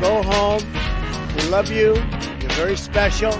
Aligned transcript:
go 0.00 0.22
home. 0.22 0.62
We 1.36 1.42
love 1.48 1.70
you. 1.70 1.94
You're 2.40 2.56
very 2.56 2.76
special. 2.76 3.32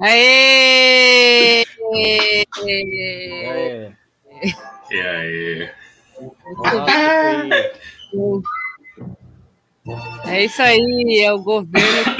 Aê! 0.00 1.64
É. 2.66 3.92
E 4.90 5.00
aí? 5.00 5.70
É 10.26 10.44
isso 10.44 10.62
aí, 10.62 11.20
é 11.20 11.32
o 11.32 11.38
governo. 11.38 12.16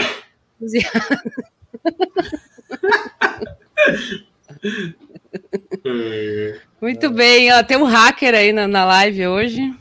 Bem, 7.14 7.52
ó, 7.52 7.62
tem 7.62 7.76
um 7.76 7.84
hacker 7.84 8.34
aí 8.34 8.52
na, 8.52 8.68
na 8.68 8.84
live 8.84 9.26
hoje. 9.26 9.74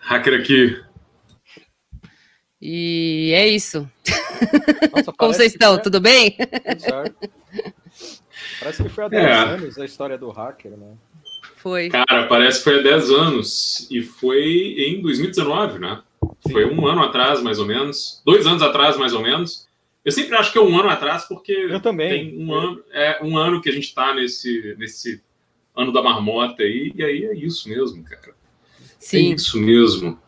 Hacker 0.00 0.40
aqui. 0.40 0.80
E 2.60 3.32
é 3.34 3.46
isso. 3.46 3.88
Nossa, 4.92 5.12
Como 5.16 5.32
vocês 5.32 5.52
estão? 5.52 5.74
É... 5.74 5.78
Tudo 5.78 6.00
bem? 6.00 6.32
Tudo 6.32 6.80
certo. 6.80 7.30
Parece 8.60 8.82
que 8.82 8.88
foi 8.88 9.04
há 9.04 9.08
10 9.08 9.24
é. 9.24 9.32
anos 9.32 9.78
a 9.78 9.84
história 9.84 10.18
do 10.18 10.30
hacker, 10.30 10.72
né? 10.72 10.94
Foi. 11.56 11.88
Cara, 11.88 12.26
parece 12.26 12.58
que 12.58 12.64
foi 12.64 12.80
há 12.80 12.82
10 12.82 13.10
anos. 13.10 13.88
E 13.90 14.02
foi 14.02 14.74
em 14.78 15.00
2019, 15.00 15.78
né? 15.78 16.02
Sim. 16.46 16.52
Foi 16.52 16.64
um 16.64 16.86
ano 16.86 17.02
atrás, 17.02 17.40
mais 17.42 17.58
ou 17.58 17.66
menos. 17.66 18.20
Dois 18.24 18.46
anos 18.46 18.62
atrás, 18.62 18.96
mais 18.96 19.12
ou 19.12 19.22
menos. 19.22 19.68
Eu 20.04 20.10
sempre 20.10 20.36
acho 20.36 20.50
que 20.50 20.58
é 20.58 20.62
um 20.62 20.78
ano 20.78 20.88
atrás, 20.88 21.24
porque 21.24 21.52
eu 21.52 21.80
também. 21.80 22.08
tem 22.08 22.38
um 22.38 22.52
ano, 22.54 22.82
é 22.92 23.18
um 23.22 23.36
ano 23.36 23.60
que 23.60 23.68
a 23.68 23.72
gente 23.72 23.84
está 23.84 24.14
nesse, 24.14 24.74
nesse 24.78 25.22
ano 25.78 25.92
da 25.92 26.02
marmota 26.02 26.64
aí, 26.64 26.92
e 26.94 27.04
aí 27.04 27.24
é 27.24 27.34
isso 27.34 27.68
mesmo, 27.68 28.02
cara. 28.02 28.34
Sim. 28.98 29.32
É 29.32 29.34
isso 29.36 29.58
mesmo. 29.58 30.18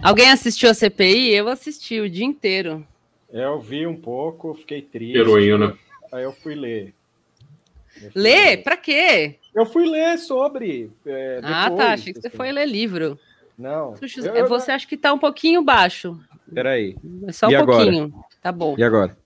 Alguém 0.00 0.30
assistiu 0.30 0.70
a 0.70 0.74
CPI? 0.74 1.34
Eu 1.34 1.48
assisti 1.48 2.00
o 2.00 2.08
dia 2.08 2.24
inteiro. 2.24 2.86
Eu 3.30 3.58
vi 3.60 3.84
um 3.84 3.96
pouco, 3.96 4.54
fiquei 4.54 4.80
triste. 4.80 5.18
Heroína. 5.18 5.76
Aí 6.12 6.22
eu 6.22 6.32
fui 6.32 6.54
ler. 6.54 6.94
Eu 8.00 8.12
fui 8.12 8.22
ler? 8.22 8.46
ler. 8.46 8.62
Pra 8.62 8.76
quê? 8.76 9.36
Eu 9.52 9.66
fui 9.66 9.88
ler 9.88 10.18
sobre. 10.18 10.90
É, 11.04 11.36
depois, 11.36 11.52
ah, 11.52 11.70
tá. 11.70 11.92
Achei 11.92 12.12
que 12.12 12.20
você 12.20 12.28
assim. 12.28 12.36
foi 12.36 12.52
ler 12.52 12.66
livro. 12.66 13.18
Não. 13.58 13.94
Eu, 14.34 14.48
você 14.48 14.70
acha 14.72 14.86
que 14.86 14.96
tá 14.96 15.12
um 15.12 15.18
pouquinho 15.18 15.62
baixo. 15.62 16.18
Peraí. 16.52 16.96
É 17.26 17.32
só 17.32 17.48
um 17.48 17.50
e 17.50 17.64
pouquinho. 17.64 18.04
Agora? 18.04 18.24
Tá 18.40 18.52
bom. 18.52 18.74
E 18.78 18.84
agora? 18.84 19.16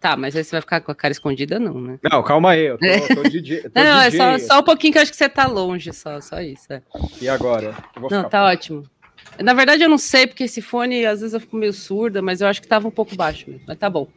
Tá, 0.00 0.16
mas 0.16 0.36
aí 0.36 0.44
você 0.44 0.52
vai 0.52 0.60
ficar 0.60 0.80
com 0.80 0.92
a 0.92 0.94
cara 0.94 1.10
escondida, 1.10 1.58
não, 1.58 1.74
né? 1.80 1.98
Não, 2.02 2.22
calma 2.22 2.50
aí. 2.50 2.66
Eu 2.66 2.78
tô, 2.78 2.86
é. 2.86 3.00
tô 3.00 3.22
DJ, 3.24 3.62
tô 3.68 3.70
não, 3.74 4.08
DJ. 4.08 4.20
é 4.20 4.38
só, 4.38 4.46
só 4.46 4.60
um 4.60 4.62
pouquinho 4.62 4.92
que 4.92 4.98
eu 4.98 5.02
acho 5.02 5.10
que 5.10 5.16
você 5.16 5.28
tá 5.28 5.46
longe, 5.46 5.92
só, 5.92 6.20
só 6.20 6.40
isso. 6.40 6.72
É. 6.72 6.80
E 7.20 7.28
agora? 7.28 7.74
não, 8.10 8.28
tá 8.28 8.44
ótimo. 8.44 8.84
Na 9.40 9.52
verdade, 9.52 9.82
eu 9.82 9.88
não 9.88 9.98
sei, 9.98 10.26
porque 10.26 10.44
esse 10.44 10.62
fone, 10.62 11.04
às 11.04 11.20
vezes 11.20 11.34
eu 11.34 11.40
fico 11.40 11.56
meio 11.56 11.72
surda, 11.72 12.22
mas 12.22 12.40
eu 12.40 12.46
acho 12.48 12.62
que 12.62 12.68
tava 12.68 12.86
um 12.86 12.92
pouco 12.92 13.16
baixo 13.16 13.50
mesmo. 13.50 13.64
Mas 13.66 13.78
tá 13.78 13.90
bom. 13.90 14.08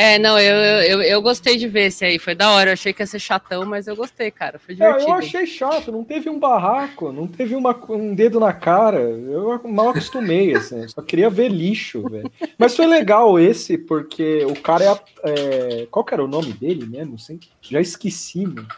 É, 0.00 0.16
não, 0.16 0.38
eu, 0.38 0.54
eu, 0.82 1.02
eu 1.02 1.20
gostei 1.20 1.56
de 1.56 1.66
ver 1.66 1.86
esse 1.86 2.04
aí, 2.04 2.20
foi 2.20 2.32
da 2.32 2.52
hora. 2.52 2.70
Eu 2.70 2.74
achei 2.74 2.92
que 2.92 3.02
ia 3.02 3.06
ser 3.06 3.18
chatão, 3.18 3.66
mas 3.66 3.88
eu 3.88 3.96
gostei, 3.96 4.30
cara. 4.30 4.56
Foi 4.56 4.72
divertido. 4.72 5.10
É, 5.10 5.10
eu 5.10 5.16
achei 5.16 5.44
chato, 5.44 5.90
não 5.90 6.04
teve 6.04 6.30
um 6.30 6.38
barraco, 6.38 7.10
não 7.10 7.26
teve 7.26 7.56
uma, 7.56 7.76
um 7.88 8.14
dedo 8.14 8.38
na 8.38 8.52
cara. 8.52 9.00
Eu 9.00 9.60
mal 9.64 9.88
acostumei, 9.88 10.54
assim, 10.56 10.86
só 10.86 11.02
queria 11.02 11.28
ver 11.28 11.48
lixo, 11.48 12.08
velho. 12.08 12.30
Mas 12.56 12.76
foi 12.76 12.86
legal 12.86 13.40
esse, 13.40 13.76
porque 13.76 14.44
o 14.44 14.54
cara 14.54 14.84
é, 14.84 15.00
é. 15.24 15.86
Qual 15.90 16.04
que 16.04 16.14
era 16.14 16.24
o 16.24 16.28
nome 16.28 16.52
dele 16.52 16.86
mesmo? 16.86 17.18
Sei, 17.18 17.40
já 17.60 17.80
esqueci, 17.80 18.46
mano. 18.46 18.68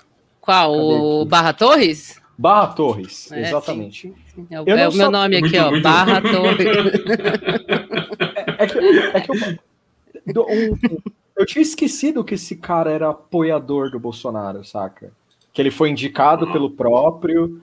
Qual? 0.40 0.72
Cadê 0.72 0.84
o 0.84 1.20
aqui? 1.20 1.28
Barra 1.28 1.52
Torres? 1.52 2.20
Barra 2.38 2.66
Torres, 2.68 3.30
é, 3.30 3.42
exatamente. 3.42 4.08
Sim, 4.08 4.14
sim. 4.34 4.46
É, 4.50 4.58
o, 4.58 4.64
é 4.66 4.88
o 4.88 4.94
meu 4.94 5.10
nome 5.10 5.36
aqui, 5.36 5.50
muito, 5.50 5.66
ó. 5.66 5.70
Muito 5.70 5.82
Barra 5.82 6.22
Torres. 6.32 6.66
É, 8.58 8.64
é, 8.64 8.66
que, 8.66 8.78
é 8.78 9.20
que 9.20 9.30
eu 9.30 9.69
um, 10.26 10.98
eu 11.36 11.46
tinha 11.46 11.62
esquecido 11.62 12.24
que 12.24 12.34
esse 12.34 12.56
cara 12.56 12.90
era 12.90 13.10
apoiador 13.10 13.90
do 13.90 13.98
Bolsonaro, 13.98 14.64
saca? 14.64 15.12
Que 15.52 15.62
ele 15.62 15.70
foi 15.70 15.90
indicado 15.90 16.50
pelo 16.52 16.70
próprio. 16.70 17.62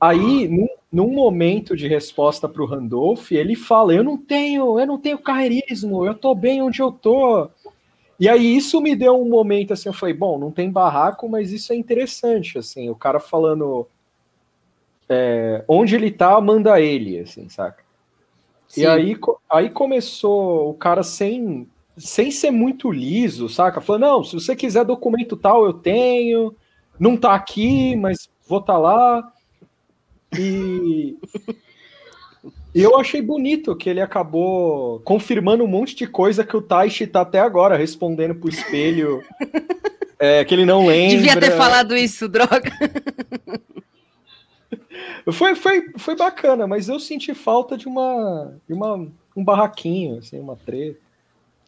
Aí, 0.00 0.48
num, 0.48 0.68
num 0.92 1.12
momento 1.12 1.76
de 1.76 1.86
resposta 1.86 2.48
para 2.48 2.62
o 2.62 2.66
Randolph, 2.66 3.32
ele 3.32 3.54
fala: 3.54 3.94
Eu 3.94 4.02
não 4.02 4.16
tenho, 4.16 4.78
eu 4.78 4.86
não 4.86 4.98
tenho 4.98 5.18
carreirismo, 5.18 6.06
eu 6.06 6.14
tô 6.14 6.34
bem 6.34 6.62
onde 6.62 6.80
eu 6.80 6.90
tô. 6.90 7.48
E 8.18 8.28
aí 8.28 8.56
isso 8.56 8.80
me 8.80 8.96
deu 8.96 9.20
um 9.20 9.28
momento 9.28 9.72
assim, 9.72 9.88
eu 9.88 9.92
falei, 9.92 10.12
bom, 10.12 10.38
não 10.38 10.50
tem 10.50 10.68
barraco, 10.68 11.28
mas 11.28 11.52
isso 11.52 11.72
é 11.72 11.76
interessante, 11.76 12.58
assim, 12.58 12.90
o 12.90 12.96
cara 12.96 13.20
falando 13.20 13.86
é, 15.08 15.64
onde 15.68 15.94
ele 15.94 16.10
tá, 16.10 16.40
manda 16.40 16.80
ele, 16.80 17.20
assim, 17.20 17.48
saca? 17.48 17.84
Sim. 18.66 18.82
E 18.82 18.86
aí, 18.86 19.16
aí 19.48 19.70
começou 19.70 20.70
o 20.70 20.74
cara 20.74 21.02
sem 21.04 21.68
sem 21.98 22.30
ser 22.30 22.50
muito 22.50 22.90
liso, 22.90 23.48
saca? 23.48 23.80
Falando, 23.80 24.02
não, 24.02 24.24
se 24.24 24.34
você 24.34 24.54
quiser 24.56 24.84
documento 24.84 25.36
tal, 25.36 25.64
eu 25.64 25.72
tenho, 25.72 26.54
não 26.98 27.16
tá 27.16 27.34
aqui, 27.34 27.96
mas 27.96 28.28
vou 28.46 28.60
tá 28.60 28.76
lá. 28.76 29.32
E 30.38 31.16
eu 32.74 32.98
achei 32.98 33.20
bonito 33.20 33.76
que 33.76 33.88
ele 33.88 34.00
acabou 34.00 35.00
confirmando 35.00 35.64
um 35.64 35.68
monte 35.68 35.94
de 35.94 36.06
coisa 36.06 36.44
que 36.44 36.56
o 36.56 36.62
Taishi 36.62 37.06
tá 37.06 37.22
até 37.22 37.40
agora 37.40 37.76
respondendo 37.76 38.34
pro 38.34 38.48
espelho. 38.48 39.22
é, 40.18 40.44
que 40.44 40.54
ele 40.54 40.64
não 40.64 40.86
lembra. 40.86 41.16
Devia 41.16 41.40
ter 41.40 41.56
falado 41.56 41.96
isso, 41.96 42.28
droga. 42.28 42.72
Foi, 45.30 45.54
foi, 45.54 45.90
foi 45.96 46.16
bacana, 46.16 46.66
mas 46.66 46.88
eu 46.88 46.98
senti 46.98 47.34
falta 47.34 47.76
de 47.76 47.86
uma, 47.86 48.54
de 48.66 48.72
uma 48.72 49.06
um 49.38 49.44
barraquinho, 49.44 50.18
assim, 50.18 50.38
uma 50.40 50.56
treta. 50.56 51.07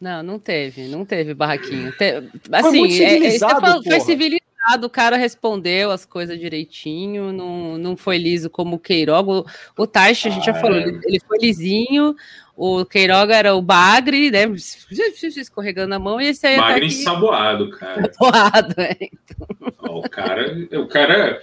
Não, 0.01 0.23
não 0.23 0.39
teve, 0.39 0.89
não 0.89 1.05
teve 1.05 1.35
barraquinho. 1.35 1.93
Te... 1.93 2.23
Assim, 2.51 2.89
foi, 2.89 3.05
é, 3.05 3.37
é, 3.37 3.39
falou, 3.39 3.83
foi 3.83 4.01
civilizado, 4.01 4.87
o 4.87 4.91
cara 4.91 5.17
respondeu 5.19 5.91
as 5.91 6.07
coisas 6.07 6.41
direitinho, 6.41 7.31
não, 7.35 7.77
não 7.77 7.97
foi 7.99 8.17
liso 8.17 8.49
como 8.49 8.77
o 8.77 8.79
Queiroga. 8.79 9.31
O, 9.31 9.47
o 9.77 9.87
Taish, 9.87 10.27
a 10.27 10.31
gente 10.31 10.49
ah, 10.49 10.55
já 10.55 10.61
falou, 10.61 10.79
é. 10.79 10.85
ele, 10.85 11.01
ele, 11.05 11.21
foi 11.21 11.37
lisinho, 11.39 12.17
o 12.57 12.83
Queiroga 12.87 13.37
era 13.37 13.55
o 13.55 13.61
Bagre, 13.61 14.31
né? 14.31 14.47
Escorregando 14.55 15.95
a 15.95 15.99
mão, 15.99 16.19
e 16.19 16.29
esse 16.29 16.47
aí. 16.47 16.57
Tá 16.57 16.63
Bagre 16.63 16.87
ensaboado, 16.87 17.71
cara. 17.73 18.01
Ensaboado, 18.09 18.75
é. 18.79 18.97
Então. 19.01 19.99
O 19.99 20.09
cara, 20.09 20.69
o 20.73 20.87
cara, 20.87 21.43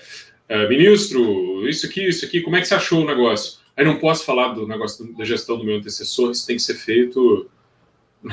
é, 0.49 0.67
ministro, 0.67 1.69
isso 1.69 1.85
aqui, 1.85 2.07
isso 2.07 2.25
aqui, 2.25 2.41
como 2.41 2.55
é 2.55 2.61
que 2.61 2.67
você 2.67 2.73
achou 2.73 3.03
o 3.03 3.07
negócio? 3.07 3.59
Aí 3.75 3.85
não 3.85 3.99
posso 3.99 4.25
falar 4.25 4.55
do 4.55 4.67
negócio 4.67 5.15
da 5.15 5.23
gestão 5.23 5.59
do 5.59 5.63
meu 5.63 5.77
antecessor, 5.77 6.31
isso 6.31 6.47
tem 6.47 6.55
que 6.55 6.63
ser 6.63 6.73
feito 6.73 7.47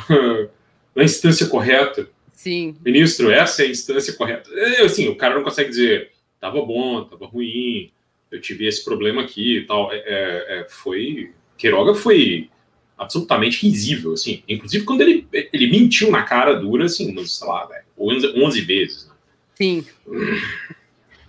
na 0.94 1.04
instância 1.04 1.46
correta. 1.46 2.08
Sim. 2.32 2.76
Ministro, 2.84 3.30
essa 3.30 3.62
é 3.62 3.66
a 3.66 3.70
instância 3.70 4.12
correta. 4.14 4.50
É, 4.52 4.82
assim, 4.82 5.08
o 5.08 5.16
cara 5.16 5.34
não 5.34 5.42
consegue 5.42 5.70
dizer, 5.70 6.10
tava 6.40 6.60
bom, 6.64 7.04
tava 7.04 7.26
ruim, 7.26 7.90
eu 8.30 8.40
tive 8.40 8.66
esse 8.66 8.84
problema 8.84 9.22
aqui 9.22 9.58
e 9.58 9.66
tal. 9.66 9.92
É, 9.92 9.96
é, 9.96 10.60
é 10.60 10.66
foi. 10.68 11.32
Queiroga 11.56 11.94
foi 11.94 12.50
absolutamente 12.98 13.66
risível, 13.66 14.12
assim. 14.12 14.42
Inclusive 14.48 14.84
quando 14.84 15.00
ele, 15.00 15.26
ele 15.32 15.70
mentiu 15.70 16.10
na 16.10 16.22
cara 16.22 16.54
dura, 16.54 16.84
assim, 16.84 17.16
sei 17.24 17.48
lá, 17.48 17.68
11, 17.98 18.26
11 18.36 18.60
vezes. 18.60 19.06
Né? 19.06 19.14
Sim. 19.54 19.86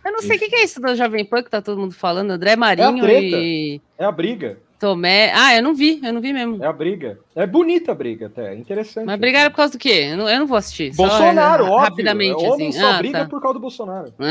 Eu 0.06 0.12
não 0.12 0.22
sei 0.22 0.38
o 0.38 0.40
que, 0.40 0.50
que, 0.50 0.56
é 0.56 0.64
isso 0.64 0.80
da 0.80 0.94
Jovem 0.94 1.26
Pan 1.26 1.42
que 1.42 1.50
tá 1.50 1.64
todo 1.64 1.80
mundo 1.80 1.96
falando, 1.96 2.30
André 2.30 2.56
Marinho 2.56 3.04
é 3.08 3.24
e. 3.24 3.82
É 3.98 4.06
a 4.06 4.12
briga. 4.12 4.60
Tomé. 4.80 5.32
Ah, 5.34 5.56
eu 5.56 5.64
não 5.64 5.74
vi, 5.74 6.00
eu 6.04 6.14
não 6.14 6.22
vi 6.22 6.34
mesmo. 6.34 6.64
É 6.64 6.68
a 6.68 6.74
briga. 6.74 7.18
É 7.36 7.46
bonita 7.48 7.92
a 7.92 7.96
briga 7.96 8.28
até, 8.28 8.54
é 8.54 8.56
interessante. 8.56 9.06
Mas 9.06 9.20
brigaram 9.20 9.50
por 9.52 9.58
causa 9.58 9.74
do 9.74 9.80
quê? 9.80 10.10
Eu 10.12 10.18
não, 10.18 10.30
eu 10.30 10.40
não 10.40 10.48
vou 10.48 10.58
assistir. 10.58 10.94
Bolsonaro, 10.96 11.66
só, 11.66 11.72
óbvio. 11.72 11.90
Rapidamente, 11.90 12.44
é, 12.44 12.48
homem 12.50 12.70
assim. 12.70 12.80
só 12.80 12.92
Ah, 12.92 12.98
briga 12.98 13.20
tá. 13.20 13.26
por 13.26 13.42
causa 13.42 13.54
do 13.56 13.60
Bolsonaro. 13.62 14.14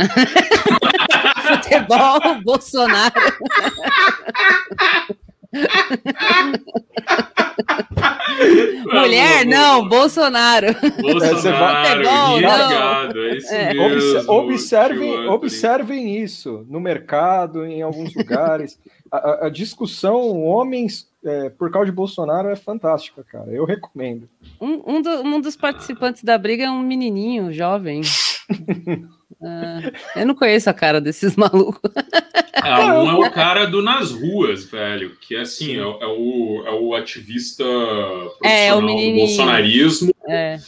Futebol, 1.45 2.43
Bolsonaro. 2.45 3.15
Mulher, 8.93 9.45
não, 9.47 9.89
Bolsonaro. 9.89 10.67
Bolsonaro, 11.01 12.03
Futebol, 12.05 12.37
ligado, 12.37 13.19
é 13.25 13.37
isso 13.37 13.55
É. 13.55 13.75
mesmo. 13.75 13.85
Obse- 13.85 14.31
observem, 14.31 15.29
observem 15.29 16.23
isso 16.23 16.67
no 16.69 16.81
mercado, 16.81 17.65
em 17.67 17.83
alguns 17.83 18.15
lugares. 18.15 18.79
A, 19.11 19.17
a- 19.19 19.47
a 19.47 19.51
discussão 19.51 20.43
homens 20.45 21.07
é, 21.25 21.49
por 21.51 21.71
causa 21.71 21.87
de 21.87 21.93
Bolsonaro 21.93 22.49
é 22.49 22.57
fantástica, 22.57 23.25
cara. 23.25 23.51
Eu 23.51 23.65
recomendo. 23.65 24.29
Um, 24.61 24.83
um, 24.97 25.01
do- 25.03 25.23
um 25.23 25.41
dos 25.41 25.57
participantes 25.57 26.23
da 26.23 26.37
briga 26.37 26.65
é 26.65 26.71
um 26.71 26.83
menininho 26.83 27.53
jovem. 27.53 28.03
Ah, 29.47 29.81
eu 30.17 30.25
não 30.27 30.35
conheço 30.35 30.71
a 30.71 30.73
cara 30.73 31.03
desses 31.03 31.35
malucos. 31.37 31.91
Ah, 32.57 32.99
um 33.03 33.11
é 33.11 33.29
o 33.29 33.31
cara 33.31 33.67
do 33.67 33.83
Nas 33.83 34.11
Ruas, 34.11 34.65
velho, 34.65 35.17
que 35.21 35.37
assim, 35.37 35.77
é, 35.77 35.85
o- 35.85 35.99
é 36.01 36.07
o, 36.07 36.65
é 36.67 36.71
o 36.73 36.95
ativista 36.95 37.65
É, 37.65 38.67
é 38.69 38.75
o 38.75 38.77
profissional 38.77 38.81
do 38.81 38.87
menininho. 38.87 39.27
bolsonarismo, 39.27 40.15
É. 40.29 40.59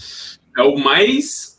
é 0.59 0.63
o 0.63 0.77
mais 0.79 1.57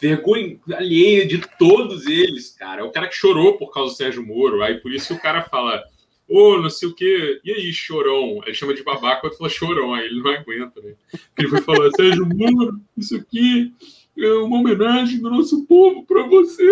vergonha 0.00 0.58
alheia 0.72 1.26
de 1.26 1.38
todos 1.58 2.06
eles, 2.06 2.50
cara. 2.58 2.80
É 2.80 2.84
o 2.84 2.90
cara 2.90 3.06
que 3.06 3.14
chorou 3.16 3.58
por 3.58 3.70
causa 3.72 3.92
do 3.92 3.96
Sérgio 3.96 4.24
Moro, 4.26 4.62
aí 4.62 4.74
por 4.80 4.92
isso 4.92 5.08
que 5.08 5.12
o 5.14 5.20
cara 5.22 5.42
fala, 5.42 5.82
ô, 6.26 6.56
não 6.58 6.70
sei 6.70 6.88
o 6.88 6.94
quê, 6.94 7.38
e 7.44 7.52
aí, 7.52 7.72
chorão? 7.72 8.40
Ele 8.46 8.54
chama 8.54 8.72
de 8.74 8.82
babaca 8.82 9.20
quando 9.20 9.36
fala 9.36 9.50
chorão, 9.50 9.92
aí 9.92 10.06
ele 10.06 10.22
não 10.22 10.30
aguenta, 10.30 10.80
né? 10.80 10.94
Ele 11.38 11.48
vai 11.48 11.60
falar, 11.60 11.90
Sérgio 11.96 12.26
Moro, 12.26 12.80
isso 12.96 13.14
aqui 13.16 13.72
é 13.74 13.99
uma 14.16 14.58
homenagem 14.58 15.18
do 15.20 15.30
nosso 15.30 15.64
povo 15.66 16.04
pra 16.04 16.22
você. 16.24 16.62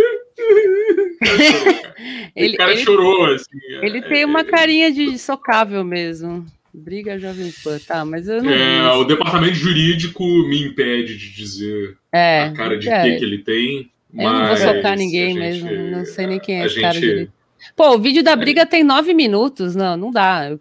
O 0.40 1.18
cara 1.18 1.38
chorou, 1.42 1.74
cara. 1.82 1.94
Ele, 2.36 2.54
o 2.54 2.56
cara 2.58 2.72
ele- 2.72 2.80
chorou, 2.82 3.24
assim. 3.26 3.58
ele 3.82 3.98
é- 3.98 4.02
tem 4.02 4.24
uma 4.24 4.44
carinha 4.44 4.92
de 4.92 5.18
socável 5.18 5.84
mesmo. 5.84 6.44
Briga 6.72 7.18
Jovem 7.18 7.52
Pan, 7.64 7.78
tá, 7.86 8.04
mas 8.04 8.28
eu 8.28 8.42
não. 8.42 8.50
É, 8.52 8.92
o 8.92 9.02
departamento 9.04 9.54
jurídico 9.54 10.22
me 10.46 10.62
impede 10.62 11.16
de 11.16 11.32
dizer 11.34 11.96
É, 12.12 12.42
a 12.42 12.52
cara 12.52 12.78
de 12.78 12.88
é. 12.88 13.02
que, 13.02 13.16
que 13.18 13.24
ele 13.24 13.38
tem. 13.38 13.90
Eu 14.14 14.22
não 14.24 14.32
vou 14.32 14.40
mas 14.48 14.60
socar 14.60 14.96
ninguém 14.96 15.34
gente- 15.34 15.64
mesmo. 15.64 15.90
Não 15.90 16.04
sei 16.04 16.26
nem 16.26 16.38
quem 16.38 16.60
é 16.62 16.66
esse 16.66 16.80
cara 16.80 16.94
gente- 16.94 17.02
direito. 17.06 17.32
Pô, 17.76 17.94
o 17.94 17.98
vídeo 17.98 18.22
da 18.22 18.34
briga 18.34 18.66
tem 18.66 18.82
nove 18.82 19.14
minutos. 19.14 19.74
Não, 19.74 19.96
não 19.96 20.10
dá. 20.10 20.56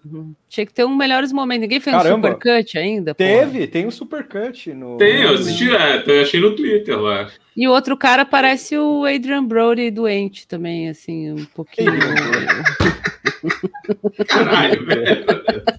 Tinha 0.49 0.65
que 0.65 0.73
ter 0.73 0.85
um 0.85 0.95
melhores 0.95 1.31
momentos. 1.31 1.61
Ninguém 1.61 1.79
fez 1.79 1.95
Caramba. 1.95 2.29
um 2.29 2.31
supercut 2.31 2.77
ainda? 2.77 3.13
Teve, 3.13 3.67
tem 3.67 3.87
um 3.87 3.91
supercut 3.91 4.73
no. 4.73 4.97
Tem, 4.97 5.23
eu 5.23 5.33
assisti, 5.33 5.75
é, 5.75 6.03
eu 6.05 6.21
achei 6.21 6.39
no 6.39 6.55
Twitter 6.55 6.99
lá. 6.99 7.29
E 7.55 7.67
o 7.67 7.71
outro 7.71 7.97
cara 7.97 8.23
parece 8.23 8.77
o 8.77 9.05
Adrian 9.05 9.43
Brody 9.43 9.89
doente 9.89 10.47
também, 10.47 10.89
assim, 10.89 11.31
um 11.31 11.45
pouquinho. 11.45 11.91
Caralho, 14.27 14.85
velho. 14.85 15.25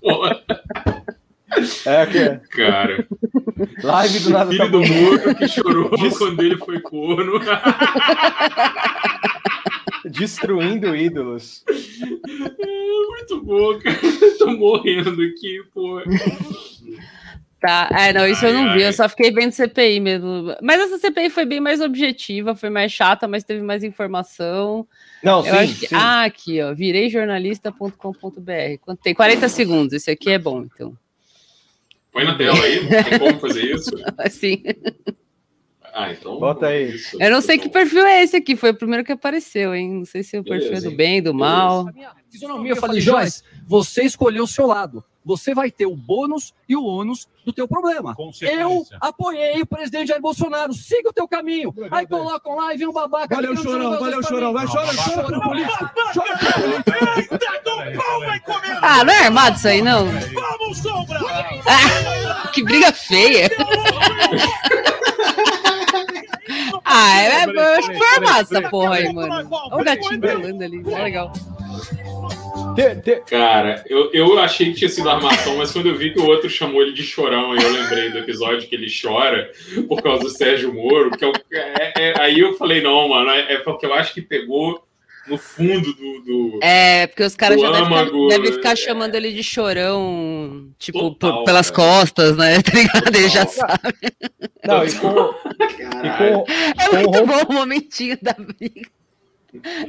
Porra, 0.01 0.43
É, 1.87 2.07
que 2.07 2.19
é. 2.19 2.41
cara. 2.51 3.07
Live 3.83 4.21
do 4.21 4.31
nada 4.31 4.51
Filho 4.51 4.65
tá 4.65 4.71
do. 4.71 4.81
Moro 4.81 5.35
que 5.35 5.49
chorou 5.49 5.91
quando 6.19 6.43
ele 6.43 6.57
foi 6.59 6.81
corno. 6.81 7.41
Destruindo 10.05 10.95
ídolos. 10.95 11.65
Muito 11.69 13.43
bom, 13.43 13.79
cara. 13.79 13.97
Tô 14.39 14.51
morrendo 14.53 15.21
aqui, 15.23 15.61
pô. 15.75 16.01
Tá, 17.61 17.89
é, 17.91 18.13
não, 18.13 18.25
isso 18.29 18.47
eu 18.47 18.53
não 18.55 18.69
Ai, 18.69 18.77
vi, 18.79 18.85
ai. 18.85 18.89
eu 18.91 18.93
só 18.93 19.09
fiquei 19.09 19.33
vendo 19.33 19.51
CPI 19.51 19.99
mesmo. 19.99 20.55
Mas 20.63 20.81
essa 20.81 20.97
CPI 20.99 21.29
foi 21.29 21.45
bem 21.45 21.59
mais 21.59 21.81
objetiva, 21.81 22.55
foi 22.55 22.71
mais 22.71 22.93
chata, 22.93 23.27
mas 23.27 23.43
teve 23.43 23.63
mais 23.63 23.83
informação. 23.83 24.87
Não, 25.25 25.39
Eu 25.41 25.45
sim, 25.55 25.59
acho 25.59 25.81
que- 25.81 25.89
sim. 25.89 25.95
Ah, 25.97 26.23
aqui, 26.23 26.63
ó, 26.63 26.73
vireijornalista.com.br. 26.73 28.79
Quanto 28.81 29.01
Tem 29.03 29.13
40 29.13 29.49
segundos, 29.49 29.93
esse 29.93 30.09
aqui 30.11 30.31
é 30.31 30.39
bom, 30.39 30.63
então. 30.73 30.97
Põe 32.13 32.25
na 32.25 32.37
tela 32.37 32.59
aí, 32.63 32.87
tem 32.89 33.19
como 33.19 33.39
fazer 33.39 33.63
isso? 33.75 33.91
Assim, 34.19 34.63
Ah, 35.93 36.13
então. 36.13 36.39
Bota 36.39 36.67
aí. 36.69 36.95
isso. 36.95 37.17
eu 37.21 37.31
não 37.31 37.41
sei 37.41 37.59
que 37.59 37.69
perfil 37.69 38.05
é 38.07 38.23
esse 38.23 38.37
aqui, 38.37 38.55
foi 38.57 38.71
o 38.71 38.75
primeiro 38.75 39.05
que 39.05 39.13
apareceu, 39.13 39.75
hein? 39.75 39.91
Não 39.99 40.05
sei 40.05 40.23
se 40.23 40.37
é 40.37 40.41
o 40.41 40.45
perfil 40.45 40.69
Beleza, 40.69 40.91
do 40.91 40.97
bem, 40.97 41.23
do 41.23 41.35
mal. 41.35 41.87
Fisionomia, 42.31 42.73
eu 42.73 42.77
falei, 42.77 43.01
Joyce, 43.01 43.43
você 43.67 44.03
escolheu 44.05 44.45
o 44.45 44.47
seu 44.49 44.67
lado. 44.67 45.03
Você 45.29 45.55
vai 45.55 45.71
ter 45.71 45.85
o 45.85 45.95
bônus 45.95 46.55
e 46.67 46.75
o 46.75 46.83
ônus 46.83 47.29
do 47.45 47.53
teu 47.53 47.69
problema. 47.69 48.17
Eu 48.41 48.87
apoiei 48.99 49.61
o 49.61 49.67
presidente 49.67 50.09
Jair 50.09 50.23
Bolsonaro. 50.23 50.73
Siga 50.73 51.11
o 51.11 51.13
teu 51.13 51.29
caminho. 51.29 51.75
Aí 51.91 52.07
colocam 52.07 52.57
lá 52.57 52.73
e 52.73 52.79
vem 52.79 52.89
um 52.89 52.95
babaca. 52.95 53.35
Valeu, 53.35 53.55
chorão, 53.55 54.01
valeu, 54.01 54.23
chorão. 54.23 54.55
Vai, 54.55 54.67
chora, 54.67 54.89
chora 54.97 55.25
pro 55.25 55.41
político. 55.43 55.91
Chora 56.15 56.39
pro 56.39 56.63
político. 56.63 57.39
Ah, 58.81 59.05
não 59.05 59.13
é 59.13 59.25
armado 59.27 59.57
isso 59.59 59.69
aí, 59.69 59.83
não? 59.83 60.07
Vamos, 60.07 60.79
Sombra! 60.79 61.21
Ah, 61.67 62.49
que 62.49 62.65
briga 62.65 62.91
feia! 62.91 63.51
ah, 66.87 67.21
é, 67.21 67.45
eu 67.45 67.61
acho 67.79 67.91
que 67.91 67.99
foi 67.99 68.09
armado 68.15 68.41
essa 68.41 68.71
porra 68.71 68.95
aí, 68.95 69.13
mano. 69.13 69.47
Olha 69.51 69.83
o 69.83 69.85
gatinho 69.85 70.21
pulando 70.23 70.63
ali, 70.63 70.83
mó 70.83 70.97
legal. 70.97 71.31
Te- 72.79 72.97
te- 73.03 73.21
Cara, 73.31 73.83
eu, 73.89 74.11
eu 74.13 74.39
achei 74.39 74.67
que 74.73 74.79
tinha 74.79 74.89
sido 74.89 75.09
armação, 75.11 75.57
mas 75.57 75.71
quando 75.73 75.87
eu 75.89 75.97
vi 75.97 76.13
que 76.13 76.21
o 76.21 76.27
outro 76.27 76.49
chamou 76.49 76.81
ele 76.83 76.93
de 76.93 77.03
chorão, 77.03 77.53
aí 77.53 77.63
eu 77.63 77.71
lembrei 77.73 78.11
do 78.11 78.19
episódio 78.19 78.69
que 78.69 78.75
ele 78.75 78.87
chora 78.91 79.51
por 79.89 80.01
causa 80.03 80.23
do 80.25 80.31
Sérgio 80.31 80.73
Moro, 80.73 81.11
que 81.11 81.25
é 81.25 81.29
o- 81.29 81.33
é- 81.53 81.93
é- 81.97 82.15
aí 82.21 82.39
eu 82.39 82.55
falei, 82.55 82.81
não, 82.81 83.09
mano, 83.09 83.31
é, 83.31 83.55
é 83.55 83.59
porque 83.59 83.85
eu 83.87 83.95
acho 83.95 84.15
que 84.15 84.23
pegou 84.23 84.83
no 85.27 85.37
fundo 85.37 85.93
do. 85.93 86.21
do- 86.23 86.61
É, 86.63 87.07
porque 87.07 87.23
os 87.23 87.37
caras 87.37 87.61
já 87.61 87.71
devem 87.71 87.85
ficar, 87.87 88.05
devem 88.29 88.53
ficar 88.53 88.73
é. 88.73 88.77
chamando 88.77 89.15
ele 89.15 89.31
de 89.33 89.43
chorão, 89.43 90.69
tipo, 90.79 90.99
Total, 91.11 91.39
por- 91.39 91.45
pelas 91.45 91.71
cara. 91.71 91.89
costas, 92.01 92.37
né? 92.37 92.55
Tá 92.63 92.73
ligado? 92.79 93.15
Ele 93.17 93.29
já 93.29 93.47
sabe. 93.47 93.95
Não, 94.65 94.85
e 94.85 94.93
com, 94.93 95.35
e 95.59 96.11
com, 96.17 96.45
É 96.81 96.87
com 96.89 97.11
muito 97.11 97.27
bom 97.27 97.43
o 97.51 97.53
momentinho 97.53 98.17
da 98.23 98.33
briga. 98.39 98.89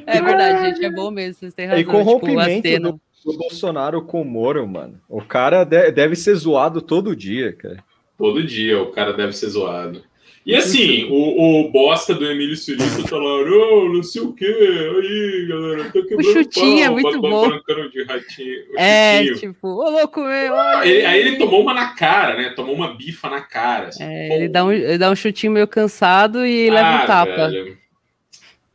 É 0.06 0.22
verdade, 0.22 0.66
gente, 0.76 0.86
é 0.86 0.90
bom 0.92 1.12
mesmo, 1.12 1.40
vocês 1.40 1.54
têm 1.54 1.66
razão. 1.68 1.82
e 1.82 1.86
com 1.86 1.98
o 1.98 2.00
tipo, 2.00 2.12
rompimento 2.12 2.80
do, 2.82 3.02
do 3.26 3.38
Bolsonaro 3.38 4.02
com 4.02 4.22
o 4.22 4.26
Moro, 4.26 4.68
mano. 4.68 5.00
O 5.10 5.22
cara 5.22 5.64
de- 5.64 5.92
deve 5.92 6.16
ser 6.16 6.36
zoado 6.36 6.82
todo 6.82 7.16
dia, 7.16 7.54
cara. 7.54 7.84
Todo 8.18 8.44
dia 8.44 8.82
o 8.82 8.92
cara 8.92 9.14
deve 9.14 9.34
ser 9.34 9.50
zoado. 9.50 10.04
E 10.46 10.56
assim, 10.56 11.06
o, 11.12 11.68
o 11.68 11.72
bosta 11.72 12.14
do 12.14 12.26
Emílio 12.26 12.56
Surita 12.56 12.84
tá 13.08 13.18
lá, 13.18 13.46
não, 13.46 13.94
não 13.94 14.02
sei 14.02 14.22
o 14.22 14.34
que, 14.34 14.46
aí, 14.46 15.46
galera, 15.48 15.92
tô 15.92 16.04
quebrando 16.06 16.34
chutinho 16.34 16.86
é 16.86 16.90
muito 16.90 17.22
bom. 17.22 17.50
de 17.50 18.04
ratinho. 18.04 18.58
o 18.74 18.80
É, 18.80 19.26
chutinho. 19.26 19.54
tipo, 19.54 19.68
ô 19.68 19.90
louco, 19.90 20.22
meu. 20.22 20.54
olha 20.54 20.80
Aí, 20.80 21.06
aí 21.06 21.20
ele 21.20 21.38
tomou 21.38 21.62
uma 21.62 21.74
na 21.74 21.94
cara, 21.94 22.36
né? 22.36 22.50
Tomou 22.56 22.74
uma 22.74 22.96
bifa 22.96 23.30
na 23.30 23.42
cara. 23.42 23.90
assim. 23.90 24.04
É, 24.04 24.36
ele, 24.38 24.48
dá 24.48 24.64
um, 24.66 24.72
ele 24.72 24.98
dá 24.98 25.12
um 25.12 25.16
chutinho 25.16 25.52
meio 25.52 25.68
cansado 25.68 26.46
e 26.46 26.70
leva 26.70 26.88
ah, 26.88 27.04
um 27.04 27.06
tapa. 27.06 27.50
velho. 27.50 27.78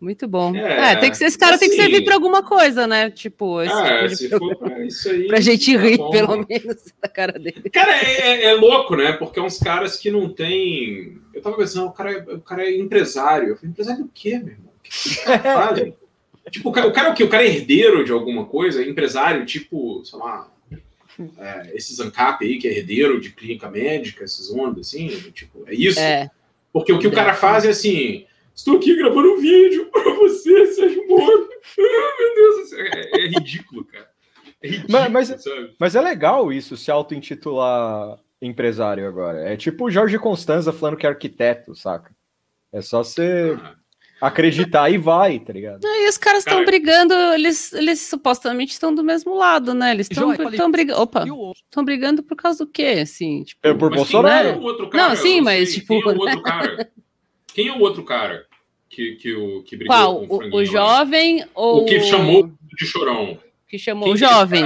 Muito 0.04 0.28
bom. 0.28 0.54
É, 0.54 0.92
É, 0.92 0.96
tem 0.96 1.10
que 1.10 1.16
ser, 1.16 1.24
esse 1.24 1.38
cara 1.38 1.56
tem 1.56 1.70
que 1.70 1.74
assim- 1.80 1.90
servir 1.90 2.04
pra 2.04 2.14
alguma 2.14 2.42
coisa, 2.42 2.86
né? 2.86 3.10
Tipo, 3.10 3.62
esse 3.62 3.72
Ah, 3.72 4.02
tipo 4.02 4.16
se 4.16 4.28
programa. 4.28 4.54
for 4.58 4.68
pra 4.68 4.84
isso 4.84 5.08
aí. 5.08 5.26
Pra 5.26 5.40
gente 5.40 5.74
tá 5.74 5.80
rir, 5.80 5.96
bom. 5.96 6.10
pelo 6.10 6.46
menos, 6.46 6.76
da 7.02 7.08
cara 7.08 7.32
dele. 7.38 7.70
Cara, 7.72 7.96
é, 7.96 8.20
é- 8.20 8.44
é 8.44 8.52
louco, 8.52 8.94
né? 8.96 9.12
Porque 9.12 9.38
é 9.40 9.42
uns 9.42 9.58
caras 9.58 9.96
que 9.96 10.10
não 10.10 10.28
tem. 10.28 11.18
Eu 11.32 11.40
tava 11.40 11.56
pensando, 11.56 11.86
o 11.86 11.92
cara 11.92 12.12
é, 12.12 12.18
o 12.34 12.40
cara 12.40 12.64
é 12.64 12.76
empresário. 12.76 13.48
Eu 13.48 13.56
falei, 13.56 13.70
empresário 13.70 14.02
do 14.04 14.10
quê, 14.12 14.38
meu 14.38 14.48
irmão? 14.52 14.68
O 14.78 14.82
que 14.82 14.90
esses 14.94 15.16
caras 15.24 15.42
fazem? 15.42 15.96
tipo, 16.50 16.68
o 16.68 16.72
cara, 16.72 16.86
o 16.86 16.92
cara 16.92 17.08
é 17.08 17.10
o 17.10 17.14
quê? 17.14 17.24
O 17.24 17.28
cara 17.30 17.42
é 17.42 17.48
herdeiro 17.48 18.04
de 18.04 18.12
alguma 18.12 18.44
coisa? 18.44 18.82
É 18.82 18.86
empresário, 18.88 19.46
tipo, 19.46 20.04
sei 20.04 20.18
lá. 20.18 20.48
É, 21.38 21.70
esses 21.74 21.98
ANCAP 22.00 22.44
aí, 22.44 22.58
que 22.58 22.66
é 22.68 22.76
herdeiro 22.76 23.20
de 23.20 23.30
clínica 23.30 23.70
médica, 23.70 24.24
essas 24.24 24.50
ondas, 24.50 24.88
assim, 24.88 25.08
tipo, 25.32 25.64
é 25.66 25.72
isso? 25.74 25.98
É. 26.00 26.28
Porque 26.72 26.92
o 26.92 26.98
que 26.98 27.06
o 27.06 27.12
cara 27.12 27.32
faz 27.34 27.64
é 27.64 27.70
assim: 27.70 28.26
estou 28.54 28.76
aqui 28.76 28.94
gravando 28.96 29.32
um 29.34 29.36
vídeo 29.40 29.86
pra 29.92 30.12
você, 30.14 30.66
Sérgio 30.72 31.06
Moro. 31.08 31.48
Ah, 31.78 32.16
meu 32.18 32.34
Deus, 32.34 32.56
do 32.56 32.66
céu, 32.66 32.84
é, 32.86 33.10
é 33.20 33.26
ridículo, 33.28 33.84
cara. 33.84 34.08
É 34.62 34.68
ridículo, 34.68 34.92
Mas- 35.10 35.10
mas- 35.30 35.42
sabe? 35.42 35.74
Mas 35.78 35.94
é 35.96 36.00
legal 36.00 36.52
isso, 36.52 36.76
se 36.76 36.90
auto-intitular 36.90 38.18
empresário 38.40 39.06
agora. 39.08 39.40
É 39.50 39.56
tipo 39.56 39.86
o 39.86 39.90
Jorge 39.90 40.18
Constanza 40.18 40.72
falando 40.72 40.96
que 40.96 41.06
é 41.06 41.08
arquiteto, 41.08 41.74
saca? 41.74 42.14
É 42.72 42.82
só 42.82 43.02
você 43.02 43.56
Ah, 44.20 44.26
acreditar 44.26 44.90
e 44.90 44.98
vai, 44.98 45.38
tá 45.38 45.52
ligado? 45.52 45.80
E 45.86 46.08
os 46.08 46.18
caras 46.18 46.40
estão 46.40 46.54
Cara. 46.58 46.66
brigando, 46.66 47.14
eles, 47.34 47.72
eles 47.72 48.00
supostamente 48.00 48.72
estão 48.72 48.94
do 48.94 49.02
mesmo 49.02 49.34
lado, 49.34 49.72
né? 49.72 49.92
Eles 49.92 50.08
estão 50.10 50.28
brigando. 50.70 51.00
Opa, 51.00 51.24
estão 51.54 51.84
brigando 51.84 52.22
por 52.22 52.36
causa 52.36 52.64
do 52.66 52.70
quê? 52.70 52.98
Assim, 53.02 53.44
tipo, 53.44 53.60
É 53.66 53.72
por 53.72 53.88
Mas 53.90 53.98
Bolsonaro. 54.00 54.48
Quem 54.48 54.56
é 54.56 54.60
o 54.60 54.62
outro 54.62 54.90
cara? 54.90 55.08
Não, 55.08 55.16
sim, 55.16 55.40
mas, 55.40 55.70
sei. 55.70 55.80
tipo, 55.80 55.88
Quem 56.02 56.02
é 56.02 56.14
o 56.14 56.18
outro 56.18 56.42
cara? 56.42 56.90
Quem 57.54 57.68
é 57.68 57.72
o 57.72 57.80
outro 57.80 58.04
cara 58.04 58.46
que, 58.90 59.14
que, 59.14 59.32
o, 59.32 59.62
que 59.62 59.76
brigou 59.76 59.96
qual? 59.96 60.14
com 60.14 60.34
o 60.34 60.36
O, 60.36 60.38
franguinho 60.38 60.54
o 60.54 60.58
lá? 60.58 60.64
jovem 60.64 61.46
ou 61.54 61.82
O 61.82 61.84
que 61.86 62.00
chamou 62.00 62.50
de 62.76 62.84
chorão. 62.86 63.38
que 63.68 63.78
chamou 63.78 64.04
Quem 64.04 64.14
o 64.14 64.18
que 64.18 64.24
é 64.24 64.28
jovem? 64.28 64.64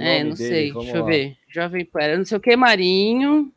É, 0.00 0.18
é 0.18 0.24
não 0.24 0.34
dele. 0.34 0.36
sei, 0.36 0.72
deixa 0.72 0.92
lá. 0.92 0.98
eu 0.98 1.04
ver. 1.04 1.36
Jovem 1.48 1.84
Pan, 1.84 2.16
não 2.18 2.24
sei 2.24 2.38
o 2.38 2.40
que, 2.40 2.56
Marinho. 2.56 3.52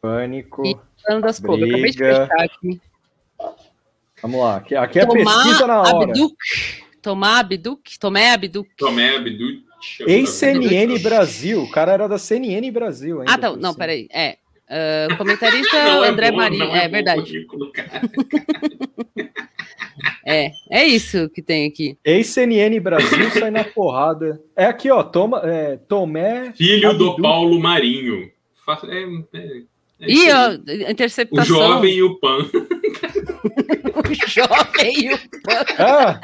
Pânico. 0.00 0.62
E 0.66 0.76
das 1.20 1.38
Cobras. 1.38 1.68
Acabei 1.68 1.90
de 1.90 1.98
fechar 1.98 2.40
aqui. 2.40 2.80
Vamos 4.20 4.40
lá, 4.40 4.56
aqui, 4.56 4.74
aqui 4.74 4.98
é 5.00 5.06
pesquisa 5.06 5.66
na 5.66 5.80
hora. 5.80 6.04
Abduc. 6.04 6.34
Tomar 7.00 7.40
Abduc? 7.40 7.98
Tomé 7.98 8.32
Abduc. 8.32 8.68
Tomé 8.76 9.16
Abduc. 9.16 9.64
Ex-CNN 10.06 10.98
Brasil. 11.00 11.62
O 11.62 11.70
cara 11.70 11.92
era 11.92 12.08
da 12.08 12.18
CNN 12.18 12.70
Brasil. 12.70 13.20
Ainda, 13.20 13.32
ah, 13.32 13.38
tá. 13.38 13.56
Não, 13.56 13.74
peraí. 13.74 14.06
É. 14.12 14.38
Uh, 14.72 15.12
comentarista 15.18 15.84
não, 15.84 16.02
é 16.02 16.08
André 16.08 16.28
é 16.28 16.32
Marinho. 16.32 16.64
É, 16.64 16.86
é 16.86 16.88
verdade. 16.88 17.44
é, 20.26 20.50
é 20.70 20.86
isso 20.86 21.28
que 21.28 21.42
tem 21.42 21.68
aqui. 21.68 21.98
Ex-CNN 22.02 22.80
Brasil 22.80 23.30
sai 23.32 23.50
na 23.50 23.64
porrada. 23.64 24.40
É 24.56 24.64
aqui, 24.64 24.90
ó. 24.90 25.02
Toma, 25.02 25.42
é, 25.44 25.76
Tomé. 25.76 26.52
Filho 26.52 26.88
Abduc. 26.88 27.16
do 27.16 27.22
Paulo 27.22 27.60
Marinho. 27.60 28.30
É, 28.88 29.02
é, 29.36 29.62
é 30.00 30.10
Ih, 30.10 30.32
ó, 30.32 30.54
interceptação. 30.90 31.54
O 31.54 31.58
jovem 31.60 31.94
e 31.94 32.02
o 32.02 32.18
pan. 32.18 32.38
o 33.94 34.02
jovem 34.26 35.04
e 35.04 35.12
o 35.12 35.18
pan. 35.18 35.64
Ah. 35.78 36.18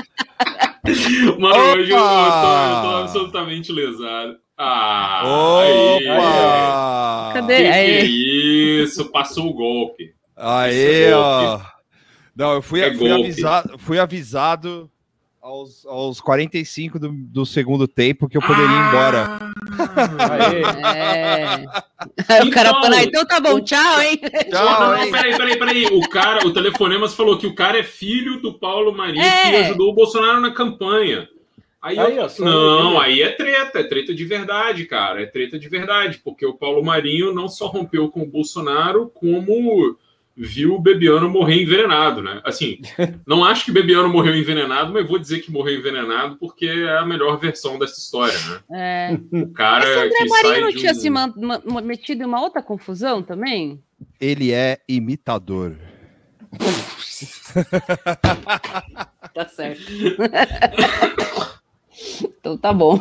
Mano, 1.38 1.54
Opa! 1.54 1.74
hoje 1.74 1.90
eu 1.90 1.98
tô, 1.98 2.02
eu 2.02 2.80
tô, 2.80 2.96
absolutamente 3.02 3.70
lesado. 3.72 4.38
Ah, 4.58 5.22
Opa! 5.24 7.28
Aí, 7.28 7.34
Cadê? 7.34 7.56
Que, 7.56 7.62
que 7.62 7.68
é 7.68 8.04
isso? 8.04 9.10
Passou 9.12 9.48
o 9.48 9.54
golpe. 9.54 10.12
Aê, 10.36 11.04
é 11.04 11.16
ó. 11.16 11.60
Não, 12.34 12.54
eu 12.54 12.62
fui, 12.62 12.80
é 12.80 12.92
fui 12.92 13.10
avisado, 13.10 13.78
fui 13.78 13.98
avisado 14.00 14.90
aos, 15.40 15.86
aos 15.86 16.20
45 16.20 16.98
do, 16.98 17.12
do 17.12 17.46
segundo 17.46 17.86
tempo 17.86 18.28
que 18.28 18.36
eu 18.36 18.40
poderia 18.40 18.64
ir 18.64 18.88
embora. 18.88 19.38
É. 20.94 21.64
Então, 22.18 22.42
o 22.46 22.50
cara 22.50 22.70
falou, 22.70 22.96
ah, 22.96 23.02
então 23.02 23.26
tá 23.26 23.40
bom, 23.40 23.60
tchau, 23.60 24.00
hein? 24.00 24.20
Tchau, 24.50 24.64
não, 24.64 24.98
não, 24.98 25.10
peraí, 25.10 25.36
peraí, 25.36 25.58
peraí. 25.58 25.86
O 25.86 26.08
cara, 26.08 26.46
o 26.46 26.52
telefonemas 26.52 27.14
falou 27.14 27.38
que 27.38 27.46
o 27.46 27.54
cara 27.54 27.78
é 27.78 27.84
filho 27.84 28.40
do 28.40 28.58
Paulo 28.58 28.92
Marinho 28.92 29.22
é. 29.22 29.50
que 29.50 29.56
ajudou 29.56 29.90
o 29.90 29.94
Bolsonaro 29.94 30.40
na 30.40 30.52
campanha. 30.52 31.28
Aí, 31.80 31.98
aí 31.98 32.16
eu, 32.16 32.26
não, 32.40 33.00
aí 33.00 33.22
é 33.22 33.30
treta, 33.30 33.78
é 33.78 33.84
treta 33.84 34.12
de 34.12 34.24
verdade, 34.24 34.84
cara. 34.84 35.22
É 35.22 35.26
treta 35.26 35.56
de 35.58 35.68
verdade, 35.68 36.20
porque 36.24 36.44
o 36.44 36.54
Paulo 36.54 36.84
Marinho 36.84 37.32
não 37.32 37.48
só 37.48 37.68
rompeu 37.68 38.10
com 38.10 38.22
o 38.22 38.26
Bolsonaro, 38.26 39.08
como 39.14 39.96
viu 40.36 40.74
o 40.74 40.80
Bebiano 40.80 41.28
morrer 41.28 41.62
envenenado, 41.62 42.22
né? 42.22 42.40
Assim, 42.44 42.80
não 43.26 43.44
acho 43.44 43.64
que 43.64 43.72
Bebiano 43.72 44.08
morreu 44.08 44.36
envenenado, 44.36 44.92
mas 44.92 45.06
vou 45.06 45.18
dizer 45.18 45.40
que 45.40 45.52
morreu 45.52 45.78
envenenado 45.78 46.36
porque 46.36 46.66
é 46.66 46.98
a 46.98 47.04
melhor 47.04 47.38
versão 47.38 47.78
dessa 47.78 47.98
história, 47.98 48.38
né? 48.68 48.72
É. 48.72 49.18
O 49.36 49.52
cara 49.52 49.84
Esse 49.84 49.98
André 49.98 50.16
que 50.16 50.28
Marinho 50.28 50.60
não 50.62 50.72
tinha 50.72 50.92
um... 50.92 50.94
se 50.94 51.10
metido 51.82 52.22
em 52.22 52.26
uma 52.26 52.40
outra 52.40 52.62
confusão 52.62 53.22
também? 53.22 53.82
Ele 54.20 54.52
é 54.52 54.78
imitador. 54.88 55.76
tá 59.34 59.48
certo. 59.48 59.82
Então 62.24 62.56
tá 62.56 62.72
bom. 62.72 62.98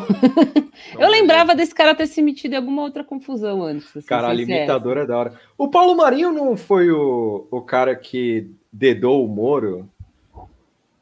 eu 1.00 1.10
lembrava 1.10 1.56
desse 1.56 1.74
cara 1.74 1.96
ter 1.96 2.08
se 2.08 2.22
metido 2.22 2.54
em 2.54 2.58
alguma 2.58 2.84
outra 2.84 3.04
confusão 3.04 3.64
antes. 3.64 3.96
Assim, 3.96 4.08
Caralho, 4.08 4.42
imitador 4.42 4.98
é 4.98 5.06
da 5.06 5.18
hora. 5.18 5.40
O 5.58 5.70
Paulo 5.70 5.96
Marinho 5.96 6.32
não 6.32 6.56
foi 6.58 6.92
o, 6.92 7.48
o 7.50 7.62
cara 7.62 7.96
que 7.96 8.50
dedou 8.72 9.26
o 9.26 9.28
Moro? 9.28 9.90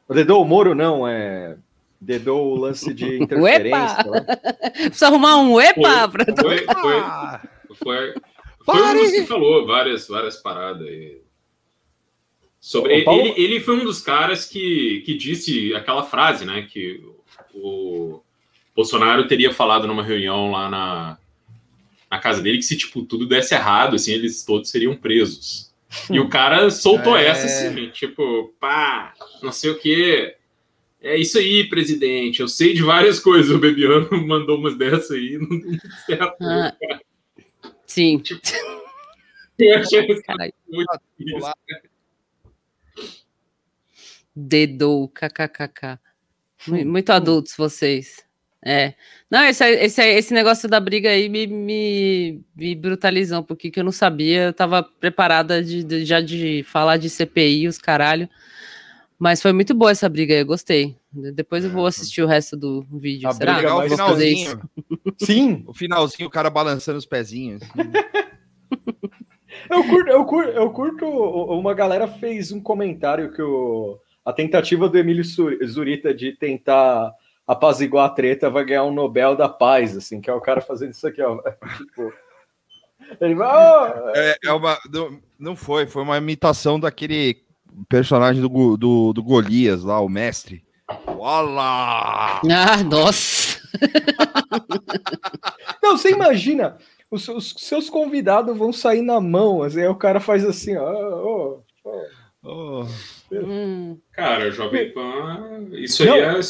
Dedou 0.08 0.42
o 0.42 0.44
Moro 0.44 0.74
não, 0.74 1.06
é. 1.06 1.56
Dedou 2.00 2.52
o 2.52 2.56
lance 2.56 2.92
de 2.92 3.18
interferência. 3.22 4.04
Precisa 4.72 5.06
arrumar 5.06 5.38
um 5.38 5.60
EPA 5.60 6.10
foi, 6.10 6.24
pra 6.24 6.24
foi, 6.42 6.66
foi, 6.66 7.74
foi, 7.74 8.14
foi 8.64 8.82
um 8.82 8.94
dos 8.94 9.10
que 9.10 9.26
falou 9.26 9.66
várias, 9.66 10.06
várias 10.06 10.36
paradas 10.36 10.86
aí. 10.86 11.20
Sobre, 12.60 13.04
Paulo... 13.04 13.20
ele, 13.20 13.34
ele 13.36 13.60
foi 13.60 13.76
um 13.76 13.84
dos 13.84 14.00
caras 14.00 14.44
que, 14.44 15.02
que 15.06 15.16
disse 15.16 15.72
aquela 15.74 16.02
frase, 16.02 16.44
né? 16.44 16.66
Que 16.68 17.00
o 17.56 18.22
Bolsonaro 18.74 19.26
teria 19.26 19.52
falado 19.52 19.86
numa 19.86 20.02
reunião 20.02 20.50
lá 20.50 20.68
na, 20.68 21.18
na 22.10 22.18
casa 22.18 22.42
dele 22.42 22.58
que 22.58 22.64
se 22.64 22.76
tipo 22.76 23.02
tudo 23.02 23.26
desse 23.26 23.54
errado, 23.54 23.96
assim, 23.96 24.12
eles 24.12 24.44
todos 24.44 24.70
seriam 24.70 24.96
presos. 24.96 25.72
E 26.10 26.20
o 26.20 26.28
cara 26.30 26.70
soltou 26.70 27.16
é... 27.16 27.26
essa 27.26 27.46
assim, 27.46 27.90
tipo, 27.90 28.54
pá, 28.60 29.14
não 29.42 29.52
sei 29.52 29.70
o 29.70 29.78
que. 29.78 30.34
É 31.00 31.16
isso 31.16 31.38
aí, 31.38 31.68
presidente. 31.68 32.40
Eu 32.40 32.48
sei 32.48 32.74
de 32.74 32.82
várias 32.82 33.20
coisas. 33.20 33.50
O 33.50 33.58
Bebiano 33.58 34.08
mandou 34.26 34.58
umas 34.58 34.76
dessas 34.76 35.10
aí, 35.12 35.38
não 35.38 35.58
deu 35.58 35.78
certo. 36.04 36.36
Ah, 36.42 36.76
sim. 37.86 38.18
Tipo, 38.18 38.40
eu 39.58 39.78
achei 39.78 40.06
muito 40.06 40.22
Dedou, 44.34 45.08
kkkk. 45.08 45.98
Muito 46.66 47.10
adultos 47.10 47.54
vocês. 47.56 48.26
É. 48.64 48.94
Não, 49.30 49.44
esse, 49.44 49.64
esse, 49.64 50.02
esse 50.02 50.34
negócio 50.34 50.68
da 50.68 50.80
briga 50.80 51.10
aí 51.10 51.28
me, 51.28 51.46
me, 51.46 52.44
me 52.56 52.74
brutalizou 52.74 53.42
pouquinho, 53.44 53.72
que 53.72 53.78
eu 53.78 53.84
não 53.84 53.92
sabia. 53.92 54.46
Eu 54.46 54.52
tava 54.52 54.82
preparada 54.82 55.62
de, 55.62 55.84
de, 55.84 56.04
já 56.04 56.20
de 56.20 56.64
falar 56.64 56.96
de 56.96 57.08
CPI, 57.08 57.68
os 57.68 57.78
caralho. 57.78 58.28
Mas 59.18 59.40
foi 59.40 59.52
muito 59.52 59.72
boa 59.72 59.92
essa 59.92 60.08
briga 60.08 60.34
aí, 60.34 60.40
eu 60.40 60.46
gostei. 60.46 60.96
Depois 61.34 61.64
eu 61.64 61.70
vou 61.70 61.86
assistir 61.86 62.22
o 62.22 62.26
resto 62.26 62.56
do 62.56 62.84
vídeo. 62.92 63.28
A 63.28 63.32
Será? 63.32 63.54
Briga 63.54 63.74
o 63.76 63.88
finalzinho. 63.88 64.60
Sim. 65.18 65.64
O 65.66 65.72
finalzinho, 65.72 66.28
o 66.28 66.30
cara 66.30 66.50
balançando 66.50 66.98
os 66.98 67.06
pezinhos. 67.06 67.62
eu, 69.70 69.84
curto, 69.84 70.10
eu, 70.10 70.24
curto, 70.24 70.50
eu 70.50 70.70
curto. 70.70 71.06
Uma 71.06 71.72
galera 71.72 72.08
fez 72.08 72.50
um 72.50 72.60
comentário 72.60 73.32
que 73.32 73.40
o 73.40 73.98
a 74.26 74.32
tentativa 74.32 74.88
do 74.88 74.98
Emílio 74.98 75.22
Zurita 75.64 76.12
de 76.12 76.32
tentar 76.32 77.14
apaziguar 77.46 78.06
a 78.06 78.10
treta 78.10 78.50
vai 78.50 78.64
ganhar 78.64 78.82
um 78.82 78.92
Nobel 78.92 79.36
da 79.36 79.48
Paz, 79.48 79.96
assim, 79.96 80.20
que 80.20 80.28
é 80.28 80.34
o 80.34 80.40
cara 80.40 80.60
fazendo 80.60 80.90
isso 80.90 81.06
aqui, 81.06 81.22
ó. 81.22 81.40
tipo, 81.78 82.12
ele 83.20 83.36
vai. 83.36 83.48
Oh! 83.48 84.10
É, 84.16 84.36
é 84.46 84.52
uma, 84.52 84.76
não 85.38 85.54
foi, 85.54 85.86
foi 85.86 86.02
uma 86.02 86.18
imitação 86.18 86.80
daquele 86.80 87.40
personagem 87.88 88.42
do, 88.42 88.76
do, 88.76 89.12
do 89.12 89.22
Golias 89.22 89.84
lá, 89.84 90.00
o 90.00 90.08
mestre. 90.08 90.64
Olá! 91.06 92.40
Ah, 92.50 92.82
nossa! 92.82 93.60
não, 95.82 95.96
você 95.96 96.10
imagina, 96.10 96.76
os, 97.10 97.28
os, 97.28 97.54
seus 97.58 97.88
convidados 97.88 98.56
vão 98.56 98.72
sair 98.72 99.02
na 99.02 99.20
mão, 99.20 99.62
assim, 99.62 99.82
aí 99.82 99.88
o 99.88 99.94
cara 99.94 100.18
faz 100.18 100.44
assim, 100.44 100.76
ó. 100.76 100.90
Oh, 100.90 101.62
oh, 101.84 102.02
oh. 102.42 102.86
Hum. 103.32 103.98
Cara, 104.12 104.50
Jovem 104.50 104.92
Pan, 104.92 105.66
isso 105.72 106.04
Não. 106.04 106.14
aí 106.14 106.20
é 106.20 106.40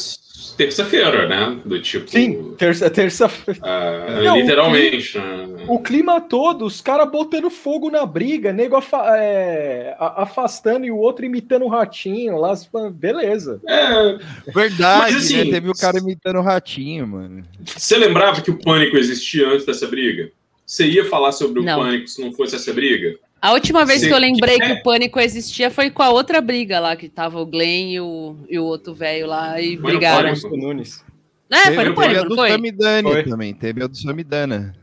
terça-feira, 0.55 1.27
né? 1.27 1.59
Do 1.65 1.81
tipo. 1.81 2.09
Sim, 2.09 2.53
terça, 2.57 2.89
terça-feira. 2.89 3.59
Uh, 3.59 4.37
literalmente. 4.37 5.17
O 5.17 5.21
clima, 5.21 5.63
o 5.67 5.79
clima, 5.79 6.21
todo, 6.21 6.65
os 6.65 6.79
caras 6.79 7.09
botando 7.09 7.49
fogo 7.49 7.89
na 7.89 8.05
briga, 8.05 8.53
nego 8.53 8.75
afa 8.75 9.17
é, 9.17 9.95
afastando 9.99 10.85
e 10.85 10.91
o 10.91 10.97
outro 10.97 11.25
imitando 11.25 11.65
o 11.65 11.69
ratinho 11.69 12.37
lá. 12.37 12.53
Beleza. 12.91 13.59
É, 13.67 14.17
Verdade, 14.51 15.13
Mas, 15.13 15.15
assim, 15.15 15.45
né? 15.45 15.51
Teve 15.51 15.69
o 15.69 15.73
cara 15.73 15.97
imitando 15.97 16.37
o 16.37 16.43
ratinho, 16.43 17.07
mano. 17.07 17.43
Você 17.65 17.97
lembrava 17.97 18.41
que 18.41 18.51
o 18.51 18.59
pânico 18.59 18.97
existia 18.97 19.47
antes 19.49 19.65
dessa 19.65 19.87
briga? 19.87 20.31
Você 20.65 20.85
ia 20.85 21.05
falar 21.05 21.31
sobre 21.31 21.61
o 21.61 21.63
não. 21.63 21.79
pânico 21.79 22.07
se 22.07 22.21
não 22.21 22.33
fosse 22.33 22.55
essa 22.55 22.73
briga? 22.73 23.15
A 23.41 23.53
última 23.53 23.85
vez 23.85 24.05
que 24.05 24.11
eu 24.11 24.17
lembrei 24.17 24.57
que 24.57 24.71
o 24.73 24.83
pânico 24.83 25.19
existia 25.19 25.69
foi 25.69 25.91
com 25.91 26.01
a 26.01 26.09
outra 26.09 26.41
briga 26.41 26.79
lá, 26.79 26.95
que 26.95 27.07
tava 27.07 27.39
o 27.39 27.45
Glenn 27.45 27.91
e 27.91 27.99
o, 27.99 28.35
e 28.49 28.57
o 28.57 28.65
outro 28.65 28.93
velho 28.93 29.27
lá 29.27 29.61
e 29.61 29.77
foi 29.77 29.91
brigaram. 29.91 30.33
No 30.33 30.57
Nunes. 30.57 31.05
É, 31.49 31.71
foi 31.71 31.85
no 31.85 31.95
pânico, 31.95 32.25
não 32.25 32.35
foi? 32.35 32.49
Samidana 32.49 33.09
foi. 33.09 33.23
também, 33.23 33.53
teve 33.53 33.83
a 33.83 33.87
do 33.87 33.95
Samidana. 33.95 34.75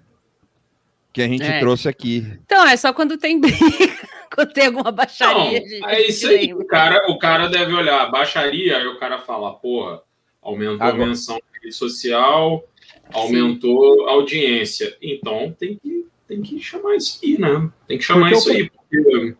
Que 1.13 1.23
a 1.23 1.29
gente 1.29 1.45
é. 1.45 1.61
trouxe 1.61 1.89
aqui. 1.89 2.27
Então, 2.45 2.67
é 2.67 2.77
só 2.77 2.93
quando 2.93 3.19
tem 3.19 3.41
briga, 3.41 3.59
quando 4.35 4.53
tem 4.53 4.67
alguma 4.67 4.91
baixaria. 4.91 5.63
Não, 5.81 5.89
é 5.89 6.03
isso 6.03 6.27
aí. 6.27 6.53
O 6.53 6.65
cara, 6.65 7.11
o 7.11 7.19
cara 7.19 7.49
deve 7.49 7.73
olhar 7.73 8.11
baixaria, 8.11 8.79
aí 8.79 8.87
o 8.87 8.99
cara 8.99 9.19
fala, 9.19 9.53
porra, 9.53 10.01
aumentou 10.43 10.87
Agora. 10.87 11.05
a 11.05 11.07
menção 11.07 11.39
social, 11.71 12.65
aumentou 13.13 13.95
Sim. 13.95 14.07
a 14.07 14.11
audiência. 14.11 14.97
Então 15.01 15.55
tem 15.59 15.79
que 15.81 16.05
tem 16.43 16.59
que 16.59 16.61
chamar 16.61 16.97
isso 16.97 17.21
aí, 17.23 17.39
né? 17.39 17.71
Tem 17.87 17.99
que 17.99 18.05
chamar 18.05 18.31
porque 18.31 18.39
isso 18.39 18.51
aí. 18.51 18.71
Porque 18.71 19.37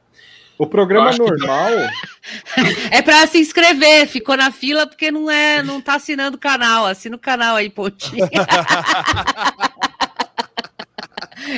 o 0.57 0.67
programa 0.67 1.11
normal. 1.17 1.71
é 2.91 3.03
para 3.03 3.27
se 3.27 3.39
inscrever, 3.39 4.07
ficou 4.07 4.37
na 4.37 4.53
fila 4.53 4.87
porque 4.87 5.11
não 5.11 5.31
é, 5.31 5.63
não 5.63 5.81
tá 5.81 5.97
assinando 5.97 6.37
o 6.37 6.41
canal. 6.41 6.87
Assina 6.87 7.17
o 7.17 7.19
canal 7.19 7.57
aí, 7.57 7.69
Pontinho. 7.69 8.29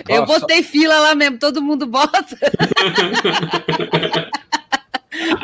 Eu 0.08 0.26
botei 0.26 0.62
fila 0.62 0.98
lá 0.98 1.14
mesmo, 1.14 1.38
todo 1.38 1.62
mundo 1.62 1.86
bota. 1.86 2.36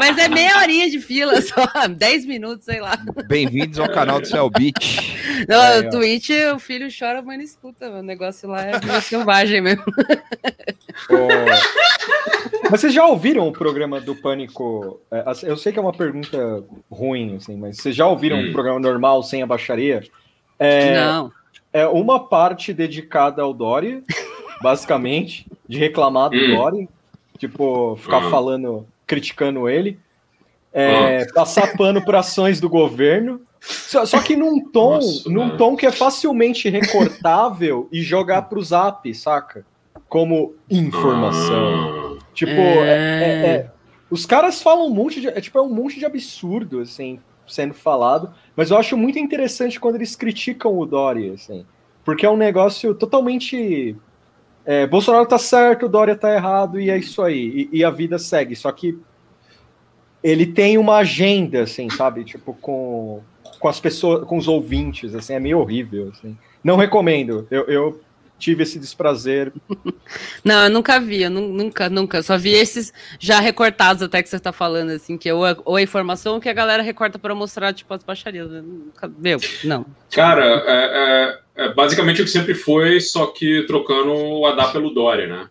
Mas 0.02 0.18
é 0.18 0.28
meia 0.28 0.58
horinha 0.58 0.90
de 0.90 0.98
fila 0.98 1.38
só, 1.40 1.64
10 1.88 2.26
minutos, 2.26 2.64
sei 2.64 2.80
lá. 2.80 2.98
Bem-vindos 3.28 3.78
ao 3.78 3.88
canal 3.88 4.20
do 4.20 4.26
Cellbit. 4.26 5.14
No 5.48 5.54
é, 5.54 5.88
Twitch, 5.90 6.28
o 6.52 6.58
filho 6.58 6.88
chora, 6.90 7.22
mãe 7.22 7.36
não 7.36 7.44
escuta. 7.44 7.88
O 7.88 8.02
negócio 8.02 8.48
lá 8.48 8.62
é 8.62 8.84
meio 8.84 9.00
selvagem 9.00 9.60
mesmo. 9.60 9.84
Oh. 11.08 11.28
Mas 12.68 12.80
vocês 12.82 12.92
já 12.92 13.06
ouviram 13.06 13.46
o 13.46 13.52
programa 13.52 14.00
do 14.00 14.16
Pânico? 14.16 15.00
É, 15.08 15.22
eu 15.44 15.56
sei 15.56 15.72
que 15.72 15.78
é 15.78 15.82
uma 15.82 15.92
pergunta 15.92 16.64
ruim, 16.90 17.36
assim, 17.36 17.54
mas 17.54 17.76
vocês 17.76 17.94
já 17.94 18.08
ouviram 18.08 18.38
hum. 18.38 18.48
um 18.48 18.52
programa 18.52 18.80
normal 18.80 19.22
sem 19.22 19.40
a 19.40 19.46
baixaria? 19.46 20.02
É, 20.58 20.96
não. 20.96 21.30
É 21.72 21.86
uma 21.86 22.26
parte 22.26 22.72
dedicada 22.72 23.40
ao 23.40 23.54
Dória, 23.54 24.02
basicamente, 24.60 25.46
de 25.68 25.78
reclamar 25.78 26.28
do 26.28 26.36
hum. 26.38 26.56
Dória. 26.56 26.88
Tipo, 27.38 27.96
ficar 27.96 28.26
hum. 28.26 28.30
falando, 28.30 28.86
criticando 29.12 29.68
ele. 29.68 29.98
É, 30.72 31.24
hum. 31.24 31.34
Passar 31.34 31.76
pano 31.76 32.02
para 32.02 32.20
ações 32.20 32.58
do 32.58 32.68
governo. 32.70 33.42
Só, 33.60 34.06
só, 34.06 34.22
que 34.22 34.34
num 34.34 34.58
tom, 34.70 34.94
Nossa, 34.94 35.28
num 35.28 35.56
tom 35.58 35.76
que 35.76 35.84
é 35.84 35.92
facilmente 35.92 36.70
recortável 36.70 37.88
e 37.92 38.00
jogar 38.00 38.42
pro 38.42 38.62
zap, 38.62 39.14
saca? 39.14 39.66
Como 40.08 40.54
informação. 40.70 42.18
Ah. 42.18 42.24
Tipo, 42.32 42.52
é... 42.52 42.58
É, 42.58 43.44
é, 43.44 43.46
é, 43.48 43.70
os 44.10 44.24
caras 44.24 44.62
falam 44.62 44.86
um 44.86 44.94
monte 44.94 45.20
de. 45.20 45.28
É, 45.28 45.40
tipo, 45.42 45.58
é 45.58 45.62
um 45.62 45.68
monte 45.68 45.98
de 45.98 46.06
absurdo, 46.06 46.80
assim, 46.80 47.20
sendo 47.46 47.74
falado. 47.74 48.32
Mas 48.56 48.70
eu 48.70 48.78
acho 48.78 48.96
muito 48.96 49.18
interessante 49.18 49.78
quando 49.78 49.96
eles 49.96 50.16
criticam 50.16 50.78
o 50.78 50.86
Dória, 50.86 51.34
assim. 51.34 51.66
Porque 52.02 52.24
é 52.24 52.30
um 52.30 52.36
negócio 52.36 52.94
totalmente. 52.94 53.94
É, 54.64 54.86
Bolsonaro 54.86 55.26
tá 55.26 55.38
certo, 55.38 55.88
Dória 55.88 56.14
tá 56.14 56.32
errado, 56.34 56.80
e 56.80 56.88
é 56.88 56.96
isso 56.96 57.22
aí. 57.22 57.68
E, 57.72 57.78
e, 57.78 57.84
a 57.84 57.90
vida 57.90 58.18
segue. 58.18 58.54
Só 58.54 58.70
que 58.70 58.98
ele 60.22 60.46
tem 60.46 60.78
uma 60.78 60.96
agenda, 60.98 61.62
assim, 61.62 61.90
sabe? 61.90 62.24
Tipo, 62.24 62.54
com, 62.54 63.20
com 63.58 63.68
as 63.68 63.80
pessoas, 63.80 64.24
com 64.24 64.36
os 64.36 64.46
ouvintes, 64.46 65.14
assim, 65.14 65.34
é 65.34 65.40
meio 65.40 65.58
horrível, 65.58 66.12
assim. 66.12 66.36
Não 66.62 66.76
recomendo. 66.76 67.46
Eu, 67.50 67.64
eu 67.64 68.00
tive 68.42 68.64
esse 68.64 68.76
desprazer. 68.76 69.52
Não, 70.44 70.64
eu 70.64 70.70
nunca 70.70 70.98
vi, 70.98 71.22
eu 71.22 71.30
nunca, 71.30 71.88
nunca. 71.88 72.22
Só 72.24 72.36
vi 72.36 72.50
esses 72.50 72.92
já 73.20 73.38
recortados 73.38 74.02
até 74.02 74.20
que 74.20 74.28
você 74.28 74.36
está 74.36 74.52
falando, 74.52 74.90
assim, 74.90 75.16
que 75.16 75.28
é 75.28 75.34
ou, 75.34 75.44
ou 75.64 75.76
a 75.76 75.82
informação 75.82 76.40
que 76.40 76.48
a 76.48 76.52
galera 76.52 76.82
recorta 76.82 77.20
para 77.20 77.34
mostrar, 77.36 77.72
tipo, 77.72 77.94
as 77.94 78.02
baixarias. 78.02 78.50
Meu, 79.16 79.38
não. 79.62 79.86
Cara, 80.10 80.44
é, 80.44 81.38
é, 81.54 81.64
é, 81.64 81.74
basicamente 81.74 82.20
o 82.20 82.24
que 82.24 82.30
sempre 82.30 82.54
foi, 82.54 83.00
só 83.00 83.26
que 83.26 83.62
trocando 83.68 84.12
o 84.12 84.44
Adá 84.44 84.68
pelo 84.68 84.90
Dória, 84.90 85.28
né? 85.28 85.48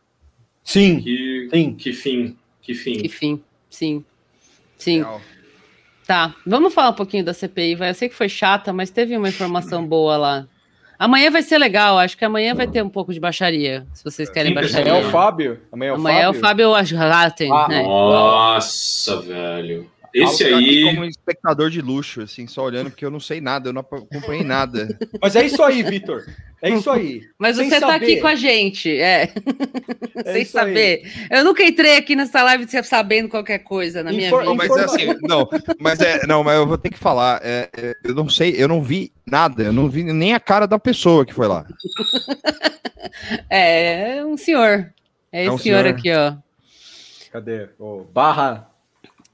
Sim. 0.62 1.00
Que, 1.00 1.50
sim. 1.50 1.74
que 1.74 1.94
fim. 1.94 2.38
Que 2.62 2.74
fim. 2.74 2.98
Que 2.98 3.10
fim, 3.10 3.44
sim. 3.70 4.06
Sim. 4.78 5.00
Real. 5.00 5.22
Tá, 6.06 6.36
vamos 6.46 6.74
falar 6.74 6.90
um 6.90 6.96
pouquinho 6.96 7.24
da 7.24 7.34
CPI, 7.34 7.76
vai. 7.76 7.92
Eu 7.92 7.94
sei 7.94 8.10
que 8.10 8.16
foi 8.16 8.28
chata, 8.28 8.74
mas 8.74 8.90
teve 8.90 9.16
uma 9.16 9.30
informação 9.30 9.86
boa 9.88 10.18
lá. 10.18 10.48
Amanhã 11.02 11.32
vai 11.32 11.42
ser 11.42 11.58
legal, 11.58 11.98
acho 11.98 12.16
que 12.16 12.24
amanhã 12.24 12.54
vai 12.54 12.68
ter 12.68 12.84
um 12.84 12.88
pouco 12.88 13.12
de 13.12 13.20
baixaria, 13.20 13.88
se 13.92 14.04
vocês 14.04 14.30
querem 14.30 14.54
baixaria. 14.54 14.92
Amanhã 14.92 15.04
é 15.04 15.08
o 15.08 15.10
Fábio? 15.10 15.60
Amanhã 15.72 15.90
é 15.90 15.94
o 15.94 15.96
amanhã 15.96 16.16
Fábio? 16.18 16.36
é 16.36 16.38
o 16.38 16.74
Fábio 16.76 16.98
Ratten, 17.00 17.52
ah, 17.52 17.68
né? 17.68 17.82
Nossa, 17.82 19.20
velho. 19.20 19.90
Esse 20.14 20.44
aí. 20.46 20.84
como 20.84 21.02
um 21.02 21.06
espectador 21.06 21.70
de 21.70 21.82
luxo, 21.82 22.22
assim, 22.22 22.48
só 22.48 22.64
olhando, 22.64 22.90
porque 22.90 23.06
eu 23.06 23.12
não 23.12 23.20
sei 23.20 23.40
nada, 23.40 23.70
eu 23.70 23.74
não 23.74 23.82
acompanhei 23.82 24.44
nada. 24.44 24.98
Mas 25.22 25.36
é 25.36 25.46
isso 25.46 25.64
aí, 25.64 25.82
Vitor. 25.84 26.26
É 26.62 26.70
isso 26.70 26.92
aí. 26.92 27.24
Mas 27.40 27.58
Sem 27.58 27.70
você 27.70 27.80
saber. 27.80 27.92
tá 27.92 27.96
aqui 27.96 28.22
com 28.22 28.28
a 28.28 28.36
gente, 28.36 28.90
é. 28.90 29.34
é 30.16 30.34
Sem 30.34 30.46
saber. 30.46 31.02
Aí. 31.04 31.40
Eu 31.40 31.44
nunca 31.44 31.64
entrei 31.64 31.98
aqui 31.98 32.16
nessa 32.16 32.44
live 32.44 32.68
sabendo 32.84 33.30
qualquer 33.30 33.60
coisa 33.60 34.04
na 34.04 34.12
minha 34.12 34.30
vida. 34.30 34.54
Mas 34.54 34.70
é 34.70 34.84
assim, 34.84 35.06
não, 35.24 35.50
mas 35.80 36.00
é, 36.00 36.28
não, 36.28 36.44
mas 36.44 36.58
eu 36.58 36.68
vou 36.68 36.78
ter 36.78 36.90
que 36.90 37.00
falar. 37.00 37.42
É, 37.44 37.70
é, 37.76 37.96
eu 38.04 38.14
não 38.14 38.30
sei, 38.30 38.54
eu 38.58 38.68
não 38.68 38.82
vi 38.82 39.12
nada, 39.26 39.64
eu 39.64 39.74
não 39.74 39.90
vi 39.90 40.04
nem 40.04 40.34
a 40.34 40.40
cara 40.40 40.68
da 40.68 40.78
pessoa 40.78 41.26
que 41.26 41.34
foi 41.34 41.48
lá. 41.48 41.66
é, 43.50 44.24
um 44.24 44.38
senhor. 44.38 44.94
É, 45.32 45.42
é 45.42 45.46
esse 45.46 45.52
um 45.52 45.58
senhor, 45.58 45.84
senhor 45.84 45.88
aqui, 45.88 46.12
ó. 46.14 46.36
Cadê? 47.32 47.70
Oh, 47.80 48.04
barra 48.04 48.71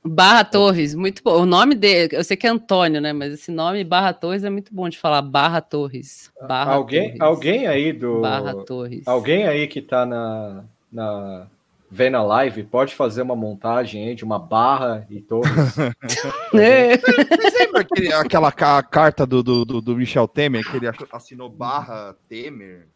Barra 0.07 0.43
Torres, 0.43 0.95
muito 0.95 1.21
bom. 1.23 1.41
O 1.41 1.45
nome 1.45 1.75
dele, 1.75 2.09
eu 2.15 2.23
sei 2.23 2.37
que 2.37 2.47
é 2.47 2.49
Antônio, 2.49 3.01
né? 3.01 3.13
Mas 3.13 3.33
esse 3.33 3.51
nome 3.51 3.83
Barra 3.83 4.13
Torres 4.13 4.43
é 4.43 4.49
muito 4.49 4.73
bom 4.73 4.87
de 4.89 4.97
falar. 4.97 5.21
Barra 5.21 5.61
Torres. 5.61 6.31
Barra 6.47 6.73
alguém, 6.73 7.17
Torres. 7.17 7.21
alguém 7.21 7.67
aí 7.67 7.93
do. 7.93 8.21
Barra 8.21 8.53
Torres. 8.65 9.07
Alguém 9.07 9.45
aí 9.45 9.67
que 9.67 9.81
tá 9.81 10.05
na, 10.05 10.63
na 10.91 11.47
vendo 11.89 12.17
a 12.17 12.23
live 12.23 12.63
pode 12.63 12.93
fazer 12.93 13.21
uma 13.21 13.35
montagem 13.35 14.07
aí 14.07 14.15
de 14.15 14.23
uma 14.23 14.37
barra 14.37 15.05
e 15.09 15.21
torres. 15.21 15.51
é. 16.53 16.97
Você 16.97 17.59
lembra 17.59 17.81
aquele, 17.81 18.13
aquela 18.13 18.51
carta 18.51 19.25
do, 19.25 19.41
do, 19.41 19.65
do, 19.65 19.95
Michel 19.95 20.27
Temer 20.27 20.69
que 20.69 20.77
ele 20.77 20.87
assinou 21.11 21.49
barra 21.49 22.15
Temer? 22.27 22.87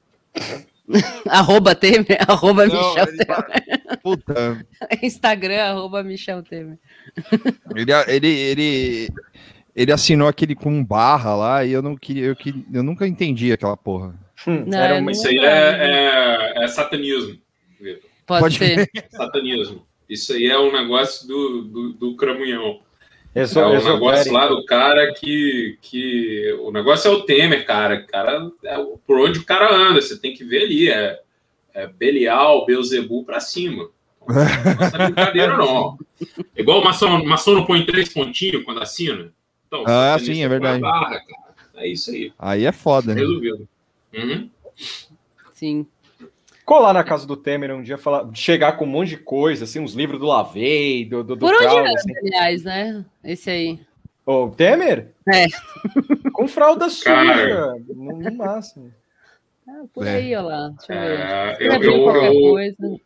arroba 1.30 1.76
Temer, 1.76 2.18
arroba 2.28 2.66
Não, 2.68 2.76
Michel 2.76 3.06
Temer. 3.18 4.00
Puta. 4.02 4.66
Instagram, 5.02 5.62
arroba 5.62 6.04
Michel 6.04 6.44
Temer. 6.44 6.78
Ele, 7.76 7.92
ele, 8.08 8.28
ele, 8.28 9.10
ele 9.76 9.92
assinou 9.92 10.28
aquele 10.28 10.56
com 10.56 10.84
barra 10.84 11.36
lá 11.36 11.66
e 11.66 11.72
eu 11.72 11.82
não 11.82 11.96
queria, 11.96 12.26
eu, 12.26 12.36
queria, 12.36 12.64
eu 12.74 12.84
nunca 12.84 13.08
entendi 13.08 13.52
aquela 13.52 13.78
porra. 13.78 14.14
Hum, 14.48 14.64
não, 14.66 15.00
uma... 15.00 15.12
Isso 15.12 15.28
aí 15.28 15.38
é, 15.38 16.56
é, 16.58 16.64
é 16.64 16.68
satanismo. 16.68 17.38
Pode, 18.26 18.42
Pode 18.42 18.58
ser. 18.58 18.90
Satanismo. 19.12 19.86
Isso 20.10 20.34
aí 20.34 20.48
é 20.48 20.60
um 20.60 20.72
negócio 20.72 21.28
do, 21.28 21.62
do, 21.64 21.94
do 21.94 22.16
cramunhão. 22.16 22.82
Exo, 23.34 23.60
é 23.60 23.66
o 23.66 23.94
negócio 23.94 24.34
lá 24.34 24.48
do 24.48 24.66
cara 24.66 25.14
que, 25.14 25.78
que. 25.82 26.54
O 26.62 26.72
negócio 26.72 27.10
é 27.10 27.12
o 27.12 27.22
Temer, 27.22 27.66
cara. 27.66 28.04
cara 28.04 28.50
é 28.64 28.78
por 29.08 29.20
onde 29.20 29.40
o 29.40 29.46
cara 29.46 29.74
anda, 29.74 30.02
você 30.02 30.20
tem 30.20 30.34
que 30.34 30.44
ver 30.44 30.64
ali. 30.64 30.90
É, 30.90 31.20
é 31.74 31.88
Belial, 31.88 32.66
Beuzebu 32.66 33.24
pra 33.24 33.40
cima. 33.40 33.90
Não 34.28 34.42
é 34.42 35.06
brincadeira, 35.06 35.58
não. 35.58 35.98
Igual 36.56 36.82
o 36.82 36.84
maçom, 36.84 37.24
maçom 37.24 37.54
não 37.54 37.66
põe 37.66 37.86
três 37.86 38.10
pontinhos 38.14 38.64
quando 38.64 38.82
assina. 38.82 39.32
Então, 39.68 39.84
ah, 39.88 40.18
sim, 40.20 40.44
é 40.44 40.50
verdade. 40.50 40.82
Barra, 40.82 41.22
é 41.76 41.88
isso 41.88 42.12
aí. 42.12 42.34
Aí 42.38 42.66
é 42.66 42.72
foda, 42.72 43.16
né? 43.16 43.22
Resolvido. 43.22 43.68
Uhum. 44.14 44.50
Sim 45.54 45.88
colar 46.72 46.94
na 46.94 47.04
casa 47.04 47.28
do 47.28 47.36
Temer 47.36 47.76
um 47.76 47.84
dia, 47.84 47.98
falar, 47.98 48.30
chegar 48.34 48.78
com 48.78 48.86
um 48.86 48.88
monte 48.88 49.10
de 49.10 49.18
coisa, 49.18 49.66
assim, 49.66 49.82
uns 49.82 49.94
livros 49.94 50.18
do 50.18 50.26
Lavei, 50.26 51.04
do, 51.04 51.22
do, 51.22 51.36
do 51.36 51.40
Por 51.46 51.54
onde 51.54 51.64
fralda, 51.66 51.90
assim. 51.90 52.18
aliás, 52.18 52.64
né? 52.64 53.06
Esse 53.22 53.50
aí. 53.50 53.80
O 54.26 54.48
Temer? 54.50 55.12
É. 55.28 55.48
Com 56.32 56.48
fralda 56.48 56.90
suja, 56.90 57.76
no, 57.90 58.20
no 58.20 58.38
máximo. 58.38 58.90
Ah, 59.68 59.84
por 59.94 60.08
é. 60.08 60.16
aí, 60.16 60.34
olha 60.34 60.46
lá. 60.46 60.70
Deixa 60.70 60.94
eu 60.94 61.00
ver. 61.02 61.20
É, 61.20 61.58
eu, 61.60 61.84
eu, 61.84 62.60
eu, 62.60 63.02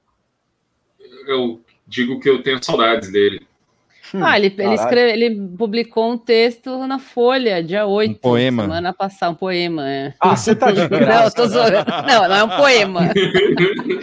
eu 1.28 1.62
digo 1.88 2.20
que 2.20 2.30
eu 2.30 2.44
tenho 2.44 2.64
saudades 2.64 3.12
dele. 3.12 3.48
Hum, 4.14 4.24
ah, 4.24 4.38
ele, 4.38 4.54
ele, 4.58 4.74
escreve, 4.76 5.12
ele 5.12 5.48
publicou 5.58 6.12
um 6.12 6.18
texto 6.18 6.86
na 6.86 7.00
Folha, 7.00 7.64
dia 7.64 7.86
8, 7.86 8.12
um 8.12 8.14
poema. 8.16 8.64
semana 8.64 8.94
passada, 8.94 9.32
um 9.32 9.36
poema. 9.36 9.90
É. 9.90 10.14
Ah, 10.20 10.36
você 10.36 10.56
tá 10.56 10.72
de 10.72 10.86
graça. 10.90 11.24
Não, 11.24 11.32
tô 11.32 11.48
zoando. 11.48 11.78
Não, 12.08 12.30
não 12.30 12.36
é 12.36 12.44
um 12.44 12.50
poema. 12.50 13.02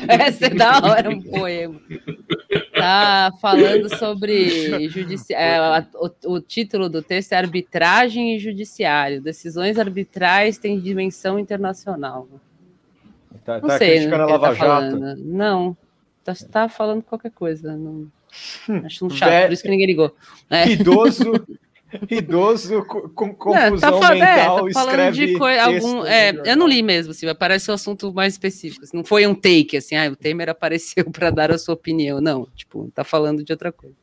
Essa 0.09 0.47
é 0.47 0.51
da 0.51 0.79
hora, 0.79 1.11
um 1.11 1.23
poema. 1.23 1.81
Tá 2.75 3.31
falando 3.41 3.97
sobre 3.97 4.89
judiciário. 4.89 5.87
É, 5.87 5.87
o, 5.95 6.35
o, 6.35 6.41
título 6.41 6.89
do 6.89 7.03
texto 7.03 7.33
é 7.33 7.37
Arbitragem 7.37 8.35
e 8.35 8.39
Judiciário. 8.39 9.21
Decisões 9.21 9.79
arbitrais 9.79 10.59
têm 10.59 10.81
dimensão 10.81 11.39
internacional. 11.39 12.27
Tá, 13.45 13.61
não 13.61 13.69
tá 13.69 13.79
sei, 13.79 13.99
criticando 13.99 14.23
a 14.23 14.27
Lava 14.27 14.47
tá 14.49 14.55
Jato? 14.55 14.97
Não, 15.19 15.77
tá, 16.25 16.33
tá 16.51 16.69
falando 16.69 17.03
qualquer 17.03 17.31
coisa. 17.31 17.77
Não... 17.77 18.09
Acho 18.85 19.07
um 19.07 19.11
chato, 19.11 19.31
Vé... 19.31 19.47
por 19.47 19.53
isso 19.53 19.63
que 19.63 19.69
ninguém 19.69 19.87
ligou. 19.87 20.15
É. 20.51 20.69
Idoso, 20.69 21.33
idoso 22.11 22.85
com 22.85 23.35
confusão 23.35 24.01
tá, 24.01 24.15
mental, 24.15 24.69
é, 24.69 24.73
tá 24.73 24.81
escreve 24.83 25.27
de 25.27 25.39
coi... 25.39 25.59
algum, 25.59 26.05
é, 26.05 26.31
Eu 26.45 26.57
não 26.59 26.69
li 26.69 26.83
mesmo, 26.83 27.13
assim, 27.13 27.27
parece 27.35 27.71
um 27.71 27.75
assunto 27.75 28.13
mais 28.13 28.35
específico. 28.35 28.85
Assim, 28.85 28.95
não 28.95 29.05
foi 29.05 29.27
um 29.27 29.35
take, 29.35 29.79
assim, 29.79 29.97
ah, 29.97 30.11
o 30.11 30.17
Temer 30.17 30.51
apareceu 30.51 31.11
para 31.11 31.31
dar 31.31 31.51
a 31.51 31.57
sua 31.57 31.73
opinião. 31.73 32.21
Não, 32.21 32.47
tipo, 32.55 32.91
tá 32.95 33.03
falando 33.03 33.43
de 33.43 33.51
outra 33.51 33.73
coisa. 33.73 33.97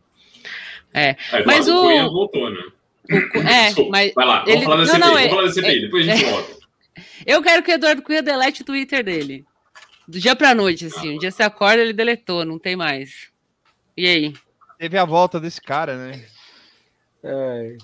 É, 0.91 1.15
é 1.31 1.45
mas 1.45 1.67
o... 1.67 1.75
o... 1.75 2.11
voltou, 2.11 2.49
né? 2.49 2.63
O... 3.11 3.37
É, 3.39 3.65
Desculpa, 3.69 3.91
mas... 3.91 4.13
Vai 4.15 4.25
lá, 4.25 4.39
vamos 4.39 4.55
ele... 4.55 4.65
falar 4.65 4.77
da 4.77 4.85
CPI, 4.85 4.99
não, 4.99 5.13
vamos 5.13 5.29
falar 5.29 5.41
da 5.43 5.51
CPI, 5.51 5.77
é, 5.77 5.81
depois 5.81 6.09
a 6.09 6.15
gente 6.15 6.31
volta. 6.31 6.59
Eu 7.25 7.43
quero 7.43 7.63
que 7.63 7.71
o 7.71 7.73
Eduardo 7.73 8.01
Cunha 8.01 8.23
delete 8.23 8.61
o 8.61 8.65
Twitter 8.65 9.03
dele. 9.03 9.45
Do 10.07 10.19
dia 10.19 10.35
pra 10.35 10.55
noite, 10.55 10.85
assim. 10.85 11.15
Um 11.15 11.17
dia 11.19 11.29
você 11.29 11.43
acorda, 11.43 11.81
ele 11.81 11.93
deletou, 11.93 12.43
não 12.43 12.57
tem 12.57 12.75
mais. 12.75 13.28
E 13.99 14.07
aí? 14.07 14.33
Teve 14.77 14.97
a 14.97 15.03
volta 15.03 15.41
desse 15.41 15.59
cara, 15.59 15.97
né? 15.97 16.23
É. 17.21 17.75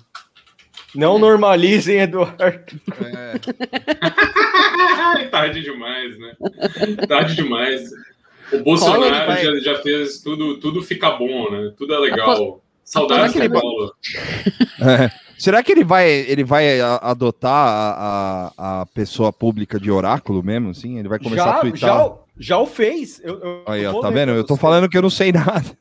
Não 0.94 1.18
normalizem, 1.18 1.98
Eduardo. 1.98 2.80
É. 3.04 3.34
Tarde 5.28 5.60
demais, 5.60 6.18
né? 6.18 6.34
Tarde 7.06 7.34
demais. 7.36 7.90
O 8.50 8.60
Bolsonaro 8.60 9.14
já, 9.42 9.60
já, 9.60 9.82
fez 9.82 10.22
tudo, 10.22 10.58
tudo 10.58 10.80
fica 10.80 11.10
bom, 11.10 11.50
né? 11.50 11.74
Tudo 11.76 11.92
é 11.92 11.98
legal. 11.98 12.62
Saudades 12.82 13.32
Será 13.32 13.50
que 13.50 13.54
ele 13.58 14.90
É. 14.90 15.10
Será 15.38 15.62
que 15.62 15.70
ele 15.70 15.84
vai, 15.84 16.08
ele 16.10 16.44
vai 16.44 16.80
adotar 16.80 17.68
a, 17.68 18.52
a, 18.56 18.80
a 18.80 18.86
pessoa 18.86 19.30
pública 19.30 19.78
de 19.78 19.90
oráculo 19.90 20.42
mesmo, 20.42 20.70
assim? 20.70 20.98
Ele 20.98 21.08
vai 21.08 21.18
começar 21.18 21.44
Já, 21.44 21.56
a 21.56 21.60
twittar? 21.60 21.90
já, 21.90 22.12
já 22.38 22.58
o 22.58 22.64
fez. 22.64 23.20
Eu, 23.22 23.38
eu- 23.40 23.62
Aí, 23.66 23.82
eu 23.82 23.96
ó, 23.96 24.00
tá 24.00 24.08
vendo? 24.08 24.32
Eu 24.32 24.44
tô 24.44 24.56
falando 24.56 24.88
que 24.88 24.96
eu 24.96 25.02
não 25.02 25.10
sei 25.10 25.30
nada. 25.32 25.76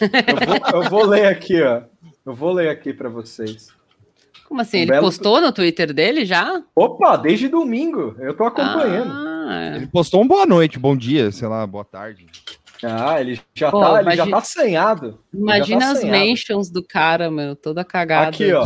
Eu 0.00 0.46
vou, 0.46 0.82
eu 0.82 0.90
vou 0.90 1.06
ler 1.06 1.26
aqui, 1.26 1.60
ó. 1.62 1.82
Eu 2.24 2.34
vou 2.34 2.52
ler 2.52 2.68
aqui 2.68 2.92
para 2.92 3.08
vocês. 3.08 3.68
Como 4.46 4.60
assim? 4.60 4.78
Um 4.78 4.82
Ele 4.82 4.90
belo- 4.90 5.06
postou 5.06 5.40
no 5.40 5.52
Twitter 5.52 5.92
dele 5.92 6.24
já? 6.24 6.62
Opa, 6.74 7.16
desde 7.16 7.48
domingo. 7.48 8.14
Eu 8.18 8.34
tô 8.34 8.44
acompanhando. 8.44 9.12
Ah, 9.12 9.72
Ele 9.76 9.86
postou 9.86 10.22
um 10.22 10.26
boa 10.28 10.44
noite, 10.46 10.78
bom 10.78 10.96
dia, 10.96 11.30
sei 11.32 11.48
lá, 11.48 11.66
boa 11.66 11.84
tarde. 11.84 12.26
Ah, 12.82 13.20
ele 13.20 13.38
já, 13.54 13.70
Pô, 13.70 13.80
tá, 13.80 14.00
ele 14.00 14.16
já 14.16 14.26
tá 14.26 14.38
assanhado. 14.38 15.18
Já 15.32 15.38
imagina 15.38 15.80
tá 15.80 15.92
as 15.92 16.02
mentions 16.04 16.70
do 16.70 16.82
cara, 16.82 17.30
meu, 17.30 17.54
toda 17.54 17.84
cagada. 17.84 18.28
Aqui, 18.28 18.50
ó. 18.52 18.64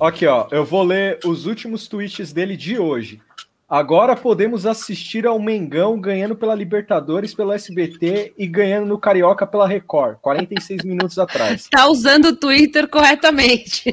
Aqui, 0.00 0.26
ó. 0.26 0.48
Eu 0.50 0.64
vou 0.64 0.82
ler 0.82 1.20
os 1.24 1.46
últimos 1.46 1.86
tweets 1.86 2.32
dele 2.32 2.56
de 2.56 2.76
hoje. 2.78 3.20
Agora 3.68 4.14
podemos 4.14 4.66
assistir 4.66 5.26
ao 5.26 5.40
Mengão 5.40 5.98
ganhando 5.98 6.36
pela 6.36 6.54
Libertadores 6.54 7.34
pelo 7.34 7.52
SBT 7.52 8.34
e 8.36 8.46
ganhando 8.46 8.86
no 8.86 8.98
Carioca 8.98 9.46
pela 9.46 9.66
Record, 9.66 10.18
46 10.20 10.84
minutos 10.84 11.18
atrás. 11.18 11.66
Tá 11.70 11.88
usando 11.88 12.26
o 12.26 12.36
Twitter 12.36 12.86
corretamente. 12.86 13.90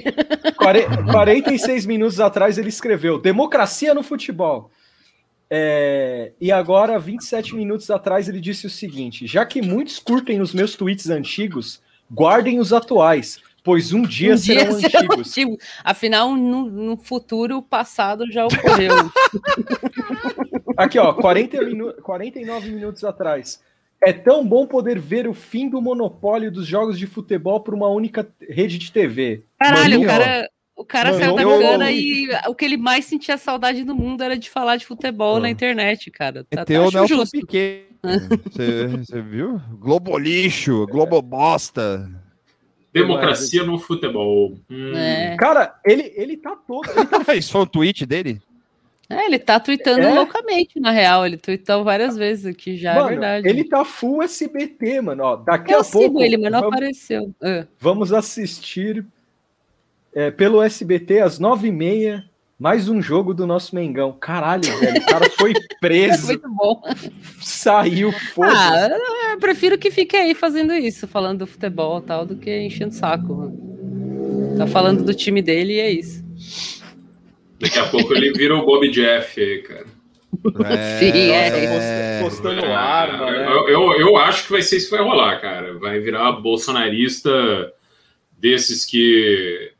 Quare- 0.58 0.88
46 1.10 1.86
minutos 1.86 2.20
atrás 2.20 2.58
ele 2.58 2.70
escreveu 2.70 3.18
democracia 3.18 3.94
no 3.94 4.04
futebol. 4.04 4.70
É, 5.50 6.32
e 6.40 6.50
agora, 6.52 6.98
27 6.98 7.56
minutos 7.56 7.90
atrás, 7.92 8.30
ele 8.30 8.40
disse 8.40 8.66
o 8.68 8.70
seguinte: 8.70 9.28
já 9.28 9.46
que 9.46 9.62
muitos 9.62 10.00
curtem 10.00 10.40
os 10.40 10.54
meus 10.54 10.76
tweets 10.76 11.10
antigos, 11.10 11.82
guardem 12.10 12.60
os 12.60 12.72
atuais, 12.72 13.40
pois 13.64 13.94
um 13.94 14.02
dia 14.04 14.34
Um 14.34 14.38
serão 14.38 14.78
dia 14.78 14.90
serão 14.90 15.06
antigos. 15.06 15.30
antigos. 15.30 15.58
Afinal, 15.84 16.36
no, 16.36 16.66
no 16.70 16.98
futuro, 16.98 17.58
o 17.58 17.62
passado 17.62 18.30
já 18.32 18.46
ocorreu. 18.48 18.94
Aqui, 20.78 20.98
ó, 20.98 21.14
40 21.14 21.62
minu 21.64 21.94
49 22.02 22.72
minutos 22.72 23.04
atrás. 23.04 23.62
É 24.04 24.12
tão 24.12 24.46
bom 24.46 24.66
poder 24.66 24.98
ver 25.00 25.28
o 25.28 25.34
fim 25.34 25.70
do 25.70 25.80
monopólio 25.82 26.52
dos 26.52 26.66
jogos 26.66 26.98
de 26.98 27.06
futebol 27.06 27.60
por 27.60 27.74
uma 27.76 27.88
única 27.88 28.28
rede 28.50 28.78
de 28.80 28.92
TV. 28.92 29.44
Caralho, 29.60 30.02
o 30.02 30.06
cara, 30.06 30.50
o 30.76 30.84
cara 30.84 31.14
saiu 31.14 31.36
da 31.36 31.44
cana 31.44 31.92
e 31.92 32.28
o 32.48 32.56
que 32.56 32.66
ele 32.66 32.78
mais 32.78 33.06
sentia 33.06 33.38
saudade 33.38 33.84
no 33.84 33.94
mundo 33.94 34.24
era 34.24 34.36
de 34.36 34.50
falar 34.50 34.78
de 34.78 34.88
futebol 34.88 35.40
na 35.40 35.52
internet, 35.52 36.10
cara. 36.10 36.44
Tá, 36.50 36.66
Tem 36.66 36.80
o 36.80 36.88
acho 36.88 36.98
Nelson 36.98 37.16
justo. 37.16 37.40
Piquet. 37.40 37.86
Você 38.52 38.88
você 38.88 39.22
viu? 39.22 39.62
Globo 39.80 40.18
lixo, 40.18 40.88
Globo 40.88 41.22
bosta. 41.22 42.10
Democracia 42.94 43.64
no 43.64 43.80
futebol. 43.80 44.58
Hum. 44.70 44.96
É. 44.96 45.36
Cara, 45.38 45.76
ele, 45.86 46.12
ele 46.16 46.38
tá 46.38 46.56
todo. 46.56 46.90
Ele 46.90 47.06
tá... 47.06 47.34
Isso 47.36 47.52
foi 47.52 47.62
um 47.62 47.66
tweet 47.66 48.06
dele? 48.06 48.42
É, 49.10 49.26
ele 49.26 49.40
tá 49.40 49.60
tweetando 49.60 50.02
É? 50.02 50.14
loucamente, 50.14 50.80
na 50.80 50.92
real. 50.92 51.26
Ele 51.26 51.36
tweetou 51.38 51.84
várias 51.84 52.16
vezes 52.16 52.46
aqui 52.46 52.78
já, 52.78 52.96
Mano, 52.96 53.08
é 53.08 53.10
verdade. 53.12 53.48
ele 53.50 53.64
tá 53.66 53.84
full 53.84 54.22
SBT, 54.24 55.02
mano. 55.02 55.24
Ó, 55.24 55.36
daqui 55.36 55.74
Eu 55.74 55.80
a 55.80 55.84
sigo 55.84 56.00
pouco. 56.00 56.22
ele, 56.22 56.38
mas 56.38 56.52
não 56.52 56.60
vamos, 56.62 56.74
apareceu. 56.76 57.36
Ah. 57.42 57.66
vamos 57.80 58.14
assistir 58.14 59.06
é, 60.14 60.32
pelo 60.32 60.62
SBT 60.62 61.20
às 61.20 61.40
9h30 61.40 62.24
mais 62.62 62.88
um 62.88 63.02
jogo 63.02 63.34
do 63.34 63.48
nosso 63.48 63.74
Mengão. 63.74 64.14
Caralho, 64.14 64.62
velho. 64.78 65.02
O 65.02 65.06
cara 65.08 65.28
foi 65.32 65.52
preso, 65.82 66.28
Muito 66.28 66.48
bom. 66.48 66.80
saiu, 67.42 68.12
foda 68.12 68.52
Ah, 68.56 69.32
eu 69.32 69.40
prefiro 69.40 69.80
que 69.80 69.90
fique 69.90 70.16
aí 70.16 70.36
fazendo 70.36 70.72
isso, 70.72 71.08
falando 71.08 71.40
do 71.40 71.48
futebol 71.48 71.98
e 71.98 72.04
tal, 72.04 72.24
do 72.24 72.36
que 72.36 72.56
enchendo 72.56 72.92
o 72.92 72.94
saco. 72.94 73.34
mano. 73.34 74.56
Tá 74.60 74.68
falando 74.68 75.04
do 75.04 75.12
time 75.12 75.42
dele 75.42 75.74
e 75.74 75.80
é 75.80 75.90
isso. 75.90 76.24
Daqui 77.60 77.80
a 77.80 77.88
pouco 77.88 78.14
ele 78.14 78.32
vira 78.34 78.56
o 78.56 78.64
Bob 78.64 78.88
Jeff 78.90 79.42
aí, 79.42 79.64
cara. 79.64 79.86
Sim, 81.00 81.32
é. 81.32 82.22
postando 82.22 82.64
arma, 82.64 83.32
né? 83.32 83.44
Eu, 83.48 83.70
eu, 83.70 84.00
eu 84.02 84.18
acho 84.18 84.46
que 84.46 84.52
vai 84.52 84.62
ser 84.62 84.78
isso 84.78 84.88
que 84.92 84.96
vai 84.96 85.04
rolar, 85.04 85.42
cara. 85.42 85.80
Vai 85.80 86.00
virar 86.00 86.32
bolsonarista 86.34 87.74
desses 88.38 88.86
que 88.86 89.72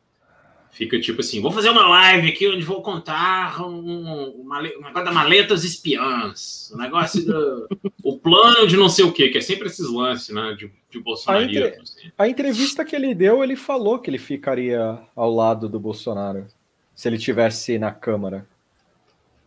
fica 0.72 0.98
tipo 1.00 1.20
assim: 1.20 1.40
vou 1.40 1.52
fazer 1.52 1.70
uma 1.70 1.86
live 1.86 2.28
aqui 2.28 2.48
onde 2.48 2.64
vou 2.64 2.82
contar 2.82 3.62
um, 3.62 4.40
um, 4.40 4.42
male- 4.44 4.74
um 4.76 4.82
negócio 4.82 5.04
da 5.04 5.12
maletas 5.12 5.62
espiãs, 5.64 6.70
o 6.74 6.78
negócio 6.78 7.24
do 7.24 7.68
o 8.02 8.18
plano 8.18 8.66
de 8.66 8.76
não 8.76 8.88
sei 8.88 9.04
o 9.04 9.12
quê, 9.12 9.28
que 9.28 9.38
é 9.38 9.40
sempre 9.40 9.68
esses 9.68 9.88
lances, 9.88 10.34
né? 10.34 10.56
De, 10.58 10.70
de 10.90 10.98
A, 10.98 11.02
bolsonarismo. 11.02 11.64
entre- 11.66 12.12
a 12.18 12.28
entrevista 12.28 12.84
que 12.84 12.96
ele 12.96 13.14
deu, 13.14 13.44
ele 13.44 13.54
falou 13.56 13.98
que 14.00 14.10
ele 14.10 14.18
ficaria 14.18 14.98
ao 15.14 15.32
lado 15.32 15.68
do 15.68 15.78
Bolsonaro 15.78 16.46
se 16.94 17.08
ele 17.08 17.18
tivesse 17.18 17.78
na 17.78 17.90
Câmara. 17.90 18.46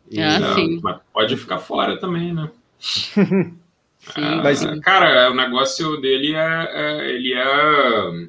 E- 0.10 0.22
Ah, 0.22 0.40
Não, 0.40 0.56
sim. 0.56 0.80
mas 0.84 1.00
pode 1.12 1.36
ficar 1.36 1.58
fora 1.60 1.98
também, 2.00 2.32
né? 2.34 2.50
Sim, 2.80 4.22
Ah, 4.22 4.42
Mas- 4.44 4.64
cara, 4.82 5.32
o 5.32 5.34
negócio 5.34 5.98
dele 6.00 6.36
é, 6.36 6.70
é- 6.72 7.10
Ele 7.12 7.34
é. 7.34 8.28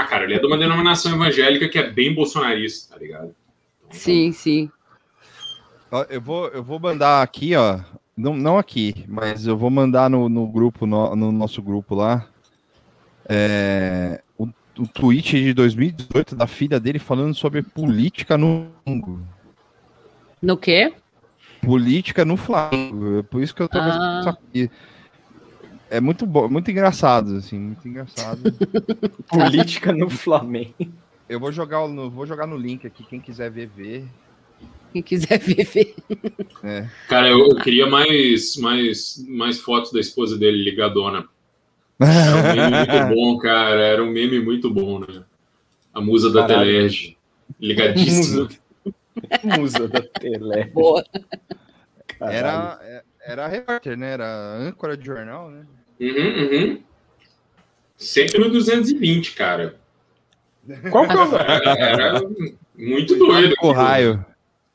Ah, 0.00 0.04
cara, 0.04 0.24
ele 0.24 0.34
é 0.34 0.38
de 0.38 0.46
uma 0.46 0.58
denominação 0.58 1.14
evangélica 1.14 1.68
que 1.68 1.78
é 1.78 1.90
bem 1.90 2.14
bolsonarista, 2.14 2.94
tá 2.94 3.00
ligado? 3.00 3.34
sim, 3.90 4.32
sim. 4.32 4.70
Ó, 5.90 6.04
Eu 6.10 6.20
vou, 6.20 6.48
eu 6.48 6.62
vou 6.62 6.78
mandar 6.78 7.22
aqui, 7.22 7.54
ó. 7.54 7.80
Não, 8.16 8.34
não 8.36 8.58
aqui, 8.58 9.04
mas 9.08 9.46
eu 9.46 9.56
vou 9.56 9.70
mandar 9.70 10.08
no, 10.10 10.28
no 10.28 10.46
grupo, 10.46 10.86
no, 10.86 11.14
no 11.14 11.30
nosso 11.32 11.62
grupo 11.62 11.94
lá. 11.94 12.26
É, 13.28 14.22
o, 14.38 14.48
o 14.78 14.86
tweet 14.86 15.42
de 15.42 15.52
2018 15.54 16.34
da 16.36 16.46
filha 16.46 16.78
dele 16.80 16.98
falando 16.98 17.34
sobre 17.34 17.62
política 17.62 18.36
no 18.38 18.68
Flamengo. 18.84 19.20
No 20.42 20.56
quê? 20.56 20.92
Política 21.62 22.24
no 22.24 22.36
Flamengo. 22.36 23.18
É 23.18 23.22
por 23.22 23.42
isso 23.42 23.54
que 23.54 23.62
eu 23.62 23.68
tô 23.68 23.78
Ah. 23.78 24.30
aqui. 24.30 24.70
É 25.88 26.00
muito 26.00 26.26
bom, 26.26 26.48
muito 26.48 26.70
engraçado, 26.70 27.36
assim, 27.36 27.58
muito 27.58 27.86
engraçado. 27.86 28.42
Política 29.30 29.92
no 29.92 30.10
Flamengo. 30.10 30.74
Eu 31.28 31.38
vou 31.40 31.52
jogar 31.52 31.86
no, 31.88 32.10
vou 32.10 32.26
jogar 32.26 32.46
no 32.46 32.56
link 32.56 32.86
aqui, 32.86 33.04
quem 33.04 33.20
quiser 33.20 33.50
ver, 33.50 33.68
ver. 33.68 34.04
Quem 34.92 35.02
quiser 35.02 35.38
ver, 35.38 35.64
ver. 35.64 35.94
É. 36.62 36.88
Cara, 37.08 37.28
eu, 37.28 37.38
eu 37.38 37.56
queria 37.56 37.86
mais, 37.86 38.56
mais, 38.56 39.24
mais 39.28 39.58
fotos 39.60 39.92
da 39.92 40.00
esposa 40.00 40.36
dele 40.36 40.62
ligadona. 40.62 41.28
Era 42.00 42.36
um 42.36 42.42
meme 42.42 42.76
muito 42.76 43.14
bom, 43.14 43.38
cara. 43.38 43.80
Era 43.80 44.04
um 44.04 44.10
meme 44.10 44.40
muito 44.40 44.70
bom, 44.70 45.00
né? 45.00 45.22
A 45.92 46.00
musa 46.00 46.30
da 46.32 46.46
Caralho. 46.46 46.66
Telerge. 46.70 47.16
Ligadíssima. 47.60 48.48
Musa, 49.42 49.88
da 49.88 50.02
Tele. 50.02 50.64
Boa. 50.66 51.04
Caralho. 52.18 52.36
Era, 52.36 52.78
é- 52.82 53.02
era 53.26 53.46
repórter, 53.48 53.96
né? 53.96 54.12
Era 54.12 54.26
âncora 54.56 54.96
de 54.96 55.04
jornal, 55.06 55.50
né? 55.50 55.66
Uhum, 56.00 56.08
uhum. 56.70 56.82
Sempre 57.96 58.38
no 58.38 58.50
220, 58.50 59.32
cara. 59.32 59.76
Qual 60.90 61.06
que 61.06 61.12
é 61.12 61.16
o 61.16 61.36
Era, 61.36 61.70
era 61.78 62.20
muito 62.76 63.16
doido. 63.16 63.54
O 63.62 63.72
raio. 63.72 64.24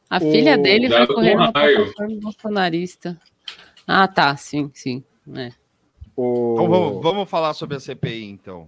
A 0.09 0.17
O- 0.17 0.31
filha 0.31 0.57
dele 0.57 0.89
vai 0.89 1.05
correr 1.07 1.35
o 1.35 1.39
na 1.39 1.51
raio. 1.53 1.75
plataforma 1.77 2.19
bolsonarista. 2.21 3.19
Ah, 3.87 4.07
tá, 4.07 4.35
sim, 4.37 4.71
sim. 4.73 5.03
É. 5.35 5.51
o- 6.15 6.53
Então 6.55 6.69
vamos, 6.69 7.03
vamos 7.03 7.29
falar 7.29 7.53
sobre 7.53 7.77
a 7.77 7.79
CPI, 7.79 8.23
então. 8.25 8.67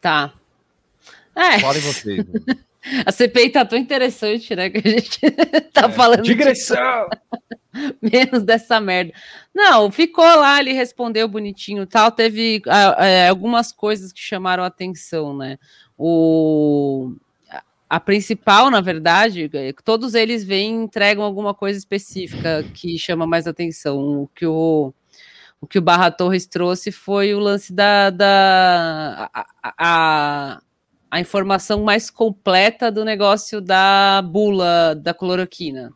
Tá. 0.00 0.32
É, 1.34 1.58
Falem 1.60 1.80
vocês. 1.80 2.24
a 3.06 3.10
CPI 3.12 3.50
tá 3.50 3.64
tão 3.64 3.78
interessante, 3.78 4.54
né? 4.54 4.70
Que 4.70 4.78
a 4.86 4.90
gente 4.90 5.18
tá 5.72 5.88
falando 5.90 6.22
de 6.22 6.28
Digressão! 6.30 7.08
menos 8.00 8.42
dessa 8.44 8.80
merda. 8.80 9.12
Não, 9.54 9.90
ficou 9.90 10.24
lá, 10.24 10.60
ele 10.60 10.72
respondeu 10.72 11.26
bonitinho 11.26 11.82
e 11.82 11.86
tal. 11.86 12.10
Teve 12.12 12.62
é, 12.98 13.28
algumas 13.28 13.72
coisas 13.72 14.12
que 14.12 14.20
chamaram 14.20 14.62
a 14.62 14.66
atenção, 14.66 15.36
né? 15.36 15.58
O, 15.98 17.12
a- 17.88 17.98
principal, 18.00 18.70
na 18.70 18.80
verdade, 18.80 19.50
é 19.52 19.72
todos 19.84 20.14
eles 20.14 20.44
vêm 20.44 20.80
e 20.80 20.84
entregam 20.84 21.24
alguma 21.24 21.54
coisa 21.54 21.78
específica 21.78 22.64
que 22.74 22.98
chama 22.98 23.26
mais 23.26 23.46
atenção. 23.46 24.22
O 24.22 24.28
que 24.34 24.46
o, 24.46 24.92
o 25.60 25.66
que 25.66 25.78
o 25.78 25.82
Barra 25.82 26.10
Torres 26.10 26.46
trouxe 26.46 26.92
foi 26.92 27.34
o 27.34 27.40
lance 27.40 27.72
da, 27.72 28.10
da 28.10 29.30
a, 29.32 29.46
a- 29.78 30.60
a, 31.14 31.20
informação 31.20 31.82
mais 31.82 32.10
completa 32.10 32.90
do 32.90 33.04
negócio 33.04 33.60
da 33.60 34.22
bula 34.22 34.94
da 34.94 35.14
cloroquina 35.14 35.92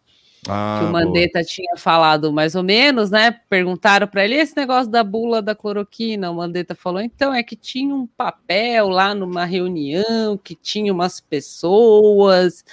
Ah, 0.49 0.79
que 0.79 0.87
o 0.87 0.91
boa. 0.91 1.05
Mandetta 1.05 1.43
tinha 1.43 1.77
falado 1.77 2.33
mais 2.33 2.55
ou 2.55 2.63
menos, 2.63 3.11
né? 3.11 3.33
Perguntaram 3.51 4.07
para 4.07 4.25
ele 4.25 4.37
esse 4.37 4.57
negócio 4.57 4.91
da 4.91 5.03
bula 5.03 5.43
da 5.43 5.55
cloroquina. 5.55 6.31
O 6.31 6.37
Mandetta 6.37 6.75
falou: 6.75 7.01
então 7.01 7.35
é 7.35 7.43
que 7.43 7.57
tinha 7.57 7.95
um 7.95 8.07
papel 8.07 8.89
lá 8.89 9.15
numa 9.15 9.45
reunião 9.45 10.39
que 10.39 10.55
tinha 10.55 10.93
umas 10.93 11.21
pessoas. 11.21 12.65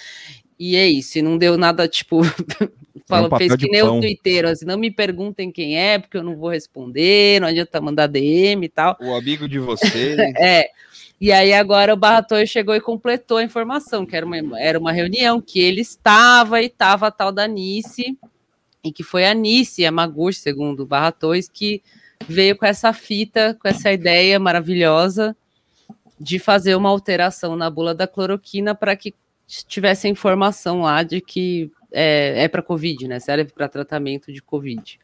E 0.58 0.78
é 0.78 0.88
isso, 0.88 1.20
e 1.20 1.22
não 1.22 1.38
deu 1.38 1.58
nada, 1.58 1.86
tipo, 1.86 2.22
falou, 3.06 3.30
papel 3.30 3.50
fez 3.50 3.58
de 3.58 3.66
que 3.66 3.72
nem 3.72 3.82
o 3.82 3.88
pão. 3.88 4.00
Twitter, 4.00 4.46
assim, 4.46 4.66
não 4.66 4.78
me 4.78 4.90
perguntem 4.90 5.52
quem 5.52 5.78
é, 5.78 6.00
porque 6.00 6.16
eu 6.16 6.24
não 6.24 6.38
vou 6.38 6.50
responder, 6.50 7.42
não 7.42 7.48
adianta 7.50 7.82
mandar 7.82 8.08
DM 8.08 8.66
e 8.66 8.70
tal. 8.70 8.98
O 9.02 9.14
amigo 9.14 9.50
de 9.50 9.60
vocês. 9.60 10.16
É. 10.40 10.70
E 11.20 11.32
aí 11.32 11.54
agora 11.54 11.94
o 11.94 11.98
Barratoi 11.98 12.46
chegou 12.46 12.76
e 12.76 12.82
completou 12.82 13.38
a 13.38 13.44
informação, 13.44 14.06
que 14.06 14.16
era 14.16 14.26
uma, 14.26 14.60
era 14.60 14.78
uma 14.78 14.92
reunião 14.92 15.40
que 15.40 15.60
ele 15.60 15.82
estava 15.82 16.62
e 16.62 16.66
estava 16.66 17.08
a 17.08 17.12
tal 17.12 17.32
da 17.32 17.48
Nice, 17.48 18.18
e 18.84 18.92
que 18.92 19.02
foi 19.02 19.26
a 19.26 19.34
Nice, 19.34 19.86
a 19.86 19.92
Maguchi, 19.92 20.40
segundo 20.40 20.82
o 20.82 20.86
Barratois, 20.86 21.48
que 21.48 21.82
veio 22.28 22.56
com 22.56 22.66
essa 22.66 22.92
fita, 22.92 23.58
com 23.60 23.68
essa 23.68 23.92
ideia 23.92 24.40
maravilhosa 24.40 25.36
de 26.20 26.40
fazer 26.40 26.76
uma 26.76 26.90
alteração 26.90 27.56
na 27.56 27.70
bula 27.70 27.94
da 27.94 28.08
cloroquina 28.08 28.74
para 28.76 28.96
que 28.96 29.14
tivesse 29.68 30.08
informação 30.08 30.82
lá 30.82 31.04
de 31.04 31.22
que 31.22 31.72
é, 31.96 32.44
é 32.44 32.48
para 32.50 32.62
Covid, 32.62 33.08
né? 33.08 33.20
Serve 33.20 33.52
para 33.54 33.70
tratamento 33.70 34.32
de 34.32 34.42
Covid. 34.42 35.00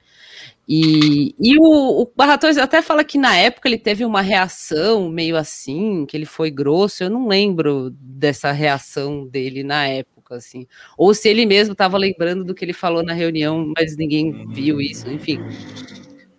E, 0.68 1.34
e 1.40 1.58
o, 1.58 2.02
o 2.02 2.12
Barratões 2.16 2.58
até 2.58 2.82
fala 2.82 3.04
que 3.04 3.18
na 3.18 3.36
época 3.36 3.70
ele 3.70 3.78
teve 3.78 4.04
uma 4.04 4.22
reação 4.22 5.10
meio 5.10 5.38
assim, 5.38 6.06
que 6.06 6.18
ele 6.18 6.26
foi 6.26 6.52
grosso. 6.52 7.04
Eu 7.04 7.10
não 7.10 7.28
lembro 7.28 7.90
dessa 7.92 8.52
reação 8.52 9.26
dele 9.26 9.64
na 9.64 9.88
época, 9.88 10.36
assim. 10.36 10.68
Ou 10.98 11.14
se 11.14 11.30
ele 11.30 11.46
mesmo 11.46 11.72
estava 11.72 11.98
lembrando 11.98 12.44
do 12.44 12.54
que 12.54 12.66
ele 12.66 12.74
falou 12.74 13.04
na 13.04 13.14
reunião, 13.14 13.72
mas 13.76 13.96
ninguém 13.96 14.48
viu 14.50 14.82
isso, 14.82 15.10
enfim. 15.10 15.40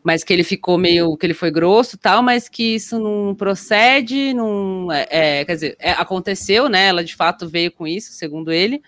Mas 0.04 0.22
que 0.22 0.32
ele 0.32 0.44
ficou 0.44 0.76
meio, 0.76 1.16
que 1.16 1.24
ele 1.24 1.34
foi 1.34 1.50
grosso 1.50 1.96
tal, 1.96 2.22
mas 2.22 2.48
que 2.48 2.74
isso 2.74 2.98
não 2.98 3.34
procede, 3.34 4.34
não, 4.34 4.90
é, 4.92 5.06
é, 5.10 5.44
quer 5.44 5.54
dizer, 5.54 5.76
é, 5.78 5.92
aconteceu, 5.92 6.68
né? 6.68 6.88
Ela 6.88 7.04
de 7.04 7.14
fato 7.14 7.48
veio 7.48 7.72
com 7.72 7.86
isso, 7.86 8.12
segundo 8.12 8.52
ele 8.52 8.82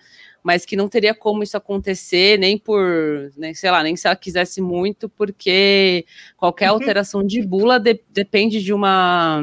mas 0.45 0.63
que 0.63 0.75
não 0.75 0.87
teria 0.87 1.15
como 1.15 1.41
isso 1.41 1.57
acontecer, 1.57 2.37
nem 2.37 2.55
por, 2.55 3.31
nem, 3.35 3.51
sei 3.55 3.71
lá, 3.71 3.81
nem 3.81 3.95
se 3.95 4.05
ela 4.05 4.15
quisesse 4.15 4.61
muito, 4.61 5.09
porque 5.09 6.05
qualquer 6.37 6.69
uhum. 6.69 6.75
alteração 6.75 7.25
de 7.25 7.41
bula 7.41 7.79
de, 7.79 7.99
depende 8.13 8.61
de 8.61 8.71
uma 8.71 9.41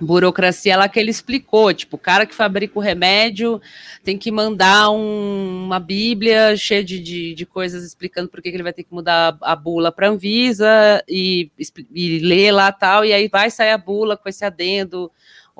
burocracia 0.00 0.76
lá 0.76 0.88
que 0.88 1.00
ele 1.00 1.10
explicou, 1.10 1.74
tipo, 1.74 1.96
o 1.96 1.98
cara 1.98 2.24
que 2.24 2.34
fabrica 2.34 2.78
o 2.78 2.82
remédio 2.82 3.60
tem 4.04 4.16
que 4.16 4.30
mandar 4.30 4.92
um, 4.92 5.64
uma 5.64 5.80
bíblia 5.80 6.56
cheia 6.56 6.84
de, 6.84 7.00
de, 7.00 7.34
de, 7.34 7.44
coisas 7.44 7.82
explicando 7.82 8.28
por 8.28 8.40
que, 8.40 8.50
que 8.50 8.56
ele 8.56 8.62
vai 8.62 8.72
ter 8.72 8.84
que 8.84 8.94
mudar 8.94 9.36
a, 9.42 9.50
a 9.50 9.56
bula 9.56 9.90
para 9.90 10.10
Anvisa 10.10 11.02
e, 11.08 11.50
e 11.92 12.20
ler 12.20 12.52
lá 12.52 12.70
tal, 12.70 13.04
e 13.04 13.12
aí 13.12 13.26
vai 13.26 13.50
sair 13.50 13.72
a 13.72 13.78
bula 13.78 14.16
com 14.16 14.28
esse 14.28 14.44
adendo 14.44 15.10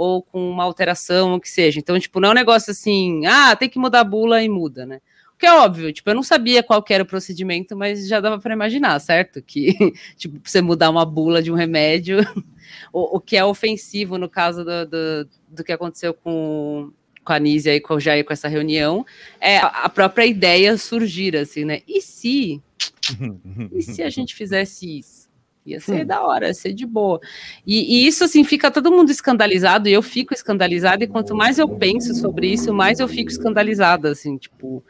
ou 0.01 0.23
com 0.23 0.51
uma 0.51 0.65
alteração, 0.65 1.35
o 1.35 1.41
que 1.41 1.51
seja. 1.51 1.79
Então, 1.79 2.01
tipo, 2.01 2.21
não 2.21 2.31
é 2.31 2.33
um 2.33 2.35
negócio 2.35 2.71
assim, 2.71 3.27
ah, 3.27 3.55
tem 3.55 3.69
que 3.69 3.79
mudar 3.79 4.01
a 4.01 4.05
bula 4.05 4.43
e 4.43 4.49
muda, 4.49 4.87
né? 4.87 4.99
O 5.35 5.37
que 5.37 5.45
é 5.45 5.53
óbvio, 5.53 5.93
tipo, 5.93 6.09
eu 6.09 6.15
não 6.15 6.23
sabia 6.23 6.63
qual 6.63 6.83
era 6.89 7.03
o 7.03 7.07
procedimento, 7.07 7.77
mas 7.77 8.09
já 8.09 8.19
dava 8.19 8.39
para 8.39 8.55
imaginar, 8.55 8.99
certo? 8.99 9.43
Que, 9.43 9.75
tipo, 10.17 10.41
você 10.43 10.63
mudar 10.63 10.89
uma 10.89 11.05
bula 11.05 11.43
de 11.43 11.53
um 11.53 11.55
remédio, 11.55 12.21
o, 12.91 13.19
o 13.19 13.21
que 13.21 13.37
é 13.37 13.45
ofensivo 13.45 14.17
no 14.17 14.29
caso 14.29 14.65
do, 14.65 14.87
do, 14.87 15.29
do 15.49 15.65
que 15.65 15.73
aconteceu 15.73 16.15
com, 16.15 16.91
com 17.23 17.33
a 17.35 17.39
Nízia 17.39 17.77
e 17.77 17.81
com 17.81 17.93
o 17.93 18.01
Jair 18.01 18.25
com 18.25 18.33
essa 18.33 18.49
reunião, 18.49 19.05
é 19.39 19.59
a 19.59 19.89
própria 19.91 20.25
ideia 20.25 20.79
surgir, 20.79 21.37
assim, 21.37 21.67
né? 21.67 21.83
E 21.87 22.01
se, 22.01 22.63
e 23.71 23.83
se 23.83 24.03
a 24.03 24.09
gente 24.09 24.35
fizesse 24.35 25.01
isso? 25.01 25.20
Ia 25.65 25.79
ser 25.79 26.03
hum. 26.03 26.07
da 26.07 26.23
hora, 26.23 26.49
ia 26.49 26.55
ser 26.55 26.73
de 26.73 26.87
boa. 26.87 27.21
E, 27.67 28.05
e, 28.05 28.07
isso, 28.07 28.25
assim, 28.25 28.43
fica 28.45 28.71
todo 28.71 28.91
mundo 28.91 29.11
escandalizado, 29.11 29.89
e 29.89 29.93
eu 29.93 30.03
fico 30.03 30.33
escandalizada, 30.33 31.05
e 31.05 31.09
quanto 31.09 31.35
mais 31.35 31.59
eu 31.59 31.69
penso 31.69 32.15
sobre 32.15 32.49
isso, 32.53 32.73
mais 32.73 32.99
eu 32.99 33.07
fico 33.07 33.31
escandalizada, 33.31 34.11
assim, 34.11 34.37
tipo, 34.39 34.83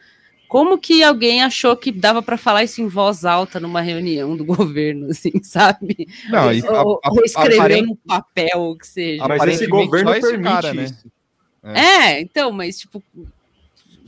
como 0.49 0.79
que 0.79 1.03
alguém 1.03 1.43
achou 1.43 1.77
que 1.77 1.93
dava 1.93 2.23
para 2.23 2.37
falar 2.37 2.65
isso 2.65 2.81
em 2.81 2.89
voz 2.89 3.25
alta 3.25 3.61
numa 3.61 3.81
reunião 3.81 4.37
do 4.37 4.45
governo, 4.47 5.11
assim, 5.11 5.43
sabe? 5.43 6.09
Não, 6.29 6.47
ou, 6.69 7.01
a, 7.03 7.11
ou 7.11 7.25
escrever 7.25 7.83
num 7.83 7.95
papel, 7.95 8.61
o 8.61 8.77
que 8.77 8.87
seja. 8.87 9.27
Mas 9.27 9.43
esse 9.45 9.67
governo 9.67 10.11
permite 10.13 10.43
cara, 10.43 10.75
né? 10.75 10.87
É. 11.63 11.81
é, 11.81 12.21
então, 12.21 12.51
mas, 12.51 12.79
tipo, 12.79 13.03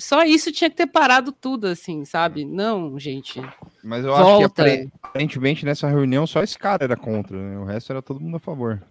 só 0.03 0.25
isso 0.25 0.51
tinha 0.53 0.69
que 0.69 0.77
ter 0.77 0.87
parado 0.87 1.33
tudo, 1.33 1.67
assim, 1.67 2.05
sabe? 2.05 2.45
Não, 2.45 2.99
gente. 2.99 3.41
Mas 3.83 4.05
eu 4.05 4.15
volta. 4.15 4.65
acho 4.65 4.77
que 4.79 4.91
aparentemente 5.03 5.65
nessa 5.65 5.89
reunião 5.89 6.27
só 6.27 6.43
esse 6.43 6.59
cara 6.59 6.85
era 6.85 6.97
contra, 6.97 7.37
né? 7.37 7.59
O 7.59 7.65
resto 7.65 7.93
era 7.93 8.03
todo 8.03 8.21
mundo 8.21 8.37
a 8.37 8.41
favor. 8.41 8.83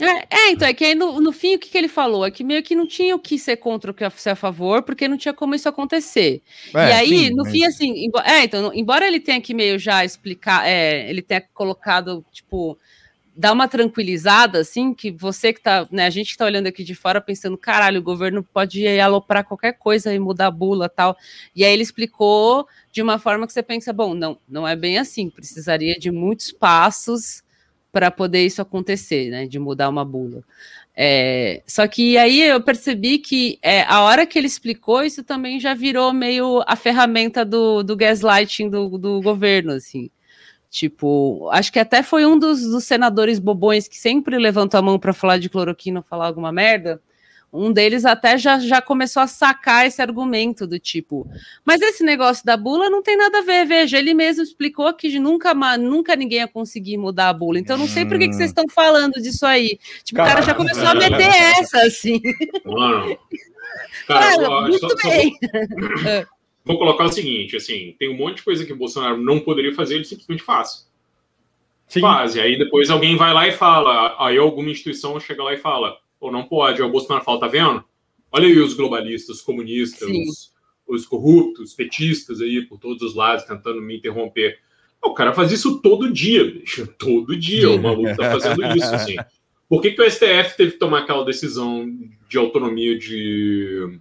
É, 0.00 0.36
é, 0.36 0.50
então, 0.50 0.68
é 0.68 0.74
que 0.74 0.84
aí 0.84 0.94
no, 0.94 1.20
no 1.20 1.32
fim 1.32 1.54
o 1.54 1.58
que, 1.58 1.70
que, 1.70 1.78
ele 1.78 1.88
falou? 1.88 2.26
É 2.26 2.30
que 2.30 2.44
meio 2.44 2.62
que 2.62 2.74
não 2.74 2.86
tinha 2.86 3.16
o 3.16 3.18
que 3.18 3.38
ser 3.38 3.56
contra 3.56 3.90
o 3.90 3.94
que 3.94 4.08
ser 4.10 4.30
a 4.30 4.36
favor, 4.36 4.82
porque 4.82 5.08
não 5.08 5.16
tinha 5.16 5.32
como 5.32 5.54
isso 5.54 5.68
acontecer. 5.68 6.42
É, 6.74 6.90
e 6.90 6.92
aí, 6.92 7.08
sim, 7.08 7.30
no 7.30 7.44
mas... 7.44 7.52
fim, 7.52 7.64
assim, 7.64 8.04
embora, 8.04 8.30
é, 8.30 8.44
então, 8.44 8.74
embora 8.74 9.06
ele 9.06 9.20
tenha 9.20 9.40
que 9.40 9.54
meio 9.54 9.78
já 9.78 10.04
explicar, 10.04 10.68
é, 10.68 11.08
ele 11.08 11.22
tenha 11.22 11.40
colocado, 11.54 12.22
tipo, 12.30 12.78
dá 13.36 13.52
uma 13.52 13.68
tranquilizada, 13.68 14.60
assim, 14.60 14.94
que 14.94 15.10
você 15.10 15.52
que 15.52 15.60
tá, 15.60 15.86
né, 15.90 16.06
a 16.06 16.10
gente 16.10 16.32
que 16.32 16.38
tá 16.38 16.46
olhando 16.46 16.66
aqui 16.66 16.82
de 16.82 16.94
fora 16.94 17.20
pensando, 17.20 17.58
caralho, 17.58 18.00
o 18.00 18.02
governo 18.02 18.42
pode 18.42 18.86
aloprar 18.98 19.44
qualquer 19.44 19.74
coisa 19.74 20.14
e 20.14 20.18
mudar 20.18 20.46
a 20.46 20.50
bula 20.50 20.88
tal. 20.88 21.16
E 21.54 21.64
aí 21.64 21.72
ele 21.72 21.82
explicou 21.82 22.66
de 22.90 23.02
uma 23.02 23.18
forma 23.18 23.46
que 23.46 23.52
você 23.52 23.62
pensa, 23.62 23.92
bom, 23.92 24.14
não, 24.14 24.38
não 24.48 24.66
é 24.66 24.74
bem 24.74 24.98
assim, 24.98 25.28
precisaria 25.28 25.98
de 25.98 26.10
muitos 26.10 26.50
passos 26.50 27.42
para 27.92 28.10
poder 28.10 28.44
isso 28.44 28.62
acontecer, 28.62 29.30
né, 29.30 29.46
de 29.46 29.58
mudar 29.58 29.88
uma 29.88 30.04
bula. 30.04 30.42
É, 30.98 31.62
só 31.66 31.86
que 31.86 32.16
aí 32.16 32.42
eu 32.42 32.62
percebi 32.62 33.18
que 33.18 33.58
é, 33.60 33.82
a 33.82 34.00
hora 34.00 34.26
que 34.26 34.38
ele 34.38 34.46
explicou, 34.46 35.02
isso 35.04 35.22
também 35.22 35.60
já 35.60 35.74
virou 35.74 36.10
meio 36.12 36.62
a 36.66 36.74
ferramenta 36.74 37.44
do, 37.44 37.82
do 37.82 37.94
gaslighting 37.94 38.70
do, 38.70 38.96
do 38.96 39.20
governo, 39.20 39.72
assim. 39.72 40.10
Tipo, 40.76 41.48
acho 41.52 41.72
que 41.72 41.78
até 41.78 42.02
foi 42.02 42.26
um 42.26 42.38
dos, 42.38 42.60
dos 42.60 42.84
senadores 42.84 43.38
bobões 43.38 43.88
que 43.88 43.96
sempre 43.96 44.36
levantou 44.36 44.76
a 44.76 44.82
mão 44.82 44.98
para 44.98 45.14
falar 45.14 45.38
de 45.38 45.48
cloroquina 45.48 46.00
ou 46.00 46.04
falar 46.04 46.26
alguma 46.26 46.52
merda. 46.52 47.00
Um 47.50 47.72
deles 47.72 48.04
até 48.04 48.36
já, 48.36 48.58
já 48.58 48.82
começou 48.82 49.22
a 49.22 49.26
sacar 49.26 49.86
esse 49.86 50.02
argumento 50.02 50.66
do 50.66 50.78
tipo, 50.78 51.26
mas 51.64 51.80
esse 51.80 52.04
negócio 52.04 52.44
da 52.44 52.58
bula 52.58 52.90
não 52.90 53.02
tem 53.02 53.16
nada 53.16 53.38
a 53.38 53.42
ver, 53.42 53.64
veja, 53.64 53.96
ele 53.96 54.12
mesmo 54.12 54.42
explicou 54.42 54.92
que 54.92 55.18
nunca, 55.18 55.54
nunca 55.78 56.14
ninguém 56.14 56.40
ia 56.40 56.48
conseguir 56.48 56.98
mudar 56.98 57.30
a 57.30 57.32
bula, 57.32 57.58
então 57.58 57.78
não 57.78 57.88
sei 57.88 58.04
por 58.04 58.18
que, 58.18 58.28
que 58.28 58.34
vocês 58.34 58.50
estão 58.50 58.68
falando 58.68 59.14
disso 59.14 59.46
aí. 59.46 59.78
Tipo, 60.04 60.18
cara, 60.18 60.28
o 60.28 60.32
cara 60.34 60.46
já 60.46 60.54
começou 60.54 60.86
a 60.86 60.94
meter 60.94 61.30
essa, 61.58 61.78
assim. 61.86 62.20
Mano, 62.66 63.16
cara, 64.06 64.36
cara 64.36 64.60
muito 64.60 64.90
só, 64.90 65.08
bem. 65.08 65.32
Só, 66.02 66.26
vou 66.66 66.78
colocar 66.78 67.04
o 67.04 67.12
seguinte, 67.12 67.56
assim, 67.56 67.94
tem 67.96 68.10
um 68.10 68.16
monte 68.16 68.38
de 68.38 68.42
coisa 68.42 68.66
que 68.66 68.72
o 68.72 68.76
Bolsonaro 68.76 69.16
não 69.16 69.38
poderia 69.38 69.72
fazer, 69.72 69.94
ele 69.94 70.04
simplesmente 70.04 70.42
faz. 70.42 70.90
Sim. 71.86 72.00
Faz, 72.00 72.34
e 72.34 72.40
aí 72.40 72.58
depois 72.58 72.90
alguém 72.90 73.16
vai 73.16 73.32
lá 73.32 73.46
e 73.46 73.52
fala, 73.52 74.16
aí 74.18 74.36
alguma 74.36 74.68
instituição 74.68 75.18
chega 75.20 75.44
lá 75.44 75.54
e 75.54 75.58
fala, 75.58 75.96
ou 76.18 76.32
não 76.32 76.42
pode, 76.42 76.82
aí 76.82 76.88
o 76.88 76.90
Bolsonaro 76.90 77.24
fala, 77.24 77.38
tá 77.38 77.46
vendo? 77.46 77.84
Olha 78.32 78.48
aí 78.48 78.58
os 78.58 78.74
globalistas, 78.74 79.36
os 79.36 79.42
comunistas, 79.42 80.08
os, 80.10 80.52
os, 80.88 81.06
corruptos, 81.06 81.72
petistas 81.72 82.40
aí 82.40 82.60
por 82.62 82.80
todos 82.80 83.00
os 83.00 83.14
lados 83.14 83.44
tentando 83.44 83.80
me 83.80 83.96
interromper. 83.96 84.58
O 85.00 85.14
cara 85.14 85.32
faz 85.32 85.52
isso 85.52 85.80
todo 85.80 86.12
dia, 86.12 86.44
bicho, 86.44 86.84
todo 86.98 87.36
dia 87.36 87.70
o 87.70 87.80
maluco 87.80 88.16
tá 88.16 88.32
fazendo 88.32 88.76
isso, 88.76 88.92
assim. 88.92 89.16
Por 89.68 89.82
que, 89.82 89.90
que 89.90 90.00
o 90.00 90.08
STF 90.08 90.56
teve 90.56 90.72
que 90.72 90.78
tomar 90.78 91.00
aquela 91.00 91.24
decisão 91.24 91.92
de 92.28 92.38
autonomia 92.38 92.96
de 92.96 93.98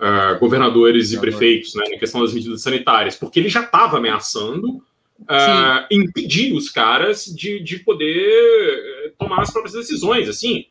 uh, 0.00 0.38
governadores 0.38 1.12
e 1.12 1.20
prefeitos, 1.20 1.74
né, 1.74 1.84
na 1.90 1.98
questão 1.98 2.22
das 2.22 2.32
medidas 2.32 2.62
sanitárias, 2.62 3.16
porque 3.16 3.38
ele 3.38 3.48
já 3.48 3.62
estava 3.62 3.98
ameaçando 3.98 4.82
uh, 5.20 5.86
impedir 5.90 6.54
os 6.54 6.70
caras 6.70 7.24
de, 7.24 7.60
de 7.60 7.78
poder 7.80 9.06
eh, 9.06 9.12
tomar 9.18 9.42
as 9.42 9.52
próprias 9.52 9.74
decisões, 9.74 10.28
assim. 10.28 10.66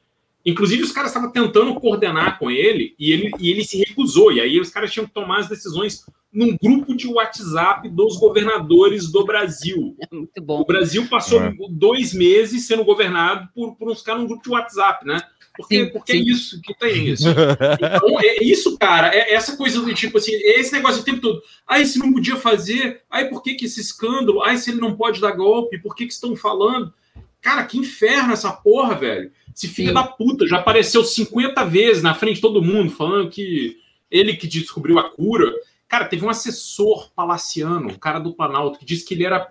Inclusive, 0.45 0.83
os 0.83 0.91
caras 0.91 1.11
estavam 1.11 1.31
tentando 1.31 1.75
coordenar 1.75 2.39
com 2.39 2.49
ele 2.49 2.95
e, 2.97 3.11
ele 3.11 3.31
e 3.37 3.51
ele 3.51 3.63
se 3.63 3.77
recusou. 3.77 4.31
E 4.31 4.39
aí, 4.39 4.59
os 4.59 4.69
caras 4.69 4.91
tinham 4.91 5.05
que 5.05 5.13
tomar 5.13 5.39
as 5.39 5.49
decisões 5.49 6.05
num 6.31 6.55
grupo 6.57 6.95
de 6.95 7.07
WhatsApp 7.07 7.89
dos 7.89 8.17
governadores 8.17 9.11
do 9.11 9.25
Brasil. 9.25 9.95
É 9.99 10.07
muito 10.15 10.41
bom. 10.41 10.61
O 10.61 10.65
Brasil 10.65 11.07
passou 11.07 11.41
é. 11.41 11.53
dois 11.69 12.13
meses 12.13 12.65
sendo 12.65 12.83
governado 12.83 13.49
por, 13.53 13.75
por 13.75 13.91
uns 13.91 14.01
caras 14.01 14.21
num 14.21 14.27
grupo 14.27 14.43
de 14.43 14.49
WhatsApp, 14.49 15.05
né? 15.05 15.21
Porque, 15.59 15.83
sim, 15.83 15.91
porque 15.91 16.13
é 16.13 16.15
sim. 16.15 16.21
é 16.21 16.23
isso 16.23 16.61
que 16.61 16.73
tem 16.73 17.07
isso. 17.09 17.27
Então, 17.29 18.19
é 18.21 18.41
isso, 18.41 18.77
cara. 18.77 19.13
É 19.13 19.33
essa 19.33 19.57
coisa 19.57 19.81
do 19.81 19.93
tipo 19.93 20.17
assim, 20.17 20.31
é 20.31 20.57
esse 20.57 20.71
negócio 20.71 21.01
o 21.01 21.03
tempo 21.03 21.19
todo. 21.19 21.43
Ai, 21.67 21.83
se 21.83 21.99
não 21.99 22.13
podia 22.13 22.37
fazer, 22.37 23.01
ai, 23.09 23.27
por 23.27 23.43
que, 23.43 23.55
que 23.55 23.65
esse 23.65 23.81
escândalo? 23.81 24.41
Ai, 24.41 24.55
se 24.57 24.71
ele 24.71 24.79
não 24.79 24.95
pode 24.95 25.19
dar 25.19 25.31
golpe, 25.31 25.77
por 25.77 25.93
que, 25.93 26.07
que 26.07 26.13
estão 26.13 26.33
falando? 26.33 26.93
Cara, 27.41 27.65
que 27.65 27.77
inferno 27.77 28.31
essa 28.31 28.53
porra, 28.53 28.95
velho. 28.95 29.31
Esse 29.53 29.67
filho 29.67 29.89
sim. 29.89 29.93
da 29.93 30.03
puta 30.03 30.47
já 30.47 30.59
apareceu 30.59 31.03
50 31.03 31.65
vezes 31.65 32.01
na 32.01 32.15
frente 32.15 32.35
de 32.35 32.41
todo 32.41 32.63
mundo, 32.63 32.89
falando 32.89 33.29
que 33.29 33.75
ele 34.09 34.37
que 34.37 34.47
descobriu 34.47 34.97
a 34.97 35.09
cura. 35.09 35.53
Cara, 35.89 36.05
teve 36.05 36.25
um 36.25 36.29
assessor 36.29 37.11
palaciano, 37.13 37.89
um 37.89 37.95
cara 37.95 38.19
do 38.19 38.33
Planalto, 38.33 38.79
que 38.79 38.85
disse 38.85 39.03
que 39.03 39.13
ele 39.13 39.25
era. 39.25 39.45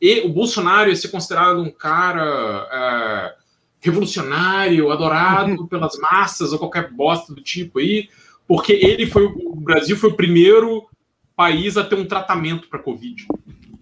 E 0.00 0.20
o 0.20 0.30
Bolsonaro 0.30 0.88
ia 0.88 0.96
ser 0.96 1.08
considerado 1.08 1.60
um 1.60 1.70
cara. 1.70 3.36
É 3.38 3.41
revolucionário, 3.82 4.90
adorado 4.90 5.66
pelas 5.66 5.98
massas 5.98 6.52
ou 6.52 6.58
qualquer 6.58 6.90
bosta 6.90 7.34
do 7.34 7.42
tipo 7.42 7.80
aí, 7.80 8.08
porque 8.46 8.72
ele 8.72 9.06
foi 9.06 9.24
o 9.24 9.56
Brasil 9.56 9.96
foi 9.96 10.10
o 10.10 10.16
primeiro 10.16 10.86
país 11.34 11.76
a 11.76 11.84
ter 11.84 11.96
um 11.96 12.04
tratamento 12.04 12.68
para 12.68 12.78
Covid. 12.78 13.26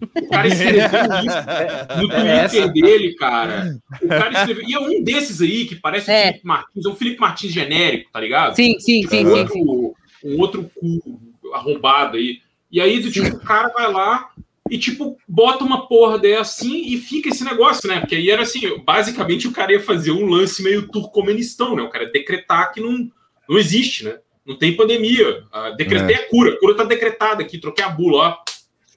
O 0.01 0.29
cara 0.29 0.47
escreveu 0.47 0.85
isso 0.85 1.37
no 2.01 2.09
Twitter 2.09 2.63
é 2.63 2.67
dele, 2.69 3.15
cara. 3.15 3.77
O 4.01 4.07
cara 4.07 4.31
escreveu. 4.31 4.67
E 4.67 4.73
é 4.73 4.79
um 4.79 5.03
desses 5.03 5.41
aí 5.41 5.65
que 5.65 5.75
parece 5.75 6.11
é. 6.11 6.21
o 6.21 6.25
Felipe 6.31 6.47
Martins, 6.47 6.85
é 6.85 6.89
um 6.89 6.95
Felipe 6.95 7.19
Martins 7.19 7.51
genérico, 7.51 8.11
tá 8.11 8.19
ligado? 8.19 8.55
Sim, 8.55 8.79
sim, 8.79 9.07
sim. 9.07 9.25
Um 9.25 9.29
outro, 9.29 9.53
sim. 9.53 9.93
Um 10.25 10.39
outro 10.39 10.71
cu 10.73 11.21
arrombado 11.53 12.17
aí. 12.17 12.39
E 12.71 12.81
aí, 12.81 12.99
do 12.99 13.11
tipo, 13.11 13.35
o 13.35 13.39
cara 13.41 13.67
vai 13.69 13.91
lá 13.91 14.31
e, 14.71 14.79
tipo, 14.79 15.17
bota 15.27 15.65
uma 15.65 15.85
porra 15.85 16.17
dessa 16.17 16.39
assim 16.39 16.85
e 16.85 16.97
fica 16.97 17.27
esse 17.27 17.43
negócio, 17.43 17.89
né? 17.89 17.99
Porque 17.99 18.15
aí 18.15 18.29
era 18.29 18.43
assim, 18.43 18.61
basicamente 18.85 19.45
o 19.45 19.51
cara 19.51 19.73
ia 19.73 19.81
fazer 19.81 20.11
um 20.11 20.25
lance 20.25 20.63
meio 20.63 20.87
turcomenistão, 20.87 21.75
né? 21.75 21.81
O 21.81 21.89
cara 21.89 22.05
ia 22.05 22.11
decretar 22.11 22.71
que 22.71 22.79
não, 22.79 23.11
não 23.49 23.57
existe, 23.57 24.05
né? 24.05 24.17
Não 24.45 24.57
tem 24.57 24.73
pandemia. 24.73 25.43
Uh, 25.53 25.75
decretei 25.75 26.15
é. 26.15 26.19
a 26.19 26.29
cura. 26.29 26.53
A 26.53 26.57
cura 26.57 26.77
tá 26.77 26.85
decretada 26.85 27.43
aqui, 27.43 27.57
troquei 27.57 27.83
a 27.83 27.89
bula, 27.89 28.17
ó. 28.17 28.37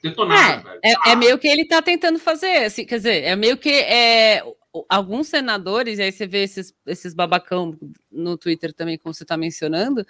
Detonado, 0.01 0.69
é, 0.81 0.93
é, 0.93 1.11
é, 1.11 1.17
meio 1.17 1.39
que 1.39 1.49
ele 1.49 1.65
tá 1.65 1.83
tentando 1.83 2.21
fazer, 2.21 2.67
assim, 2.67 2.85
quer 2.85 2.99
dizer, 2.99 3.25
é 3.25 3.35
meio 3.35 3.57
que 3.57 3.71
é, 3.71 4.45
alguns 4.87 5.29
senadores, 5.29 5.99
e 5.99 6.03
aí 6.03 6.13
você 6.13 6.27
vê 6.27 6.43
esses, 6.43 6.75
esses 6.87 7.15
babacão 7.15 7.75
no 8.13 8.37
Twitter 8.37 8.73
também, 8.75 8.99
como 8.99 9.15
você 9.15 9.25
tá 9.25 9.35
mencionando, 9.37 10.07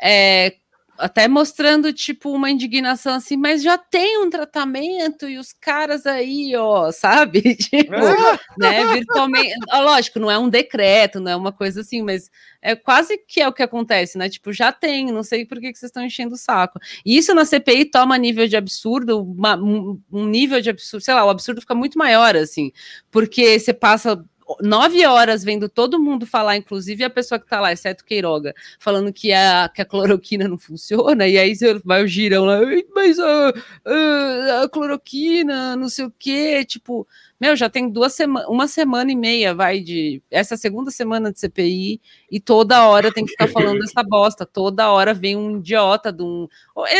é, 0.00 0.54
até 0.98 1.28
mostrando, 1.28 1.92
tipo, 1.92 2.30
uma 2.30 2.50
indignação 2.50 3.14
assim, 3.14 3.36
mas 3.36 3.62
já 3.62 3.76
tem 3.78 4.18
um 4.18 4.30
tratamento 4.30 5.28
e 5.28 5.38
os 5.38 5.52
caras 5.52 6.06
aí, 6.06 6.54
ó, 6.56 6.90
sabe? 6.92 7.56
Tipo, 7.56 7.94
ah! 7.94 8.38
né, 8.58 8.94
virtualmente. 8.94 9.54
Lógico, 9.72 10.18
não 10.18 10.30
é 10.30 10.38
um 10.38 10.48
decreto, 10.48 11.20
não 11.20 11.30
é 11.30 11.36
uma 11.36 11.52
coisa 11.52 11.80
assim, 11.80 12.02
mas 12.02 12.30
é 12.60 12.74
quase 12.74 13.18
que 13.18 13.40
é 13.40 13.48
o 13.48 13.52
que 13.52 13.62
acontece, 13.62 14.18
né? 14.18 14.28
Tipo, 14.28 14.52
já 14.52 14.72
tem, 14.72 15.06
não 15.06 15.22
sei 15.22 15.44
por 15.44 15.60
que, 15.60 15.72
que 15.72 15.78
vocês 15.78 15.90
estão 15.90 16.04
enchendo 16.04 16.34
o 16.34 16.38
saco. 16.38 16.78
E 17.04 17.16
isso 17.16 17.34
na 17.34 17.44
CPI 17.44 17.86
toma 17.86 18.18
nível 18.18 18.46
de 18.46 18.56
absurdo, 18.56 19.22
uma, 19.22 19.56
um 19.56 20.26
nível 20.26 20.60
de 20.60 20.70
absurdo, 20.70 21.02
sei 21.02 21.14
lá, 21.14 21.24
o 21.24 21.30
absurdo 21.30 21.60
fica 21.60 21.74
muito 21.74 21.98
maior, 21.98 22.36
assim, 22.36 22.72
porque 23.10 23.58
você 23.58 23.72
passa 23.72 24.24
nove 24.60 25.04
horas 25.04 25.42
vendo 25.42 25.68
todo 25.68 26.00
mundo 26.00 26.26
falar, 26.26 26.56
inclusive 26.56 27.02
a 27.02 27.10
pessoa 27.10 27.38
que 27.38 27.46
tá 27.46 27.60
lá, 27.60 27.72
exceto 27.72 28.04
Queiroga, 28.04 28.54
falando 28.78 29.12
que 29.12 29.32
a, 29.32 29.68
que 29.68 29.82
a 29.82 29.84
cloroquina 29.84 30.46
não 30.46 30.58
funciona, 30.58 31.26
e 31.26 31.36
aí 31.36 31.54
vai 31.84 32.04
o 32.04 32.06
girão 32.06 32.44
lá, 32.44 32.60
mas 32.94 33.18
a, 33.18 33.48
a, 33.84 34.62
a 34.62 34.68
cloroquina, 34.68 35.74
não 35.76 35.88
sei 35.88 36.04
o 36.04 36.12
quê, 36.16 36.64
tipo, 36.64 37.06
meu, 37.40 37.56
já 37.56 37.68
tem 37.68 37.88
duas 37.88 38.14
semanas, 38.14 38.48
uma 38.48 38.68
semana 38.68 39.10
e 39.10 39.16
meia, 39.16 39.54
vai, 39.54 39.80
de 39.80 40.22
essa 40.30 40.56
segunda 40.56 40.90
semana 40.90 41.32
de 41.32 41.40
CPI, 41.40 42.00
e 42.30 42.40
toda 42.40 42.86
hora 42.88 43.12
tem 43.12 43.24
que 43.24 43.32
ficar 43.32 43.48
falando 43.48 43.82
essa 43.82 44.02
bosta, 44.02 44.46
toda 44.46 44.90
hora 44.90 45.12
vem 45.12 45.36
um 45.36 45.58
idiota 45.58 46.12
de 46.12 46.22
um. 46.22 46.48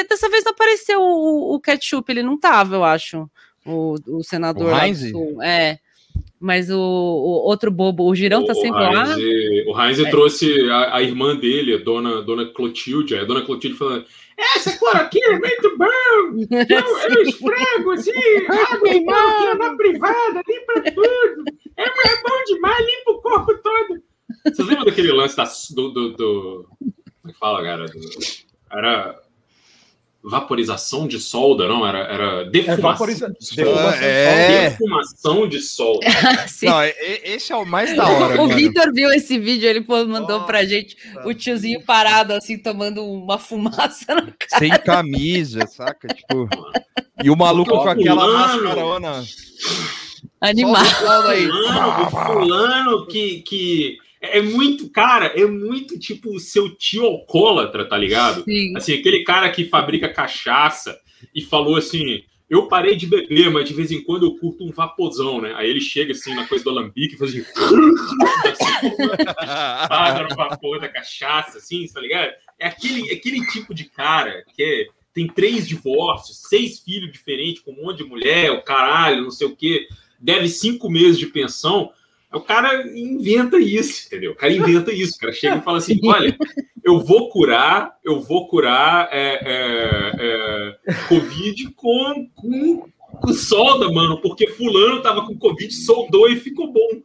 Dessa 0.09 0.28
vez 0.28 0.44
não 0.44 0.52
apareceu 0.52 1.00
o, 1.00 1.54
o 1.54 1.61
ketchup, 1.61 2.11
ele 2.11 2.22
não 2.22 2.38
tava, 2.38 2.74
eu 2.74 2.85
acho. 2.85 3.30
O, 3.64 3.96
o 4.06 4.22
senador. 4.22 4.72
O 4.72 4.78
Heinz? 4.78 5.02
É. 5.42 5.78
Mas 6.38 6.70
o, 6.70 6.79
o, 6.79 7.49
outro 7.49 7.70
bobo, 7.70 8.05
o 8.05 8.14
Girão 8.14 8.44
tá 8.44 8.55
sempre 8.55 8.83
Heinz, 8.83 8.94
lá. 8.94 9.16
O 9.72 9.83
Heinz 9.83 9.99
é. 9.99 10.11
trouxe 10.11 10.70
a, 10.70 10.96
a, 10.96 11.03
irmã 11.03 11.35
dele, 11.35 11.75
a 11.75 11.79
dona, 11.79 12.22
dona 12.22 12.46
Clotilde. 12.46 13.16
A 13.16 13.25
dona 13.25 13.42
Clotilde 13.42 13.77
falando: 13.77 14.05
Essa 14.55 14.79
cloroquina 14.79 15.27
é 15.27 15.38
muito 15.38 15.79
bom! 15.79 15.87
Eu, 16.51 17.16
eu 17.16 17.22
esfrego 17.29 17.90
assim, 17.92 18.12
água 18.70 18.88
e 18.88 19.05
cloroquina 19.05 19.55
na 19.55 19.77
privada, 19.77 20.42
limpa 20.46 20.90
tudo! 20.92 21.44
É, 21.77 21.85
é 21.85 22.22
bom 22.22 22.44
demais, 22.46 22.87
limpa 22.87 23.11
o 23.12 23.22
corpo 23.22 23.55
todo! 23.62 24.03
Vocês 24.44 24.68
lembram 24.68 24.85
daquele 24.85 25.12
lance 25.12 25.37
da, 25.37 25.44
do, 25.75 25.90
do, 25.90 26.11
do. 26.11 26.68
Como 26.79 27.29
é 27.29 27.33
que 27.33 27.38
fala, 27.38 27.62
cara? 27.62 27.87
Era 28.70 29.25
vaporização 30.28 31.06
de 31.06 31.20
solda, 31.20 31.68
não? 31.68 31.86
Era, 31.86 31.98
era 31.98 32.44
defumação, 32.44 33.06
é, 33.06 33.30
de 33.30 33.46
solda. 33.46 33.96
É. 34.04 34.70
Defumação 34.70 35.48
de 35.48 35.60
solda. 35.60 36.06
não, 36.62 36.82
esse 37.22 37.52
é 37.52 37.56
o 37.56 37.64
mais 37.64 37.94
da 37.94 38.08
hora. 38.08 38.42
o 38.42 38.48
Vitor 38.48 38.92
viu 38.92 39.10
esse 39.12 39.38
vídeo, 39.38 39.68
ele 39.68 39.84
mandou 39.86 40.42
pra 40.42 40.64
gente 40.64 40.96
o 41.24 41.32
tiozinho 41.32 41.80
parado, 41.84 42.34
assim, 42.34 42.58
tomando 42.58 43.04
uma 43.04 43.38
fumaça 43.38 44.14
na 44.14 44.22
cara. 44.22 44.58
Sem 44.58 44.70
camisa, 44.70 45.66
saca? 45.66 46.08
Tipo. 46.08 46.48
E 47.24 47.30
o 47.30 47.34
maluco 47.34 47.70
com 47.70 47.88
aquela 47.88 48.28
máscara. 48.30 49.24
Animado. 50.38 50.84
Fulano, 50.84 52.10
fulano 52.10 53.06
que. 53.06 53.40
que 53.40 53.96
é 54.20 54.40
muito, 54.40 54.88
cara, 54.90 55.26
é 55.26 55.44
muito 55.46 55.98
tipo 55.98 56.35
o 56.35 56.40
seu 56.40 56.74
tio 56.74 57.05
alcoólatra, 57.05 57.88
tá 57.88 57.96
ligado? 57.96 58.44
Sim. 58.44 58.76
Assim, 58.76 58.94
aquele 58.94 59.24
cara 59.24 59.50
que 59.50 59.68
fabrica 59.68 60.12
cachaça 60.12 60.98
e 61.35 61.42
falou 61.42 61.76
assim: 61.76 62.22
eu 62.48 62.68
parei 62.68 62.94
de 62.94 63.07
beber, 63.07 63.50
mas 63.50 63.68
de 63.68 63.74
vez 63.74 63.90
em 63.90 64.02
quando 64.02 64.24
eu 64.24 64.37
curto 64.37 64.64
um 64.64 64.70
vaposão, 64.70 65.40
né? 65.40 65.52
Aí 65.57 65.68
ele 65.68 65.81
chega 65.81 66.12
assim 66.12 66.33
na 66.35 66.46
coisa 66.46 66.62
do 66.62 66.70
alambique 66.70 67.14
e 67.14 67.18
faz 67.18 67.33
assim. 67.33 67.44
Paga 69.88 70.22
no 70.31 70.37
vapor 70.37 70.81
da 70.81 70.88
cachaça, 70.88 71.59
assim, 71.59 71.87
tá 71.92 72.00
ligado? 72.00 72.31
É 72.59 72.68
aquele, 72.68 73.12
aquele 73.12 73.44
tipo 73.48 73.74
de 73.74 73.85
cara 73.85 74.44
que 74.55 74.62
é, 74.62 74.87
tem 75.12 75.26
três 75.26 75.66
divórcios, 75.66 76.42
seis 76.48 76.79
filhos 76.79 77.11
diferentes, 77.11 77.62
com 77.62 77.72
um 77.72 77.83
monte 77.83 77.98
de 77.98 78.05
mulher, 78.05 78.52
o 78.52 78.62
caralho, 78.62 79.24
não 79.24 79.31
sei 79.31 79.48
o 79.48 79.57
quê, 79.57 79.88
deve 80.20 80.48
cinco 80.48 80.88
meses 80.88 81.18
de 81.18 81.26
pensão. 81.26 81.90
O 82.32 82.40
cara 82.40 82.86
inventa 82.86 83.58
isso, 83.58 84.06
entendeu? 84.06 84.32
O 84.32 84.34
cara 84.34 84.52
inventa 84.52 84.92
isso. 84.92 85.16
O 85.16 85.18
cara 85.20 85.32
chega 85.32 85.56
e 85.56 85.62
fala 85.62 85.78
assim: 85.78 85.98
olha, 86.04 86.36
eu 86.84 87.00
vou 87.00 87.28
curar, 87.30 87.96
eu 88.04 88.20
vou 88.20 88.48
curar 88.48 89.08
é, 89.10 89.40
é, 89.42 90.76
é, 90.86 90.94
Covid 91.08 91.72
com, 91.72 92.28
com, 92.34 92.88
com 93.20 93.32
solda, 93.32 93.90
mano, 93.90 94.20
porque 94.20 94.48
fulano 94.48 95.02
tava 95.02 95.26
com 95.26 95.38
Covid, 95.38 95.72
soldou 95.72 96.28
e 96.28 96.36
ficou 96.36 96.72
bom. 96.72 97.02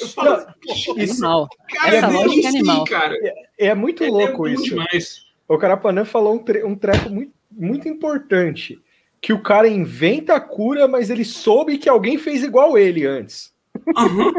Eu 0.00 0.08
falo, 0.08 0.34
assim, 0.34 0.46
isso, 0.68 0.92
animal. 0.92 1.48
Cara, 1.68 1.96
Essa 1.96 2.06
é, 2.06 2.44
é 2.44 2.46
animal. 2.48 2.84
cara. 2.84 3.16
É, 3.58 3.66
é 3.68 3.74
muito 3.74 4.04
é 4.04 4.08
louco 4.08 4.46
isso. 4.46 4.64
Demais. 4.64 5.24
O 5.48 5.58
Carapanã 5.58 6.04
falou 6.04 6.34
um, 6.34 6.38
tre 6.38 6.64
um 6.64 6.76
treco 6.76 7.10
muito, 7.10 7.32
muito 7.50 7.88
importante. 7.88 8.80
Que 9.20 9.32
o 9.32 9.42
cara 9.42 9.68
inventa 9.68 10.34
a 10.34 10.40
cura, 10.40 10.86
mas 10.86 11.10
ele 11.10 11.24
soube 11.24 11.76
que 11.76 11.88
alguém 11.88 12.16
fez 12.16 12.42
igual 12.42 12.78
ele 12.78 13.04
antes. 13.04 13.52
Uhum. 13.96 14.32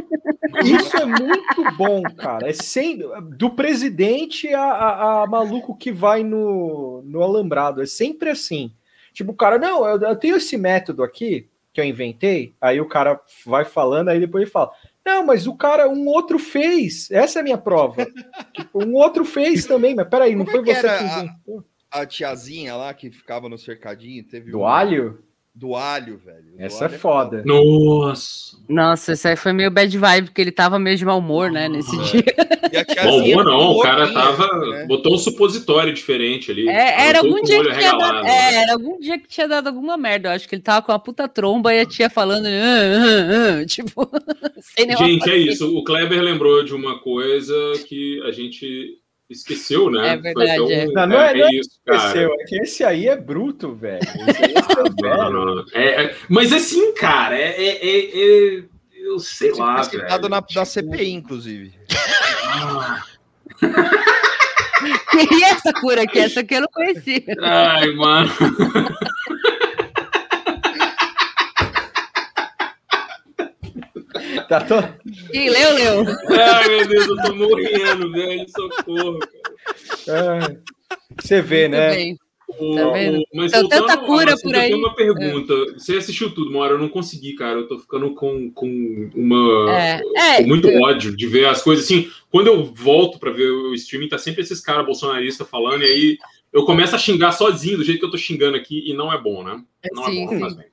Isso 0.64 0.98
é 0.98 1.06
muito 1.06 1.78
bom, 1.78 2.02
cara. 2.04 2.50
É 2.50 2.54
sem, 2.54 3.00
do 3.38 3.50
presidente 3.50 4.54
a, 4.54 4.64
a, 4.64 5.24
a, 5.24 5.28
maluco 5.28 5.76
que 5.76 5.92
vai 5.92 6.24
no, 6.24 7.02
no 7.04 7.22
alambrado. 7.22 7.82
É 7.82 7.86
sempre 7.86 8.30
assim. 8.30 8.72
Tipo, 9.14 9.32
o 9.32 9.36
cara, 9.36 9.58
não, 9.58 9.86
eu, 9.86 10.00
eu, 10.02 10.16
tenho 10.16 10.38
esse 10.38 10.58
método 10.58 11.04
aqui 11.04 11.48
que 11.74 11.82
eu 11.82 11.86
inventei. 11.86 12.54
Aí 12.62 12.80
o 12.80 12.88
cara 12.88 13.20
vai 13.46 13.66
falando, 13.66 14.10
aí 14.10 14.20
depois 14.20 14.44
ele 14.44 14.52
fala: 14.52 14.72
Não, 15.06 15.26
mas 15.26 15.48
o 15.48 15.56
cara, 15.56 15.90
um 15.90 16.08
outro 16.08 16.40
fez. 16.40 17.10
Essa 17.12 17.40
é 17.40 17.42
a 17.42 17.44
minha 17.44 17.58
prova. 17.58 18.06
tipo, 18.54 18.84
um 18.84 18.96
outro 18.96 19.26
fez 19.26 19.66
também, 19.66 19.96
mas 19.96 20.08
peraí, 20.08 20.36
não 20.36 20.46
Como 20.46 20.64
foi 20.64 20.72
é 20.72 20.76
você 20.76 20.98
que 20.98 21.04
inventou. 21.04 21.66
A, 21.92 22.02
a 22.02 22.06
tiazinha 22.06 22.76
lá 22.76 22.94
que 22.94 23.12
ficava 23.12 23.50
no 23.50 23.58
cercadinho 23.58 24.24
teve. 24.24 24.52
Do 24.52 24.60
um... 24.60 24.68
alho? 24.68 25.24
Do 25.54 25.76
alho, 25.76 26.18
velho. 26.18 26.56
Do 26.58 26.64
essa 26.64 26.86
alho 26.86 26.94
é, 26.94 26.96
é 26.96 27.00
foda. 27.00 27.44
Nossa. 27.46 28.58
Nossa, 28.70 29.14
isso 29.14 29.28
aí 29.28 29.36
foi 29.36 29.52
meio 29.52 29.70
bad 29.70 29.98
vibe, 29.98 30.26
porque 30.28 30.42
ele 30.42 30.52
tava 30.52 30.80
meio 30.80 30.96
de 30.96 31.04
mau 31.04 31.20
humor, 31.20 31.52
né, 31.52 31.68
nesse 31.68 31.94
é. 32.00 32.04
dia. 32.04 32.24
Mau 33.04 33.18
humor 33.18 33.44
não, 33.44 33.72
o 33.72 33.82
cara 33.82 34.12
tava. 34.14 34.48
Né? 34.70 34.86
Botou 34.86 35.14
um 35.14 35.18
supositório 35.18 35.94
diferente 35.94 36.52
ali. 36.52 36.70
É, 36.70 37.08
era 37.10 37.20
algum 37.20 37.42
dia 37.44 37.62
que 37.64 37.78
tinha 37.78 37.98
dado, 37.98 38.26
é, 38.26 38.56
era 38.64 38.74
algum 38.74 39.00
dia 39.00 39.20
que 39.20 39.28
tinha 39.28 39.48
dado 39.48 39.68
alguma 39.68 39.98
merda. 39.98 40.30
Eu 40.30 40.34
acho 40.34 40.48
que 40.48 40.56
ele 40.56 40.62
tava 40.62 40.86
com 40.86 40.94
a 40.94 41.00
puta 41.00 41.28
tromba 41.28 41.74
e 41.74 41.82
a 41.82 41.86
tia 41.86 42.10
falando. 42.10 42.46
Ah, 42.46 42.50
ah, 42.50 43.60
ah, 43.62 43.66
tipo, 43.68 44.10
Gente, 44.98 45.30
é 45.30 45.38
isso. 45.38 45.78
O 45.78 45.84
Kleber 45.84 46.22
lembrou 46.22 46.64
de 46.64 46.74
uma 46.74 47.00
coisa 47.00 47.54
que 47.88 48.22
a 48.24 48.32
gente 48.32 49.01
esqueceu, 49.32 49.90
né? 49.90 50.14
É 50.14 50.18
verdade. 50.18 50.62
Um, 50.62 50.72
é. 50.72 50.86
Não, 50.88 51.08
não 51.08 51.22
é, 51.22 51.38
é, 51.38 51.42
é 51.42 51.56
isso, 51.56 51.70
esqueceu, 51.86 52.34
é 52.34 52.44
que 52.46 52.58
esse 52.58 52.84
aí 52.84 53.08
é 53.08 53.16
bruto, 53.16 53.74
velho. 53.74 54.02
É, 55.74 55.80
é, 55.82 56.04
é, 56.06 56.16
mas 56.30 56.52
assim, 56.54 56.94
cara, 56.94 57.38
é, 57.38 58.64
eu 58.94 59.20
sei 59.20 59.52
lá, 59.54 59.82
velho. 59.82 60.02
Citado 60.02 60.30
na, 60.30 60.44
na 60.56 60.66
CPI, 60.66 61.12
inclusive. 61.12 61.74
Ah. 62.48 63.04
E 65.14 65.44
essa 65.44 65.72
cura 65.74 66.04
aqui? 66.04 66.20
Essa 66.20 66.40
aqui 66.40 66.56
eu 66.56 66.62
não 66.62 66.68
conhecia. 66.74 67.24
Ai, 67.40 67.92
mano. 67.92 68.32
Tá 74.48 74.62
to... 74.62 74.76
Quem 75.32 75.50
leu, 75.50 75.76
leu. 75.76 76.06
Ai, 76.30 76.68
meu 76.68 76.88
Deus, 76.88 77.08
eu 77.08 77.16
tô 77.18 77.36
morrendo, 77.36 78.12
velho. 78.12 78.46
Socorro, 78.50 79.20
cara. 80.06 80.62
Você 81.20 81.42
vê, 81.42 81.68
Muito 81.68 81.72
né? 81.72 81.96
Bem. 81.96 82.18
O, 82.60 82.76
tá 82.76 82.90
vendo? 82.90 83.24
mas 83.34 83.54
então, 83.54 83.70
tanta 83.70 83.98
cura 83.98 84.36
por 84.38 84.54
aí. 84.54 84.72
Eu 84.72 84.78
tenho 84.78 84.88
uma 84.88 84.96
pergunta. 84.96 85.54
É. 85.54 85.74
Você 85.74 85.96
assistiu 85.96 86.34
tudo, 86.34 86.52
Mora? 86.52 86.74
Eu 86.74 86.80
não 86.80 86.90
consegui, 86.90 87.34
cara. 87.34 87.60
Eu 87.60 87.68
tô 87.68 87.80
ficando 87.80 88.14
com, 88.14 88.52
com 88.52 89.10
uma. 89.16 89.72
É. 89.74 90.02
É. 90.16 90.42
Com 90.42 90.50
muito 90.50 90.68
ódio 90.68 91.16
de 91.16 91.28
ver 91.28 91.46
as 91.46 91.62
coisas 91.62 91.86
assim. 91.86 92.10
Quando 92.30 92.48
eu 92.48 92.64
volto 92.64 93.20
para 93.20 93.32
ver 93.32 93.50
o 93.50 93.74
streaming, 93.74 94.10
tá 94.10 94.18
sempre 94.18 94.42
esses 94.42 94.60
caras 94.60 94.86
bolsonaristas 94.86 95.50
falando, 95.50 95.84
e 95.84 95.88
aí 95.88 96.18
eu 96.52 96.66
começo 96.66 96.96
a 96.96 97.00
xingar 97.00 97.32
sozinho, 97.32 97.78
do 97.78 97.84
jeito 97.84 98.00
que 98.00 98.06
eu 98.06 98.12
tô 98.12 98.18
xingando 98.18 98.58
aqui, 98.58 98.84
e 98.90 98.94
não 98.94 99.12
é 99.12 99.22
bom, 99.22 99.44
né? 99.44 99.62
Não 99.94 100.06
sim, 100.06 100.24
é 100.24 100.26
bom, 100.26 100.34
sim. 100.34 100.40
Mas 100.40 100.71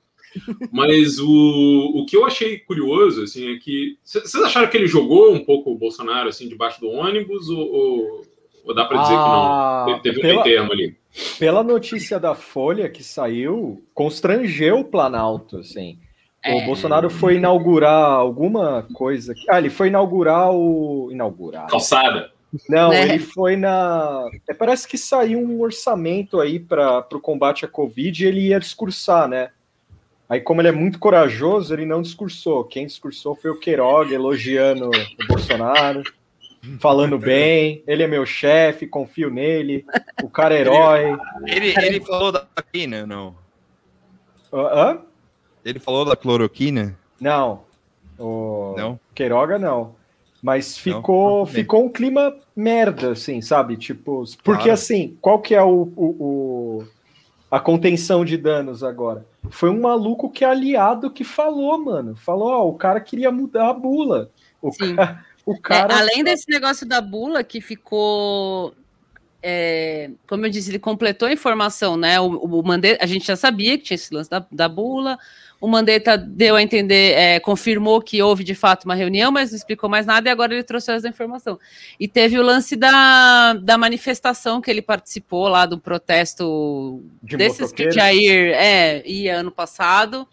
o, 1.19 2.01
o 2.01 2.05
que 2.05 2.15
eu 2.15 2.25
achei 2.25 2.59
curioso, 2.59 3.23
assim, 3.23 3.53
é 3.53 3.57
que. 3.57 3.97
Vocês 4.03 4.35
acharam 4.35 4.67
que 4.67 4.77
ele 4.77 4.87
jogou 4.87 5.33
um 5.33 5.43
pouco 5.43 5.71
o 5.71 5.77
Bolsonaro, 5.77 6.29
assim, 6.29 6.47
debaixo 6.47 6.79
do 6.79 6.89
ônibus? 6.89 7.49
Ou, 7.49 7.59
ou, 7.59 8.21
ou 8.65 8.75
dá 8.75 8.85
para 8.85 9.01
dizer 9.01 9.15
ah, 9.17 9.83
que 9.85 9.91
não? 9.91 9.99
Teve 10.01 10.21
pela, 10.21 10.39
um 10.39 10.43
termo 10.43 10.71
ali. 10.71 10.95
Pela 11.37 11.63
notícia 11.63 12.19
da 12.19 12.35
Folha 12.35 12.89
que 12.89 13.03
saiu, 13.03 13.83
constrangeu 13.93 14.79
o 14.79 14.85
Planalto, 14.85 15.57
assim. 15.57 15.97
É. 16.43 16.55
O 16.55 16.65
Bolsonaro 16.65 17.09
foi 17.09 17.35
inaugurar 17.35 18.11
alguma 18.11 18.87
coisa. 18.93 19.33
Ah, 19.49 19.57
ele 19.57 19.69
foi 19.69 19.87
inaugurar 19.87 20.51
o. 20.51 21.09
Inaugurar. 21.11 21.67
Calçada. 21.67 22.31
Não, 22.67 22.91
é. 22.91 23.03
ele 23.03 23.19
foi 23.19 23.55
na. 23.55 24.27
É, 24.47 24.53
parece 24.53 24.87
que 24.87 24.97
saiu 24.97 25.39
um 25.39 25.61
orçamento 25.61 26.39
aí 26.39 26.59
para 26.59 27.05
o 27.11 27.19
combate 27.19 27.65
à 27.65 27.67
Covid 27.67 28.23
e 28.23 28.27
ele 28.27 28.47
ia 28.47 28.59
discursar, 28.59 29.27
né? 29.27 29.49
Aí, 30.29 30.39
como 30.39 30.61
ele 30.61 30.67
é 30.67 30.71
muito 30.71 30.99
corajoso, 30.99 31.73
ele 31.73 31.87
não 31.87 32.03
discursou. 32.03 32.63
Quem 32.63 32.85
discursou 32.85 33.35
foi 33.35 33.49
o 33.49 33.59
Queiroga, 33.59 34.13
elogiando 34.13 34.89
o 34.89 35.27
Bolsonaro, 35.27 36.03
falando 36.79 37.17
bem. 37.17 37.83
Ele 37.87 38.03
é 38.03 38.07
meu 38.07 38.27
chefe, 38.27 38.85
confio 38.85 39.31
nele. 39.31 39.83
O 40.21 40.29
cara 40.29 40.53
é 40.53 40.61
herói. 40.61 41.17
Ele, 41.47 41.69
ele, 41.69 41.85
ele 41.85 42.01
falou 42.01 42.31
da 42.31 42.41
cloroquina, 42.41 43.07
não? 43.07 43.35
Hã? 44.53 45.01
Ele 45.65 45.79
falou 45.79 46.05
da 46.05 46.15
cloroquina? 46.15 46.95
Não. 47.19 47.63
O 48.19 48.75
não? 48.77 48.99
Queiroga, 49.15 49.57
não. 49.57 49.95
Mas 50.41 50.77
ficou, 50.77 51.39
não, 51.39 51.45
ficou 51.45 51.83
um 51.83 51.89
clima 51.89 52.35
merda, 52.55 53.11
assim, 53.11 53.41
sabe? 53.41 53.75
Tipo, 53.75 54.23
porque 54.43 54.63
claro. 54.63 54.71
assim, 54.71 55.17
qual 55.19 55.39
que 55.39 55.53
é 55.53 55.61
o, 55.61 55.91
o, 55.95 56.05
o, 56.19 56.87
a 57.49 57.59
contenção 57.59 58.23
de 58.23 58.37
danos 58.37 58.83
agora? 58.83 59.25
Foi 59.49 59.69
um 59.69 59.81
maluco 59.81 60.29
que 60.29 60.43
é 60.43 60.47
aliado 60.47 61.11
que 61.11 61.23
falou, 61.23 61.77
mano. 61.83 62.15
Falou, 62.15 62.49
ó, 62.49 62.67
o 62.67 62.75
cara 62.75 62.99
queria 62.99 63.31
mudar 63.31 63.69
a 63.69 63.73
bula. 63.73 64.29
O 64.61 64.71
cara, 64.71 65.25
o 65.45 65.53
é, 65.53 65.59
cara... 65.59 65.93
É, 65.93 65.97
além 65.97 66.23
desse 66.23 66.45
negócio 66.49 66.87
da 66.87 67.01
bula 67.01 67.43
que 67.43 67.61
ficou 67.61 68.73
é, 69.41 70.11
como 70.27 70.45
eu 70.45 70.49
disse, 70.49 70.69
ele 70.69 70.79
completou 70.79 71.27
a 71.27 71.33
informação, 71.33 71.95
né? 71.95 72.19
O, 72.19 72.27
o 72.27 72.63
Mandetta, 72.63 73.03
a 73.03 73.07
gente 73.07 73.25
já 73.25 73.35
sabia 73.35 73.77
que 73.77 73.85
tinha 73.85 73.95
esse 73.95 74.13
lance 74.13 74.29
da, 74.29 74.45
da 74.51 74.67
bula. 74.67 75.17
O 75.61 75.67
Mandetta 75.67 76.17
deu 76.17 76.55
a 76.55 76.61
entender, 76.61 77.13
é, 77.17 77.39
confirmou 77.39 78.01
que 78.01 78.21
houve 78.21 78.43
de 78.43 78.55
fato 78.55 78.85
uma 78.85 78.95
reunião, 78.95 79.31
mas 79.31 79.51
não 79.51 79.57
explicou 79.57 79.89
mais 79.89 80.05
nada 80.05 80.29
e 80.29 80.31
agora 80.31 80.53
ele 80.53 80.63
trouxe 80.63 80.91
essa 80.91 81.07
informação. 81.07 81.59
E 81.99 82.07
teve 82.07 82.37
o 82.39 82.41
lance 82.41 82.75
da, 82.75 83.53
da 83.53 83.77
manifestação 83.77 84.61
que 84.61 84.71
ele 84.71 84.81
participou 84.81 85.47
lá 85.47 85.65
do 85.65 85.77
protesto 85.77 87.03
de 87.21 87.35
desses 87.35 87.71
que 87.71 87.91
Jair 87.91 88.53
é, 88.55 89.05
ia 89.05 89.37
ano 89.37 89.51
passado 89.51 90.27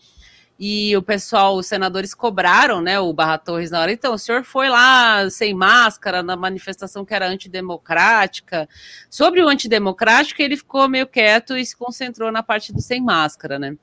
e 0.58 0.96
o 0.96 1.02
pessoal, 1.02 1.56
os 1.56 1.66
senadores 1.66 2.14
cobraram, 2.14 2.80
né, 2.80 2.98
o 2.98 3.12
Barra 3.12 3.36
Torres 3.36 3.70
na 3.70 3.80
hora. 3.80 3.92
Então, 3.92 4.14
o 4.14 4.18
senhor 4.18 4.42
foi 4.42 4.70
lá 4.70 5.28
sem 5.28 5.52
máscara 5.52 6.22
na 6.22 6.34
manifestação 6.34 7.04
que 7.04 7.14
era 7.14 7.28
antidemocrática. 7.28 8.66
Sobre 9.10 9.42
o 9.42 9.48
antidemocrático, 9.48 10.40
ele 10.40 10.56
ficou 10.56 10.88
meio 10.88 11.06
quieto 11.06 11.56
e 11.56 11.64
se 11.64 11.76
concentrou 11.76 12.32
na 12.32 12.42
parte 12.42 12.72
do 12.72 12.80
sem 12.80 13.02
máscara, 13.02 13.58
né? 13.58 13.76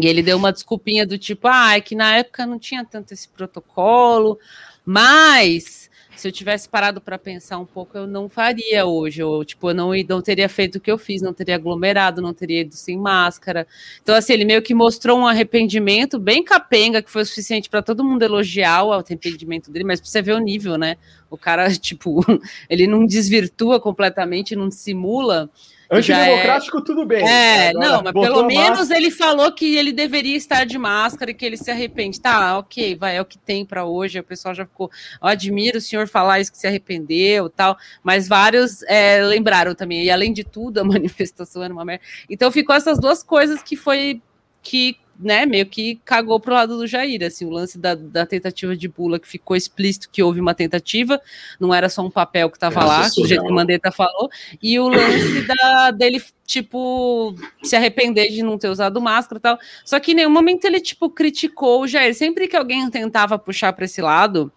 E 0.00 0.06
ele 0.06 0.22
deu 0.22 0.36
uma 0.36 0.52
desculpinha 0.52 1.06
do 1.06 1.18
tipo, 1.18 1.48
ah, 1.48 1.76
é 1.76 1.80
que 1.80 1.94
na 1.94 2.16
época 2.16 2.46
não 2.46 2.58
tinha 2.58 2.84
tanto 2.84 3.12
esse 3.12 3.28
protocolo, 3.28 4.38
mas 4.84 5.89
se 6.16 6.28
eu 6.28 6.32
tivesse 6.32 6.68
parado 6.68 7.00
para 7.00 7.18
pensar 7.18 7.58
um 7.58 7.64
pouco, 7.64 7.96
eu 7.96 8.06
não 8.06 8.28
faria 8.28 8.84
hoje. 8.84 9.22
Eu, 9.22 9.44
tipo, 9.44 9.70
eu 9.70 9.74
não, 9.74 9.90
não 10.08 10.20
teria 10.20 10.48
feito 10.48 10.76
o 10.76 10.80
que 10.80 10.90
eu 10.90 10.98
fiz, 10.98 11.22
não 11.22 11.32
teria 11.32 11.54
aglomerado, 11.54 12.20
não 12.20 12.34
teria 12.34 12.60
ido 12.60 12.74
sem 12.74 12.98
máscara. 12.98 13.66
Então, 14.02 14.14
assim, 14.14 14.32
ele 14.32 14.44
meio 14.44 14.62
que 14.62 14.74
mostrou 14.74 15.18
um 15.18 15.26
arrependimento 15.26 16.18
bem 16.18 16.42
capenga, 16.42 17.02
que 17.02 17.10
foi 17.10 17.22
o 17.22 17.26
suficiente 17.26 17.70
para 17.70 17.82
todo 17.82 18.04
mundo 18.04 18.22
elogiar 18.22 18.84
o 18.84 18.92
arrependimento 18.92 19.70
dele, 19.70 19.84
mas 19.84 20.00
pra 20.00 20.08
você 20.08 20.20
ver 20.20 20.34
o 20.34 20.38
nível, 20.38 20.76
né? 20.76 20.96
O 21.30 21.38
cara, 21.38 21.70
tipo, 21.78 22.20
ele 22.68 22.86
não 22.86 23.06
desvirtua 23.06 23.80
completamente, 23.80 24.56
não 24.56 24.70
simula 24.70 25.50
Antidemocrático, 25.90 26.78
é... 26.78 26.82
tudo 26.82 27.04
bem. 27.04 27.28
É, 27.28 27.70
Agora, 27.70 27.88
não, 27.88 28.02
mas 28.02 28.12
pelo 28.12 28.46
menos 28.46 28.90
ele 28.90 29.10
falou 29.10 29.50
que 29.50 29.76
ele 29.76 29.92
deveria 29.92 30.36
estar 30.36 30.64
de 30.64 30.78
máscara 30.78 31.32
e 31.32 31.34
que 31.34 31.44
ele 31.44 31.56
se 31.56 31.70
arrepende. 31.70 32.20
Tá, 32.20 32.58
ok, 32.58 32.94
vai, 32.94 33.16
é 33.16 33.20
o 33.20 33.24
que 33.24 33.36
tem 33.36 33.64
para 33.64 33.84
hoje. 33.84 34.20
O 34.20 34.24
pessoal 34.24 34.54
já 34.54 34.64
ficou. 34.64 34.88
Eu 35.20 35.28
admiro 35.28 35.78
o 35.78 35.80
senhor 35.80 36.06
falar 36.06 36.38
isso 36.38 36.52
que 36.52 36.58
se 36.58 36.66
arrependeu 36.66 37.50
tal, 37.50 37.76
mas 38.04 38.28
vários 38.28 38.82
é, 38.84 39.20
lembraram 39.24 39.74
também. 39.74 40.04
E 40.04 40.10
além 40.10 40.32
de 40.32 40.44
tudo, 40.44 40.78
a 40.78 40.84
manifestação 40.84 41.62
era 41.62 41.72
uma 41.72 41.84
merda. 41.84 42.04
Então 42.28 42.52
ficou 42.52 42.74
essas 42.74 42.98
duas 43.00 43.22
coisas 43.22 43.60
que 43.62 43.74
foi 43.74 44.22
que 44.62 44.96
né, 45.22 45.44
meio 45.44 45.66
que 45.66 46.00
cagou 46.04 46.40
pro 46.40 46.54
lado 46.54 46.76
do 46.78 46.86
Jair, 46.86 47.22
assim, 47.24 47.44
o 47.44 47.50
lance 47.50 47.78
da, 47.78 47.94
da 47.94 48.24
tentativa 48.24 48.74
de 48.74 48.88
bula, 48.88 49.20
que 49.20 49.28
ficou 49.28 49.56
explícito 49.56 50.08
que 50.10 50.22
houve 50.22 50.40
uma 50.40 50.54
tentativa, 50.54 51.20
não 51.58 51.74
era 51.74 51.88
só 51.88 52.02
um 52.02 52.10
papel 52.10 52.48
que 52.48 52.56
estava 52.56 52.84
lá, 52.84 53.08
do 53.08 53.26
jeito 53.26 53.44
que 53.44 53.50
o 53.50 53.54
Mandetta 53.54 53.92
falou, 53.92 54.30
e 54.62 54.78
o 54.78 54.88
lance 54.88 55.46
da, 55.46 55.90
dele, 55.90 56.22
tipo, 56.46 57.34
se 57.62 57.76
arrepender 57.76 58.30
de 58.30 58.42
não 58.42 58.56
ter 58.56 58.68
usado 58.68 59.00
máscara 59.00 59.38
e 59.38 59.42
tal, 59.42 59.58
só 59.84 60.00
que 60.00 60.12
em 60.12 60.14
nenhum 60.14 60.30
momento 60.30 60.64
ele, 60.64 60.80
tipo, 60.80 61.10
criticou 61.10 61.82
o 61.82 61.86
Jair, 61.86 62.14
sempre 62.14 62.48
que 62.48 62.56
alguém 62.56 62.88
tentava 62.90 63.38
puxar 63.38 63.72
para 63.72 63.84
esse 63.84 64.00
lado, 64.00 64.50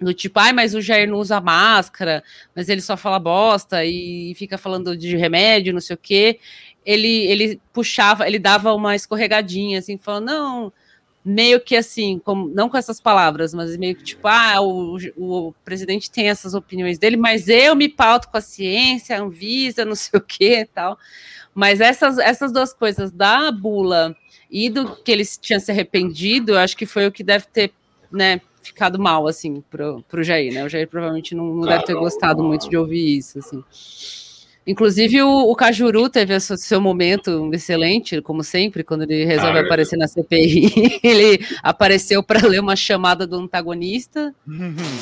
do 0.00 0.14
tipo, 0.14 0.38
ai, 0.38 0.52
mas 0.52 0.74
o 0.74 0.80
Jair 0.80 1.10
não 1.10 1.18
usa 1.18 1.40
máscara, 1.40 2.22
mas 2.54 2.68
ele 2.68 2.80
só 2.80 2.96
fala 2.96 3.18
bosta 3.18 3.84
e 3.84 4.32
fica 4.36 4.56
falando 4.56 4.96
de 4.96 5.16
remédio, 5.16 5.72
não 5.72 5.80
sei 5.80 5.94
o 5.94 5.98
quê 5.98 6.38
ele, 6.88 7.26
ele 7.26 7.60
puxava, 7.70 8.26
ele 8.26 8.38
dava 8.38 8.72
uma 8.72 8.96
escorregadinha, 8.96 9.78
assim, 9.78 9.98
falando, 9.98 10.24
não, 10.24 10.72
meio 11.22 11.60
que 11.60 11.76
assim, 11.76 12.18
como, 12.24 12.48
não 12.48 12.66
com 12.70 12.78
essas 12.78 12.98
palavras, 12.98 13.52
mas 13.52 13.76
meio 13.76 13.94
que 13.94 14.02
tipo, 14.02 14.26
ah, 14.26 14.58
o, 14.62 14.96
o 15.18 15.54
presidente 15.62 16.10
tem 16.10 16.30
essas 16.30 16.54
opiniões 16.54 16.98
dele, 16.98 17.18
mas 17.18 17.46
eu 17.46 17.76
me 17.76 17.90
pauto 17.90 18.30
com 18.30 18.38
a 18.38 18.40
ciência, 18.40 19.14
a 19.14 19.20
Anvisa, 19.20 19.84
não 19.84 19.94
sei 19.94 20.18
o 20.18 20.22
que 20.22 20.64
tal. 20.74 20.98
Mas 21.54 21.82
essas, 21.82 22.16
essas 22.16 22.50
duas 22.52 22.72
coisas, 22.72 23.12
da 23.12 23.52
bula 23.52 24.16
e 24.50 24.70
do 24.70 24.96
que 24.96 25.12
ele 25.12 25.26
tinha 25.26 25.60
se 25.60 25.70
arrependido, 25.70 26.52
eu 26.52 26.58
acho 26.58 26.74
que 26.74 26.86
foi 26.86 27.06
o 27.06 27.12
que 27.12 27.22
deve 27.22 27.44
ter, 27.48 27.70
né, 28.10 28.40
ficado 28.62 28.98
mal, 28.98 29.26
assim, 29.26 29.62
pro, 29.68 30.02
pro 30.08 30.24
Jair, 30.24 30.54
né? 30.54 30.64
O 30.64 30.70
Jair 30.70 30.88
provavelmente 30.88 31.34
não, 31.34 31.54
não 31.54 31.68
deve 31.68 31.84
ter 31.84 31.94
gostado 31.94 32.42
muito 32.42 32.70
de 32.70 32.78
ouvir 32.78 33.18
isso, 33.18 33.40
assim. 33.40 33.62
Inclusive, 34.68 35.22
o, 35.22 35.50
o 35.50 35.56
Cajuru 35.56 36.10
teve 36.10 36.36
o 36.36 36.40
seu 36.40 36.78
momento 36.78 37.50
excelente, 37.54 38.20
como 38.20 38.44
sempre, 38.44 38.84
quando 38.84 39.04
ele 39.04 39.24
resolve 39.24 39.58
ah, 39.58 39.62
aparecer 39.62 39.96
na 39.96 40.06
CPI. 40.06 41.00
ele 41.02 41.42
apareceu 41.62 42.22
para 42.22 42.46
ler 42.46 42.60
uma 42.60 42.76
chamada 42.76 43.26
do 43.26 43.36
antagonista, 43.36 44.34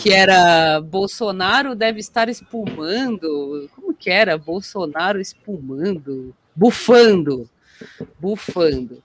que 0.01 0.13
era 0.13 0.81
Bolsonaro 0.81 1.75
deve 1.75 1.99
estar 1.99 2.29
espumando. 2.29 3.69
Como 3.75 3.93
que 3.93 4.09
era? 4.09 4.39
Bolsonaro 4.39 5.21
espumando, 5.21 6.33
bufando, 6.55 7.51
bufando. 8.21 9.03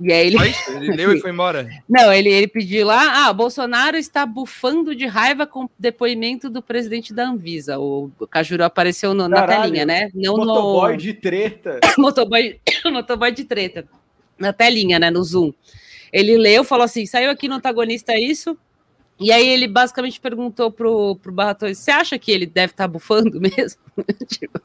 E 0.00 0.12
aí 0.12 0.28
ele. 0.28 0.36
ele 0.68 0.96
leu 0.96 1.12
e 1.12 1.20
foi 1.20 1.30
embora. 1.30 1.68
Não, 1.88 2.12
ele, 2.12 2.28
ele 2.28 2.48
pediu 2.48 2.86
lá: 2.86 3.26
ah, 3.26 3.32
Bolsonaro 3.32 3.96
está 3.96 4.24
bufando 4.24 4.94
de 4.94 5.06
raiva 5.06 5.46
com 5.46 5.64
o 5.64 5.70
depoimento 5.78 6.48
do 6.48 6.62
presidente 6.62 7.12
da 7.12 7.28
Anvisa. 7.28 7.78
O 7.78 8.10
Cajuru 8.30 8.64
apareceu 8.64 9.12
no, 9.12 9.28
na 9.28 9.46
telinha, 9.46 9.84
né? 9.84 10.10
Não 10.14 10.36
motoboy 10.36 10.92
no... 10.92 10.98
de 10.98 11.14
treta. 11.14 11.80
motoboy, 11.98 12.60
motoboy 12.90 13.32
de 13.32 13.44
treta. 13.44 13.84
Na 14.38 14.52
telinha, 14.52 14.98
né? 14.98 15.10
No 15.10 15.22
Zoom. 15.22 15.52
Ele 16.12 16.36
leu, 16.36 16.64
falou 16.64 16.84
assim: 16.84 17.04
saiu 17.04 17.30
aqui 17.30 17.48
no 17.48 17.56
antagonista 17.56 18.18
isso. 18.18 18.56
E 19.20 19.32
aí 19.32 19.48
ele 19.48 19.66
basicamente 19.66 20.20
perguntou 20.20 20.70
pro, 20.70 21.16
pro 21.16 21.32
Barra 21.32 21.56
você 21.60 21.90
acha 21.90 22.16
que 22.18 22.30
ele 22.30 22.46
deve 22.46 22.72
estar 22.72 22.84
tá 22.84 22.88
bufando 22.88 23.40
mesmo? 23.40 23.80
tipo... 24.28 24.60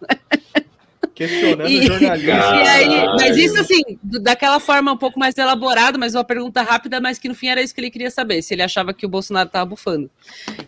Questionando 1.14 1.70
e, 1.70 1.86
jornalista. 1.86 2.34
E 2.64 2.68
aí, 2.68 3.06
mas 3.20 3.38
isso 3.38 3.60
assim, 3.60 3.82
daquela 4.04 4.60
forma 4.60 4.92
um 4.92 4.98
pouco 4.98 5.20
mais 5.20 5.38
elaborada, 5.38 5.98
mas 5.98 6.16
uma 6.16 6.24
pergunta 6.24 6.62
rápida, 6.62 7.00
mas 7.00 7.20
que 7.20 7.28
no 7.28 7.36
fim 7.36 7.48
era 7.48 7.62
isso 7.62 7.74
que 7.74 7.82
ele 7.82 7.92
queria 7.92 8.10
saber, 8.10 8.42
se 8.42 8.54
ele 8.54 8.64
achava 8.64 8.94
que 8.94 9.06
o 9.06 9.10
Bolsonaro 9.10 9.48
estava 9.48 9.66
bufando. 9.66 10.10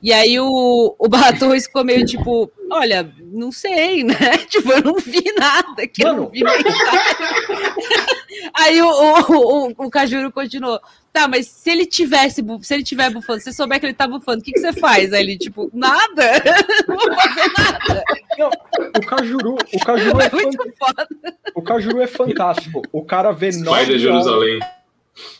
E 0.01 0.13
aí 0.13 0.39
o, 0.39 0.95
o 0.97 1.07
Barra 1.07 1.33
Torres 1.33 1.65
ficou 1.65 1.83
meio 1.83 2.05
tipo, 2.05 2.51
olha, 2.71 3.11
não 3.31 3.51
sei, 3.51 4.03
né? 4.03 4.15
Tipo, 4.49 4.71
eu 4.71 4.83
não 4.83 4.95
vi 4.95 5.23
nada, 5.37 5.87
que 5.87 6.03
Mano. 6.03 6.17
eu 6.17 6.23
não 6.23 6.31
vi 6.31 6.43
Aí 8.53 8.81
o, 8.81 8.87
o, 8.87 9.67
o, 9.67 9.73
o 9.85 9.89
Cajuru 9.89 10.31
continuou. 10.31 10.79
Tá, 11.15 11.29
mas 11.29 11.47
se 11.47 11.69
ele 11.69 11.85
tivesse, 11.85 12.43
se 12.61 12.73
ele 12.73 12.83
tiver 12.83 13.09
bufando, 13.09 13.39
se 13.39 13.45
você 13.45 13.53
souber 13.53 13.79
que 13.79 13.85
ele 13.85 13.93
tá 13.93 14.05
bufando, 14.05 14.41
o 14.41 14.43
que, 14.43 14.51
que 14.51 14.59
você 14.59 14.73
faz? 14.73 15.13
Aí 15.13 15.23
ele, 15.23 15.37
tipo, 15.37 15.71
nada, 15.73 16.43
não 16.89 16.97
vou 16.97 17.15
fazer 17.15 17.53
nada. 17.57 18.03
Não, 18.37 18.49
o 18.97 19.05
Cajuru, 19.05 19.55
o 19.73 19.79
Cajuru 19.79 20.21
é, 20.21 20.25
é 20.25 20.29
muito 20.43 20.73
foda. 20.77 21.07
O 21.55 21.61
Cajuru 21.61 22.01
é 22.01 22.07
fantástico. 22.07 22.81
O 22.91 23.01
cara 23.01 23.31
vê 23.31 23.49
Spider 23.49 23.85
de 23.85 23.99
Jerusalém. 23.99 24.59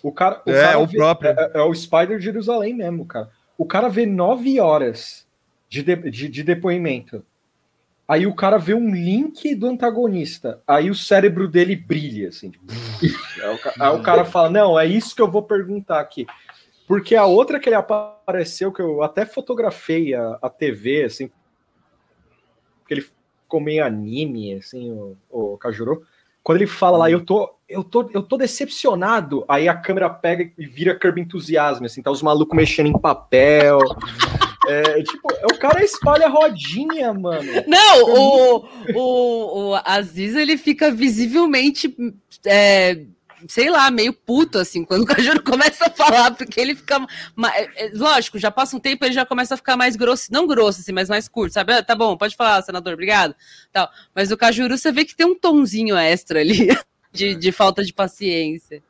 O 0.01 0.13
cara, 0.13 0.41
o 0.45 0.49
é, 0.49 0.61
cara 0.61 0.79
o 0.79 0.87
vê, 0.87 0.97
próprio. 0.97 1.29
É, 1.31 1.51
é, 1.55 1.61
o 1.61 1.73
Spider 1.73 2.19
de 2.19 2.23
Jerusalém 2.23 2.73
mesmo, 2.73 3.05
cara. 3.05 3.29
O 3.57 3.65
cara 3.65 3.89
vê 3.89 4.05
nove 4.05 4.61
horas 4.61 5.27
de, 5.67 5.83
de, 5.83 6.09
de, 6.09 6.29
de 6.29 6.43
depoimento. 6.43 7.21
Aí 8.07 8.27
o 8.27 8.35
cara 8.35 8.57
vê 8.57 8.73
um 8.73 8.93
link 8.93 9.55
do 9.55 9.67
antagonista. 9.67 10.61
Aí 10.67 10.89
o 10.91 10.95
cérebro 10.95 11.47
dele 11.47 11.75
brilha, 11.75 12.29
assim. 12.29 12.51
Aí, 13.01 13.09
o, 13.49 13.83
aí 13.83 13.99
o 13.99 14.03
cara 14.03 14.23
fala: 14.23 14.49
Não, 14.49 14.79
é 14.79 14.85
isso 14.85 15.15
que 15.15 15.21
eu 15.21 15.29
vou 15.29 15.41
perguntar 15.41 15.99
aqui. 15.99 16.27
Porque 16.87 17.15
a 17.15 17.25
outra 17.25 17.59
que 17.59 17.67
ele 17.67 17.75
apareceu, 17.75 18.71
que 18.71 18.81
eu 18.81 19.01
até 19.01 19.25
fotografei 19.25 20.13
a, 20.13 20.37
a 20.39 20.49
TV, 20.49 21.03
assim, 21.03 21.31
que 22.87 22.93
ele 22.93 23.01
ficou 23.01 23.59
meio 23.59 23.83
anime, 23.83 24.53
assim, 24.53 24.91
o, 24.91 25.17
o 25.29 25.57
Kajuro. 25.57 26.03
Quando 26.43 26.59
ele 26.59 26.67
fala 26.67 26.99
lá, 26.99 27.09
eu 27.09 27.25
tô, 27.25 27.55
eu 27.67 27.83
tô, 27.83 28.07
eu 28.13 28.21
tô 28.21 28.37
decepcionado, 28.37 29.43
aí 29.47 29.67
a 29.67 29.75
câmera 29.75 30.07
pega 30.11 30.51
e 30.55 30.65
vira 30.67 30.93
Curb 30.93 31.19
Entusiasmo, 31.19 31.87
assim, 31.87 32.03
tá 32.03 32.11
os 32.11 32.21
malucos 32.21 32.55
mexendo 32.55 32.85
em 32.85 32.99
papel. 32.99 33.79
É, 34.67 35.03
tipo, 35.03 35.27
o 35.51 35.57
cara 35.57 35.83
espalha 35.83 36.27
rodinha, 36.27 37.13
mano. 37.13 37.51
Não, 37.67 38.03
o, 38.03 38.65
o, 38.93 39.69
o 39.71 39.81
Aziz, 39.83 40.35
ele 40.35 40.57
fica 40.57 40.91
visivelmente 40.91 41.95
é, 42.45 43.05
sei 43.47 43.69
lá, 43.69 43.89
meio 43.91 44.13
puto, 44.13 44.57
assim, 44.57 44.83
quando 44.83 45.03
o 45.03 45.05
Cajuru 45.05 45.41
começa 45.43 45.85
a 45.85 45.91
falar, 45.91 46.31
porque 46.31 46.59
ele 46.59 46.75
fica. 46.75 47.05
É, 47.53 47.85
é, 47.85 47.91
lógico, 47.93 48.39
já 48.39 48.51
passa 48.51 48.75
um 48.75 48.79
tempo, 48.79 49.05
ele 49.05 49.13
já 49.13 49.25
começa 49.25 49.53
a 49.53 49.57
ficar 49.57 49.77
mais 49.77 49.95
grosso, 49.95 50.31
não 50.31 50.47
grosso, 50.47 50.81
assim, 50.81 50.91
mas 50.91 51.09
mais 51.09 51.27
curto, 51.27 51.53
sabe? 51.53 51.73
Ah, 51.73 51.83
tá 51.83 51.95
bom, 51.95 52.17
pode 52.17 52.35
falar, 52.35 52.61
senador, 52.61 52.93
obrigado. 52.93 53.35
Tal. 53.71 53.89
Mas 54.13 54.31
o 54.31 54.37
Cajuru, 54.37 54.77
você 54.77 54.91
vê 54.91 55.05
que 55.05 55.15
tem 55.15 55.25
um 55.25 55.37
tonzinho 55.37 55.95
extra 55.95 56.39
ali, 56.39 56.67
de, 57.11 57.35
de 57.35 57.51
falta 57.51 57.83
de 57.83 57.93
paciência. 57.93 58.81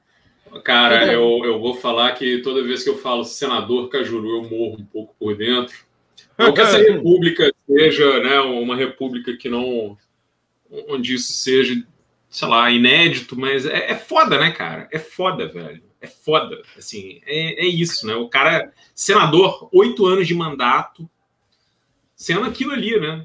Cara, 0.63 1.11
eu, 1.11 1.41
eu 1.43 1.59
vou 1.59 1.75
falar 1.75 2.11
que 2.13 2.39
toda 2.39 2.63
vez 2.63 2.83
que 2.83 2.89
eu 2.89 2.97
falo 2.97 3.23
senador 3.23 3.89
Cajuru, 3.89 4.29
eu 4.29 4.49
morro 4.49 4.77
um 4.79 4.85
pouco 4.85 5.15
por 5.19 5.35
dentro. 5.35 5.75
Não 6.37 6.53
que 6.53 6.61
essa 6.61 6.77
república 6.81 7.53
seja 7.67 8.19
né, 8.21 8.39
uma 8.39 8.75
república 8.75 9.35
que 9.35 9.49
não. 9.49 9.97
onde 10.89 11.15
isso 11.15 11.33
seja 11.33 11.75
sei 12.35 12.47
lá, 12.49 12.69
inédito, 12.69 13.39
mas 13.39 13.65
é, 13.65 13.91
é 13.91 13.95
foda, 13.95 14.37
né, 14.37 14.51
cara? 14.51 14.89
É 14.91 14.99
foda, 14.99 15.47
velho. 15.47 15.81
É 16.01 16.07
foda. 16.07 16.61
Assim, 16.77 17.21
é, 17.25 17.65
é 17.65 17.65
isso, 17.65 18.05
né? 18.05 18.13
O 18.13 18.27
cara, 18.27 18.73
senador, 18.93 19.69
oito 19.71 20.05
anos 20.05 20.27
de 20.27 20.35
mandato, 20.35 21.09
sendo 22.13 22.43
aquilo 22.43 22.73
ali, 22.73 22.99
né? 22.99 23.23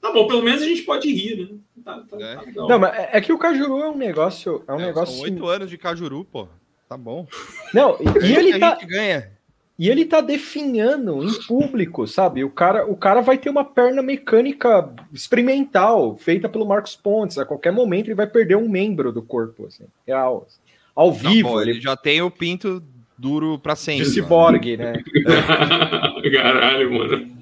Tá 0.00 0.12
bom, 0.12 0.26
pelo 0.26 0.42
menos 0.42 0.62
a 0.62 0.66
gente 0.66 0.82
pode 0.82 1.12
rir, 1.12 1.36
né? 1.36 1.58
Tá, 1.84 2.02
tá, 2.08 2.16
é. 2.18 2.36
Tá 2.36 2.44
não, 2.54 2.78
mas 2.78 2.94
é, 2.94 3.10
é 3.12 3.20
que 3.20 3.32
o 3.32 3.38
Cajuru 3.38 3.80
é 3.80 3.90
um 3.90 3.96
negócio. 3.96 4.64
É 4.66 4.72
um 4.72 4.80
é, 4.80 4.86
negócio. 4.86 5.22
Oito 5.22 5.46
anos 5.46 5.68
de 5.68 5.76
Cajuru, 5.76 6.24
pô. 6.24 6.48
Tá 6.88 6.96
bom. 6.96 7.26
Não, 7.72 7.96
e, 8.00 8.26
e 8.26 8.36
ele 8.36 8.58
tá. 8.58 8.78
ganha. 8.84 9.32
E 9.76 9.90
ele 9.90 10.04
tá 10.04 10.20
definhando 10.20 11.24
em 11.24 11.32
público, 11.46 12.06
sabe? 12.06 12.44
O 12.44 12.50
cara, 12.50 12.86
o 12.86 12.96
cara 12.96 13.20
vai 13.20 13.36
ter 13.36 13.50
uma 13.50 13.64
perna 13.64 14.02
mecânica 14.02 14.88
experimental, 15.12 16.16
feita 16.16 16.48
pelo 16.48 16.64
Marcos 16.64 16.94
Pontes. 16.94 17.38
A 17.38 17.44
qualquer 17.44 17.72
momento 17.72 18.06
ele 18.06 18.14
vai 18.14 18.28
perder 18.28 18.56
um 18.56 18.68
membro 18.68 19.12
do 19.12 19.20
corpo, 19.20 19.66
assim, 19.66 19.84
real. 20.06 20.46
Assim. 20.46 20.60
Ao 20.94 21.12
tá 21.12 21.28
vivo. 21.28 21.48
Bom, 21.48 21.60
ele... 21.60 21.72
ele... 21.72 21.80
já 21.80 21.96
tem 21.96 22.22
o 22.22 22.30
pinto 22.30 22.80
duro 23.18 23.58
para 23.58 23.74
sempre. 23.74 24.04
De 24.04 24.10
ciborgue, 24.10 24.76
né? 24.76 24.92
Caralho, 26.32 26.92
mano. 26.92 27.33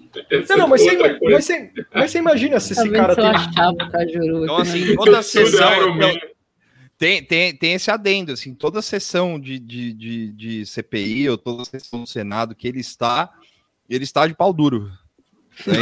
Não, 0.48 0.56
não, 0.58 0.68
mas, 0.68 0.82
você, 0.82 0.96
mas, 0.96 1.44
você, 1.44 1.70
mas 1.94 2.10
você 2.10 2.18
imagina 2.18 2.60
se 2.60 2.72
esse 2.72 2.90
cara 2.90 3.14
tem. 3.16 3.24
Então, 4.42 4.56
assim, 4.56 4.94
toda 4.96 5.22
sessão. 5.22 5.98
Tem, 6.98 7.24
tem, 7.24 7.56
tem 7.56 7.72
esse 7.74 7.90
adendo, 7.90 8.32
assim, 8.32 8.54
toda 8.54 8.80
sessão 8.80 9.40
de, 9.40 9.58
de, 9.58 9.92
de, 9.92 10.32
de 10.32 10.66
CPI 10.66 11.30
ou 11.30 11.38
toda 11.38 11.64
sessão 11.64 12.02
do 12.02 12.06
Senado 12.06 12.54
que 12.54 12.68
ele 12.68 12.78
está, 12.78 13.30
ele 13.88 14.04
está 14.04 14.26
de 14.26 14.34
pau 14.34 14.52
duro. 14.52 14.88
Né? 15.66 15.78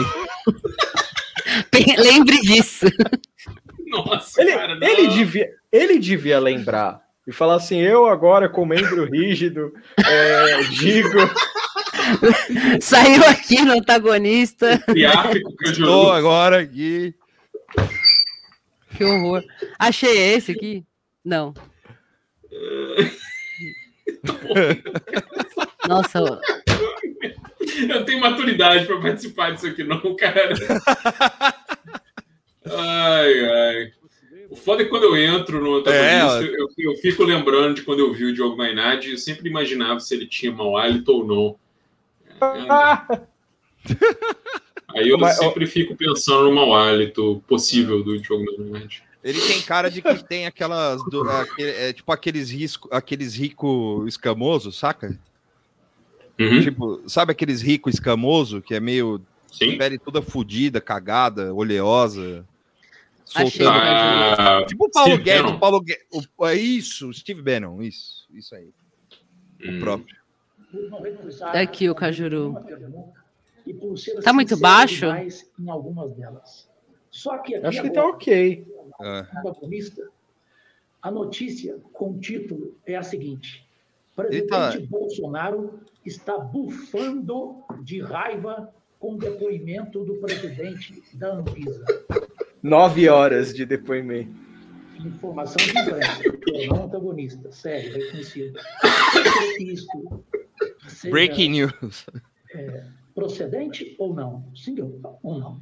Lembre 1.99 2.41
disso. 2.41 2.87
Nossa, 3.87 4.41
ele, 4.41 4.53
cara, 4.53 4.79
ele, 4.81 5.09
devia, 5.09 5.51
ele 5.71 5.99
devia 5.99 6.39
lembrar 6.39 7.03
e 7.27 7.33
falar 7.33 7.57
assim: 7.57 7.79
eu 7.79 8.07
agora, 8.07 8.49
com 8.49 8.65
membro 8.65 9.05
rígido, 9.05 9.73
é, 10.05 10.63
digo. 10.71 11.19
Saiu 12.81 13.25
aqui 13.27 13.63
no 13.63 13.73
antagonista. 13.73 14.83
Estou 15.63 16.13
agora 16.13 16.61
aqui. 16.61 17.15
Que 18.97 19.05
horror. 19.05 19.43
Achei 19.79 20.35
esse 20.35 20.53
aqui. 20.53 20.85
Não. 21.25 21.55
Nossa. 25.89 26.41
Eu 27.89 28.05
tenho 28.05 28.21
maturidade 28.21 28.87
para 28.87 29.01
participar 29.01 29.53
disso 29.53 29.67
aqui, 29.67 29.85
não, 29.85 30.17
cara. 30.17 30.53
Ai, 32.65 33.45
ai. 33.45 33.93
O 34.51 34.57
foda 34.57 34.83
é 34.83 34.85
que 34.85 34.91
quando 34.91 35.05
eu 35.05 35.17
entro 35.17 35.63
no 35.63 35.77
antagonista, 35.77 36.45
é, 36.45 36.61
eu, 36.61 36.69
eu, 36.77 36.97
fico 36.97 37.23
lembrando 37.23 37.77
de 37.77 37.83
quando 37.83 38.01
eu 38.01 38.13
vi 38.13 38.25
o 38.25 38.35
Diogo 38.35 38.57
Mainardi, 38.57 39.13
eu 39.13 39.19
sempre 39.19 39.49
imaginava 39.49 40.01
se 40.01 40.13
ele 40.13 40.27
tinha 40.27 40.51
mau 40.51 40.77
hálito 40.77 41.13
ou 41.13 41.25
não. 41.25 41.57
Aí 44.95 45.09
eu 45.09 45.19
Mas, 45.19 45.37
sempre 45.37 45.67
fico 45.67 45.95
pensando 45.97 46.45
no 46.45 46.55
mau 46.55 46.75
hálito 46.75 47.43
possível 47.47 48.03
do 48.03 48.19
Diogo 48.21 48.45
Mainardi. 48.59 49.03
Ele 49.23 49.41
tem 49.41 49.61
cara 49.63 49.91
de 49.91 50.01
que 50.01 50.25
tem 50.25 50.47
aquelas. 50.47 51.05
Do, 51.05 51.29
aquele, 51.29 51.71
é, 51.71 51.93
tipo 51.93 52.11
aqueles 52.11 52.51
risco, 52.51 52.89
aqueles 52.91 53.35
rico 53.35 54.05
escamoso, 54.07 54.73
saca? 54.73 55.19
Uhum. 56.39 56.63
Tipo, 56.63 57.03
sabe 57.07 57.33
aqueles 57.33 57.61
rico 57.61 57.91
escamoso 57.91 58.63
que 58.63 58.75
é 58.75 58.81
meio. 58.81 59.21
Sim. 59.53 59.77
Pele 59.77 59.99
toda 59.99 60.23
fodida, 60.23 60.81
cagada, 60.81 61.53
oleosa. 61.53 62.47
Soltando. 63.25 63.69
Ah, 63.71 64.65
tipo 64.67 64.87
o 64.87 64.91
Paulo 64.91 65.11
Steve 65.11 65.23
Guedes. 65.23 65.51
O 65.51 65.59
Paulo 65.59 65.81
Guedes 65.81 66.05
o, 66.11 66.47
é 66.47 66.55
isso, 66.55 67.13
Steve 67.13 67.43
Bannon, 67.43 67.83
isso, 67.83 68.27
isso 68.33 68.55
aí. 68.55 68.71
Hum. 69.63 69.77
O 69.77 69.81
próprio. 69.81 70.20
Aqui 71.53 71.89
o 71.89 71.95
Cajuru. 71.95 72.55
Tá 74.23 74.33
muito 74.33 74.57
baixo? 74.57 75.07
Em 75.07 75.69
algumas 75.69 76.13
delas. 76.13 76.69
Só 77.11 77.39
que 77.39 77.57
Acho 77.57 77.83
que 77.83 77.91
tá 77.91 78.07
ok. 78.07 78.67
É. 79.03 79.27
A 81.03 81.11
notícia 81.11 81.79
com 81.93 82.11
o 82.11 82.21
título 82.21 82.77
é 82.87 82.97
a 82.97 83.03
seguinte: 83.03 83.67
Presidente 84.15 84.77
Eita. 84.77 84.87
Bolsonaro 84.89 85.81
está 86.05 86.39
bufando 86.39 87.65
de 87.83 88.01
raiva 88.01 88.73
com 88.99 89.15
o 89.15 89.19
depoimento 89.19 90.05
do 90.05 90.15
presidente 90.17 91.03
da 91.15 91.35
Anvisa. 91.35 91.85
Nove 92.63 93.09
horas 93.09 93.55
de 93.55 93.65
depoimento. 93.65 94.51
Informação 94.99 95.57
de 95.57 95.71
imprensa, 95.71 96.23
não 96.69 96.85
antagonista, 96.85 97.51
sério, 97.51 97.95
reconhecido. 97.95 98.61
Isto 101.01 101.11
Breaking 101.13 101.51
news. 101.53 102.07
É, 102.55 102.85
procedente 103.15 103.97
ou 103.99 104.15
não? 104.15 104.45
Sim 104.55 104.77
ou 105.23 105.39
não? 105.39 105.59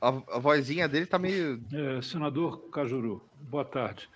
A, 0.00 0.36
a 0.36 0.38
vozinha 0.38 0.86
dele 0.86 1.06
tá 1.06 1.18
meio. 1.18 1.60
É, 1.72 2.00
senador 2.02 2.70
Cajuru, 2.70 3.20
boa 3.50 3.64
tarde. 3.64 4.08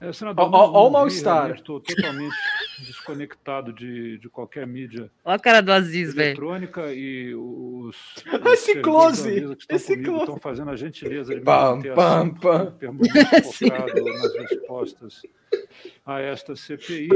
É, 0.00 0.12
senador, 0.12 0.48
Olha 0.54 0.68
o 0.68 0.88
mal-estar. 0.88 1.50
Estou 1.50 1.80
totalmente 1.80 2.32
desconectado 2.86 3.72
de, 3.72 4.18
de 4.18 4.28
qualquer 4.28 4.68
mídia. 4.68 5.10
Olha 5.24 5.34
a 5.34 5.38
cara 5.40 5.60
do 5.60 5.72
Aziz, 5.72 6.14
velho. 6.14 6.28
Eletrônica 6.28 6.94
e 6.94 7.34
os. 7.34 7.96
Esse 8.52 8.80
close! 8.80 9.56
Esse 9.68 9.96
close! 9.96 10.20
Estão 10.20 10.38
fazendo 10.38 10.70
a 10.70 10.76
gentileza 10.76 11.34
de 11.34 11.40
pam, 11.40 11.78
me 11.78 11.90
pam, 11.90 12.30
pam. 12.34 12.72
focado 13.52 14.04
nas 14.04 14.32
respostas 14.36 15.22
a 16.06 16.20
esta 16.20 16.54
CPI. 16.54 17.08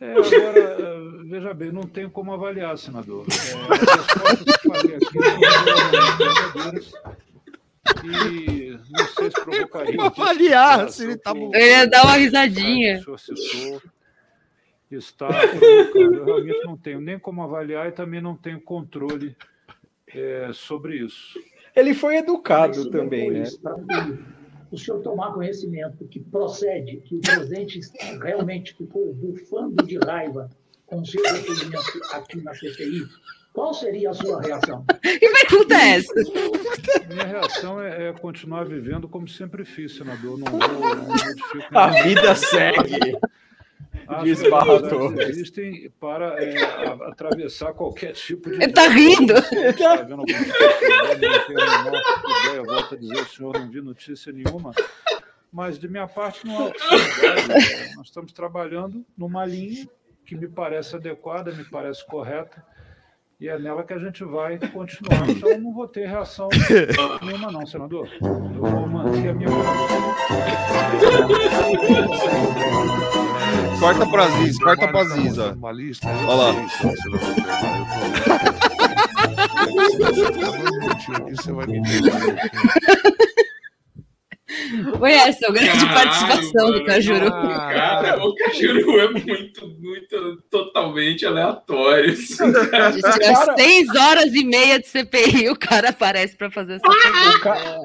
É, 0.00 0.12
agora, 0.12 0.58
eh, 0.58 1.24
veja 1.24 1.52
bem, 1.52 1.72
não 1.72 1.82
tem 1.82 2.08
como 2.08 2.32
avaliar, 2.32 2.78
senador. 2.78 3.26
É, 3.26 3.58
e 8.04 8.78
não 8.90 9.06
sei 9.06 9.30
se 9.30 9.44
provocaria. 9.44 9.96
Como 9.96 10.02
avaliar 10.02 10.88
se 10.90 11.04
ele 11.04 11.14
está 11.14 11.32
Ele 11.32 11.70
ia 11.70 11.86
dar 11.86 12.04
uma 12.04 12.16
risadinha. 12.16 13.00
O 13.00 13.18
senhor 13.18 13.18
citou, 13.18 13.82
está 14.90 15.28
provocando. 15.28 16.14
Eu 16.14 16.24
realmente 16.24 16.64
não 16.64 16.76
tenho 16.76 17.00
nem 17.00 17.18
como 17.18 17.42
avaliar 17.42 17.88
e 17.88 17.92
também 17.92 18.20
não 18.20 18.36
tenho 18.36 18.60
controle 18.60 19.36
é, 20.06 20.50
sobre 20.52 20.98
isso. 20.98 21.38
Ele 21.74 21.92
foi 21.92 22.16
educado 22.18 22.90
também, 22.90 23.30
né? 23.30 23.44
O 24.70 24.78
senhor 24.78 25.00
tomar 25.02 25.32
conhecimento 25.32 26.06
que 26.06 26.20
procede, 26.20 26.98
que 26.98 27.16
o 27.16 27.20
presidente 27.20 27.80
realmente 28.22 28.74
ficou 28.76 29.12
bufando 29.14 29.84
de 29.84 29.98
raiva 29.98 30.48
com 30.86 31.00
o 31.00 31.06
seu 31.06 31.22
depoimento 31.22 32.00
aqui 32.12 32.40
na 32.42 32.54
CPI, 32.54 33.06
qual 33.52 33.74
seria 33.74 34.10
a 34.10 34.14
sua 34.14 34.40
reação? 34.40 34.84
Que 35.02 35.18
pergunta 35.18 35.74
é 35.74 35.96
essa? 35.96 36.14
Minha 37.08 37.26
reação 37.26 37.80
é, 37.80 38.08
é, 38.08 38.12
continuar 38.12 38.64
vivendo 38.64 39.08
como 39.08 39.26
sempre 39.26 39.64
fiz, 39.64 39.96
senador. 39.96 40.38
Não 40.38 40.46
vou, 40.46 40.60
não 40.60 41.80
a 41.80 42.02
vida 42.02 42.34
segue. 42.36 43.18
De 44.22 44.30
esbarrador. 44.30 45.20
Existem 45.20 45.90
para 46.00 46.42
é, 46.42 46.56
atravessar 47.08 47.72
qualquer 47.72 48.12
tipo 48.12 48.50
de. 48.50 48.56
Ele 48.56 48.64
está 48.64 48.88
rindo. 48.88 49.34
Está 49.34 49.96
vendo 49.96 50.20
alguma 50.20 50.26
coisa? 50.26 51.14
Ideia, 51.14 52.62
volto 52.62 52.94
a 52.94 52.98
dizer, 52.98 53.20
o 53.20 53.26
senhor 53.26 53.58
não 53.58 53.70
viu 53.70 53.82
notícia 53.82 54.32
nenhuma. 54.32 54.72
Mas 55.52 55.78
de 55.78 55.88
minha 55.88 56.06
parte 56.06 56.46
não 56.46 56.66
há 56.66 56.72
Nós 57.96 58.06
estamos 58.06 58.32
trabalhando 58.32 59.04
numa 59.16 59.46
linha 59.46 59.88
que 60.26 60.36
me 60.36 60.46
parece 60.46 60.94
adequada, 60.94 61.52
me 61.52 61.64
parece 61.64 62.06
correta 62.06 62.62
e 63.40 63.48
é 63.48 63.56
nela 63.56 63.84
que 63.84 63.92
a 63.92 63.98
gente 63.98 64.24
vai 64.24 64.58
continuar. 64.58 65.28
Então, 65.30 65.48
eu 65.48 65.60
não 65.60 65.72
vou 65.72 65.86
ter 65.86 66.06
reação 66.06 66.48
nenhuma, 67.22 67.52
não, 67.52 67.64
senador. 67.64 68.08
Eu 68.20 68.62
vou 68.62 68.86
manter 68.88 69.28
a 69.28 69.32
minha. 69.32 69.48
Corta 73.80 74.06
para 74.06 74.24
Aziz, 74.24 74.58
corta 74.58 74.88
para 74.88 75.00
Aziz, 75.00 75.38
ó. 75.38 75.54
Olha 75.62 76.34
lá. 76.34 76.54
Você 81.30 81.52
vai 81.52 81.66
me 81.66 81.80
foi 84.98 85.12
essa 85.12 85.48
a 85.48 85.52
grande 85.52 85.86
Caralho, 85.86 85.94
participação 85.94 86.66
mano, 86.66 86.78
do 86.78 86.84
Cajuru. 86.84 87.30
Cara, 87.30 88.24
o 88.24 88.34
Cajuru 88.34 89.00
é 89.00 89.10
muito, 89.10 89.68
muito, 89.80 90.42
totalmente 90.50 91.26
aleatório. 91.26 92.12
Assim, 92.12 92.52
cara. 92.70 93.56
seis 93.56 93.88
horas 93.94 94.34
e 94.34 94.44
meia 94.44 94.78
de 94.78 94.88
CPI, 94.88 95.48
o 95.50 95.58
cara 95.58 95.90
aparece 95.90 96.36
para 96.36 96.50
fazer 96.50 96.74
essa 96.74 96.88
pergunta. 96.88 97.36
O 97.36 97.40
cara, 97.40 97.80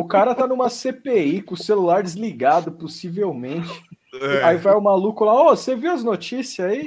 o 0.00 0.08
cara 0.08 0.34
tá 0.34 0.46
numa 0.46 0.68
CPI 0.68 1.42
com 1.42 1.54
o 1.54 1.58
celular 1.58 2.02
desligado, 2.02 2.72
possivelmente. 2.72 3.70
É. 4.12 4.42
Aí 4.42 4.56
vai 4.56 4.74
o 4.74 4.80
maluco 4.80 5.24
lá, 5.24 5.34
ô, 5.34 5.46
oh, 5.46 5.56
você 5.56 5.76
viu 5.76 5.92
as 5.92 6.02
notícias 6.02 6.68
aí? 6.68 6.82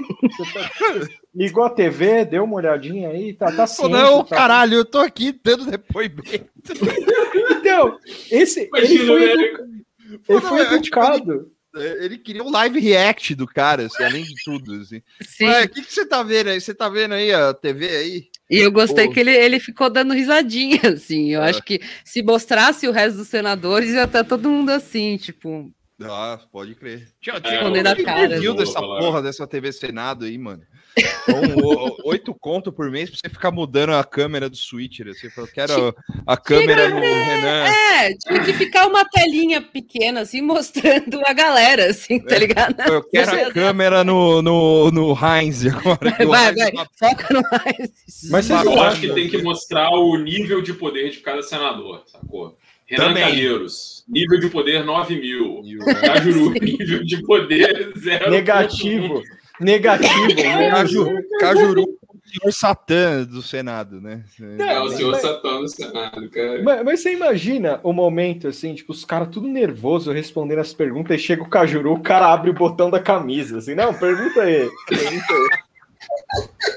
Tá... 0.53 1.07
Ligou 1.35 1.63
a 1.63 1.69
TV, 1.69 2.25
deu 2.25 2.43
uma 2.43 2.55
olhadinha 2.55 3.09
aí, 3.09 3.33
tá, 3.33 3.51
tá 3.51 3.65
ciente, 3.65 3.91
Não, 3.91 4.23
tá... 4.23 4.35
caralho, 4.35 4.75
eu 4.75 4.85
tô 4.85 4.99
aqui 4.99 5.31
dando 5.43 5.65
depoimento. 5.65 6.21
então, 7.59 7.97
esse. 8.29 8.65
Imagina, 8.67 8.93
ele 8.93 9.07
foi, 9.07 9.31
edu... 9.31 9.83
ele 10.29 10.41
foi 10.41 10.59
é, 10.59 10.63
tipo, 10.63 10.75
educado. 10.75 11.51
É, 11.75 12.05
ele 12.05 12.19
queria 12.19 12.43
um 12.43 12.51
live 12.51 12.79
react 12.79 13.33
do 13.33 13.47
cara, 13.47 13.87
assim, 13.87 14.03
além 14.03 14.23
de 14.23 14.35
tudo. 14.45 14.75
Assim. 14.75 15.01
Sim. 15.21 15.49
O 15.49 15.69
que, 15.69 15.81
que 15.81 15.91
você 15.91 16.05
tá 16.05 16.21
vendo 16.21 16.49
aí? 16.49 16.61
Você 16.61 16.73
tá 16.73 16.87
vendo 16.87 17.15
aí 17.15 17.33
a 17.33 17.51
TV 17.51 17.87
aí? 17.89 18.27
E 18.49 18.59
eu 18.59 18.71
gostei 18.71 19.07
Pô. 19.07 19.13
que 19.13 19.19
ele, 19.19 19.31
ele 19.31 19.59
ficou 19.59 19.89
dando 19.89 20.13
risadinha, 20.13 20.81
assim. 20.93 21.31
Eu 21.31 21.41
é. 21.41 21.49
acho 21.49 21.63
que 21.63 21.81
se 22.05 22.21
mostrasse 22.21 22.87
o 22.87 22.91
resto 22.91 23.17
dos 23.17 23.27
senadores, 23.27 23.89
ia 23.89 24.03
estar 24.03 24.23
todo 24.23 24.49
mundo 24.49 24.69
assim, 24.69 25.17
tipo. 25.17 25.73
Ah, 25.99 26.39
pode 26.51 26.75
crer. 26.75 27.07
Tinha, 27.19 27.39
tinha 27.41 27.55
é, 27.55 27.87
a 27.87 28.03
cara. 28.03 28.39
viu 28.39 28.53
dessa 28.53 28.79
porra 28.79 29.21
dessa 29.21 29.47
TV 29.47 29.71
Senado 29.71 30.25
aí, 30.25 30.37
mano? 30.37 30.61
Então, 30.97 31.97
oito 32.05 32.33
conto 32.33 32.71
por 32.71 32.89
mês 32.91 33.09
pra 33.09 33.19
você 33.19 33.29
ficar 33.29 33.51
mudando 33.51 33.91
a 33.91 34.03
câmera 34.03 34.49
do 34.49 34.55
switcher. 34.55 35.07
Assim, 35.07 35.27
eu 35.35 35.47
quero 35.47 35.95
a 36.25 36.37
câmera 36.37 36.89
no 36.89 36.99
Renan. 36.99 37.65
É, 37.65 38.13
tinha 38.13 38.43
que 38.43 38.53
ficar 38.53 38.87
uma 38.87 39.03
telinha 39.05 39.61
pequena, 39.61 40.21
assim, 40.21 40.41
mostrando 40.41 41.21
a 41.25 41.33
galera, 41.33 41.87
assim, 41.87 42.19
tá 42.19 42.35
é, 42.35 42.39
ligado? 42.39 42.79
Eu 42.81 43.03
quero 43.09 43.31
você... 43.31 43.41
a 43.41 43.51
câmera 43.51 44.03
no, 44.03 44.41
no, 44.41 44.91
no 44.91 45.13
Heinz 45.13 45.65
agora. 45.65 46.11
Vai, 46.25 46.53
vai, 46.53 46.71
vai, 46.71 46.85
foca 46.97 47.33
no 47.33 47.41
Heinz. 47.41 48.29
Mas 48.29 48.49
eu 48.49 48.81
acho 48.81 49.01
que 49.01 49.13
tem 49.13 49.29
que 49.29 49.41
mostrar 49.41 49.89
o 49.89 50.17
nível 50.17 50.61
de 50.61 50.73
poder 50.73 51.09
de 51.09 51.17
cada 51.19 51.41
senador, 51.41 52.03
sacou? 52.05 52.57
Renan 52.85 53.07
Também. 53.07 53.23
Calheiros, 53.23 54.03
nível 54.07 54.39
de 54.39 54.49
poder 54.49 54.83
9 54.83 55.15
mil. 55.15 55.61
Cajuru, 56.01 56.51
nível 56.51 57.03
de 57.03 57.21
poder 57.23 57.93
0. 57.97 58.29
Negativo. 58.29 59.23
Negativo. 59.59 60.27
Né? 60.33 60.69
Cajuru, 60.71 61.23
Cajuru 61.39 61.85
o 62.23 62.29
senhor 62.29 62.53
Satã 62.53 63.23
do 63.23 63.41
Senado, 63.41 64.01
né? 64.01 64.23
é 64.59 64.79
o 64.79 64.89
senhor 64.89 65.11
mas, 65.11 65.21
Satã 65.21 65.59
do 65.59 65.67
Senado, 65.67 66.29
cara. 66.29 66.63
Mas, 66.63 66.83
mas, 66.83 66.99
você 66.99 67.13
imagina 67.13 67.79
o 67.83 67.93
momento, 67.93 68.47
assim, 68.47 68.73
tipo, 68.73 68.91
os 68.91 69.05
caras 69.05 69.29
tudo 69.29 69.47
nervoso 69.47 70.11
respondendo 70.11 70.59
as 70.59 70.73
perguntas, 70.73 71.15
e 71.15 71.23
chega 71.23 71.43
o 71.43 71.49
Cajuru, 71.49 71.93
o 71.93 72.01
cara 72.01 72.27
abre 72.27 72.49
o 72.49 72.53
botão 72.53 72.89
da 72.89 72.99
camisa, 72.99 73.57
assim, 73.57 73.75
não, 73.75 73.93
pergunta 73.93 74.41
aí, 74.41 74.69
pergunta 74.87 75.33
aí. 75.33 75.63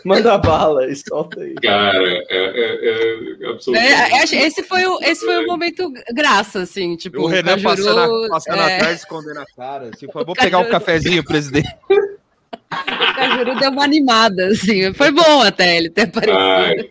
Manda 0.04 0.36
bala 0.38 0.86
e 0.86 0.94
solta 0.94 1.40
aí. 1.40 1.54
Cara, 1.54 2.06
é, 2.06 2.24
é, 2.28 3.42
é 3.42 3.48
absolutamente. 3.48 4.36
É, 4.36 4.46
esse, 4.46 4.62
foi 4.62 4.84
o, 4.86 5.00
esse 5.02 5.24
foi 5.24 5.44
o 5.44 5.46
momento 5.46 5.92
graça, 6.14 6.60
assim. 6.60 6.96
Tipo, 6.96 7.22
o 7.22 7.26
Renan 7.26 7.60
Cajuru, 7.60 7.94
passando, 7.94 8.28
passando 8.28 8.60
é... 8.60 8.76
atrás, 8.76 9.00
escondendo 9.00 9.40
a 9.40 9.46
cara. 9.56 9.90
Assim, 9.92 10.06
vou 10.06 10.34
pegar 10.34 10.58
um 10.58 10.68
cafezinho, 10.68 11.24
presidente. 11.24 11.68
O 12.72 13.14
Cajuru 13.14 13.58
deu 13.58 13.70
uma 13.70 13.84
animada, 13.84 14.48
assim. 14.48 14.92
Foi 14.94 15.10
bom 15.10 15.40
até 15.42 15.76
ele 15.76 15.90
ter 15.90 16.02
aparecido. 16.02 16.38
Ai, 16.38 16.88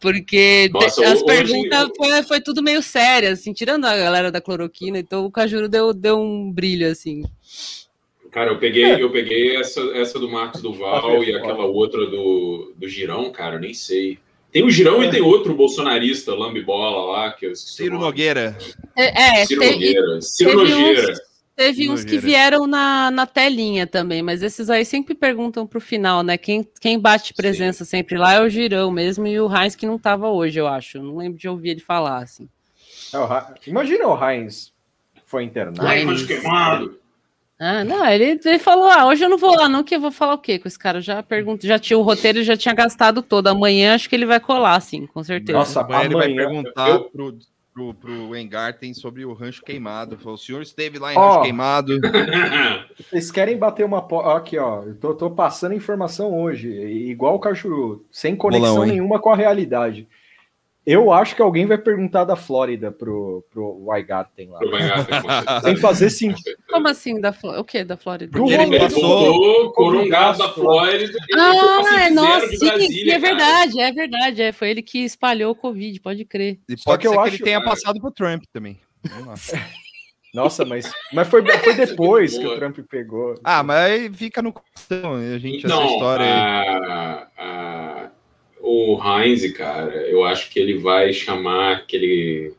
Porque 0.00 0.68
Nossa, 0.72 1.04
as 1.04 1.22
hoje... 1.22 1.24
perguntas 1.24 1.88
foi, 1.96 2.22
foi 2.24 2.40
tudo 2.40 2.62
meio 2.62 2.82
sério, 2.82 3.30
assim, 3.30 3.52
tirando 3.52 3.84
a 3.84 3.96
galera 3.96 4.32
da 4.32 4.40
cloroquina, 4.40 4.98
então 4.98 5.24
o 5.24 5.30
Cajuru 5.30 5.68
deu, 5.68 5.92
deu 5.92 6.18
um 6.18 6.50
brilho, 6.50 6.90
assim. 6.90 7.22
Cara, 8.32 8.50
eu 8.50 8.58
peguei, 8.58 9.00
eu 9.00 9.10
peguei 9.10 9.56
essa, 9.56 9.80
essa 9.94 10.18
do 10.18 10.28
Marcos 10.28 10.62
Duval 10.62 11.22
e 11.22 11.34
aquela 11.34 11.66
outra 11.66 12.06
do, 12.06 12.72
do 12.76 12.88
Girão, 12.88 13.30
cara, 13.30 13.58
nem 13.58 13.74
sei. 13.74 14.18
Tem 14.50 14.64
o 14.64 14.70
Girão 14.70 15.02
é. 15.02 15.06
e 15.06 15.10
tem 15.10 15.20
outro 15.20 15.54
bolsonarista, 15.54 16.34
lambibola 16.34 17.12
lá, 17.12 17.32
que 17.32 17.46
eu 17.46 17.54
Ciro 17.54 17.98
Nogueira. 17.98 18.56
É, 18.96 19.40
é 19.40 19.46
Ciro 19.46 19.60
teve, 19.60 19.74
Nogueira. 19.74 20.20
Ciro 20.20 20.56
Nogueira. 20.56 21.14
Teve 21.54 21.90
uns 21.90 22.04
que 22.04 22.18
vieram 22.18 22.66
na, 22.66 23.10
na 23.10 23.26
telinha 23.26 23.86
também, 23.86 24.22
mas 24.22 24.42
esses 24.42 24.70
aí 24.70 24.84
sempre 24.84 25.14
perguntam 25.14 25.66
pro 25.66 25.80
final, 25.80 26.22
né? 26.22 26.38
Quem, 26.38 26.66
quem 26.80 26.98
bate 26.98 27.34
presença 27.34 27.84
Sim. 27.84 27.90
sempre 27.90 28.16
lá 28.16 28.34
é 28.34 28.40
o 28.40 28.48
Girão 28.48 28.90
mesmo 28.90 29.26
e 29.26 29.38
o 29.38 29.54
Heinz 29.54 29.74
que 29.74 29.86
não 29.86 29.98
tava 29.98 30.28
hoje, 30.28 30.58
eu 30.58 30.66
acho. 30.66 31.02
Não 31.02 31.16
lembro 31.18 31.38
de 31.38 31.48
ouvir 31.48 31.70
ele 31.70 31.80
falar, 31.80 32.22
assim. 32.22 32.48
É, 33.14 33.70
imagina 33.70 34.08
o 34.08 34.30
Heinz 34.30 34.72
foi 35.26 35.44
internado. 35.44 35.86
Heinz 35.86 36.24
queimado. 36.24 36.98
Ah, 37.58 37.84
não, 37.84 38.04
ele, 38.06 38.40
ele 38.44 38.58
falou: 38.58 38.86
ah, 38.90 39.06
hoje 39.06 39.24
eu 39.24 39.28
não 39.28 39.38
vou 39.38 39.54
lá, 39.54 39.68
não, 39.68 39.84
que 39.84 39.94
eu 39.94 40.00
vou 40.00 40.10
falar 40.10 40.34
o 40.34 40.38
quê 40.38 40.58
com 40.58 40.66
esse 40.66 40.78
cara? 40.78 41.00
Já 41.00 41.22
pergunto, 41.22 41.64
já 41.64 41.78
tinha 41.78 41.96
o 41.96 42.02
roteiro 42.02 42.40
e 42.40 42.44
já 42.44 42.56
tinha 42.56 42.74
gastado 42.74 43.22
todo. 43.22 43.46
Amanhã 43.46 43.94
acho 43.94 44.08
que 44.08 44.16
ele 44.16 44.26
vai 44.26 44.40
colar, 44.40 44.80
sim, 44.80 45.06
com 45.06 45.22
certeza. 45.22 45.58
Nossa, 45.58 45.80
amanhã, 45.80 46.06
ele 46.06 46.14
vai 46.14 46.34
perguntar 46.34 46.88
eu... 46.88 47.04
pro, 47.04 47.38
pro, 47.72 47.94
pro 47.94 48.36
Engarten 48.36 48.92
sobre 48.94 49.24
o 49.24 49.32
rancho 49.32 49.62
queimado. 49.62 50.18
Falou, 50.18 50.34
o 50.34 50.38
senhor 50.38 50.62
esteve 50.62 50.98
lá 50.98 51.12
em 51.12 51.16
oh, 51.16 51.20
rancho 51.20 51.42
queimado. 51.42 52.00
Vocês 52.98 53.30
querem 53.30 53.56
bater 53.56 53.84
uma. 53.84 54.06
Aqui, 54.36 54.58
ó, 54.58 54.82
eu 54.82 54.96
tô, 54.96 55.14
tô 55.14 55.30
passando 55.30 55.74
informação 55.74 56.38
hoje, 56.38 56.68
igual 56.70 57.34
o 57.34 57.40
Cachuru, 57.40 58.04
sem 58.10 58.36
conexão 58.36 58.74
Bolão, 58.74 58.86
nenhuma 58.86 59.18
com 59.18 59.30
a 59.30 59.36
realidade. 59.36 60.06
Eu 60.84 61.12
acho 61.12 61.36
que 61.36 61.42
alguém 61.42 61.64
vai 61.64 61.78
perguntar 61.78 62.24
da 62.24 62.34
Flórida 62.34 62.90
pro, 62.90 63.44
pro 63.50 63.84
Weigarten 63.86 64.50
lá. 64.50 65.60
Sem 65.62 65.76
fazer 65.76 66.10
sentido. 66.10 66.56
Como 66.68 66.88
assim? 66.88 67.20
Da 67.20 67.32
Flórida? 67.32 67.60
O 67.60 67.64
que 67.64 67.84
da 67.84 67.96
Flórida? 67.96 68.32
Porque 68.36 68.52
ele 68.52 68.78
passou 68.78 69.72
coronado 69.72 70.38
da 70.38 70.48
Flórida. 70.48 71.18
Ah, 71.36 72.00
é, 72.00 72.10
nossa, 72.10 72.48
sim, 72.48 72.80
sim, 72.88 73.10
é 73.10 73.18
verdade, 73.18 73.80
é 73.80 73.92
verdade. 73.92 74.42
É, 74.42 74.52
foi 74.52 74.70
ele 74.70 74.82
que 74.82 75.04
espalhou 75.04 75.52
o 75.52 75.56
Covid, 75.56 76.00
pode 76.00 76.24
crer. 76.24 76.58
E 76.68 76.76
Só 76.76 76.96
que 76.96 77.06
eu 77.06 77.12
acho 77.20 77.30
que 77.30 77.36
ele 77.36 77.44
tenha 77.44 77.62
passado 77.62 78.00
pro 78.00 78.10
Trump 78.10 78.42
também. 78.52 78.80
Nossa, 80.34 80.64
mas, 80.64 80.90
mas 81.12 81.28
foi, 81.28 81.46
foi 81.58 81.74
depois 81.74 82.36
que 82.36 82.46
o 82.46 82.56
Trump 82.56 82.78
pegou. 82.90 83.34
Ah, 83.44 83.62
mas 83.62 83.78
aí 83.78 84.12
fica 84.12 84.42
no 84.42 84.52
coração, 84.52 85.14
a 85.14 85.38
gente, 85.38 85.64
então, 85.64 85.82
essa 85.82 85.92
história 85.92 86.24
aí. 86.24 86.32
A, 86.32 87.28
a 87.36 88.10
o 88.62 88.98
Heinz, 89.02 89.50
cara, 89.52 89.92
eu 90.08 90.24
acho 90.24 90.48
que 90.48 90.60
ele 90.60 90.78
vai 90.78 91.12
chamar 91.12 91.72
aquele 91.72 92.54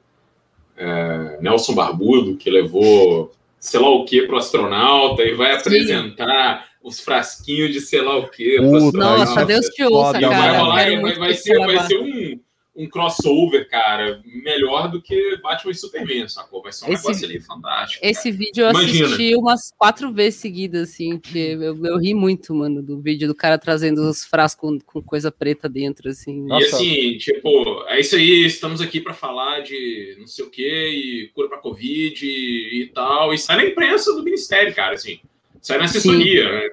é, 0.77 1.37
Nelson 1.41 1.73
Barbudo, 1.73 2.35
que 2.35 2.49
levou 2.49 3.31
sei 3.57 3.79
lá 3.79 3.89
o 3.89 4.03
que 4.03 4.23
para 4.23 4.35
o 4.35 4.37
astronauta, 4.37 5.23
e 5.23 5.33
vai 5.33 5.53
Sim. 5.53 5.59
apresentar 5.59 6.67
os 6.83 6.99
frasquinhos 6.99 7.71
de 7.71 7.79
sei 7.79 8.01
lá 8.01 8.17
o 8.17 8.29
que. 8.29 8.59
Nossa, 8.59 9.45
Deus 9.45 9.67
te 9.67 9.83
ouça, 9.85 10.19
cara. 10.19 10.65
Vai, 10.65 10.99
vai, 10.99 11.15
vai, 11.15 11.33
ser, 11.33 11.57
vai 11.59 11.79
ser 11.87 11.97
um 11.97 12.39
um 12.75 12.89
crossover, 12.89 13.69
cara, 13.69 14.21
melhor 14.25 14.89
do 14.89 14.99
que 14.99 15.37
Batman 15.43 15.71
e 15.71 15.75
Superman, 15.75 16.27
sacou? 16.27 16.61
Vai 16.63 16.71
ser 16.71 16.85
um 16.85 16.93
esse, 16.93 17.03
negócio 17.03 17.25
ali 17.27 17.39
fantástico. 17.39 18.03
Esse 18.03 18.31
cara. 18.31 18.35
vídeo 18.35 18.63
eu 18.65 18.69
Imagina. 18.71 19.05
assisti 19.05 19.35
umas 19.35 19.71
quatro 19.77 20.11
vezes 20.11 20.39
seguidas, 20.39 20.89
assim, 20.89 21.19
que 21.19 21.37
eu, 21.37 21.85
eu, 21.85 21.97
ri 21.99 22.15
muito, 22.15 22.53
mano, 22.55 22.81
do 22.81 22.99
vídeo 22.99 23.27
do 23.27 23.35
cara 23.35 23.59
trazendo 23.59 24.01
os 24.09 24.25
frascos 24.25 24.59
com, 24.59 24.79
com 24.79 25.01
coisa 25.03 25.31
preta 25.31 25.69
dentro, 25.69 26.09
assim. 26.09 26.47
E 26.47 26.63
assim, 26.63 27.17
tipo, 27.17 27.85
é 27.87 27.99
isso 27.99 28.15
aí, 28.15 28.45
estamos 28.45 28.81
aqui 28.81 28.99
para 28.99 29.13
falar 29.13 29.59
de 29.59 30.15
não 30.19 30.25
sei 30.25 30.43
o 30.43 30.49
que, 30.49 30.63
e 30.63 31.27
cura 31.35 31.49
pra 31.49 31.59
Covid 31.59 32.25
e, 32.25 32.81
e, 32.81 32.87
tal, 32.87 33.33
e 33.33 33.37
sai 33.37 33.57
na 33.57 33.65
imprensa 33.65 34.13
do 34.13 34.23
Ministério, 34.23 34.73
cara, 34.73 34.95
assim, 34.95 35.19
sai 35.61 35.77
na 35.77 35.83
assessoria, 35.83 36.51
né? 36.51 36.69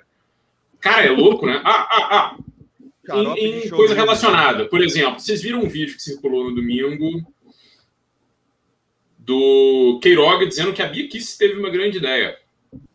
Cara, 0.80 1.04
é 1.04 1.10
louco, 1.10 1.44
né? 1.44 1.60
Ah, 1.62 1.88
ah, 1.90 2.08
ah, 2.10 2.36
em, 3.08 3.66
em 3.66 3.68
coisa 3.68 3.94
relacionada. 3.94 4.66
Por 4.66 4.82
exemplo, 4.82 5.20
vocês 5.20 5.40
viram 5.40 5.60
um 5.60 5.68
vídeo 5.68 5.96
que 5.96 6.02
circulou 6.02 6.44
no 6.44 6.54
domingo 6.54 7.26
do 9.18 10.00
Queiroga 10.02 10.46
dizendo 10.46 10.72
que 10.72 10.82
a 10.82 10.86
Bia 10.86 11.08
Kiss 11.08 11.38
teve 11.38 11.58
uma 11.58 11.70
grande 11.70 11.98
ideia. 11.98 12.36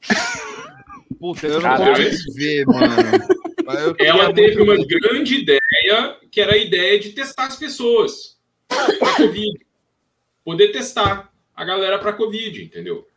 Puta, 1.20 1.48
eu 1.48 1.62
não 1.62 1.78
consigo 1.78 2.34
ver, 2.34 2.66
mano. 2.66 2.96
Ela 3.98 4.32
teve 4.34 4.62
uma 4.62 4.76
grande 4.86 5.38
ideia, 5.38 6.18
que 6.30 6.40
era 6.40 6.54
a 6.54 6.58
ideia 6.58 7.00
de 7.00 7.12
testar 7.12 7.48
as 7.48 7.56
pessoas 7.56 8.38
para 8.68 9.16
Covid. 9.16 9.66
Poder 10.44 10.72
testar 10.72 11.32
a 11.56 11.66
galera 11.66 11.98
para 11.98 12.14
Covid, 12.14 12.64
entendeu? 12.64 13.08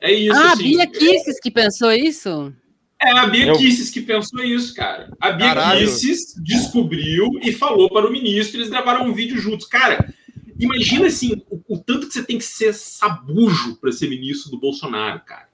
É 0.00 0.12
isso. 0.12 0.34
Ah, 0.34 0.52
assim. 0.52 0.62
Bia 0.64 0.86
Kisses 0.88 1.38
que 1.40 1.50
pensou 1.50 1.92
isso? 1.92 2.52
É 3.00 3.10
a 3.10 3.26
Bia 3.26 3.52
Kisses 3.56 3.90
que 3.90 4.00
pensou 4.00 4.42
isso, 4.42 4.74
cara. 4.74 5.10
A 5.20 5.32
Bia 5.32 5.54
Kisses 5.76 6.34
descobriu 6.38 7.30
e 7.42 7.52
falou 7.52 7.90
para 7.90 8.06
o 8.06 8.12
ministro, 8.12 8.56
eles 8.56 8.70
gravaram 8.70 9.06
um 9.06 9.12
vídeo 9.12 9.38
juntos. 9.38 9.66
Cara, 9.66 10.12
imagina 10.58 11.06
assim, 11.06 11.42
o, 11.50 11.60
o 11.74 11.78
tanto 11.78 12.06
que 12.06 12.14
você 12.14 12.22
tem 12.22 12.38
que 12.38 12.44
ser 12.44 12.72
sabujo 12.72 13.76
para 13.76 13.92
ser 13.92 14.08
ministro 14.08 14.50
do 14.50 14.58
Bolsonaro, 14.58 15.20
cara. 15.20 15.46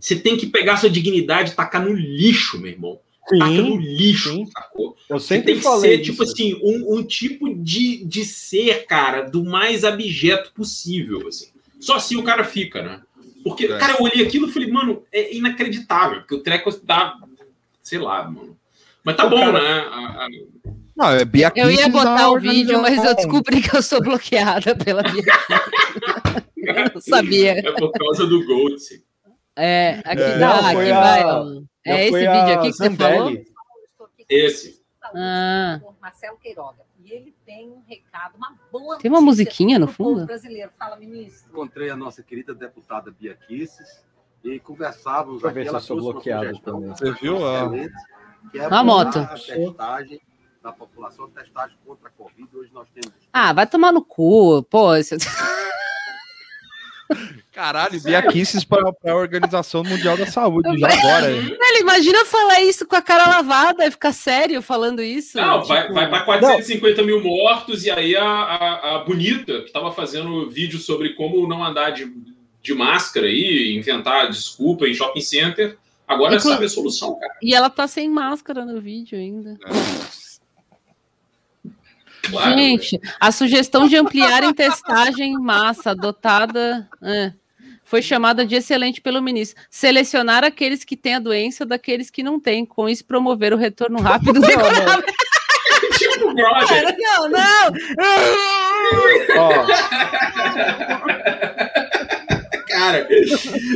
Você 0.00 0.16
tem 0.16 0.36
que 0.36 0.46
pegar 0.46 0.76
sua 0.76 0.90
dignidade 0.90 1.52
e 1.52 1.54
tacar 1.54 1.84
no 1.84 1.92
lixo, 1.92 2.58
meu 2.58 2.72
irmão. 2.72 2.98
Sim, 3.28 3.38
taca 3.38 3.62
no 3.62 3.76
lixo, 3.76 4.30
sim. 4.30 4.46
sacou? 4.46 4.96
Eu 5.08 5.20
Você 5.20 5.26
sempre 5.28 5.46
tem 5.46 5.56
que 5.56 5.62
falei 5.62 5.90
ser, 5.90 6.02
isso. 6.02 6.10
tipo 6.10 6.22
assim, 6.22 6.54
um, 6.62 6.96
um 6.96 7.02
tipo 7.02 7.54
de, 7.54 8.04
de 8.04 8.24
ser, 8.24 8.86
cara, 8.86 9.22
do 9.22 9.44
mais 9.44 9.84
abjeto 9.84 10.52
possível, 10.52 11.28
assim. 11.28 11.48
Só 11.78 11.96
assim 11.96 12.16
o 12.16 12.24
cara 12.24 12.42
fica, 12.42 12.82
né? 12.82 13.00
Porque, 13.48 13.66
É. 13.66 13.78
cara, 13.78 13.94
eu 13.94 14.02
olhei 14.04 14.26
aquilo 14.26 14.48
e 14.48 14.52
falei, 14.52 14.70
mano, 14.70 15.02
é 15.12 15.34
inacreditável, 15.34 16.20
porque 16.20 16.34
o 16.34 16.42
treco 16.42 16.70
dá, 16.84 17.14
sei 17.82 17.98
lá, 17.98 18.24
mano. 18.28 18.56
Mas 19.04 19.16
tá 19.16 19.26
O 19.26 19.30
bom, 19.30 19.40
cara- 19.40 19.52
né? 19.62 19.80
A- 19.90 20.24
a- 20.24 20.28
Não, 20.96 21.10
é 21.12 21.24
Bia 21.24 21.52
Eu 21.54 21.70
ia 21.70 21.88
botar 21.88 22.28
o 22.30 22.38
vídeo, 22.40 22.80
mas 22.82 23.02
eu 23.04 23.14
descobri 23.14 23.62
que 23.62 23.74
eu 23.76 23.80
sou 23.82 24.02
bloqueada 24.02 24.74
pela 24.76 25.02
Bia 25.02 25.22
Eu 26.56 26.74
não 26.94 27.00
sabia. 27.00 27.52
É 27.58 27.72
por 27.72 27.92
causa 27.92 28.26
do 28.26 28.44
Gold. 28.44 28.76
É, 29.56 30.00
aqui 30.04 30.22
É. 30.22 30.38
dá, 30.38 30.62
Não, 30.62 30.68
aqui 30.80 30.90
a- 30.90 31.00
vai. 31.00 31.22
É 31.86 32.06
esse 32.06 32.18
vídeo 32.18 32.30
aqui 32.32 32.66
que 32.68 32.72
você 32.74 32.84
Zambelli. 32.84 33.44
falou? 33.96 34.08
Esse. 34.28 34.78
Ah. 35.14 35.80
por 35.82 35.94
Marcelo 36.02 36.36
Queiroga. 36.38 36.87
Tem 37.48 37.70
um 37.70 37.82
recado, 37.88 38.36
uma 38.36 38.54
boa 38.70 38.98
Tem 38.98 39.10
uma 39.10 39.22
musiquinha 39.22 39.78
no 39.78 39.88
fundo? 39.88 40.26
brasileiro. 40.26 40.70
Fala, 40.78 40.96
ministro. 40.96 41.50
Encontrei 41.50 41.88
a 41.88 41.96
nossa 41.96 42.22
querida 42.22 42.54
deputada 42.54 43.10
Bia 43.10 43.34
Kisses 43.34 44.04
e 44.44 44.60
conversávamos 44.60 45.40
Deixa 45.40 45.46
eu 45.48 45.54
ver 45.54 45.60
aqui. 45.60 45.64
se 45.64 45.68
ela 45.70 45.78
eu 45.78 45.82
sou 45.82 45.96
bloqueado 45.96 46.58
também. 46.58 46.90
Você 46.90 47.10
viu? 47.12 47.38
Ah. 47.48 47.64
excelente, 47.64 47.94
que 48.52 48.58
é 48.58 48.64
A 48.66 48.84
moto. 48.84 49.18
a 49.18 49.26
testagem 49.28 50.20
da 50.62 50.72
população, 50.72 51.30
testagem 51.30 51.78
contra 51.86 52.08
a 52.08 52.10
Covid. 52.10 52.54
Hoje 52.54 52.70
nós 52.70 52.86
temos 52.90 53.14
Ah, 53.32 53.54
vai 53.54 53.66
tomar 53.66 53.92
no 53.92 54.04
cu. 54.04 54.62
Pô, 54.64 54.94
esse... 54.94 55.16
Caralho, 57.58 58.00
Bia 58.00 58.22
Kisses 58.22 58.62
para 58.62 58.88
a 58.88 59.14
Organização 59.16 59.82
Mundial 59.82 60.16
da 60.16 60.26
Saúde, 60.26 60.78
já 60.78 60.86
agora. 60.86 61.26
Velho, 61.26 61.80
imagina 61.80 62.24
falar 62.24 62.60
isso 62.60 62.86
com 62.86 62.94
a 62.94 63.02
cara 63.02 63.28
lavada 63.28 63.84
e 63.84 63.90
ficar 63.90 64.12
sério 64.12 64.62
falando 64.62 65.02
isso. 65.02 65.36
Não, 65.36 65.64
vai, 65.64 65.82
Tipo, 65.82 65.94
vai 65.94 66.08
para 66.08 66.20
450 66.20 67.02
mil 67.02 67.20
mortos, 67.20 67.84
e 67.84 67.90
aí 67.90 68.14
a, 68.14 68.22
a, 68.24 68.94
a 68.94 68.98
Bonita, 69.00 69.58
que 69.62 69.66
estava 69.66 69.90
fazendo 69.90 70.48
vídeo 70.48 70.78
sobre 70.78 71.14
como 71.14 71.48
não 71.48 71.64
andar 71.64 71.90
de, 71.90 72.08
de 72.62 72.74
máscara 72.74 73.26
aí, 73.26 73.76
inventar 73.76 74.30
desculpa 74.30 74.86
em 74.86 74.94
shopping 74.94 75.20
center, 75.20 75.76
agora 76.06 76.36
Inclu- 76.36 76.52
sabe 76.52 76.64
a 76.64 76.68
solução, 76.68 77.18
cara. 77.18 77.34
E 77.42 77.52
ela 77.56 77.68
tá 77.68 77.88
sem 77.88 78.08
máscara 78.08 78.64
no 78.64 78.80
vídeo 78.80 79.18
ainda. 79.18 79.58
Claro, 82.30 82.56
Gente, 82.56 83.00
a 83.18 83.32
sugestão 83.32 83.88
de 83.88 83.96
ampliar 83.96 84.44
em 84.44 84.54
testagem 84.54 85.32
em 85.32 85.38
massa 85.40 85.90
adotada 85.90 86.88
é, 87.02 87.32
foi 87.88 88.02
chamada 88.02 88.44
de 88.44 88.54
excelente 88.54 89.00
pelo 89.00 89.22
ministro. 89.22 89.58
Selecionar 89.70 90.44
aqueles 90.44 90.84
que 90.84 90.94
têm 90.94 91.14
a 91.14 91.18
doença 91.18 91.64
daqueles 91.64 92.10
que 92.10 92.22
não 92.22 92.38
têm, 92.38 92.66
com 92.66 92.86
isso 92.86 93.02
promover 93.02 93.54
o 93.54 93.56
retorno 93.56 93.98
rápido 93.98 94.44
economia. 94.44 95.02
tipo, 95.96 96.34
brother. 96.34 96.94
Não, 96.98 97.30
não! 97.30 97.72
Cara, 102.68 103.08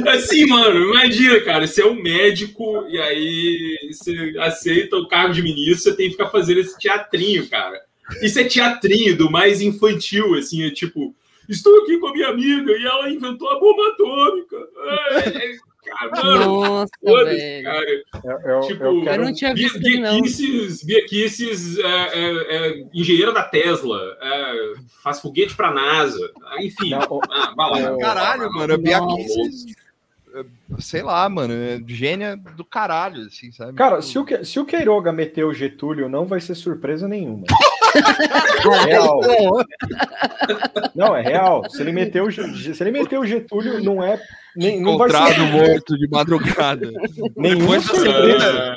assim, 0.08 0.46
mano, 0.46 0.90
imagina, 0.90 1.40
cara, 1.40 1.66
você 1.66 1.80
é 1.80 1.86
um 1.86 1.94
médico 1.94 2.86
e 2.90 3.00
aí 3.00 3.78
você 3.90 4.34
aceita 4.40 4.96
o 4.96 5.08
cargo 5.08 5.32
de 5.32 5.42
ministro, 5.42 5.90
você 5.90 5.96
tem 5.96 6.06
que 6.06 6.12
ficar 6.12 6.28
fazendo 6.28 6.60
esse 6.60 6.78
teatrinho, 6.78 7.48
cara. 7.48 7.80
Isso 8.20 8.38
é 8.38 8.44
teatrinho 8.44 9.16
do 9.16 9.30
mais 9.30 9.62
infantil, 9.62 10.34
assim, 10.34 10.66
é 10.66 10.70
tipo, 10.70 11.16
estou 11.52 11.82
aqui 11.82 11.98
com 11.98 12.08
a 12.08 12.12
minha 12.12 12.28
amiga 12.28 12.72
e 12.72 12.84
ela 12.86 13.10
inventou 13.10 13.48
a 13.50 13.58
bomba 13.60 13.88
atômica. 13.88 14.56
É, 14.84 15.18
é, 15.28 15.56
cara, 15.84 16.22
mano, 16.24 16.44
Nossa, 16.64 16.92
velho. 17.02 17.64
cara. 17.64 17.86
eu 18.44 18.60
tipo, 18.62 18.84
eu 18.84 19.02
quero- 19.02 19.22
Eu 19.22 19.26
não 19.26 19.34
tinha 19.34 19.54
Bia, 19.54 19.62
visto 19.68 19.78
Bia 19.80 19.90
ele, 19.92 20.00
não. 20.02 20.22
Kisses, 20.22 20.82
Bia 20.84 21.04
Kisses 21.06 21.78
é, 21.78 21.84
é, 21.84 22.56
é 22.56 22.84
engenheira 22.94 23.32
da 23.32 23.42
Tesla, 23.44 23.98
é, 24.20 24.72
faz 25.02 25.20
foguete 25.20 25.54
pra 25.54 25.72
NASA, 25.72 26.30
enfim, 26.60 26.92
ah, 26.94 27.06
vai 27.56 27.82
lá. 27.82 27.98
Caralho, 27.98 28.50
mano, 28.52 28.78
Bia 28.78 29.00
Não. 29.00 29.16
Kisses, 29.16 29.74
é, 30.34 30.44
sei 30.78 31.02
lá, 31.02 31.28
mano, 31.28 31.52
é 31.52 31.80
gênia 31.86 32.36
do 32.56 32.64
caralho, 32.64 33.26
assim, 33.26 33.50
sabe? 33.52 33.74
Cara, 33.74 34.00
se 34.00 34.18
o, 34.18 34.24
Que- 34.24 34.44
se 34.44 34.58
o 34.58 34.64
Queiroga 34.64 35.12
meter 35.12 35.44
o 35.44 35.52
Getúlio, 35.52 36.08
não 36.08 36.24
vai 36.24 36.40
ser 36.40 36.54
surpresa 36.54 37.06
nenhuma. 37.08 37.44
real. 38.86 39.20
Não, 40.94 41.16
é 41.16 41.22
real. 41.22 41.68
Se 41.70 41.80
ele 41.82 41.92
meter 41.92 42.22
o, 42.22 42.30
Ge- 42.30 42.74
se 42.74 42.82
ele 42.82 42.90
meter 42.92 43.18
o 43.18 43.24
Getúlio, 43.26 43.82
não 43.82 44.02
é. 44.02 44.20
Nem, 44.54 44.80
não 44.80 44.98
vai 44.98 45.08
Encontrado 45.08 45.34
ser. 45.34 45.50
morto 45.50 45.98
de 45.98 46.08
madrugada. 46.08 46.90
Nenhuma 47.36 47.76
da 47.76 47.80
surpresa. 47.82 48.74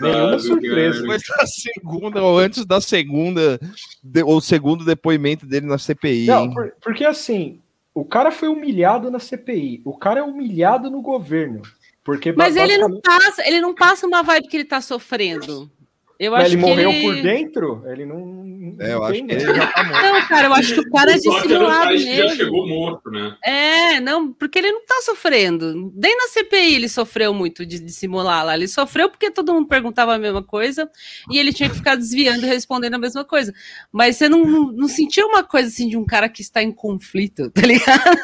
Nenhuma 0.00 0.38
surpresa. 0.38 1.00
Depois 1.00 1.22
da 1.38 1.46
segunda, 1.46 2.22
ou 2.22 2.38
antes 2.38 2.64
da 2.66 2.80
segunda, 2.80 3.58
de- 4.02 4.22
ou 4.22 4.40
segundo 4.40 4.84
depoimento 4.84 5.46
dele 5.46 5.66
na 5.66 5.78
CPI. 5.78 6.26
Não, 6.26 6.50
por- 6.52 6.72
porque 6.82 7.04
assim, 7.06 7.60
o 7.94 8.04
cara 8.04 8.30
foi 8.30 8.48
humilhado 8.48 9.10
na 9.10 9.18
CPI, 9.18 9.80
o 9.84 9.96
cara 9.96 10.20
é 10.20 10.22
humilhado 10.22 10.90
no 10.90 11.00
governo. 11.00 11.62
Porque 12.04 12.32
Mas 12.32 12.54
ele 12.54 12.76
não 12.76 12.90
basicamente- 12.90 13.02
passa, 13.24 13.48
ele 13.48 13.60
não 13.62 13.74
passa 13.74 14.06
uma 14.06 14.22
vibe 14.22 14.46
que 14.48 14.56
ele 14.58 14.64
tá 14.66 14.82
sofrendo. 14.82 15.70
Eu 16.18 16.32
Mas 16.32 16.44
acho 16.44 16.54
ele 16.54 16.62
que 16.62 16.68
morreu 16.68 16.90
ele... 16.90 17.02
por 17.02 17.22
dentro? 17.22 17.82
Ele 17.86 18.06
não. 18.06 18.44
É, 18.78 18.92
eu 18.92 18.98
não 18.98 19.04
acho 19.04 19.24
que 19.24 19.32
ele 19.32 19.40
já 19.40 19.66
tá 19.72 19.84
morto. 19.84 20.02
Não, 20.02 20.28
cara, 20.28 20.46
eu 20.46 20.54
acho 20.54 20.74
que 20.74 20.80
o 20.80 20.90
cara 20.90 21.12
é 21.12 21.14
dissimulado 21.14 21.88
que 21.90 21.98
já 21.98 22.22
mesmo. 22.24 22.36
chegou 22.36 22.68
morto, 22.68 23.10
né? 23.10 23.36
É, 23.44 24.00
não, 24.00 24.32
porque 24.32 24.58
ele 24.58 24.70
não 24.72 24.84
tá 24.86 25.00
sofrendo. 25.02 25.92
Nem 25.94 26.16
na 26.16 26.28
CPI 26.28 26.74
ele 26.74 26.88
sofreu 26.88 27.34
muito 27.34 27.66
de 27.66 27.80
dissimular 27.80 28.44
lá. 28.44 28.54
Ele 28.54 28.68
sofreu 28.68 29.10
porque 29.10 29.30
todo 29.30 29.52
mundo 29.52 29.68
perguntava 29.68 30.14
a 30.14 30.18
mesma 30.18 30.42
coisa 30.42 30.88
e 31.30 31.38
ele 31.38 31.52
tinha 31.52 31.68
que 31.68 31.76
ficar 31.76 31.96
desviando 31.96 32.46
e 32.46 32.48
respondendo 32.48 32.94
a 32.94 32.98
mesma 32.98 33.24
coisa. 33.24 33.52
Mas 33.92 34.16
você 34.16 34.28
não, 34.28 34.44
não, 34.44 34.72
não 34.72 34.88
sentiu 34.88 35.26
uma 35.26 35.42
coisa 35.42 35.68
assim 35.68 35.88
de 35.88 35.96
um 35.96 36.04
cara 36.04 36.28
que 36.28 36.42
está 36.42 36.62
em 36.62 36.72
conflito, 36.72 37.50
tá 37.54 37.62
ligado? 37.62 38.18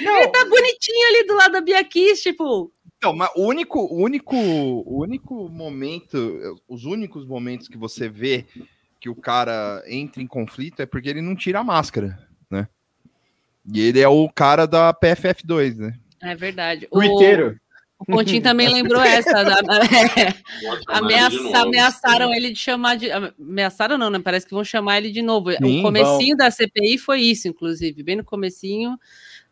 Ele 0.00 0.28
tá 0.28 0.44
bonitinho 0.44 1.08
ali 1.08 1.26
do 1.26 1.34
lado 1.34 1.52
da 1.52 1.60
Bia 1.60 1.84
Kiss, 1.84 2.22
tipo. 2.22 2.72
Então, 3.04 3.14
mas 3.14 3.28
o 3.36 3.46
único, 3.46 3.80
o 3.80 4.02
único, 4.02 4.34
o 4.34 5.02
único 5.02 5.46
momento, 5.50 6.58
os 6.66 6.86
únicos 6.86 7.26
momentos 7.26 7.68
que 7.68 7.76
você 7.76 8.08
vê 8.08 8.46
que 8.98 9.10
o 9.10 9.14
cara 9.14 9.82
entra 9.86 10.22
em 10.22 10.26
conflito 10.26 10.80
é 10.80 10.86
porque 10.86 11.10
ele 11.10 11.20
não 11.20 11.36
tira 11.36 11.58
a 11.58 11.64
máscara, 11.64 12.18
né? 12.50 12.66
E 13.70 13.78
ele 13.78 14.00
é 14.00 14.08
o 14.08 14.26
cara 14.30 14.66
da 14.66 14.94
PFF2, 14.94 15.76
né? 15.76 15.92
É 16.22 16.34
verdade. 16.34 16.88
O 16.90 17.02
inteiro. 17.02 17.60
O 17.98 18.06
Pontinho 18.06 18.42
também 18.42 18.72
lembrou 18.72 19.02
essa. 19.02 19.44
da- 19.44 19.60
é, 20.18 20.34
ameaça- 20.88 21.58
ameaçaram 21.58 22.32
ele 22.34 22.50
de 22.52 22.58
chamar 22.58 22.96
de. 22.96 23.08
Ameaçaram 23.10 23.98
não, 23.98 24.08
né? 24.08 24.18
Parece 24.18 24.46
que 24.46 24.54
vão 24.54 24.64
chamar 24.64 24.96
ele 24.96 25.12
de 25.12 25.20
novo. 25.20 25.52
Sim, 25.52 25.80
o 25.80 25.82
comecinho 25.82 26.36
da 26.38 26.50
CPI 26.50 26.96
foi 26.96 27.20
isso, 27.20 27.48
inclusive. 27.48 28.02
Bem 28.02 28.16
no 28.16 28.24
comecinho, 28.24 28.98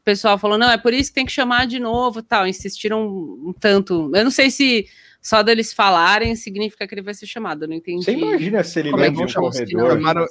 o 0.03 0.05
pessoal 0.05 0.37
falou, 0.37 0.59
não, 0.59 0.69
é 0.71 0.77
por 0.77 0.93
isso 0.93 1.11
que 1.11 1.15
tem 1.15 1.25
que 1.27 1.31
chamar 1.33 1.67
de 1.67 1.79
novo 1.79 2.23
tal. 2.23 2.47
Insistiram 2.47 3.07
um, 3.07 3.55
tanto. 3.59 4.11
Eu 4.15 4.25
não 4.25 4.31
sei 4.33 4.51
se 4.51 4.87
só 5.21 5.43
deles 5.43 5.73
falarem 5.73 6.35
significa 6.35 6.87
que 6.89 6.95
ele 6.95 7.03
vai 7.03 7.15
ser 7.15 7.27
chamado. 7.27 7.63
Eu 7.65 7.69
não 7.69 7.77
entendi. 7.77 8.05
Você 8.05 8.13
imagina 8.13 8.65
se 8.65 8.81
ele 8.81 8.91
Como 8.91 9.03
é 9.03 9.07
lembra 9.09 9.27
que 9.27 9.39
um 9.39 9.43
corredor. 9.43 9.91
Chamaram- 9.93 10.27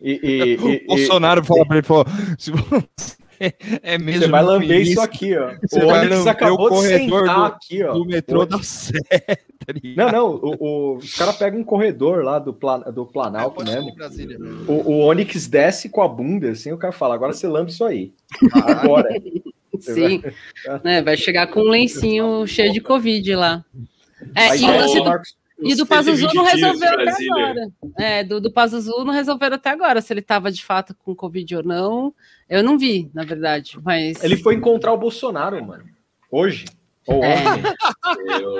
E, 0.00 0.12
e- 0.22 0.54
e- 0.54 0.56
o 0.84 0.86
Bolsonaro 0.86 1.44
fala 1.44 1.66
pra 1.66 1.76
ele, 1.76 1.86
falou, 1.86 2.06
se 2.38 2.50
você 2.50 3.16
é 3.82 3.98
mesmo 3.98 4.20
Você 4.22 4.28
vai 4.28 4.42
lamber 4.42 4.68
ministro, 4.68 4.92
isso 4.92 5.00
aqui, 5.00 5.36
ó. 5.36 5.54
Você 5.68 5.82
O 5.82 5.86
vai 5.86 6.00
Onyx 6.00 6.16
lamber 6.16 6.32
acabou 6.32 6.60
o 6.66 6.68
de 6.70 6.74
corredor 6.76 7.20
sentar 7.20 7.36
do, 7.36 7.44
aqui, 7.44 7.82
ó. 7.84 7.92
do 7.94 8.04
metrô 8.04 8.46
da 8.46 8.62
Sé, 8.62 8.98
tá? 9.10 9.74
Não, 9.96 10.12
não, 10.12 10.30
o, 10.34 10.56
o- 10.58 10.96
os 10.96 11.14
caras 11.14 11.36
pegam 11.36 11.60
um 11.60 11.64
corredor 11.64 12.24
lá 12.24 12.38
do, 12.38 12.52
plan, 12.52 12.80
do 12.80 13.04
Planalto 13.06 13.64
mesmo. 13.64 13.94
Brasília. 13.94 14.38
O, 14.68 14.72
o 14.92 14.98
Onix 15.06 15.46
desce 15.46 15.88
com 15.88 16.02
a 16.02 16.08
bunda, 16.08 16.50
assim, 16.50 16.72
o 16.72 16.78
cara 16.78 16.92
fala, 16.92 17.14
agora 17.14 17.32
você 17.32 17.46
lambe 17.46 17.70
isso 17.70 17.84
aí. 17.84 18.12
Agora. 18.64 19.08
Sim. 19.80 20.22
né, 20.84 21.02
vai 21.02 21.16
chegar 21.16 21.48
com 21.48 21.60
um 21.60 21.70
lencinho 21.70 22.46
cheio 22.46 22.72
de 22.72 22.80
Covid 22.80 23.34
lá. 23.34 23.64
É, 24.36 24.50
Aí 24.50 24.62
e, 24.62 24.66
vai 24.66 25.22
e 25.64 25.74
do 25.74 25.86
Pazuzu 25.86 26.28
não 26.34 26.44
120 26.46 26.50
dias 26.50 26.52
de 26.52 26.60
resolveu 26.64 26.88
até 27.00 27.24
agora. 27.26 27.68
É, 27.98 28.24
do, 28.24 28.40
do 28.40 28.52
Pazuzu 28.52 29.04
não 29.04 29.12
resolveram 29.12 29.56
até 29.56 29.70
agora 29.70 30.00
se 30.00 30.12
ele 30.12 30.20
estava 30.20 30.50
de 30.50 30.64
fato 30.64 30.94
com 31.04 31.14
Covid 31.14 31.56
ou 31.56 31.62
não. 31.62 32.14
Eu 32.48 32.62
não 32.62 32.78
vi, 32.78 33.10
na 33.14 33.24
verdade, 33.24 33.78
mas. 33.82 34.22
Ele 34.22 34.36
foi 34.36 34.54
encontrar 34.54 34.92
o 34.92 34.98
Bolsonaro, 34.98 35.64
mano. 35.64 35.84
Hoje. 36.30 36.64
Ou 37.06 37.22
É. 37.24 37.36
ontem. 37.38 37.62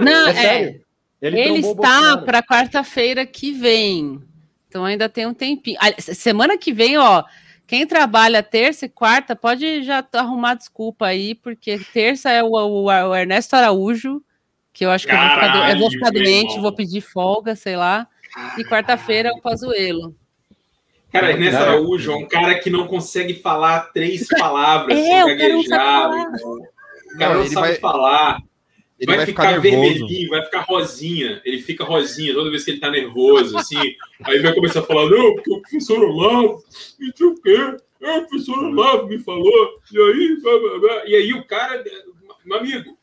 Não, 0.01 0.29
É 0.29 0.31
é. 0.31 0.35
sério? 0.35 0.81
Ele, 1.21 1.41
Ele 1.41 1.59
está 1.61 2.17
para 2.19 2.43
quarta-feira 2.43 3.25
que 3.25 3.53
vem. 3.53 4.21
Então 4.69 4.85
ainda 4.85 5.09
tem 5.09 5.27
um 5.27 5.35
tempinho. 5.35 5.79
Ah, 5.81 5.93
se- 5.99 6.15
Semana 6.15 6.59
que 6.59 6.73
vem, 6.73 6.99
ó. 6.99 7.23
Quem 7.67 7.87
trabalha 7.87 8.43
terça 8.43 8.87
e 8.87 8.89
quarta 8.89 9.37
pode 9.37 9.83
já 9.85 10.05
arrumar 10.15 10.55
desculpa 10.55 11.07
aí, 11.07 11.35
porque 11.35 11.79
terça 11.93 12.31
é 12.31 12.43
o, 12.43 12.49
o- 12.51 12.85
o 12.87 13.15
Ernesto 13.15 13.55
Araújo, 13.55 14.21
que 14.73 14.85
eu 14.87 14.91
acho 14.91 15.07
que 15.07 15.13
eu 15.13 15.19
vou 15.19 15.29
ficar, 15.29 15.49
do- 15.49 15.73
eu 15.73 15.79
vou 15.79 15.91
ficar 15.91 16.07
Caralho, 16.07 16.25
doente, 16.25 16.49
irmão. 16.51 16.63
vou 16.63 16.73
pedir 16.73 17.01
folga, 17.01 17.55
sei 17.55 17.77
lá. 17.77 18.07
E 18.59 18.65
quarta-feira 18.65 19.29
é 19.29 19.33
o 19.33 19.41
Pazuelo. 19.41 20.15
Cara, 21.13 21.31
Ernesto 21.33 21.61
Araújo 21.63 22.11
é 22.13 22.17
um 22.17 22.27
cara 22.27 22.59
que 22.59 22.71
não 22.71 22.87
consegue 22.87 23.35
falar 23.35 23.93
três 23.93 24.27
palavras 24.39 24.99
É, 24.99 25.03
sem 25.03 25.23
o 25.23 25.39
cara 25.39 25.49
não 25.53 25.63
sabe 25.63 25.85
falar. 25.85 26.19
irmão. 26.33 26.55
O 26.55 27.19
cara 27.19 27.29
Não, 27.29 27.35
não 27.35 27.41
ele 27.45 27.51
sabe 27.51 27.67
vai- 27.69 27.77
falar. 27.77 28.43
ele 28.99 29.07
vai, 29.07 29.17
vai 29.19 29.27
ficar, 29.27 29.49
ficar 29.49 29.61
vermelhinho, 29.61 30.31
vai 30.31 30.43
ficar 30.45 30.61
rosinha. 30.61 31.43
Ele 31.45 31.61
fica 31.61 31.85
rosinha 31.85 32.33
toda 32.33 32.51
vez 32.51 32.65
que 32.65 32.71
ele 32.71 32.81
tá 32.81 32.91
nervoso, 32.91 33.59
assim. 33.59 33.77
aí 34.25 34.39
vai 34.39 34.55
começar 34.55 34.81
a 34.81 34.85
falar, 34.85 35.11
não, 35.11 35.35
porque 35.35 35.53
o 35.53 35.61
professor 35.61 36.03
Olavo, 36.03 36.65
não 36.99 37.13
sei 37.15 37.27
o 37.27 37.35
quê. 37.43 37.77
É, 38.01 38.17
o 38.17 38.27
professor 38.27 38.59
Olavo 38.65 39.07
me 39.07 39.19
falou. 39.19 39.53
E 39.93 39.99
aí, 39.99 40.41
blá, 40.41 40.59
blá, 40.59 40.79
blá. 40.79 41.03
e 41.07 41.15
aí 41.15 41.35
o 41.35 41.45
cara, 41.45 41.85
meu 42.47 42.57
amigo, 42.59 42.97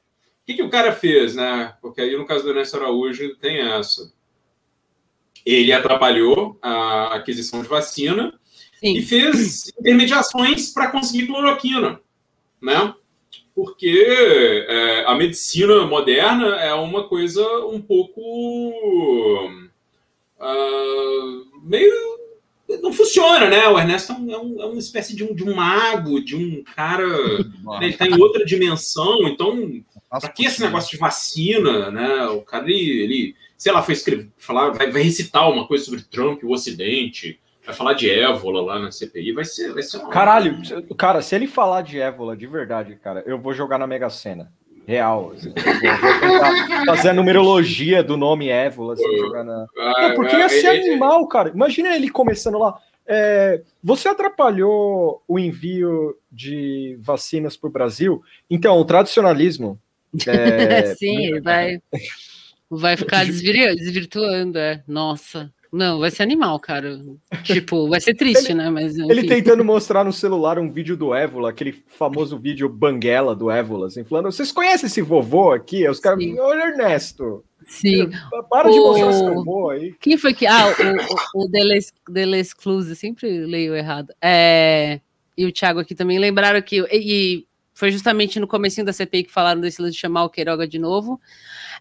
que, 0.49 0.55
que 0.55 0.63
o 0.63 0.69
cara 0.69 0.91
fez, 0.91 1.35
né? 1.35 1.75
Porque 1.81 2.01
aí 2.01 2.17
no 2.17 2.25
caso 2.25 2.43
do 2.43 2.49
Ernesto 2.49 2.77
Araújo 2.77 3.35
tem 3.35 3.57
essa. 3.59 4.11
Ele 5.45 5.71
atrapalhou 5.71 6.57
a 6.61 7.15
aquisição 7.15 7.61
de 7.61 7.67
vacina 7.69 8.33
e 8.97 9.01
fez 9.01 9.67
intermediações 9.79 10.73
para 10.73 10.89
conseguir 10.91 11.27
cloroquina, 11.27 11.99
né? 12.61 12.93
Porque 13.53 14.05
é, 14.67 15.05
a 15.05 15.15
medicina 15.15 15.85
moderna 15.85 16.55
é 16.55 16.73
uma 16.73 17.07
coisa 17.07 17.45
um 17.65 17.79
pouco 17.81 19.49
ah, 20.39 21.41
meio 21.63 22.09
não 22.81 22.93
funciona, 22.93 23.49
né? 23.49 23.67
O 23.67 23.79
Ernesto 23.79 24.11
é, 24.13 24.15
é 24.31 24.37
um- 24.37 24.61
é 24.61 24.65
uma 24.65 24.77
espécie 24.79 25.15
de 25.15 25.23
um, 25.23 25.33
de 25.33 25.43
um 25.43 25.55
mago, 25.55 26.23
de 26.23 26.35
um 26.35 26.63
cara. 26.63 27.07
né? 27.07 27.79
Ele 27.81 27.89
está 27.93 28.05
em 28.07 28.19
outra 28.21 28.45
dimensão, 28.45 29.27
então. 29.27 29.81
Pra 30.09 30.29
que 30.29 30.45
esse 30.45 30.61
negócio 30.61 30.91
de 30.91 30.97
vacina, 30.97 31.91
né? 31.91 32.25
O 32.27 32.41
cara, 32.41 32.65
ele, 32.65 33.03
ele 33.03 33.35
sei 33.57 33.73
lá, 33.73 33.83
foi 33.83 33.93
escrever, 33.93 34.29
falar, 34.37 34.69
vai, 34.71 34.89
vai 34.89 35.01
recitar 35.01 35.49
uma 35.49 35.67
coisa 35.67 35.83
sobre 35.83 36.01
Trump, 36.01 36.43
o 36.43 36.53
Ocidente, 36.53 37.39
vai 37.65 37.75
falar 37.75 37.93
de 37.93 38.09
évola 38.09 38.61
lá 38.61 38.79
na 38.79 38.89
CPI, 38.91 39.33
vai 39.33 39.43
ser, 39.43 39.73
vai 39.73 39.83
ser 39.83 39.97
uma. 39.97 40.09
Caralho, 40.09 40.57
cara, 40.97 41.21
se 41.21 41.35
ele 41.35 41.45
falar 41.45 41.81
de 41.81 41.99
évola 41.99 42.35
de 42.37 42.47
verdade, 42.47 42.95
cara, 42.95 43.21
eu 43.27 43.37
vou 43.37 43.53
jogar 43.53 43.77
na 43.77 43.85
Mega 43.85 44.09
Sena. 44.09 44.51
Real. 44.87 45.33
assim. 45.35 45.53
Fazer 46.87 47.09
a 47.09 47.13
numerologia 47.13 48.01
do 48.01 48.17
nome 48.17 48.49
évola, 48.49 48.93
assim, 48.93 49.17
jogar 49.17 49.43
na. 49.43 49.67
Não, 49.75 50.15
porque 50.15 50.35
ia 50.35 50.49
ser 50.49 50.67
animal, 50.67 51.27
cara. 51.27 51.49
Imagina 51.49 51.95
ele 51.95 52.09
começando 52.09 52.57
lá. 52.57 52.75
é, 53.05 53.61
você 53.83 54.07
atrapalhou 54.07 55.21
o 55.27 55.37
envio 55.37 56.17
de 56.31 56.97
vacinas 56.99 57.55
para 57.55 57.67
o 57.67 57.71
Brasil? 57.71 58.23
Então, 58.49 58.79
o 58.79 58.85
tradicionalismo. 58.85 59.79
É, 60.27 60.93
Sim, 60.95 61.25
ele 61.25 61.41
vai, 61.41 61.79
vai 62.69 62.97
ficar 62.97 63.25
desvir- 63.25 63.75
desvirtuando, 63.75 64.57
é. 64.57 64.83
Nossa. 64.87 65.51
Não, 65.71 65.99
vai 65.99 66.09
ser 66.09 66.23
animal, 66.23 66.59
cara. 66.59 66.99
Tipo, 67.43 67.87
vai 67.87 68.01
ser 68.01 68.15
triste, 68.15 68.55
né? 68.55 68.71
Mas, 68.71 68.97
Ele 68.97 69.23
tentando 69.27 69.63
mostrar 69.63 70.03
no 70.03 70.11
celular 70.11 70.57
um 70.57 70.71
vídeo 70.71 70.97
do 70.97 71.13
Évola, 71.13 71.51
aquele 71.51 71.83
famoso 71.85 72.39
vídeo 72.39 72.67
banguela 72.67 73.35
do 73.35 73.51
Évola, 73.51 73.85
assim, 73.85 74.03
falando: 74.03 74.31
vocês 74.31 74.51
conhecem 74.51 74.87
esse 74.87 74.99
vovô 74.99 75.51
aqui? 75.51 75.87
Os 75.87 75.99
caras, 75.99 76.23
olha, 76.39 76.69
Ernesto. 76.69 77.43
Sim. 77.67 78.09
Para 78.49 78.71
de 78.71 78.79
O- 78.79 78.83
mostrar 78.83 79.11
esse 79.11 79.23
vovô 79.23 79.69
aí. 79.69 79.93
Quem 79.99 80.17
foi 80.17 80.33
que. 80.33 80.47
Ah, 80.47 80.69
o, 81.35 81.41
o, 81.41 81.45
o 81.45 81.47
Deles, 81.47 81.93
Delescluze, 82.09 82.95
sempre 82.95 83.45
leio 83.45 83.75
errado. 83.75 84.11
É, 84.19 84.99
e 85.37 85.45
o 85.45 85.51
Thiago 85.51 85.79
aqui 85.79 85.93
também 85.93 86.17
lembraram 86.17 86.59
que. 86.63 86.77
E 86.91 87.45
foi 87.79 87.91
justamente 87.91 88.41
no 88.41 88.47
comecinho 88.47 88.85
da 88.85 88.91
CPI 88.91 89.23
que 89.23 89.31
falaram 89.31 89.61
desse 89.61 89.81
lance 89.81 89.93
de 89.93 90.01
chamar 90.01 90.25
o 90.25 90.29
Queiroga 90.29 90.67
de 90.67 90.77
novo. 90.77 91.17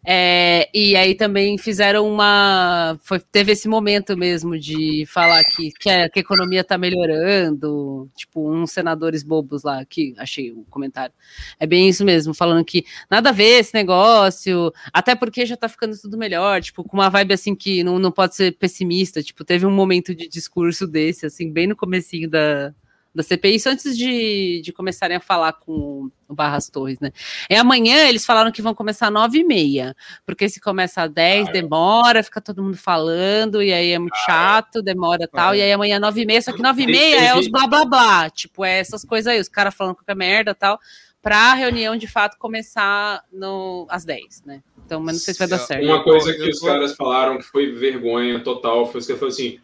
É, 0.06 0.70
e 0.72 0.94
aí 0.94 1.12
também 1.16 1.58
fizeram 1.58 2.08
uma. 2.08 2.96
Foi, 3.02 3.18
teve 3.18 3.50
esse 3.50 3.66
momento 3.66 4.16
mesmo 4.16 4.56
de 4.56 5.04
falar 5.08 5.42
que, 5.42 5.72
que, 5.72 5.90
a, 5.90 6.08
que 6.08 6.20
a 6.20 6.22
economia 6.22 6.60
está 6.60 6.78
melhorando. 6.78 8.08
Tipo, 8.14 8.48
uns 8.48 8.70
senadores 8.70 9.24
bobos 9.24 9.64
lá, 9.64 9.84
que 9.84 10.14
achei 10.18 10.52
o 10.52 10.64
comentário. 10.70 11.12
É 11.58 11.66
bem 11.66 11.88
isso 11.88 12.04
mesmo, 12.04 12.32
falando 12.32 12.64
que 12.64 12.84
nada 13.10 13.30
a 13.30 13.32
ver 13.32 13.58
esse 13.58 13.74
negócio, 13.74 14.72
até 14.92 15.16
porque 15.16 15.44
já 15.44 15.56
tá 15.56 15.68
ficando 15.68 16.00
tudo 16.00 16.16
melhor, 16.16 16.62
tipo, 16.62 16.84
com 16.84 16.96
uma 16.96 17.08
vibe 17.08 17.34
assim 17.34 17.56
que 17.56 17.82
não, 17.82 17.98
não 17.98 18.12
pode 18.12 18.36
ser 18.36 18.52
pessimista. 18.56 19.20
Tipo, 19.20 19.44
teve 19.44 19.66
um 19.66 19.72
momento 19.72 20.14
de 20.14 20.28
discurso 20.28 20.86
desse, 20.86 21.26
assim, 21.26 21.52
bem 21.52 21.66
no 21.66 21.74
comecinho 21.74 22.30
da, 22.30 22.72
da 23.14 23.22
CPI, 23.22 23.56
isso 23.56 23.68
antes 23.68 23.96
de, 23.96 24.60
de 24.62 24.72
começarem 24.72 25.16
a 25.16 25.20
falar 25.20 25.54
com 25.54 26.10
o 26.28 26.34
Barras 26.34 26.68
Torres, 26.68 27.00
né? 27.00 27.10
É 27.48 27.58
amanhã, 27.58 28.06
eles 28.06 28.24
falaram 28.24 28.52
que 28.52 28.62
vão 28.62 28.74
começar 28.74 29.08
às 29.08 29.12
nove 29.12 29.38
e 29.38 29.44
meia, 29.44 29.96
porque 30.26 30.48
se 30.48 30.60
começa 30.60 31.02
às 31.02 31.10
10, 31.10 31.50
demora, 31.50 32.22
fica 32.22 32.40
todo 32.40 32.62
mundo 32.62 32.76
falando, 32.76 33.62
e 33.62 33.72
aí 33.72 33.92
é 33.92 33.98
muito 33.98 34.16
chato, 34.26 34.82
demora 34.82 35.26
tal, 35.26 35.54
e 35.54 35.62
aí 35.62 35.72
amanhã 35.72 35.98
nove 35.98 36.22
e 36.22 36.26
meia, 36.26 36.42
só 36.42 36.52
que 36.52 36.62
nove 36.62 36.82
e 36.82 36.86
meia 36.86 37.20
é 37.30 37.36
os 37.36 37.48
blá 37.48 37.66
blá 37.66 37.84
blá, 37.84 38.30
tipo, 38.30 38.64
é 38.64 38.78
essas 38.78 39.04
coisas 39.04 39.32
aí, 39.32 39.40
os 39.40 39.48
caras 39.48 39.74
falando 39.74 39.96
qualquer 39.96 40.14
merda 40.14 40.54
tal, 40.54 40.78
pra 41.22 41.54
reunião 41.54 41.96
de 41.96 42.06
fato 42.06 42.38
começar 42.38 43.24
no, 43.32 43.86
às 43.90 44.04
10, 44.04 44.42
né? 44.44 44.62
Então, 44.84 45.00
mas 45.00 45.16
não 45.16 45.20
sei 45.20 45.34
se 45.34 45.38
vai 45.38 45.48
dar 45.48 45.58
certo. 45.58 45.84
Uma 45.84 46.02
coisa 46.02 46.32
que 46.32 46.48
os 46.48 46.60
caras 46.60 46.94
falaram 46.94 47.36
que 47.36 47.44
foi 47.44 47.72
vergonha 47.72 48.42
total 48.42 48.90
foi 48.90 49.02
que 49.02 49.14
falou 49.14 49.28
assim: 49.28 49.58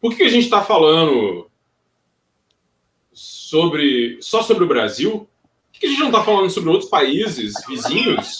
por 0.00 0.16
que 0.16 0.22
a 0.22 0.28
gente 0.28 0.44
está 0.44 0.62
falando 0.62 1.50
sobre 3.18 4.18
só 4.20 4.42
sobre 4.42 4.62
o 4.62 4.68
Brasil? 4.68 5.28
Por 5.72 5.80
que 5.80 5.86
a 5.86 5.90
gente 5.90 6.00
não 6.00 6.08
está 6.08 6.22
falando 6.22 6.50
sobre 6.50 6.70
outros 6.70 6.88
países 6.88 7.54
vizinhos? 7.68 8.38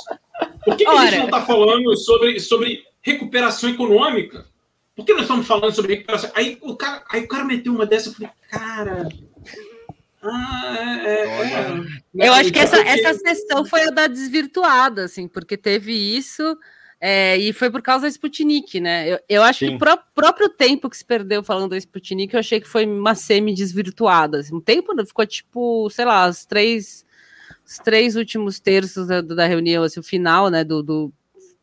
Por 0.64 0.76
que, 0.76 0.84
que 0.84 0.90
a 0.90 1.04
gente 1.06 1.18
não 1.18 1.24
está 1.24 1.42
falando 1.42 1.96
sobre, 1.96 2.38
sobre 2.38 2.84
recuperação 3.00 3.70
econômica? 3.70 4.46
Por 4.94 5.04
que 5.04 5.12
nós 5.12 5.22
estamos 5.22 5.46
falando 5.46 5.74
sobre 5.74 5.94
recuperação? 5.94 6.30
Aí 6.34 6.58
o 6.60 6.76
cara, 6.76 7.04
aí 7.10 7.24
o 7.24 7.28
cara 7.28 7.44
meteu 7.44 7.72
uma 7.72 7.86
dessa, 7.86 8.08
eu 8.08 8.12
falei, 8.12 8.30
cara. 8.50 9.08
Ah, 10.22 10.76
é, 10.76 11.24
é, 11.24 12.24
é. 12.24 12.28
Eu 12.28 12.32
acho 12.32 12.52
que 12.52 12.58
essa, 12.58 12.78
essa 12.80 13.14
sessão 13.14 13.64
foi 13.64 13.82
a 13.82 13.90
da 13.90 14.06
desvirtuada, 14.06 15.04
assim, 15.04 15.26
porque 15.26 15.56
teve 15.56 15.92
isso 15.92 16.56
é, 17.00 17.36
e 17.36 17.52
foi 17.52 17.70
por 17.70 17.80
causa 17.80 18.02
da 18.02 18.08
Sputnik, 18.08 18.80
né? 18.80 19.12
Eu, 19.12 19.20
eu 19.28 19.42
acho 19.42 19.60
que 19.60 19.68
Sim. 19.68 19.76
o 19.76 19.78
pró- 19.78 19.98
próprio 20.14 20.48
tempo 20.48 20.90
que 20.90 20.96
se 20.96 21.04
perdeu 21.04 21.42
falando 21.44 21.70
da 21.70 21.76
Sputnik, 21.76 22.34
eu 22.34 22.40
achei 22.40 22.60
que 22.60 22.66
foi 22.66 22.86
uma 22.86 23.14
semi-desvirtuada. 23.14 24.40
Assim, 24.40 24.54
um 24.54 24.60
tempo 24.60 24.92
ficou 25.06 25.24
tipo, 25.24 25.88
sei 25.90 26.04
lá, 26.04 26.28
os 26.28 26.44
três, 26.44 27.06
os 27.64 27.78
três 27.78 28.16
últimos 28.16 28.58
terços 28.58 29.06
da, 29.06 29.20
da 29.20 29.46
reunião, 29.46 29.84
assim, 29.84 30.00
o 30.00 30.02
final, 30.02 30.50
né, 30.50 30.64
do, 30.64 30.82
do 30.82 31.12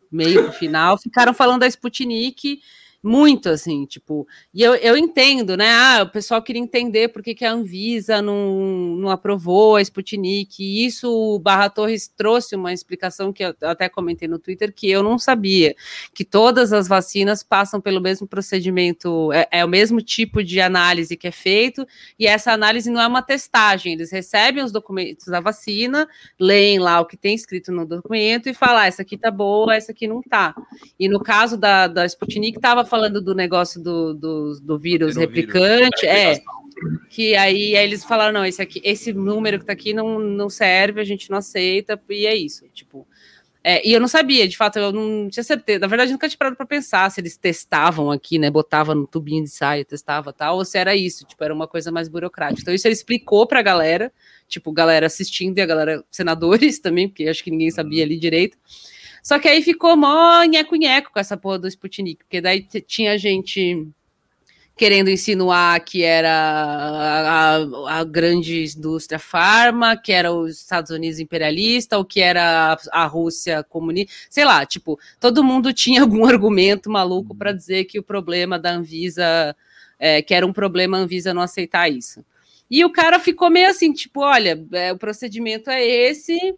meio 0.10 0.44
pro 0.44 0.54
final, 0.54 0.98
ficaram 0.98 1.34
falando 1.34 1.62
da 1.62 1.68
Sputnik 1.68 2.62
muito, 3.06 3.50
assim, 3.50 3.86
tipo, 3.86 4.28
e 4.52 4.64
eu, 4.64 4.74
eu 4.76 4.98
entendo, 4.98 5.56
né, 5.56 5.70
ah, 5.70 6.02
o 6.02 6.10
pessoal 6.10 6.42
queria 6.42 6.62
entender 6.62 7.10
por 7.10 7.22
que, 7.22 7.46
a 7.46 7.52
Anvisa 7.52 8.20
não, 8.20 8.96
não 8.98 9.10
aprovou 9.10 9.76
a 9.76 9.82
Sputnik, 9.82 10.64
e 10.64 10.88
isso 10.88 11.08
o 11.08 11.38
Barra 11.38 11.70
Torres 11.70 12.08
trouxe 12.08 12.56
uma 12.56 12.74
explicação 12.74 13.32
que 13.32 13.46
eu 13.46 13.54
até 13.62 13.88
comentei 13.88 14.28
no 14.28 14.40
Twitter, 14.40 14.74
que 14.74 14.90
eu 14.90 15.04
não 15.04 15.20
sabia, 15.20 15.76
que 16.16 16.26
todas 16.26 16.74
as 16.74 16.88
vacinas 16.88 17.44
passam 17.44 17.80
pelo 17.80 18.02
mesmo 18.02 18.28
procedimento, 18.28 19.32
é, 19.32 19.48
é 19.52 19.64
o 19.64 19.70
mesmo 19.70 20.02
tipo 20.02 20.44
de 20.44 20.60
análise 20.60 21.16
que 21.16 21.28
é 21.28 21.32
feito, 21.32 21.86
e 22.18 22.26
essa 22.26 22.54
análise 22.54 22.90
não 22.90 23.00
é 23.00 23.06
uma 23.06 23.22
testagem, 23.22 23.94
eles 23.94 24.12
recebem 24.12 24.64
os 24.64 24.72
documentos 24.72 25.28
da 25.28 25.40
vacina, 25.40 26.08
leem 26.40 26.80
lá 26.80 27.00
o 27.00 27.06
que 27.06 27.16
tem 27.16 27.36
escrito 27.36 27.72
no 27.72 27.86
documento 27.86 28.50
e 28.50 28.54
falam, 28.56 28.78
ah, 28.78 28.88
essa 28.88 29.04
aqui 29.04 29.16
tá 29.16 29.30
boa, 29.30 29.76
essa 29.76 29.92
aqui 29.92 30.08
não 30.08 30.24
tá. 30.24 30.56
E 31.00 31.08
no 31.08 31.20
caso 31.20 31.56
da, 31.56 31.86
da 31.86 32.04
Sputnik, 32.08 32.58
estava 32.58 32.84
falando 32.96 33.22
do 33.22 33.36
negócio 33.36 33.84
do, 33.84 34.14
do, 34.14 34.60
do 34.62 34.78
vírus 34.78 35.18
replicante, 35.18 36.08
é, 36.08 36.42
que 37.10 37.36
aí, 37.36 37.76
aí 37.76 37.84
eles 37.86 38.06
falaram, 38.06 38.32
não, 38.32 38.46
esse 38.46 38.62
aqui, 38.62 38.82
esse 38.86 39.12
número 39.12 39.60
que 39.60 39.66
tá 39.66 39.74
aqui 39.74 39.94
não, 39.94 40.18
não 40.18 40.50
serve, 40.50 41.02
a 41.02 41.04
gente 41.04 41.30
não 41.30 41.40
aceita, 41.40 42.02
e 42.10 42.26
é 42.26 42.34
isso, 42.34 42.66
tipo... 42.74 43.06
É, 43.68 43.86
e 43.86 43.94
eu 43.94 44.00
não 44.00 44.08
sabia, 44.08 44.48
de 44.48 44.56
fato, 44.56 44.78
eu 44.78 44.92
não 44.92 45.28
tinha 45.28 45.44
certeza. 45.44 45.80
Na 45.80 45.88
verdade, 45.88 46.12
eu 46.12 46.14
nunca 46.14 46.30
tinha 46.30 46.38
parado 46.38 46.56
para 46.56 46.68
pensar 46.68 47.10
se 47.10 47.20
eles 47.20 47.36
testavam 47.36 48.12
aqui, 48.12 48.38
né? 48.38 48.52
Botava 48.52 48.94
no 48.94 49.08
tubinho 49.08 49.44
de 49.44 49.50
saia, 49.50 49.84
testava 49.84 50.32
tal, 50.32 50.58
ou 50.58 50.64
se 50.64 50.78
era 50.78 50.96
isso, 50.96 51.26
tipo, 51.26 51.44
era 51.44 51.52
uma 51.52 51.68
coisa 51.68 51.92
mais 51.92 52.08
burocrática. 52.08 52.62
Então, 52.62 52.74
isso 52.76 52.88
ele 52.88 52.94
explicou 52.94 53.48
para 53.48 53.62
a 53.62 53.64
galera, 53.64 54.14
tipo, 54.48 54.72
galera 54.72 55.08
assistindo 55.08 55.58
e 55.58 55.62
a 55.62 55.66
galera, 55.66 56.04
senadores 56.12 56.78
também, 56.80 57.08
porque 57.08 57.28
acho 57.28 57.44
que 57.44 57.50
ninguém 57.50 57.72
sabia 57.72 58.04
ali 58.04 58.20
direito. 58.20 58.56
Só 59.26 59.40
que 59.40 59.48
aí 59.48 59.64
ficou 59.64 59.98
mó 59.98 60.44
nheco-nheco 60.44 61.12
com 61.12 61.20
essa 61.20 61.36
porra 61.36 61.58
do 61.58 61.68
Sputnik, 61.68 62.24
porque 62.24 62.40
daí 62.40 62.62
tinha 62.62 63.18
gente 63.18 63.88
querendo 64.78 65.10
insinuar 65.10 65.84
que 65.84 66.04
era 66.04 66.30
a, 66.30 67.56
a, 67.56 68.00
a, 68.02 68.04
grande 68.04 68.66
indústria 68.78 69.18
farma, 69.18 69.98
que 69.98 70.12
era 70.12 70.32
os 70.32 70.62
Estados 70.62 70.92
Unidos 70.92 71.20
imperialista, 71.20 71.98
ou 71.98 72.06
que 72.06 72.22
era 72.22 72.78
a, 72.92 73.04
a 73.04 73.06
Rússia 73.08 73.64
comunista, 73.64 74.14
sei 74.30 74.46
lá, 74.46 74.64
tipo, 74.64 75.00
todo 75.20 75.44
mundo 75.44 75.74
tinha 75.74 76.02
algum 76.06 76.24
argumento 76.24 76.88
maluco 76.88 77.34
para 77.34 77.52
dizer 77.52 77.86
que 77.86 77.98
o 77.98 78.04
problema 78.04 78.60
da 78.60 78.74
Anvisa, 78.74 79.56
é, 79.98 80.22
que 80.22 80.36
era 80.36 80.46
um 80.46 80.54
problema 80.54 80.98
a 80.98 81.00
Anvisa 81.00 81.34
não 81.34 81.42
aceitar 81.42 81.90
isso. 81.90 82.24
E 82.70 82.86
o 82.86 82.92
cara 82.92 83.18
ficou 83.18 83.50
meio 83.50 83.70
assim, 83.72 83.92
tipo, 83.92 84.22
olha, 84.22 84.64
é, 84.72 84.94
o 84.94 85.00
procedimento 85.00 85.72
é 85.72 85.84
esse, 85.84 86.54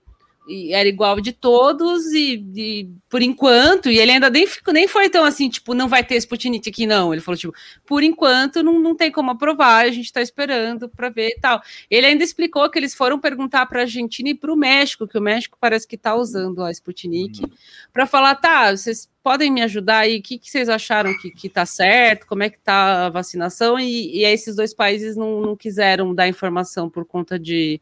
e 0.48 0.74
era 0.74 0.88
igual 0.88 1.20
de 1.20 1.32
todos, 1.32 2.06
e, 2.14 2.44
e, 2.56 2.90
por 3.10 3.22
enquanto, 3.22 3.90
e 3.90 4.00
ele 4.00 4.12
ainda 4.12 4.30
nem, 4.30 4.48
ficou, 4.48 4.74
nem 4.74 4.88
foi 4.88 5.10
tão 5.10 5.24
assim, 5.24 5.50
tipo, 5.50 5.74
não 5.74 5.88
vai 5.88 6.04
ter 6.04 6.16
Sputnik 6.16 6.70
aqui, 6.70 6.88
não. 6.88 7.14
Ele 7.14 7.22
falou, 7.22 7.38
tipo, 7.38 7.54
por 7.86 8.02
enquanto 8.04 8.64
não, 8.64 8.80
não 8.80 8.96
tem 8.96 9.12
como 9.12 9.32
aprovar, 9.32 9.86
a 9.86 9.92
gente 9.92 10.12
tá 10.12 10.22
esperando 10.22 10.88
para 10.90 11.10
ver 11.10 11.30
e 11.30 11.40
tal. 11.40 11.62
Ele 11.90 12.08
ainda 12.08 12.24
explicou 12.24 12.70
que 12.70 12.80
eles 12.80 12.96
foram 12.96 13.20
perguntar 13.20 13.66
para 13.66 13.80
a 13.80 13.84
Argentina 13.84 14.30
e 14.30 14.36
para 14.36 14.52
o 14.52 14.56
México, 14.56 15.08
que 15.08 15.18
o 15.18 15.22
México 15.22 15.58
parece 15.60 15.88
que 15.88 15.98
tá 15.98 16.16
usando 16.16 16.64
a 16.64 16.72
Sputnik, 16.72 17.42
uhum. 17.42 17.50
para 17.92 18.08
falar, 18.08 18.36
tá, 18.36 18.76
vocês 18.76 19.10
podem 19.22 19.52
me 19.52 19.62
ajudar 19.62 20.00
aí, 20.00 20.20
o 20.20 20.22
que, 20.22 20.40
que 20.40 20.50
vocês 20.50 20.70
acharam 20.70 21.18
que, 21.18 21.30
que 21.30 21.50
tá 21.50 21.66
certo, 21.66 22.26
como 22.26 22.44
é 22.44 22.50
que 22.50 22.60
tá 22.60 23.08
a 23.08 23.10
vacinação, 23.10 23.78
e, 23.78 24.20
e 24.20 24.24
esses 24.24 24.56
dois 24.56 24.74
países 24.74 25.18
não, 25.18 25.42
não 25.42 25.56
quiseram 25.56 26.16
dar 26.16 26.30
informação 26.30 26.90
por 26.90 27.04
conta 27.04 27.38
de 27.38 27.82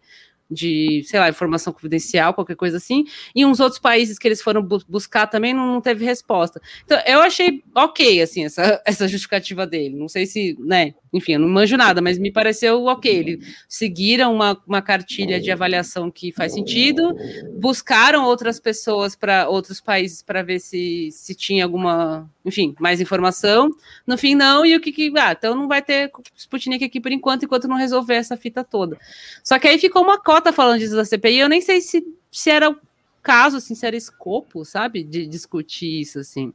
de, 0.49 1.03
sei 1.05 1.19
lá, 1.19 1.29
informação 1.29 1.73
confidencial, 1.73 2.33
qualquer 2.33 2.55
coisa 2.55 2.77
assim, 2.77 3.05
e 3.35 3.45
uns 3.45 3.59
outros 3.59 3.79
países 3.79 4.19
que 4.19 4.27
eles 4.27 4.41
foram 4.41 4.61
bu 4.61 4.79
buscar 4.87 5.27
também 5.27 5.53
não, 5.53 5.65
não, 5.65 5.81
teve 5.81 6.05
resposta. 6.05 6.61
Então, 6.83 6.99
eu 7.05 7.19
achei 7.21 7.63
ok, 7.73 8.21
assim, 8.21 8.45
essa, 8.45 8.81
essa 8.85 9.07
justificativa 9.07 9.65
dele. 9.65 9.95
Não 9.95 10.07
sei 10.07 10.25
se, 10.25 10.55
né, 10.59 10.93
enfim, 11.11 11.33
eu 11.33 11.39
não 11.39 11.47
manjo 11.47 11.77
nada, 11.77 12.01
mas 12.01 12.17
me 12.17 12.31
pareceu 12.31 12.83
ok. 12.85 13.11
Eles 13.11 13.55
seguiram 13.69 14.33
uma, 14.33 14.61
uma 14.67 14.81
cartilha 14.81 15.39
de 15.39 15.49
avaliação 15.49 16.11
que 16.11 16.31
faz 16.31 16.53
sentido, 16.53 17.15
buscaram 17.57 18.25
outras 18.25 18.59
pessoas 18.59 19.15
para 19.15 19.47
outros 19.47 19.79
países 19.79 20.21
para 20.21 20.43
ver 20.43 20.59
se, 20.59 21.09
se 21.11 21.33
tinha 21.33 21.63
alguma, 21.63 22.29
enfim, 22.43 22.75
mais 22.79 22.99
informação. 22.99 23.69
No 24.05 24.17
fim, 24.17 24.35
não, 24.35 24.65
e 24.65 24.75
o 24.75 24.81
que 24.81 24.91
que. 24.91 25.11
Ah, 25.17 25.31
então 25.31 25.55
não 25.55 25.67
vai 25.67 25.81
ter 25.81 26.11
Sputnik 26.35 26.83
aqui 26.83 26.99
por 26.99 27.11
enquanto, 27.11 27.43
enquanto 27.43 27.67
não 27.67 27.77
resolver 27.77 28.15
essa 28.15 28.35
fita 28.35 28.63
toda. 28.63 28.97
Só 29.43 29.57
que 29.57 29.67
aí 29.67 29.79
ficou 29.79 30.03
uma 30.03 30.19
cota 30.35 30.51
falando 30.51 30.79
disso 30.79 30.95
da 30.95 31.05
CPI, 31.05 31.39
eu 31.39 31.49
nem 31.49 31.61
sei 31.61 31.79
se, 31.79 32.05
se 32.29 32.49
era 32.49 32.69
o 32.69 32.77
caso, 33.23 33.57
assim, 33.57 33.73
se 33.73 33.85
era 33.85 33.95
escopo, 33.95 34.65
sabe, 34.65 35.01
de 35.01 35.25
discutir 35.25 36.01
isso, 36.01 36.19
assim. 36.19 36.53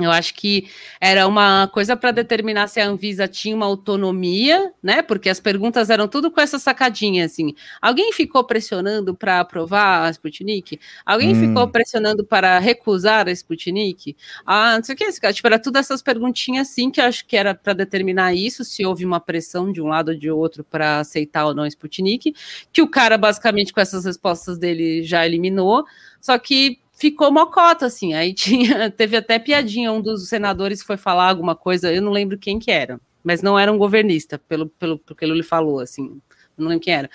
Eu 0.00 0.12
acho 0.12 0.32
que 0.34 0.68
era 1.00 1.26
uma 1.26 1.66
coisa 1.68 1.96
para 1.96 2.12
determinar 2.12 2.68
se 2.68 2.80
a 2.80 2.86
Anvisa 2.86 3.26
tinha 3.26 3.54
uma 3.54 3.66
autonomia, 3.66 4.72
né? 4.80 5.02
Porque 5.02 5.28
as 5.28 5.40
perguntas 5.40 5.90
eram 5.90 6.06
tudo 6.06 6.30
com 6.30 6.40
essa 6.40 6.56
sacadinha, 6.58 7.24
assim. 7.24 7.52
Alguém 7.82 8.12
ficou 8.12 8.44
pressionando 8.44 9.12
para 9.14 9.40
aprovar 9.40 10.06
a 10.06 10.10
Sputnik? 10.10 10.78
Alguém 11.04 11.32
hum. 11.32 11.40
ficou 11.40 11.66
pressionando 11.68 12.24
para 12.24 12.60
recusar 12.60 13.26
a 13.26 13.32
Sputnik? 13.32 14.16
Ah, 14.46 14.76
não 14.76 14.84
sei 14.84 14.94
o 14.94 14.98
que, 14.98 15.32
tipo, 15.32 15.48
era 15.48 15.58
tudo 15.58 15.78
essas 15.78 16.00
perguntinhas, 16.00 16.70
assim, 16.70 16.92
que 16.92 17.00
eu 17.00 17.04
acho 17.04 17.26
que 17.26 17.36
era 17.36 17.52
para 17.52 17.72
determinar 17.72 18.32
isso, 18.32 18.62
se 18.64 18.86
houve 18.86 19.04
uma 19.04 19.18
pressão 19.18 19.72
de 19.72 19.82
um 19.82 19.88
lado 19.88 20.10
ou 20.10 20.14
de 20.16 20.30
outro 20.30 20.62
para 20.62 21.00
aceitar 21.00 21.46
ou 21.46 21.54
não 21.54 21.64
a 21.64 21.68
Sputnik, 21.68 22.34
que 22.72 22.82
o 22.82 22.88
cara, 22.88 23.18
basicamente, 23.18 23.72
com 23.72 23.80
essas 23.80 24.04
respostas 24.04 24.58
dele, 24.58 25.02
já 25.02 25.26
eliminou. 25.26 25.84
Só 26.20 26.38
que 26.38 26.78
ficou 26.98 27.32
mocota, 27.32 27.86
assim. 27.86 28.12
Aí 28.12 28.34
tinha, 28.34 28.90
teve 28.90 29.16
até 29.16 29.38
piadinha, 29.38 29.92
um 29.92 30.02
dos 30.02 30.28
senadores 30.28 30.82
foi 30.82 30.96
falar 30.96 31.28
alguma 31.28 31.54
coisa, 31.54 31.92
eu 31.92 32.02
não 32.02 32.12
lembro 32.12 32.36
quem 32.36 32.58
que 32.58 32.70
era, 32.70 33.00
mas 33.22 33.40
não 33.40 33.58
era 33.58 33.72
um 33.72 33.78
governista, 33.78 34.38
pelo, 34.38 34.66
pelo, 34.66 34.98
pelo 34.98 35.16
que 35.16 35.24
ele 35.24 35.42
falou, 35.42 35.80
assim, 35.80 36.20
não 36.56 36.68
lembro 36.68 36.84
quem 36.84 36.94
era. 36.94 37.08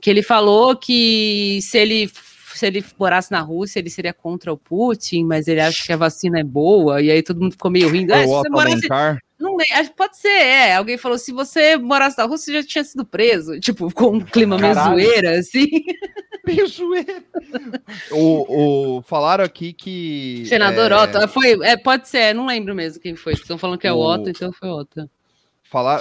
Que 0.00 0.10
ele 0.10 0.22
falou 0.22 0.76
que 0.76 1.58
se 1.62 1.78
ele 1.78 2.10
se 2.54 2.66
ele 2.66 2.84
morasse 2.98 3.32
na 3.32 3.40
Rússia, 3.40 3.78
ele 3.78 3.88
seria 3.88 4.12
contra 4.12 4.52
o 4.52 4.58
Putin, 4.58 5.24
mas 5.24 5.48
ele 5.48 5.60
acha 5.60 5.84
que 5.84 5.92
a 5.92 5.96
vacina 5.96 6.38
é 6.38 6.44
boa, 6.44 7.00
e 7.00 7.10
aí 7.10 7.22
todo 7.22 7.40
mundo 7.40 7.52
ficou 7.52 7.70
meio 7.70 7.88
rindo. 7.88 8.12
É, 8.12 8.22
se 8.22 8.28
você 8.28 8.48
morasse, 8.50 8.86
não, 9.42 9.56
pode 9.96 10.16
ser, 10.16 10.28
é. 10.28 10.76
Alguém 10.76 10.96
falou: 10.96 11.18
se 11.18 11.32
você 11.32 11.76
morasse 11.76 12.16
na 12.16 12.24
Rússia, 12.24 12.52
você 12.52 12.62
já 12.62 12.66
tinha 12.66 12.84
sido 12.84 13.04
preso. 13.04 13.58
Tipo, 13.58 13.92
com 13.92 14.16
um 14.16 14.20
clima 14.20 14.56
meio 14.56 14.74
zoeira, 14.74 15.38
assim. 15.38 15.66
Meio 16.44 16.66
zoeira. 16.66 17.22
o, 18.10 18.96
o, 18.98 19.02
falaram 19.02 19.44
aqui 19.44 19.72
que. 19.72 20.44
Senador 20.48 20.90
é... 20.90 20.96
Otto. 20.96 21.28
Foi, 21.28 21.52
é, 21.62 21.76
pode 21.76 22.08
ser, 22.08 22.34
não 22.34 22.46
lembro 22.46 22.74
mesmo 22.74 23.00
quem 23.00 23.14
foi. 23.14 23.34
Estão 23.34 23.56
falando 23.56 23.78
que 23.78 23.86
é 23.86 23.92
o, 23.92 23.98
o 23.98 24.12
Otto, 24.12 24.28
então 24.28 24.52
foi 24.52 24.68
Otto. 24.68 25.08
Falar, 25.62 26.00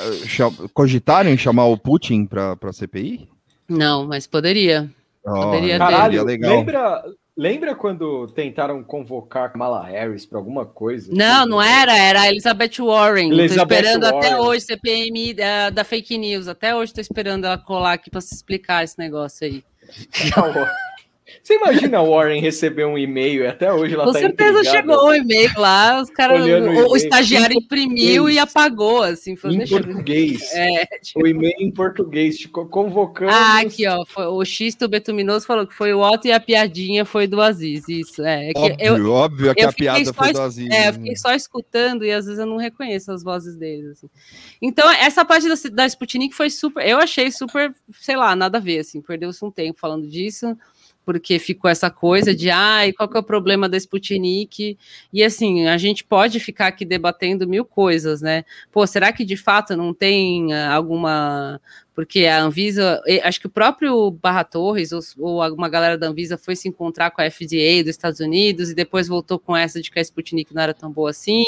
cogitaram 0.74 1.30
em 1.30 1.38
chamar 1.38 1.66
o 1.66 1.78
Putin 1.78 2.26
para 2.26 2.58
a 2.60 2.74
CPI? 2.74 3.30
Não, 3.70 4.08
mas 4.08 4.26
poderia. 4.26 4.90
Oh, 5.24 5.44
poderia 5.44 5.78
caralho, 5.78 6.24
legal. 6.26 6.58
Lembra, 6.58 7.04
Lembra 7.38 7.74
quando 7.74 8.28
tentaram 8.28 8.84
convocar 8.84 9.52
Kamala 9.52 9.84
Harris 9.86 10.26
para 10.26 10.38
alguma 10.38 10.66
coisa? 10.66 11.10
Não, 11.14 11.46
não 11.46 11.62
era, 11.62 11.98
era 11.98 12.22
a 12.22 12.28
Elizabeth 12.28 12.80
Warren. 12.80 13.32
Elizabeth 13.32 13.68
tô 13.68 13.74
esperando 13.74 14.04
Warren. 14.04 14.20
até 14.20 14.38
hoje, 14.38 14.66
CPMI 14.66 15.34
da, 15.34 15.70
da 15.70 15.84
fake 15.86 16.18
news. 16.18 16.48
Até 16.50 16.76
hoje 16.76 16.94
tô 16.94 17.00
esperando 17.00 17.46
ela 17.46 17.58
colar 17.58 17.94
aqui 17.94 18.10
para 18.10 18.20
se 18.20 18.36
explicar 18.36 18.84
esse 18.84 19.00
negócio 19.00 19.48
aí. 19.48 19.64
Você 21.44 21.56
imagina 21.56 22.00
a 22.00 22.04
Warren 22.04 22.40
receber 22.40 22.86
um 22.86 22.98
e-mail 22.98 23.44
e 23.44 23.48
até 23.48 23.72
hoje 23.72 23.94
ela 23.94 24.06
Com 24.06 24.14
tá 24.14 24.20
certeza 24.20 24.64
chegou 24.64 25.10
um 25.10 25.14
e-mail 25.14 25.52
lá, 25.58 26.02
os 26.02 26.10
caras, 26.10 26.46
o, 26.46 26.92
o, 26.92 26.96
estagiário 26.96 27.58
imprimiu 27.58 28.30
e 28.30 28.38
apagou, 28.38 29.04
assim. 29.04 29.36
Foi, 29.36 29.54
em 29.54 29.68
português. 29.68 30.54
É, 30.54 30.86
tipo... 31.02 31.24
O 31.24 31.28
e-mail 31.28 31.56
em 31.60 31.72
português, 31.72 32.38
tipo, 32.38 32.66
convocando. 32.68 33.32
Ah, 33.32 33.60
aqui, 33.60 33.88
ó, 33.88 34.06
foi, 34.06 34.26
o 34.26 34.44
X 34.46 34.76
do 34.76 34.88
Betuminoso 34.88 35.46
falou 35.46 35.66
que 35.66 35.74
foi 35.74 35.94
o 35.94 36.02
Otto 36.02 36.28
e 36.28 36.32
a 36.32 36.40
piadinha 36.40 37.06
foi 37.06 37.28
do 37.28 37.42
Aziz, 37.42 37.88
isso, 37.88 38.24
é. 38.24 38.52
é 38.52 38.54
óbvio, 38.56 38.78
eu, 38.80 39.12
óbvio 39.12 39.56
que 39.56 39.62
a 39.62 39.72
piada 39.72 40.14
foi 40.14 40.34
do 40.34 40.42
Aziz. 40.42 40.70
É, 40.70 40.90
eu 40.90 40.94
fiquei 40.94 41.16
só 41.16 41.34
escutando 41.34 42.06
e 42.06 42.12
às 42.12 42.26
vezes 42.26 42.40
eu 42.40 42.46
não 42.46 42.58
reconheço 42.58 43.12
as 43.12 43.24
vozes 43.24 43.56
deles, 43.56 43.92
assim. 43.92 44.10
Então, 44.62 44.90
essa 44.92 45.26
parte 45.26 45.48
da, 45.48 45.56
da 45.72 45.86
Sputnik 45.86 46.36
foi 46.36 46.50
super, 46.50 46.88
eu 46.88 46.98
achei 46.98 47.32
super, 47.32 47.74
sei 48.00 48.16
lá, 48.16 48.36
nada 48.36 48.58
a 48.58 48.62
ver, 48.62 48.80
assim, 48.80 49.02
perdeu-se 49.02 49.44
um 49.44 49.52
tempo 49.52 49.80
falando 49.80 50.08
disso, 50.08 50.58
porque 51.12 51.38
ficou 51.40 51.70
essa 51.70 51.90
coisa 51.90 52.34
de 52.34 52.50
ai, 52.50 52.94
qual 52.94 53.10
que 53.10 53.18
é 53.18 53.20
o 53.20 53.24
problema 53.24 53.68
da 53.68 53.76
Sputnik? 53.76 54.78
E 55.12 55.22
assim, 55.22 55.68
a 55.68 55.78
gente 55.78 56.06
pode 56.06 56.40
ficar 56.40 56.68
aqui 56.68 56.86
debatendo 56.86 57.46
mil 57.46 57.66
coisas, 57.66 58.22
né? 58.22 58.46
Pô, 58.72 58.88
será 58.88 59.12
que 59.12 59.26
de 59.26 59.36
fato 59.36 59.76
não 59.76 59.94
tem 59.94 60.54
ah, 60.54 60.74
alguma. 60.74 61.60
Porque 61.94 62.26
a 62.26 62.42
Anvisa, 62.42 63.02
acho 63.24 63.42
que 63.42 63.48
o 63.48 63.50
próprio 63.50 64.10
Barra 64.10 64.46
Torres, 64.46 64.94
ou, 64.94 65.02
ou 65.20 65.42
alguma 65.42 65.68
galera 65.68 65.98
da 65.98 66.08
Anvisa 66.08 66.38
foi 66.38 66.56
se 66.56 66.70
encontrar 66.70 67.12
com 67.12 67.22
a 67.22 67.30
FDA 67.30 67.84
dos 67.84 67.90
Estados 67.90 68.22
Unidos 68.22 68.70
e 68.70 68.74
depois 68.74 69.10
voltou 69.10 69.38
com 69.38 69.56
essa 69.56 69.82
de 69.82 69.92
que 69.92 70.00
a 70.00 70.02
Sputnik 70.02 70.56
não 70.56 70.62
era 70.62 70.74
tão 70.74 70.90
boa 70.90 71.10
assim. 71.10 71.44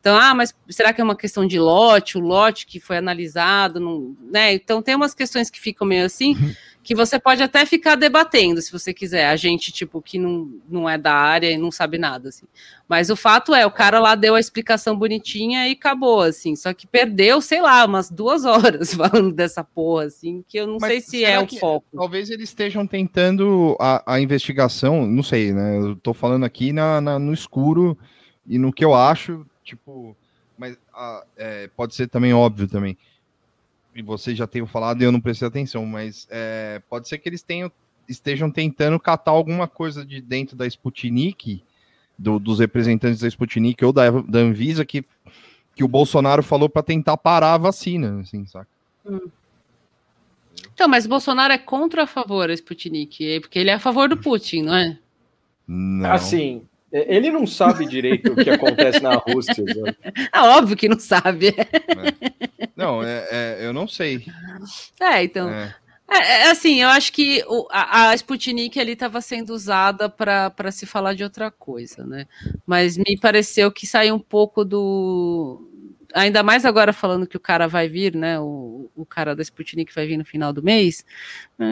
Então, 0.00 0.16
ah, 0.16 0.34
mas 0.34 0.52
será 0.68 0.92
que 0.92 1.00
é 1.00 1.04
uma 1.04 1.16
questão 1.16 1.46
de 1.46 1.60
lote, 1.60 2.18
o 2.18 2.20
lote 2.20 2.66
que 2.66 2.80
foi 2.80 2.96
analisado, 2.96 3.78
não, 3.78 4.16
né? 4.28 4.52
Então 4.54 4.82
tem 4.82 4.96
umas 4.96 5.14
questões 5.14 5.48
que 5.48 5.60
ficam 5.60 5.86
meio 5.86 6.04
assim. 6.04 6.36
Que 6.88 6.94
você 6.94 7.20
pode 7.20 7.42
até 7.42 7.66
ficar 7.66 7.96
debatendo, 7.96 8.62
se 8.62 8.72
você 8.72 8.94
quiser. 8.94 9.28
A 9.28 9.36
gente, 9.36 9.70
tipo, 9.70 10.00
que 10.00 10.18
não, 10.18 10.50
não 10.66 10.88
é 10.88 10.96
da 10.96 11.12
área 11.12 11.50
e 11.50 11.58
não 11.58 11.70
sabe 11.70 11.98
nada, 11.98 12.30
assim. 12.30 12.46
Mas 12.88 13.10
o 13.10 13.14
fato 13.14 13.54
é, 13.54 13.66
o 13.66 13.70
cara 13.70 13.98
lá 13.98 14.14
deu 14.14 14.34
a 14.34 14.40
explicação 14.40 14.96
bonitinha 14.96 15.68
e 15.68 15.72
acabou, 15.72 16.22
assim. 16.22 16.56
Só 16.56 16.72
que 16.72 16.86
perdeu, 16.86 17.42
sei 17.42 17.60
lá, 17.60 17.84
umas 17.84 18.10
duas 18.10 18.46
horas 18.46 18.94
falando 18.96 19.34
dessa 19.34 19.62
porra, 19.62 20.04
assim, 20.04 20.42
que 20.48 20.58
eu 20.58 20.66
não 20.66 20.78
Mas 20.80 20.90
sei 20.90 21.00
se 21.02 21.24
é 21.26 21.38
o 21.38 21.46
foco. 21.46 21.84
Talvez 21.94 22.30
eles 22.30 22.48
estejam 22.48 22.86
tentando 22.86 23.76
a, 23.78 24.14
a 24.14 24.18
investigação, 24.18 25.04
não 25.06 25.22
sei, 25.22 25.52
né? 25.52 25.76
Eu 25.76 25.94
tô 25.94 26.14
falando 26.14 26.46
aqui 26.46 26.72
na, 26.72 27.02
na 27.02 27.18
no 27.18 27.34
escuro 27.34 27.98
e 28.46 28.56
no 28.56 28.72
que 28.72 28.82
eu 28.82 28.94
acho, 28.94 29.44
tipo... 29.62 30.16
Mas 30.56 30.74
a, 30.94 31.22
é, 31.36 31.68
pode 31.76 31.94
ser 31.94 32.08
também 32.08 32.32
óbvio 32.32 32.66
também 32.66 32.96
e 33.98 34.02
vocês 34.02 34.36
já 34.36 34.46
tenham 34.46 34.66
falado 34.66 35.02
e 35.02 35.04
eu 35.04 35.12
não 35.12 35.20
prestei 35.20 35.48
atenção, 35.48 35.84
mas 35.84 36.26
é, 36.30 36.80
pode 36.88 37.08
ser 37.08 37.18
que 37.18 37.28
eles 37.28 37.42
tenham, 37.42 37.70
estejam 38.08 38.50
tentando 38.50 38.98
catar 38.98 39.32
alguma 39.32 39.66
coisa 39.66 40.04
de 40.04 40.20
dentro 40.20 40.56
da 40.56 40.66
Sputnik, 40.66 41.62
do, 42.16 42.38
dos 42.38 42.58
representantes 42.58 43.20
da 43.20 43.28
Sputnik 43.28 43.84
ou 43.84 43.92
da, 43.92 44.10
da 44.10 44.38
Anvisa, 44.38 44.84
que, 44.84 45.04
que 45.74 45.84
o 45.84 45.88
Bolsonaro 45.88 46.42
falou 46.42 46.68
para 46.68 46.82
tentar 46.82 47.16
parar 47.16 47.54
a 47.54 47.58
vacina, 47.58 48.20
assim, 48.20 48.46
saca? 48.46 48.68
Hum. 49.04 49.28
Então, 50.74 50.88
mas 50.88 51.06
Bolsonaro 51.06 51.52
é 51.52 51.58
contra 51.58 52.02
ou 52.02 52.04
a 52.04 52.06
favor 52.06 52.48
da 52.48 52.54
Sputnik? 52.54 53.40
Porque 53.40 53.58
ele 53.58 53.70
é 53.70 53.74
a 53.74 53.80
favor 53.80 54.08
do 54.08 54.16
Putin, 54.16 54.62
não 54.62 54.74
é? 54.74 54.98
Não. 55.66 56.10
Assim, 56.12 56.62
é, 56.64 56.67
ele 56.92 57.30
não 57.30 57.46
sabe 57.46 57.86
direito 57.86 58.32
o 58.32 58.36
que 58.36 58.50
acontece 58.50 59.00
na 59.00 59.14
Rússia. 59.14 59.64
Né? 59.68 59.94
É 60.32 60.40
óbvio 60.40 60.76
que 60.76 60.88
não 60.88 60.98
sabe. 60.98 61.48
É. 61.48 62.68
Não, 62.74 63.02
é, 63.02 63.28
é, 63.30 63.58
eu 63.60 63.72
não 63.72 63.86
sei. 63.86 64.24
É, 65.00 65.22
então. 65.22 65.48
É. 65.50 65.74
é, 66.10 66.16
é 66.16 66.50
assim, 66.50 66.80
eu 66.80 66.88
acho 66.88 67.12
que 67.12 67.44
o, 67.46 67.66
a, 67.70 68.08
a 68.08 68.14
Sputnik 68.14 68.80
ali 68.80 68.92
estava 68.92 69.20
sendo 69.20 69.50
usada 69.50 70.08
para 70.08 70.70
se 70.70 70.86
falar 70.86 71.14
de 71.14 71.22
outra 71.22 71.50
coisa, 71.50 72.06
né? 72.06 72.26
Mas 72.66 72.96
me 72.96 73.18
pareceu 73.20 73.70
que 73.70 73.86
saiu 73.86 74.14
um 74.14 74.20
pouco 74.20 74.64
do, 74.64 75.67
ainda 76.14 76.42
mais 76.42 76.64
agora 76.64 76.92
falando 76.92 77.26
que 77.26 77.36
o 77.36 77.40
cara 77.40 77.66
vai 77.66 77.88
vir, 77.88 78.14
né? 78.14 78.38
O, 78.40 78.90
o 78.96 79.04
cara 79.04 79.34
da 79.34 79.42
Sputnik 79.42 79.94
vai 79.94 80.06
vir 80.06 80.16
no 80.16 80.24
final 80.24 80.52
do 80.52 80.62
mês. 80.62 81.04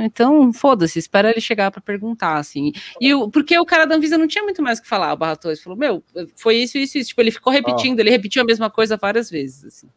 Então, 0.04 0.52
foda-se, 0.52 0.98
espera 0.98 1.30
ele 1.30 1.40
chegar 1.40 1.70
para 1.70 1.80
perguntar, 1.80 2.36
assim. 2.36 2.72
E 3.00 3.14
o, 3.14 3.30
porque 3.30 3.58
o 3.58 3.64
cara 3.64 3.84
da 3.84 3.94
Anvisa 3.94 4.18
não 4.18 4.26
tinha 4.26 4.44
muito 4.44 4.62
mais 4.62 4.78
o 4.78 4.82
que 4.82 4.88
falar, 4.88 5.12
o 5.12 5.16
Barra 5.16 5.36
Torres 5.36 5.62
falou, 5.62 5.78
meu, 5.78 6.02
foi 6.34 6.56
isso, 6.56 6.76
isso, 6.78 6.98
isso. 6.98 7.08
Tipo, 7.10 7.20
ele 7.20 7.30
ficou 7.30 7.52
repetindo, 7.52 8.00
ele 8.00 8.10
repetiu 8.10 8.42
a 8.42 8.46
mesma 8.46 8.70
coisa 8.70 8.96
várias 8.96 9.30
vezes, 9.30 9.64
assim. 9.64 9.88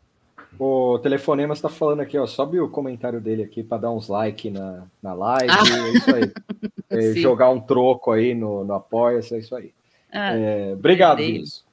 O 0.59 0.99
Telefonema 0.99 1.53
está 1.53 1.69
falando 1.69 2.01
aqui, 2.01 2.17
ó. 2.17 2.27
Sobe 2.27 2.59
o 2.59 2.67
comentário 2.67 3.21
dele 3.21 3.43
aqui 3.43 3.63
para 3.63 3.77
dar 3.77 3.91
uns 3.91 4.09
like 4.09 4.49
na, 4.49 4.83
na 5.01 5.13
live. 5.13 5.49
Ah. 5.49 5.87
É 5.87 5.91
isso 5.91 6.15
aí. 6.15 6.31
É, 6.91 7.13
jogar 7.13 7.51
um 7.51 7.61
troco 7.61 8.11
aí 8.11 8.33
no, 8.33 8.65
no 8.65 8.73
apoia 8.73 9.17
é 9.17 9.37
isso 9.37 9.55
aí. 9.55 9.71
Ah, 10.11 10.35
é, 10.35 10.73
obrigado, 10.73 11.17
Vinícius. 11.17 11.63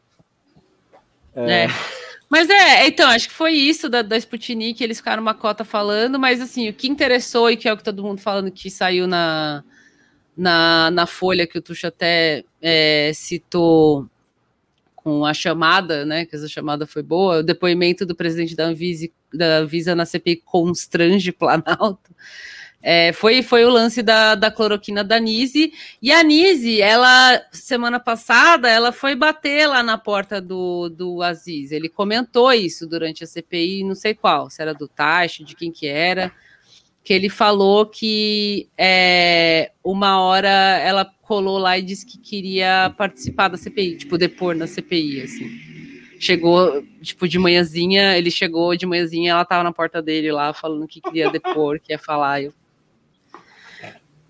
É. 1.35 1.69
é. 2.27 2.31
Mas 2.31 2.51
é, 2.51 2.87
então, 2.87 3.09
acho 3.09 3.29
que 3.29 3.35
foi 3.35 3.53
isso 3.53 3.89
da, 3.89 4.03
da 4.03 4.17
Sputnik, 4.17 4.83
eles 4.83 4.99
ficaram 4.99 5.23
uma 5.23 5.35
cota 5.35 5.65
falando, 5.65 6.19
mas 6.19 6.41
assim, 6.41 6.69
o 6.69 6.75
que 6.75 6.89
interessou 6.89 7.51
e 7.51 7.57
que 7.57 7.69
é 7.69 7.73
o 7.73 7.77
que 7.77 7.85
todo 7.85 8.03
mundo 8.03 8.21
falando 8.21 8.51
que 8.51 8.71
saiu 8.71 9.07
na, 9.07 9.63
na, 10.37 10.91
na 10.91 11.07
Folha, 11.07 11.47
que 11.47 11.59
o 11.59 11.63
Tuxo 11.63 11.87
até 11.87 12.45
é, 12.61 13.13
citou 13.15 14.09
com 15.07 15.25
a 15.25 15.33
chamada, 15.33 16.05
né? 16.05 16.27
Que 16.27 16.35
essa 16.35 16.49
chamada 16.49 16.85
foi 16.85 17.03
boa, 17.03 17.39
o 17.39 17.43
depoimento 17.43 18.05
do 18.05 18.15
presidente 18.17 18.57
da 18.57 18.65
Anvisa, 18.65 19.09
da 19.33 19.59
Anvisa 19.59 19.95
na 19.95 20.05
CPI 20.05 20.43
constrange 20.45 21.31
Planalto. 21.31 22.11
É, 22.83 23.13
foi, 23.13 23.43
foi 23.43 23.65
o 23.65 23.71
lance 23.71 24.03
da, 24.03 24.35
da 24.35 24.51
cloroquina 24.51 25.03
da 25.03 25.19
Nise. 25.19 25.73
E 26.01 26.13
a 26.13 26.23
Nise, 26.23 26.81
ela, 26.81 27.43
semana 27.51 27.99
passada, 27.99 28.69
ela 28.69 28.93
foi 28.93 29.15
bater 29.15 29.67
lá 29.67 29.83
na 29.83 29.99
porta 29.99 30.41
do, 30.41 30.89
do 30.89 31.23
Aziz. 31.23 31.73
Ele 31.73 31.89
comentou 31.89 32.53
isso 32.53 32.87
durante 32.87 33.25
a 33.25 33.27
CPI, 33.27 33.83
não 33.83 33.95
sei 33.95 34.15
qual, 34.15 34.49
se 34.51 34.63
era 34.63 34.73
do 34.73 34.87
Taish, 34.87 35.45
de 35.45 35.57
quem 35.57 35.73
que 35.73 35.87
era, 35.87 36.33
que 37.03 37.13
ele 37.13 37.29
falou 37.29 37.87
que 37.87 38.69
é, 38.79 39.73
uma 39.83 40.21
hora 40.21 40.49
ela 40.49 41.05
colou 41.23 41.59
lá 41.59 41.77
e 41.77 41.83
disse 41.83 42.07
que 42.07 42.19
queria 42.19 42.95
participar 42.97 43.49
da 43.49 43.57
CPI, 43.57 43.97
tipo, 43.97 44.17
depor 44.17 44.55
na 44.55 44.67
CPI, 44.67 45.23
assim. 45.23 45.51
Chegou, 46.19 46.83
tipo, 47.03 47.29
de 47.29 47.39
manhãzinha, 47.39 48.17
ele 48.17 48.31
chegou 48.31 48.77
de 48.77 48.87
manhãzinha, 48.87 49.33
ela 49.33 49.45
tava 49.45 49.65
na 49.65 49.73
porta 49.73 50.01
dele 50.01 50.33
lá, 50.33 50.53
falando 50.55 50.87
que 50.87 51.01
queria 51.01 51.31
depor, 51.31 51.79
que 51.81 51.93
ia 51.93 51.99
falar. 51.99 52.43
Eu... 52.43 52.55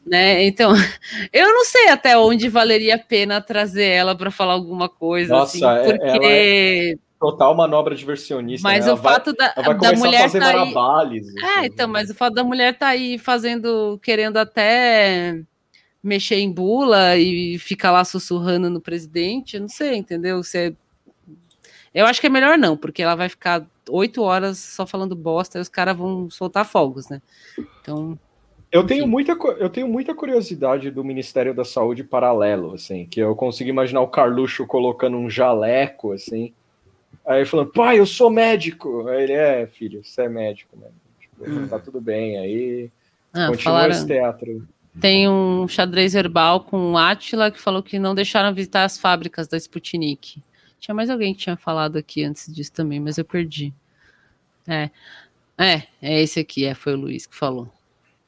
Né? 0.06 0.44
Então, 0.44 0.72
eu 1.32 1.48
não 1.48 1.64
sei 1.64 1.88
até 1.88 2.16
onde 2.16 2.48
valeria 2.48 2.94
a 2.94 2.98
pena 2.98 3.40
trazer 3.40 3.86
ela 3.86 4.14
para 4.14 4.30
falar 4.30 4.52
alguma 4.52 4.88
coisa, 4.88 5.34
Nossa, 5.34 5.56
assim, 5.56 5.90
porque... 5.90 6.06
Ela 6.06 6.20
é 6.22 6.94
total 7.18 7.54
manobra 7.54 7.94
diversionista. 7.94 8.68
Mas 8.68 8.86
né? 8.86 8.92
o 8.92 8.96
fato 8.96 9.34
vai, 9.36 9.54
da, 9.54 9.72
da 9.72 9.92
mulher 9.94 10.30
tá 10.30 10.48
aí... 10.48 10.74
É, 10.74 11.58
assim. 11.58 11.66
então, 11.66 11.88
mas 11.88 12.10
o 12.10 12.14
fato 12.14 12.34
da 12.34 12.44
mulher 12.44 12.78
tá 12.78 12.88
aí 12.88 13.18
fazendo, 13.18 13.98
querendo 14.02 14.36
até 14.36 15.40
mexer 16.02 16.36
em 16.36 16.52
bula 16.52 17.16
e 17.16 17.58
ficar 17.58 17.90
lá 17.90 18.04
sussurrando 18.04 18.70
no 18.70 18.80
presidente, 18.80 19.58
não 19.58 19.68
sei, 19.68 19.96
entendeu? 19.96 20.42
Você... 20.42 20.76
Eu 21.92 22.06
acho 22.06 22.20
que 22.20 22.26
é 22.26 22.30
melhor 22.30 22.56
não, 22.56 22.76
porque 22.76 23.02
ela 23.02 23.16
vai 23.16 23.28
ficar 23.28 23.66
oito 23.90 24.22
horas 24.22 24.58
só 24.58 24.86
falando 24.86 25.16
bosta 25.16 25.58
e 25.58 25.60
os 25.60 25.68
caras 25.68 25.96
vão 25.96 26.30
soltar 26.30 26.64
fogos, 26.64 27.08
né? 27.08 27.20
Então. 27.80 28.18
Eu 28.70 28.84
tenho, 28.84 29.06
muita, 29.06 29.32
eu 29.32 29.70
tenho 29.70 29.88
muita 29.88 30.14
curiosidade 30.14 30.90
do 30.90 31.04
Ministério 31.04 31.54
da 31.54 31.64
Saúde 31.64 32.02
paralelo, 32.02 32.74
assim, 32.74 33.06
que 33.06 33.20
eu 33.20 33.34
consigo 33.34 33.70
imaginar 33.70 34.00
o 34.00 34.08
Carluxo 34.08 34.66
colocando 34.66 35.16
um 35.16 35.30
jaleco, 35.30 36.12
assim, 36.12 36.52
aí 37.24 37.44
falando, 37.44 37.70
pai, 37.70 37.98
eu 37.98 38.06
sou 38.06 38.28
médico. 38.28 39.06
Aí 39.08 39.22
ele, 39.22 39.32
é, 39.32 39.66
filho, 39.66 40.04
você 40.04 40.22
é 40.22 40.28
médico, 40.28 40.76
né? 40.76 40.88
Tipo, 41.20 41.48
hum. 41.48 41.68
Tá 41.68 41.78
tudo 41.78 42.00
bem, 42.00 42.38
aí 42.38 42.90
ah, 43.32 43.48
continua 43.48 43.74
falaram... 43.74 43.92
esse 43.92 44.06
teatro. 44.06 44.66
Tem 45.00 45.28
um 45.28 45.68
xadrez 45.68 46.14
verbal 46.14 46.60
com 46.60 46.92
o 46.92 46.96
Atila 46.96 47.50
que 47.50 47.60
falou 47.60 47.82
que 47.82 47.98
não 47.98 48.14
deixaram 48.14 48.54
visitar 48.54 48.84
as 48.84 48.98
fábricas 48.98 49.46
da 49.46 49.56
Sputnik. 49.58 50.42
Tinha 50.80 50.94
mais 50.94 51.10
alguém 51.10 51.34
que 51.34 51.40
tinha 51.40 51.56
falado 51.56 51.96
aqui 51.98 52.24
antes 52.24 52.52
disso 52.52 52.72
também, 52.72 52.98
mas 52.98 53.18
eu 53.18 53.24
perdi. 53.24 53.74
É. 54.66 54.90
É, 55.58 55.82
é 56.02 56.22
esse 56.22 56.40
aqui, 56.40 56.64
é, 56.64 56.74
foi 56.74 56.94
o 56.94 56.98
Luiz 56.98 57.26
que 57.26 57.36
falou. 57.36 57.70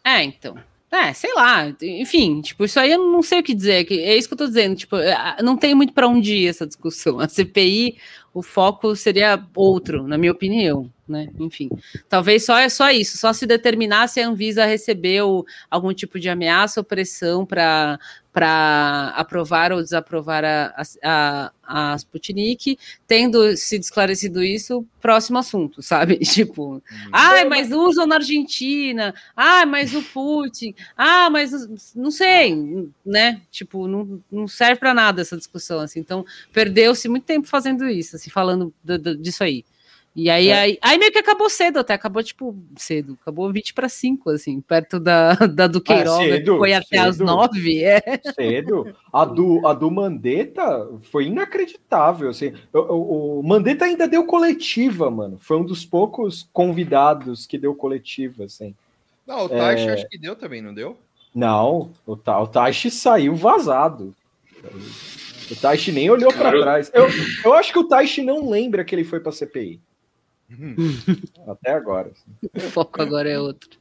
É, 0.09 0.25
então. 0.25 0.57
É, 0.91 1.13
sei 1.13 1.35
lá, 1.35 1.69
enfim, 1.83 2.41
tipo, 2.41 2.65
isso 2.65 2.81
aí 2.81 2.93
eu 2.93 3.13
não 3.13 3.23
sei 3.23 3.41
o 3.41 3.43
que 3.43 3.55
dizer, 3.55 3.87
é 3.93 4.17
isso 4.17 4.27
que 4.27 4.33
eu 4.33 4.39
tô 4.39 4.47
dizendo, 4.47 4.75
tipo, 4.75 4.97
é, 4.97 5.37
não 5.43 5.55
tem 5.55 5.75
muito 5.75 5.93
para 5.93 6.09
onde 6.09 6.35
ir 6.35 6.49
essa 6.49 6.67
discussão. 6.67 7.21
A 7.21 7.29
CPI, 7.29 7.99
o 8.39 8.43
foco 8.43 8.95
seria 8.95 9.43
outro, 9.55 10.07
na 10.07 10.19
minha 10.19 10.33
opinião 10.33 10.91
né? 11.09 11.29
Enfim, 11.39 11.71
talvez 12.09 12.45
só 12.45 12.59
é 12.59 12.69
só 12.69 12.91
isso, 12.91 13.17
só 13.17 13.33
se 13.33 13.47
determinar 13.47 14.09
se 14.09 14.21
a 14.21 14.29
Anvisa 14.29 14.67
recebeu 14.67 15.45
algum 15.71 15.93
tipo 15.95 16.21
de 16.21 16.29
ameaça 16.29 16.81
ou 16.81 16.85
pressão 16.85 17.47
para 17.47 17.99
para 18.31 19.15
aprovar 19.17 19.73
ou 19.73 19.83
desaprovar 19.83 20.45
a, 20.45 20.83
a, 21.03 21.53
a, 21.65 21.97
Sputnik, 21.97 22.79
tendo 23.05 23.57
sido 23.57 23.83
esclarecido 23.83 24.45
isso, 24.45 24.87
próximo 25.01 25.39
assunto, 25.39 25.83
sabe? 25.83 26.19
Tipo, 26.39 26.77
hum. 26.77 26.81
ah, 27.11 27.45
mas 27.47 27.73
usam 27.73 28.07
na 28.07 28.17
Argentina, 28.17 29.13
ah, 29.35 29.67
mas 29.67 29.93
o 29.93 30.03
Putin, 30.03 30.73
ah, 30.97 31.29
mas 31.31 31.51
não 31.97 32.13
sei, 32.13 32.55
né? 33.05 33.41
Tipo, 33.51 33.89
não, 33.89 34.23
não 34.31 34.47
serve 34.47 34.77
para 34.77 34.95
nada 34.95 35.21
essa 35.23 35.37
discussão, 35.37 35.81
assim. 35.81 35.99
Então, 35.99 36.25
perdeu-se 36.53 37.09
muito 37.09 37.25
tempo 37.25 37.49
fazendo 37.49 37.89
isso, 37.89 38.15
assim, 38.15 38.28
falando 38.29 38.73
do, 38.83 38.99
do, 38.99 39.17
disso 39.17 39.43
aí. 39.43 39.65
E 40.17 40.29
aí, 40.29 40.49
é. 40.49 40.59
aí, 40.59 40.79
aí, 40.83 40.99
meio 40.99 41.13
que 41.13 41.19
acabou 41.19 41.49
cedo 41.49 41.79
até, 41.79 41.95
acabou 41.95 42.21
tipo 42.25 42.57
cedo, 42.77 43.17
acabou 43.23 43.53
20 43.53 43.73
para 43.73 43.89
5, 43.89 44.31
assim, 44.31 44.61
perto 44.61 44.99
da, 44.99 45.35
da 45.35 45.69
do 45.69 45.81
Queiroga, 45.81 46.25
ah, 46.25 46.29
cedo, 46.29 46.53
que 46.53 46.59
foi 46.59 46.73
até 46.73 46.97
cedo, 46.97 47.09
as 47.09 47.19
9. 47.19 47.85
É. 47.85 48.03
Cedo. 48.35 48.97
A 49.13 49.25
do, 49.25 49.65
a 49.65 49.73
do 49.73 49.89
Mandetta 49.89 50.89
foi 51.03 51.27
inacreditável, 51.27 52.31
assim. 52.31 52.53
O, 52.73 52.79
o, 52.79 53.41
o 53.41 53.43
Mandetta 53.45 53.85
ainda 53.85 54.09
deu 54.09 54.25
coletiva, 54.25 55.09
mano. 55.09 55.39
Foi 55.41 55.57
um 55.57 55.65
dos 55.65 55.85
poucos 55.85 56.49
convidados 56.53 57.47
que 57.47 57.57
deu 57.57 57.73
coletiva, 57.73 58.45
assim. 58.45 58.75
Não, 59.25 59.45
o 59.45 59.49
Taish 59.49 59.87
é... 59.87 59.93
acho 59.93 60.09
que 60.09 60.19
deu 60.19 60.35
também, 60.35 60.61
não 60.61 60.75
deu? 60.75 60.99
Não, 61.33 61.93
o, 62.05 62.13
o 62.13 62.47
Taish 62.49 62.91
saiu 62.91 63.37
vazado. 63.37 64.13
O 65.51 65.57
Taishi 65.57 65.93
nem 65.93 66.11
olhou 66.11 66.33
para 66.33 66.51
trás. 66.51 66.91
Eu, 66.93 67.07
eu 67.45 67.55
acho 67.55 67.73
que 67.73 67.79
o 67.79 67.89
Taishi 67.89 68.23
não 68.23 68.49
lembra 68.49 68.85
que 68.85 68.95
ele 68.95 69.05
foi 69.05 69.21
para 69.21 69.33
CPI. 69.33 69.81
Até 71.47 71.73
agora. 71.73 72.13
O 72.55 72.61
foco 72.61 73.03
agora 73.03 73.29
é 73.29 73.39
outro. 73.39 73.79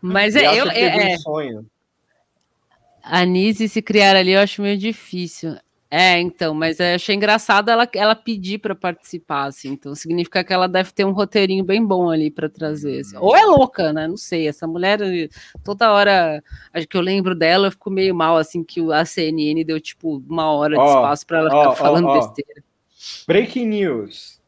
Mas 0.00 0.36
é, 0.36 0.60
eu, 0.60 0.68
é, 0.68 1.12
é, 1.12 1.18
sonho. 1.18 1.66
A 3.02 3.24
Nise 3.24 3.68
se 3.68 3.80
criar 3.80 4.16
ali 4.16 4.32
eu 4.32 4.40
acho 4.40 4.60
meio 4.60 4.76
difícil. 4.76 5.56
É, 5.88 6.20
então, 6.20 6.52
mas 6.52 6.80
eu 6.80 6.96
achei 6.96 7.14
engraçado 7.14 7.70
ela, 7.70 7.88
ela 7.94 8.14
pedir 8.16 8.58
para 8.58 8.74
participar, 8.74 9.44
assim. 9.44 9.70
Então 9.70 9.94
significa 9.94 10.42
que 10.42 10.52
ela 10.52 10.66
deve 10.66 10.92
ter 10.92 11.04
um 11.04 11.12
roteirinho 11.12 11.62
bem 11.64 11.84
bom 11.84 12.10
ali 12.10 12.30
para 12.30 12.48
trazer. 12.48 13.00
Assim. 13.00 13.16
Ou 13.18 13.36
é 13.36 13.44
louca, 13.44 13.92
né? 13.92 14.08
Não 14.08 14.16
sei. 14.16 14.48
Essa 14.48 14.66
mulher, 14.66 14.98
toda 15.62 15.92
hora, 15.92 16.42
acho 16.74 16.88
que 16.88 16.96
eu 16.96 17.00
lembro 17.00 17.34
dela, 17.34 17.68
eu 17.68 17.70
fico 17.70 17.90
meio 17.90 18.14
mal, 18.14 18.36
assim, 18.36 18.64
que 18.64 18.80
a 18.92 19.04
CNN 19.04 19.62
deu 19.64 19.80
tipo 19.80 20.22
uma 20.28 20.50
hora 20.50 20.74
de 20.74 20.80
oh, 20.80 20.86
espaço 20.86 21.26
para 21.26 21.38
ela 21.38 21.50
ficar 21.50 21.70
oh, 21.70 21.76
falando 21.76 22.08
oh, 22.08 22.14
besteira. 22.14 22.64
Breaking 23.26 23.66
news. 23.66 24.40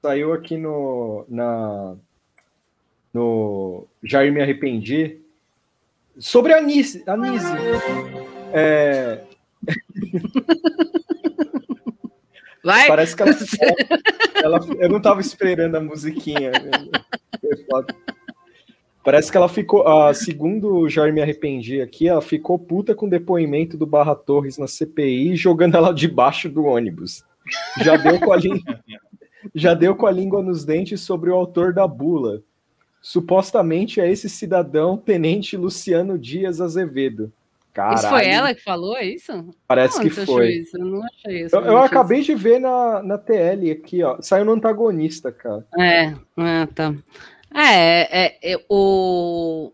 Saiu 0.00 0.32
aqui 0.32 0.56
no, 0.56 1.26
na, 1.28 1.96
no 3.12 3.86
Jair 4.02 4.32
Me 4.32 4.40
Arrependi 4.40 5.20
sobre 6.18 6.54
a 6.54 6.62
Nise. 6.62 7.02
A 7.06 7.16
Nise. 7.16 7.46
É... 8.52 9.20
Vai. 12.64 12.88
Parece 12.88 13.14
que 13.14 13.22
ela, 13.22 13.32
ela, 14.42 14.60
Eu 14.78 14.88
não 14.88 14.98
estava 14.98 15.20
esperando 15.20 15.76
a 15.76 15.80
musiquinha. 15.80 16.50
Parece 19.04 19.30
que 19.30 19.36
ela 19.36 19.48
ficou. 19.48 19.84
Uh, 19.86 20.12
segundo 20.12 20.74
o 20.74 20.88
Jair 20.88 21.12
Me 21.12 21.22
Arrependi 21.22 21.80
aqui, 21.80 22.08
ela 22.08 22.20
ficou 22.20 22.58
puta 22.58 22.92
com 22.94 23.06
o 23.06 23.10
depoimento 23.10 23.76
do 23.76 23.86
Barra 23.86 24.16
Torres 24.16 24.58
na 24.58 24.66
CPI 24.66 25.36
jogando 25.36 25.76
ela 25.76 25.94
debaixo 25.94 26.48
do 26.48 26.64
ônibus. 26.64 27.24
Já 27.84 27.96
deu 27.96 28.18
com 28.18 28.32
a 28.32 28.36
linha 28.36 28.60
já 29.54 29.74
deu 29.74 29.94
com 29.94 30.06
a 30.06 30.10
língua 30.10 30.42
nos 30.42 30.64
dentes 30.64 31.00
sobre 31.00 31.30
o 31.30 31.34
autor 31.34 31.72
da 31.72 31.86
bula. 31.86 32.42
Supostamente 33.00 34.00
é 34.00 34.10
esse 34.10 34.28
cidadão, 34.28 34.96
tenente 34.96 35.56
Luciano 35.56 36.18
Dias 36.18 36.60
Azevedo. 36.60 37.32
Caralho. 37.76 37.98
Isso 37.98 38.08
foi 38.08 38.26
ela 38.26 38.54
que 38.54 38.62
falou, 38.62 38.96
é 38.96 39.04
isso? 39.04 39.54
Parece 39.68 40.00
que 40.00 40.08
foi. 40.08 40.48
Isso? 40.60 40.78
Eu 40.78 40.86
não 40.86 41.04
achei 41.04 41.42
isso. 41.42 41.54
Eu, 41.54 41.62
eu 41.62 41.76
acabei 41.76 42.20
isso. 42.20 42.34
de 42.34 42.34
ver 42.34 42.58
na, 42.58 43.02
na 43.02 43.18
TL 43.18 43.70
aqui, 43.70 44.02
ó. 44.02 44.16
Saiu 44.22 44.46
no 44.46 44.52
antagonista, 44.52 45.30
cara. 45.30 45.66
É, 45.78 46.14
é 46.38 46.66
tá. 46.74 46.94
É, 47.54 48.24
é, 48.24 48.38
é, 48.42 48.64
o, 48.70 49.70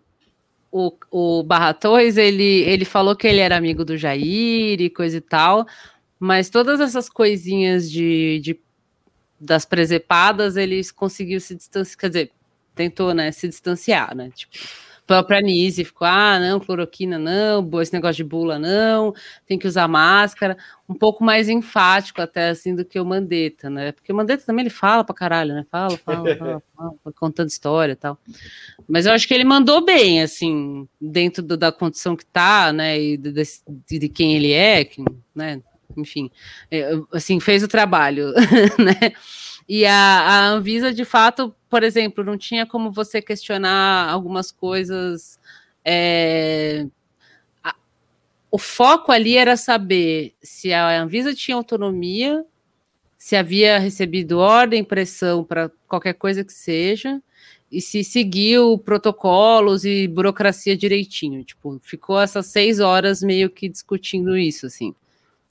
o, 0.72 0.92
o 1.12 1.44
Barra 1.44 1.72
Torres, 1.72 2.16
ele, 2.16 2.62
ele 2.62 2.84
falou 2.84 3.14
que 3.14 3.28
ele 3.28 3.38
era 3.38 3.56
amigo 3.56 3.84
do 3.84 3.96
Jair 3.96 4.80
e 4.80 4.90
coisa 4.90 5.18
e 5.18 5.20
tal, 5.20 5.64
mas 6.18 6.50
todas 6.50 6.80
essas 6.80 7.08
coisinhas 7.08 7.88
de, 7.88 8.40
de 8.40 8.60
das 9.38 9.64
presepadas, 9.64 10.56
ele 10.56 10.82
conseguiu 10.92 11.40
se 11.40 11.54
distanciar, 11.54 11.98
quer 11.98 12.08
dizer, 12.08 12.32
tentou, 12.74 13.14
né, 13.14 13.30
se 13.30 13.48
distanciar, 13.48 14.12
né? 14.16 14.28
Tipo, 14.34 14.58
própria 15.06 15.38
Anise 15.38 15.84
ficou, 15.84 16.06
ah, 16.06 16.38
não, 16.38 16.60
cloroquina 16.60 17.18
não, 17.18 17.68
esse 17.80 17.92
negócio 17.92 18.16
de 18.16 18.24
bula 18.24 18.58
não, 18.58 19.14
tem 19.46 19.58
que 19.58 19.66
usar 19.66 19.88
máscara, 19.88 20.56
um 20.88 20.94
pouco 20.94 21.24
mais 21.24 21.48
enfático 21.48 22.20
até 22.20 22.50
assim 22.50 22.74
do 22.74 22.84
que 22.84 22.98
o 22.98 23.04
Mandetta, 23.04 23.68
né? 23.68 23.92
Porque 23.92 24.12
o 24.12 24.16
Mandetta 24.16 24.44
também 24.44 24.64
ele 24.64 24.70
fala 24.70 25.04
pra 25.04 25.14
caralho, 25.14 25.54
né? 25.54 25.66
Fala, 25.70 25.96
fala, 25.98 26.36
fala, 26.36 26.62
fala 26.76 27.14
contando 27.16 27.48
história 27.48 27.92
e 27.92 27.96
tal. 27.96 28.18
Mas 28.88 29.06
eu 29.06 29.12
acho 29.12 29.26
que 29.26 29.34
ele 29.34 29.44
mandou 29.44 29.84
bem, 29.84 30.22
assim, 30.22 30.88
dentro 31.00 31.42
do, 31.42 31.56
da 31.56 31.72
condição 31.72 32.16
que 32.16 32.26
tá, 32.26 32.72
né? 32.72 33.00
E 33.00 33.16
de, 33.16 33.32
de, 33.32 33.98
de 33.98 34.08
quem 34.08 34.34
ele 34.34 34.52
é, 34.52 34.84
que, 34.84 35.04
né? 35.34 35.60
Enfim, 35.96 36.30
é, 36.70 36.92
assim, 37.12 37.38
fez 37.40 37.62
o 37.62 37.68
trabalho, 37.68 38.32
né? 38.78 39.12
E 39.74 39.86
a, 39.86 39.94
a 39.94 40.48
Anvisa, 40.48 40.92
de 40.92 41.02
fato, 41.02 41.54
por 41.70 41.82
exemplo, 41.82 42.22
não 42.22 42.36
tinha 42.36 42.66
como 42.66 42.92
você 42.92 43.22
questionar 43.22 44.06
algumas 44.06 44.52
coisas. 44.52 45.40
É, 45.82 46.86
a, 47.64 47.74
o 48.50 48.58
foco 48.58 49.10
ali 49.10 49.34
era 49.34 49.56
saber 49.56 50.34
se 50.42 50.74
a 50.74 51.00
Anvisa 51.00 51.34
tinha 51.34 51.56
autonomia, 51.56 52.44
se 53.16 53.34
havia 53.34 53.78
recebido 53.78 54.40
ordem, 54.40 54.84
pressão 54.84 55.42
para 55.42 55.70
qualquer 55.88 56.12
coisa 56.12 56.44
que 56.44 56.52
seja, 56.52 57.22
e 57.70 57.80
se 57.80 58.04
seguiu 58.04 58.76
protocolos 58.76 59.86
e 59.86 60.06
burocracia 60.06 60.76
direitinho. 60.76 61.42
Tipo, 61.44 61.80
ficou 61.82 62.20
essas 62.20 62.44
seis 62.44 62.78
horas 62.78 63.22
meio 63.22 63.48
que 63.48 63.70
discutindo 63.70 64.36
isso, 64.36 64.66
assim 64.66 64.94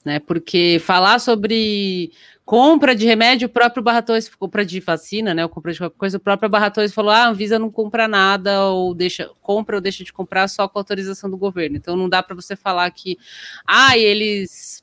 né? 0.04 0.18
Porque 0.18 0.80
falar 0.84 1.18
sobre 1.18 2.10
compra 2.44 2.94
de 2.94 3.06
remédio, 3.06 3.46
o 3.46 3.50
próprio 3.50 3.82
Barratões, 3.82 4.28
compra 4.28 4.64
de 4.64 4.80
vacina, 4.80 5.32
né? 5.32 5.42
Ou 5.44 5.48
compra 5.48 5.72
de 5.72 5.78
qualquer 5.78 5.96
coisa, 5.96 6.16
o 6.16 6.20
próprio 6.20 6.50
Barratões 6.50 6.92
falou: 6.92 7.10
ah, 7.10 7.24
a 7.24 7.28
Anvisa 7.28 7.58
não 7.58 7.70
compra 7.70 8.08
nada, 8.08 8.66
ou 8.66 8.94
deixa, 8.94 9.30
compra 9.40 9.76
ou 9.76 9.80
deixa 9.80 10.04
de 10.04 10.12
comprar 10.12 10.48
só 10.48 10.68
com 10.68 10.78
autorização 10.78 11.30
do 11.30 11.36
governo. 11.36 11.76
Então 11.76 11.96
não 11.96 12.08
dá 12.08 12.22
para 12.22 12.34
você 12.34 12.56
falar 12.56 12.90
que, 12.90 13.18
ah, 13.66 13.96
eles. 13.96 14.82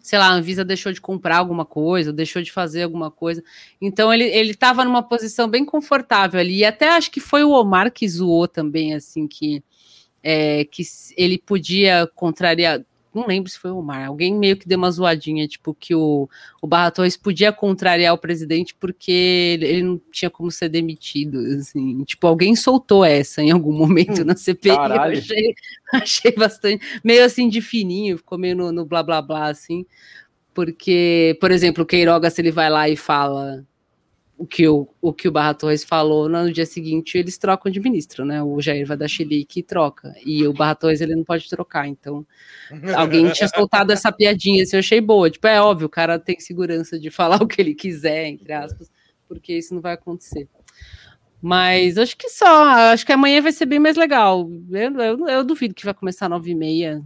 Sei 0.00 0.18
lá, 0.18 0.28
a 0.28 0.32
Anvisa 0.32 0.64
deixou 0.64 0.90
de 0.90 1.02
comprar 1.02 1.36
alguma 1.36 1.66
coisa, 1.66 2.10
deixou 2.14 2.40
de 2.40 2.50
fazer 2.50 2.82
alguma 2.82 3.10
coisa. 3.10 3.44
Então 3.78 4.12
ele 4.12 4.24
ele 4.24 4.52
estava 4.52 4.82
numa 4.82 5.02
posição 5.02 5.46
bem 5.48 5.66
confortável 5.66 6.40
ali. 6.40 6.58
E 6.58 6.64
até 6.64 6.88
acho 6.88 7.10
que 7.10 7.20
foi 7.20 7.44
o 7.44 7.50
Omar 7.50 7.92
que 7.92 8.08
zoou 8.08 8.48
também, 8.48 8.94
assim, 8.94 9.26
que 9.28 9.62
é, 10.22 10.64
que 10.64 10.82
ele 11.16 11.38
podia 11.38 12.06
contrariar, 12.14 12.80
não 13.14 13.26
lembro 13.26 13.50
se 13.50 13.58
foi 13.58 13.70
o 13.70 13.78
Omar, 13.78 14.06
alguém 14.06 14.34
meio 14.34 14.56
que 14.56 14.68
deu 14.68 14.78
uma 14.78 14.90
zoadinha, 14.90 15.46
tipo, 15.48 15.74
que 15.74 15.94
o, 15.94 16.28
o 16.60 16.66
Barra 16.66 16.90
Torres 16.90 17.16
podia 17.16 17.52
contrariar 17.52 18.14
o 18.14 18.18
presidente 18.18 18.74
porque 18.74 19.58
ele 19.60 19.82
não 19.82 20.00
tinha 20.12 20.30
como 20.30 20.50
ser 20.50 20.68
demitido, 20.68 21.38
assim, 21.58 22.04
tipo, 22.04 22.26
alguém 22.26 22.54
soltou 22.54 23.04
essa 23.04 23.42
em 23.42 23.50
algum 23.50 23.72
momento 23.76 24.24
na 24.24 24.36
CPI, 24.36 24.70
eu 24.70 25.00
achei, 25.00 25.54
achei 25.92 26.32
bastante, 26.32 27.00
meio 27.02 27.24
assim 27.24 27.48
de 27.48 27.60
fininho, 27.60 28.18
ficou 28.18 28.38
meio 28.38 28.56
no, 28.56 28.72
no 28.72 28.84
blá 28.84 29.02
blá 29.02 29.22
blá, 29.22 29.48
assim, 29.48 29.86
porque, 30.54 31.36
por 31.40 31.50
exemplo, 31.50 31.84
o 31.84 31.86
Queiroga, 31.86 32.30
se 32.30 32.40
ele 32.40 32.50
vai 32.50 32.68
lá 32.68 32.88
e 32.88 32.96
fala 32.96 33.64
o 34.38 34.46
que 34.46 34.68
o, 34.68 34.88
o 35.02 35.12
que 35.12 35.26
o 35.26 35.32
Barra 35.32 35.52
Torres 35.52 35.82
falou 35.82 36.28
no 36.28 36.52
dia 36.52 36.64
seguinte, 36.64 37.18
eles 37.18 37.36
trocam 37.36 37.70
de 37.72 37.80
ministro, 37.80 38.24
né? 38.24 38.40
O 38.40 38.60
Jair 38.60 38.86
vai 38.86 38.96
dar 38.96 39.08
chilique 39.08 39.58
e 39.58 39.62
troca. 39.64 40.14
E 40.24 40.46
o 40.46 40.52
Barra 40.52 40.76
Torres 40.76 41.00
ele 41.00 41.16
não 41.16 41.24
pode 41.24 41.50
trocar. 41.50 41.88
Então, 41.88 42.24
alguém 42.96 43.28
tinha 43.32 43.48
soltado 43.48 43.92
essa 43.92 44.12
piadinha, 44.12 44.62
assim, 44.62 44.76
eu 44.76 44.80
achei 44.80 45.00
boa. 45.00 45.28
Tipo, 45.28 45.48
é 45.48 45.60
óbvio, 45.60 45.88
o 45.88 45.90
cara 45.90 46.20
tem 46.20 46.38
segurança 46.38 47.00
de 47.00 47.10
falar 47.10 47.38
o 47.42 47.48
que 47.48 47.60
ele 47.60 47.74
quiser, 47.74 48.26
entre 48.28 48.52
aspas, 48.52 48.88
porque 49.26 49.54
isso 49.58 49.74
não 49.74 49.80
vai 49.80 49.94
acontecer. 49.94 50.48
Mas 51.42 51.98
acho 51.98 52.16
que 52.16 52.28
só, 52.28 52.64
acho 52.92 53.04
que 53.04 53.12
amanhã 53.12 53.42
vai 53.42 53.52
ser 53.52 53.66
bem 53.66 53.80
mais 53.80 53.96
legal. 53.96 54.48
Eu, 54.70 55.00
eu, 55.00 55.28
eu 55.28 55.44
duvido 55.44 55.74
que 55.74 55.84
vai 55.84 55.94
começar 55.94 56.28
nove 56.28 56.52
e 56.52 56.54
meia. 56.54 57.02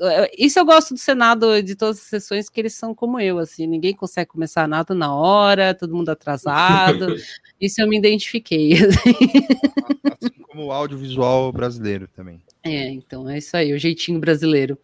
É, 0.00 0.30
isso 0.38 0.58
eu 0.58 0.64
gosto 0.64 0.94
do 0.94 1.00
Senado 1.00 1.62
de 1.62 1.74
todas 1.76 1.98
as 1.98 2.04
sessões, 2.04 2.48
que 2.48 2.60
eles 2.60 2.74
são 2.74 2.94
como 2.94 3.20
eu, 3.20 3.38
assim, 3.38 3.66
ninguém 3.66 3.94
consegue 3.94 4.30
começar 4.30 4.66
nada 4.66 4.94
na 4.94 5.14
hora, 5.14 5.74
todo 5.74 5.94
mundo 5.94 6.08
atrasado. 6.08 7.14
Isso 7.60 7.80
eu 7.80 7.88
me 7.88 7.96
identifiquei. 7.96 8.74
Assim 8.74 10.35
como 10.56 10.68
o 10.68 10.72
audiovisual 10.72 11.52
brasileiro 11.52 12.08
também. 12.08 12.40
É, 12.64 12.88
então 12.88 13.28
é 13.28 13.38
isso 13.38 13.56
aí, 13.56 13.72
o 13.72 13.78
jeitinho 13.78 14.18
brasileiro. 14.18 14.78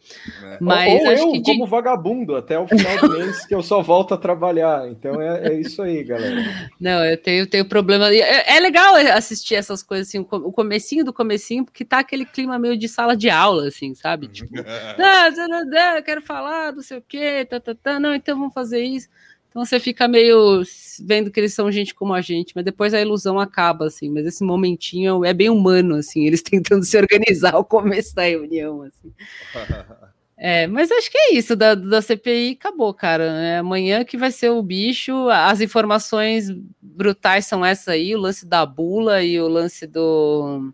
É. 0.44 0.58
Mas 0.60 0.92
ou, 0.92 1.06
ou 1.06 1.12
eu, 1.12 1.32
que 1.32 1.42
como 1.42 1.64
de... 1.64 1.70
vagabundo, 1.70 2.36
até 2.36 2.58
o 2.58 2.68
final 2.68 2.98
do 2.98 3.10
mês 3.10 3.46
que 3.46 3.54
eu 3.54 3.62
só 3.62 3.82
volto 3.82 4.14
a 4.14 4.18
trabalhar. 4.18 4.88
Então 4.88 5.20
é, 5.20 5.48
é 5.48 5.54
isso 5.60 5.82
aí, 5.82 6.04
galera. 6.04 6.70
Não, 6.78 7.04
eu 7.04 7.16
tenho, 7.16 7.46
tenho 7.46 7.64
problema. 7.64 8.12
É, 8.14 8.56
é 8.56 8.60
legal 8.60 8.94
assistir 8.94 9.54
essas 9.54 9.82
coisas 9.82 10.08
assim, 10.08 10.18
o 10.18 10.52
comecinho 10.52 11.04
do 11.04 11.12
comecinho, 11.12 11.64
porque 11.64 11.84
tá 11.84 11.98
aquele 11.98 12.26
clima 12.26 12.58
meio 12.58 12.76
de 12.76 12.88
sala 12.88 13.16
de 13.16 13.30
aula, 13.30 13.66
assim, 13.66 13.94
sabe? 13.94 14.28
Tipo, 14.28 14.52
ah, 15.00 15.96
eu 15.96 16.02
quero 16.02 16.20
falar, 16.22 16.72
não 16.72 16.82
sei 16.82 16.98
o 16.98 17.02
quê, 17.02 17.46
tá, 17.48 17.58
tá, 17.58 17.74
tá, 17.74 17.98
não, 17.98 18.14
então 18.14 18.38
vamos 18.38 18.54
fazer 18.54 18.80
isso. 18.84 19.08
Então 19.52 19.66
você 19.66 19.78
fica 19.78 20.08
meio 20.08 20.62
vendo 21.04 21.30
que 21.30 21.38
eles 21.38 21.52
são 21.52 21.70
gente 21.70 21.94
como 21.94 22.14
a 22.14 22.22
gente, 22.22 22.52
mas 22.54 22.64
depois 22.64 22.94
a 22.94 23.00
ilusão 23.02 23.38
acaba, 23.38 23.86
assim. 23.86 24.08
Mas 24.08 24.24
esse 24.24 24.42
momentinho 24.42 25.26
é 25.26 25.34
bem 25.34 25.50
humano, 25.50 25.96
assim, 25.96 26.24
eles 26.26 26.40
tentando 26.42 26.84
se 26.84 26.96
organizar 26.96 27.54
ao 27.54 27.64
começo 27.64 28.14
da 28.14 28.22
reunião, 28.22 28.82
assim. 28.82 29.12
É, 30.44 30.66
mas 30.66 30.90
acho 30.90 31.08
que 31.08 31.16
é 31.16 31.34
isso 31.34 31.54
da, 31.54 31.72
da 31.76 32.02
CPI, 32.02 32.58
acabou, 32.58 32.92
cara. 32.92 33.22
É 33.22 33.58
amanhã 33.58 34.04
que 34.04 34.16
vai 34.16 34.32
ser 34.32 34.50
o 34.50 34.60
bicho. 34.60 35.28
As 35.28 35.60
informações 35.60 36.48
brutais 36.80 37.46
são 37.46 37.64
essa 37.64 37.92
aí, 37.92 38.12
o 38.12 38.18
lance 38.18 38.44
da 38.44 38.66
bula 38.66 39.22
e 39.22 39.40
o 39.40 39.46
lance 39.46 39.86
do. 39.86 40.72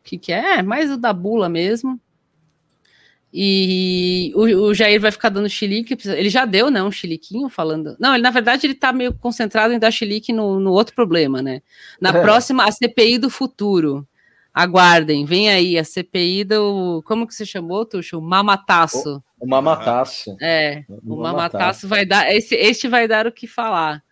O 0.00 0.02
que, 0.02 0.16
que 0.16 0.32
é? 0.32 0.60
é 0.60 0.62
mais 0.62 0.90
o 0.90 0.96
da 0.96 1.12
bula 1.12 1.46
mesmo. 1.46 2.00
E 3.32 4.32
o, 4.34 4.68
o, 4.68 4.74
Jair 4.74 5.00
vai 5.00 5.10
ficar 5.10 5.28
dando 5.28 5.48
chilique, 5.50 5.96
ele 6.06 6.30
já 6.30 6.46
deu, 6.46 6.70
né, 6.70 6.82
um 6.82 6.90
chiliquinho 6.90 7.48
falando. 7.50 7.94
Não, 8.00 8.14
ele 8.14 8.22
na 8.22 8.30
verdade 8.30 8.66
ele 8.66 8.74
tá 8.74 8.90
meio 8.92 9.12
concentrado 9.12 9.74
em 9.74 9.78
dar 9.78 9.90
chilique 9.90 10.32
no, 10.32 10.58
no 10.58 10.72
outro 10.72 10.94
problema, 10.94 11.42
né? 11.42 11.60
Na 12.00 12.10
é. 12.10 12.22
próxima, 12.22 12.64
a 12.64 12.72
CPI 12.72 13.18
do 13.18 13.28
futuro. 13.28 14.06
Aguardem, 14.52 15.24
vem 15.24 15.50
aí 15.50 15.78
a 15.78 15.84
CPI 15.84 16.42
do. 16.44 17.02
Como 17.06 17.26
que 17.26 17.34
você 17.34 17.44
chamou, 17.44 17.84
Tuxo? 17.84 18.18
O 18.18 18.22
mamataço. 18.22 19.22
O, 19.38 19.44
o 19.44 19.48
mamataço. 19.48 20.36
É, 20.40 20.84
o, 20.88 21.14
o 21.14 21.22
mamataço 21.22 21.86
vai 21.86 22.06
dar. 22.06 22.34
Esse, 22.34 22.56
este 22.56 22.88
vai 22.88 23.06
dar 23.06 23.26
o 23.26 23.32
que 23.32 23.46
falar, 23.46 24.02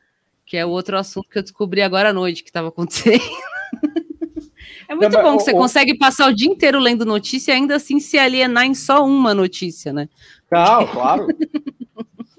que 0.45 0.57
é 0.57 0.65
o 0.65 0.69
outro 0.69 0.99
assunto 0.99 1.29
que 1.29 1.39
eu 1.39 1.43
descobri 1.43 1.81
agora 1.81 2.11
à 2.11 2.13
noite 2.13 2.45
que 2.45 2.51
estava 2.51 2.69
acontecendo. 2.69 3.25
É 4.89 4.95
muito 4.95 5.13
não, 5.13 5.23
bom 5.23 5.37
que 5.37 5.45
você 5.45 5.53
o, 5.53 5.57
consegue 5.57 5.97
passar 5.97 6.29
o 6.29 6.35
dia 6.35 6.49
inteiro 6.49 6.79
lendo 6.79 7.05
notícia 7.05 7.53
e 7.53 7.55
ainda 7.55 7.77
assim 7.77 7.99
se 7.99 8.19
alienar 8.19 8.65
em 8.65 8.75
só 8.75 9.05
uma 9.05 9.35
notícia, 9.35 9.93
né? 9.93 10.09
Não, 10.51 10.87
claro. 10.89 11.27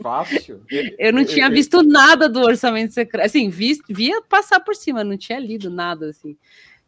Fácil. 0.01 0.61
Eu 0.97 1.11
não 1.11 1.25
tinha 1.25 1.49
visto 1.49 1.81
nada 1.83 2.29
do 2.29 2.39
orçamento 2.39 2.93
secreto. 2.93 3.25
Assim, 3.25 3.49
vi, 3.49 3.77
via 3.89 4.21
passar 4.21 4.59
por 4.59 4.75
cima, 4.75 5.03
não 5.03 5.17
tinha 5.17 5.39
lido 5.39 5.69
nada, 5.69 6.09
assim. 6.09 6.37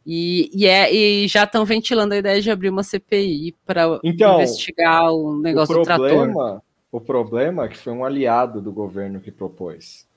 E, 0.06 0.50
e, 0.54 0.66
é, 0.66 0.94
e 0.94 1.28
já 1.28 1.44
estão 1.44 1.66
ventilando 1.66 2.14
a 2.14 2.18
ideia 2.18 2.42
de 2.42 2.50
abrir 2.50 2.70
uma 2.70 2.84
CPI 2.84 3.56
para 3.66 4.00
então, 4.04 4.36
investigar 4.36 5.12
o 5.12 5.38
negócio 5.40 5.82
o 5.82 5.84
problema, 5.84 6.26
do 6.26 6.34
trator. 6.34 6.62
O 6.92 7.02
problema 7.02 7.66
é 7.66 7.68
que 7.68 7.78
foi 7.78 7.94
um 7.94 8.06
aliado 8.06 8.62
do 8.62 8.72
governo 8.72 9.20
que 9.20 9.32
propôs. 9.32 10.08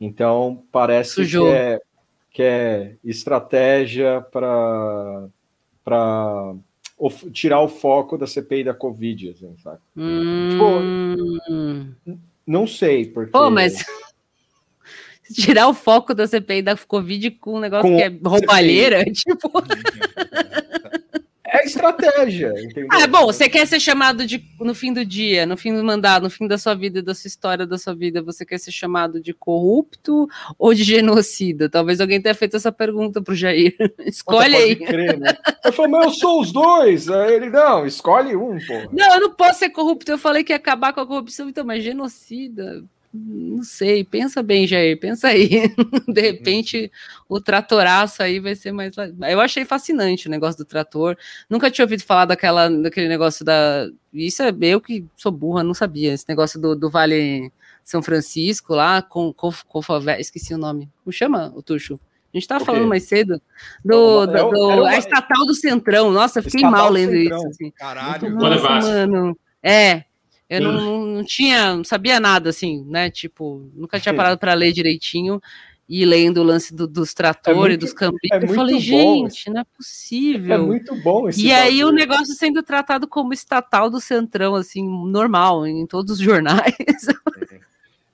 Então, 0.00 0.62
parece 0.70 1.14
Sujou. 1.14 1.46
que 1.46 1.52
é 1.52 1.80
que 2.34 2.42
é 2.42 2.96
estratégia 3.04 4.20
para 4.32 5.28
tirar 7.32 7.60
o 7.60 7.68
foco 7.68 8.18
da 8.18 8.26
CPI 8.26 8.64
da 8.64 8.74
Covid, 8.74 9.30
assim, 9.30 9.54
sabe? 9.62 9.78
Hum... 9.96 10.48
Tipo, 10.50 12.24
não 12.44 12.66
sei, 12.66 13.06
porque... 13.06 13.30
Pô, 13.30 13.48
mas 13.50 13.84
tirar 15.32 15.68
o 15.68 15.74
foco 15.74 16.12
da 16.12 16.26
CPI 16.26 16.60
da 16.60 16.76
Covid 16.76 17.30
com 17.30 17.54
um 17.54 17.60
negócio 17.60 17.88
com 17.88 17.96
que 17.96 18.02
é 18.02 18.08
roubalheira, 18.08 19.04
tipo... 19.14 19.52
É 21.54 21.64
estratégia, 21.64 22.52
entendeu? 22.60 22.88
Ah, 22.90 23.06
bom, 23.06 23.26
você 23.26 23.48
quer 23.48 23.64
ser 23.64 23.78
chamado 23.78 24.26
de 24.26 24.44
no 24.58 24.74
fim 24.74 24.92
do 24.92 25.04
dia, 25.04 25.46
no 25.46 25.56
fim 25.56 25.72
do 25.72 25.84
mandato, 25.84 26.24
no 26.24 26.30
fim 26.30 26.48
da 26.48 26.58
sua 26.58 26.74
vida, 26.74 27.00
da 27.00 27.14
sua 27.14 27.28
história, 27.28 27.64
da 27.64 27.78
sua 27.78 27.94
vida, 27.94 28.20
você 28.20 28.44
quer 28.44 28.58
ser 28.58 28.72
chamado 28.72 29.20
de 29.20 29.32
corrupto 29.32 30.28
ou 30.58 30.74
de 30.74 30.82
genocida? 30.82 31.68
Talvez 31.68 32.00
alguém 32.00 32.20
tenha 32.20 32.34
feito 32.34 32.56
essa 32.56 32.72
pergunta 32.72 33.22
pro 33.22 33.36
Jair. 33.36 33.76
Escolhe 34.04 34.56
aí. 34.56 34.74
Crer, 34.74 35.16
né? 35.16 35.36
Eu 35.64 35.72
falei, 35.72 35.92
mas 35.92 36.04
eu 36.06 36.10
sou 36.10 36.40
os 36.40 36.50
dois. 36.50 37.08
Aí 37.08 37.34
ele, 37.34 37.50
não, 37.50 37.86
escolhe 37.86 38.34
um, 38.34 38.58
pô. 38.58 38.88
Não, 38.92 39.14
eu 39.14 39.20
não 39.20 39.30
posso 39.30 39.60
ser 39.60 39.70
corrupto. 39.70 40.10
Eu 40.10 40.18
falei 40.18 40.42
que 40.42 40.52
ia 40.52 40.56
acabar 40.56 40.92
com 40.92 41.00
a 41.00 41.06
corrupção, 41.06 41.48
então, 41.48 41.64
mas 41.64 41.84
genocida 41.84 42.84
não 43.16 43.62
sei, 43.62 44.02
pensa 44.02 44.42
bem, 44.42 44.66
Jair, 44.66 44.98
pensa 44.98 45.28
aí. 45.28 45.72
De 46.12 46.20
repente, 46.20 46.90
o 47.28 47.40
tratoraço 47.40 48.20
aí 48.24 48.40
vai 48.40 48.56
ser 48.56 48.72
mais. 48.72 48.92
Eu 49.30 49.40
achei 49.40 49.64
fascinante 49.64 50.26
o 50.26 50.30
negócio 50.30 50.58
do 50.58 50.64
trator. 50.64 51.16
Nunca 51.48 51.70
tinha 51.70 51.84
ouvido 51.84 52.02
falar 52.02 52.24
daquela, 52.24 52.68
daquele 52.68 53.06
negócio 53.06 53.44
da. 53.44 53.88
Isso 54.12 54.42
é 54.42 54.52
eu 54.62 54.80
que 54.80 55.06
sou 55.16 55.30
burra, 55.30 55.62
não 55.62 55.74
sabia. 55.74 56.12
Esse 56.12 56.28
negócio 56.28 56.60
do, 56.60 56.74
do 56.74 56.90
Vale 56.90 57.52
São 57.84 58.02
Francisco, 58.02 58.74
lá, 58.74 59.00
com, 59.00 59.32
com, 59.32 59.50
com 59.68 59.80
esqueci 60.18 60.52
o 60.52 60.58
nome. 60.58 60.90
Como 61.04 61.12
chama 61.12 61.52
o 61.54 61.62
Tuxo? 61.62 61.94
A 61.94 62.36
gente 62.36 62.42
estava 62.42 62.64
falando 62.64 62.88
mais 62.88 63.04
cedo 63.04 63.40
do, 63.84 64.26
do, 64.26 64.50
do 64.50 64.58
uma... 64.80 64.88
a 64.88 64.98
estatal 64.98 65.46
do 65.46 65.54
Centrão. 65.54 66.10
Nossa, 66.10 66.40
eu 66.40 66.42
fiquei 66.42 66.62
mal 66.62 66.90
lendo 66.90 67.14
isso. 67.14 67.46
Assim. 67.46 67.70
Caralho, 67.70 68.28
Nossa, 68.30 69.06
mano. 69.06 69.38
É, 69.62 70.02
eu 70.48 70.60
não, 70.60 71.06
não, 71.06 71.24
tinha, 71.24 71.76
não 71.76 71.84
sabia 71.84 72.20
nada 72.20 72.50
assim, 72.50 72.84
né? 72.84 73.10
Tipo, 73.10 73.70
nunca 73.74 73.98
tinha 73.98 74.14
parado 74.14 74.38
para 74.38 74.54
ler 74.54 74.72
direitinho 74.72 75.40
e 75.88 76.04
lendo 76.04 76.38
o 76.38 76.44
lance 76.44 76.74
do, 76.74 76.86
dos 76.86 77.12
tratores, 77.12 77.56
é 77.56 77.68
muito, 77.68 77.80
dos 77.80 77.92
campinhos. 77.92 78.42
É 78.42 78.44
eu 78.44 78.54
falei, 78.54 78.78
gente, 78.78 79.50
não 79.50 79.60
é 79.60 79.64
possível. 79.64 80.54
É 80.54 80.58
muito 80.58 80.94
bom 80.96 81.28
esse 81.28 81.44
E 81.44 81.52
aí 81.52 81.84
o 81.84 81.90
negócio 81.90 82.34
sendo 82.34 82.62
tratado 82.62 83.06
como 83.06 83.32
estatal 83.32 83.90
do 83.90 84.00
Centrão, 84.00 84.54
assim, 84.54 84.82
normal, 85.08 85.66
em 85.66 85.86
todos 85.86 86.12
os 86.12 86.18
jornais. 86.18 86.74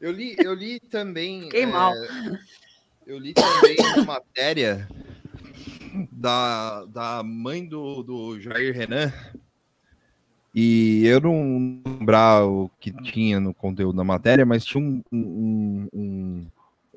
Eu 0.00 0.12
li, 0.12 0.34
eu 0.38 0.54
li 0.54 0.80
também. 0.80 1.42
Fiquei 1.50 1.64
é, 1.64 1.66
mal 1.66 1.92
eu 3.10 3.18
li 3.18 3.34
também 3.34 3.76
uma 3.96 4.04
matéria 4.04 4.88
da, 6.12 6.84
da 6.84 7.22
mãe 7.24 7.66
do, 7.66 8.04
do 8.04 8.40
Jair 8.40 8.72
Renan. 8.72 9.12
E 10.54 11.04
eu 11.06 11.20
não 11.20 11.82
lembrar 12.10 12.44
o 12.44 12.68
que 12.80 12.90
tinha 12.90 13.38
no 13.38 13.54
conteúdo 13.54 13.96
da 13.96 14.04
matéria, 14.04 14.44
mas 14.44 14.64
tinha 14.64 14.82
um, 14.82 15.02
um, 15.12 15.88
um, 15.92 16.46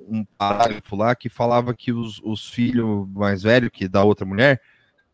um 0.09 0.25
parágrafo 0.37 0.95
lá 0.95 1.15
que 1.15 1.29
falava 1.29 1.73
que 1.73 1.91
os, 1.91 2.19
os 2.23 2.49
filhos 2.49 3.07
mais 3.09 3.43
velhos, 3.43 3.69
que 3.71 3.87
da 3.87 4.03
outra 4.03 4.25
mulher, 4.25 4.59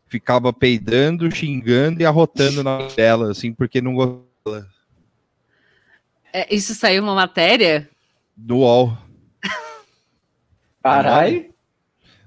ficava 0.07 0.53
peidando, 0.53 1.29
xingando 1.29 2.01
e 2.01 2.05
arrotando 2.05 2.63
na 2.63 2.87
tela, 2.87 3.31
assim, 3.31 3.53
porque 3.53 3.81
não 3.81 3.93
gostava. 3.93 4.67
É, 6.31 6.53
isso 6.53 6.73
saiu 6.73 7.03
uma 7.03 7.15
matéria? 7.15 7.89
Do 8.35 8.59
UOL. 8.59 8.97
Carai! 10.81 11.49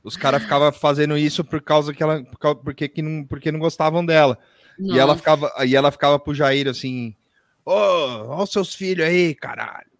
Os 0.04 0.16
caras 0.16 0.42
ficavam 0.42 0.72
fazendo 0.72 1.16
isso 1.16 1.44
por 1.44 1.62
causa 1.62 1.94
que 1.94 2.02
ela. 2.02 2.22
Porque, 2.64 2.88
que 2.88 3.00
não, 3.00 3.24
porque 3.24 3.52
não 3.52 3.60
gostavam 3.60 4.04
dela. 4.04 4.36
Nossa. 4.76 4.96
E 4.96 4.98
ela 4.98 5.16
ficava, 5.16 5.52
e 5.64 5.76
ela 5.76 5.92
ficava 5.92 6.18
pro 6.18 6.34
Jair 6.34 6.66
assim: 6.66 7.14
Ô, 7.64 7.72
oh, 7.72 8.28
olha 8.28 8.42
os 8.42 8.50
seus 8.50 8.74
filhos 8.74 9.06
aí, 9.06 9.34
caralho. 9.34 9.90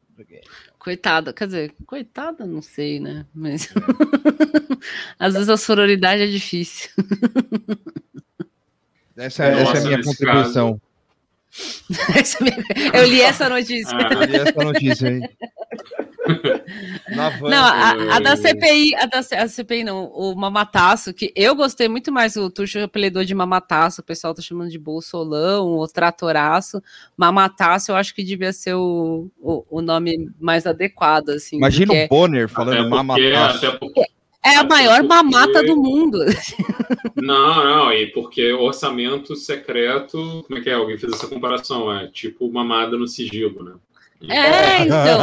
Coitada, 0.79 1.33
quer 1.33 1.47
dizer, 1.47 1.75
coitada, 1.87 2.45
não 2.45 2.61
sei, 2.61 2.99
né? 2.99 3.25
Mas 3.33 3.73
às 5.19 5.35
vezes 5.35 5.49
a 5.49 5.57
sororidade 5.57 6.23
é 6.23 6.27
difícil. 6.27 6.91
Essa, 9.17 9.45
é, 9.45 9.63
essa 9.63 9.77
é 9.77 9.81
a 9.81 9.85
minha 9.85 10.03
contribuição. 10.03 10.81
É 10.89 10.92
eu 12.95 13.05
li 13.05 13.21
essa 13.21 13.49
notícia. 13.49 13.97
Ah, 13.97 14.15
eu 14.15 14.25
li 14.25 14.37
essa 14.37 14.65
notícia 14.65 15.09
aí. 15.09 15.21
não, 17.43 17.65
a, 17.65 18.17
a, 18.17 18.21
da 18.21 18.37
CPI, 18.37 18.95
a 18.95 19.07
da 19.07 19.19
a 19.19 19.49
CPI 19.49 19.85
não, 19.85 20.07
o 20.07 20.35
Mamataço, 20.35 21.13
que 21.13 21.33
eu 21.37 21.55
gostei 21.55 21.89
muito 21.89 22.11
mais, 22.11 22.37
o 22.37 22.49
Tuxo 22.49 22.79
apelidou 22.79 23.25
de 23.25 23.35
Mamataço, 23.35 24.01
o 24.01 24.05
pessoal 24.05 24.35
tá 24.35 24.41
chamando 24.41 24.71
de 24.71 24.79
Bolsolão, 24.79 25.79
o 25.79 25.87
Tratoraço, 25.87 26.83
Mamataço 27.17 27.93
eu 27.93 27.97
acho 27.97 28.15
que 28.15 28.25
devia 28.25 28.53
ser 28.53 28.75
o, 28.75 29.29
o, 29.41 29.65
o 29.69 29.83
nome 29.83 30.31
mais 30.41 30.67
adequado, 30.67 31.31
assim. 31.31 31.57
Imagina 31.57 31.93
o 31.93 32.09
Bonner 32.09 32.49
falando 32.49 32.89
Mamataço. 32.89 33.79
É 34.45 34.57
a 34.57 34.65
maior 34.65 35.03
mamata 35.05 35.63
do 35.63 35.77
mundo. 35.77 36.19
Não, 37.15 37.65
não, 37.65 37.93
e 37.93 38.09
porque 38.09 38.53
orçamento 38.53 39.37
secreto, 39.37 40.43
como 40.47 40.59
é 40.59 40.63
que 40.63 40.69
é? 40.69 40.75
Alguém 40.75 40.99
fez 40.99 41.13
essa 41.13 41.29
comparação? 41.29 41.93
É 41.93 42.09
tipo 42.09 42.51
mamada 42.51 42.97
no 42.97 43.07
sigilo, 43.07 43.63
né? 43.63 43.75
É, 44.29 44.83
então. 44.83 45.21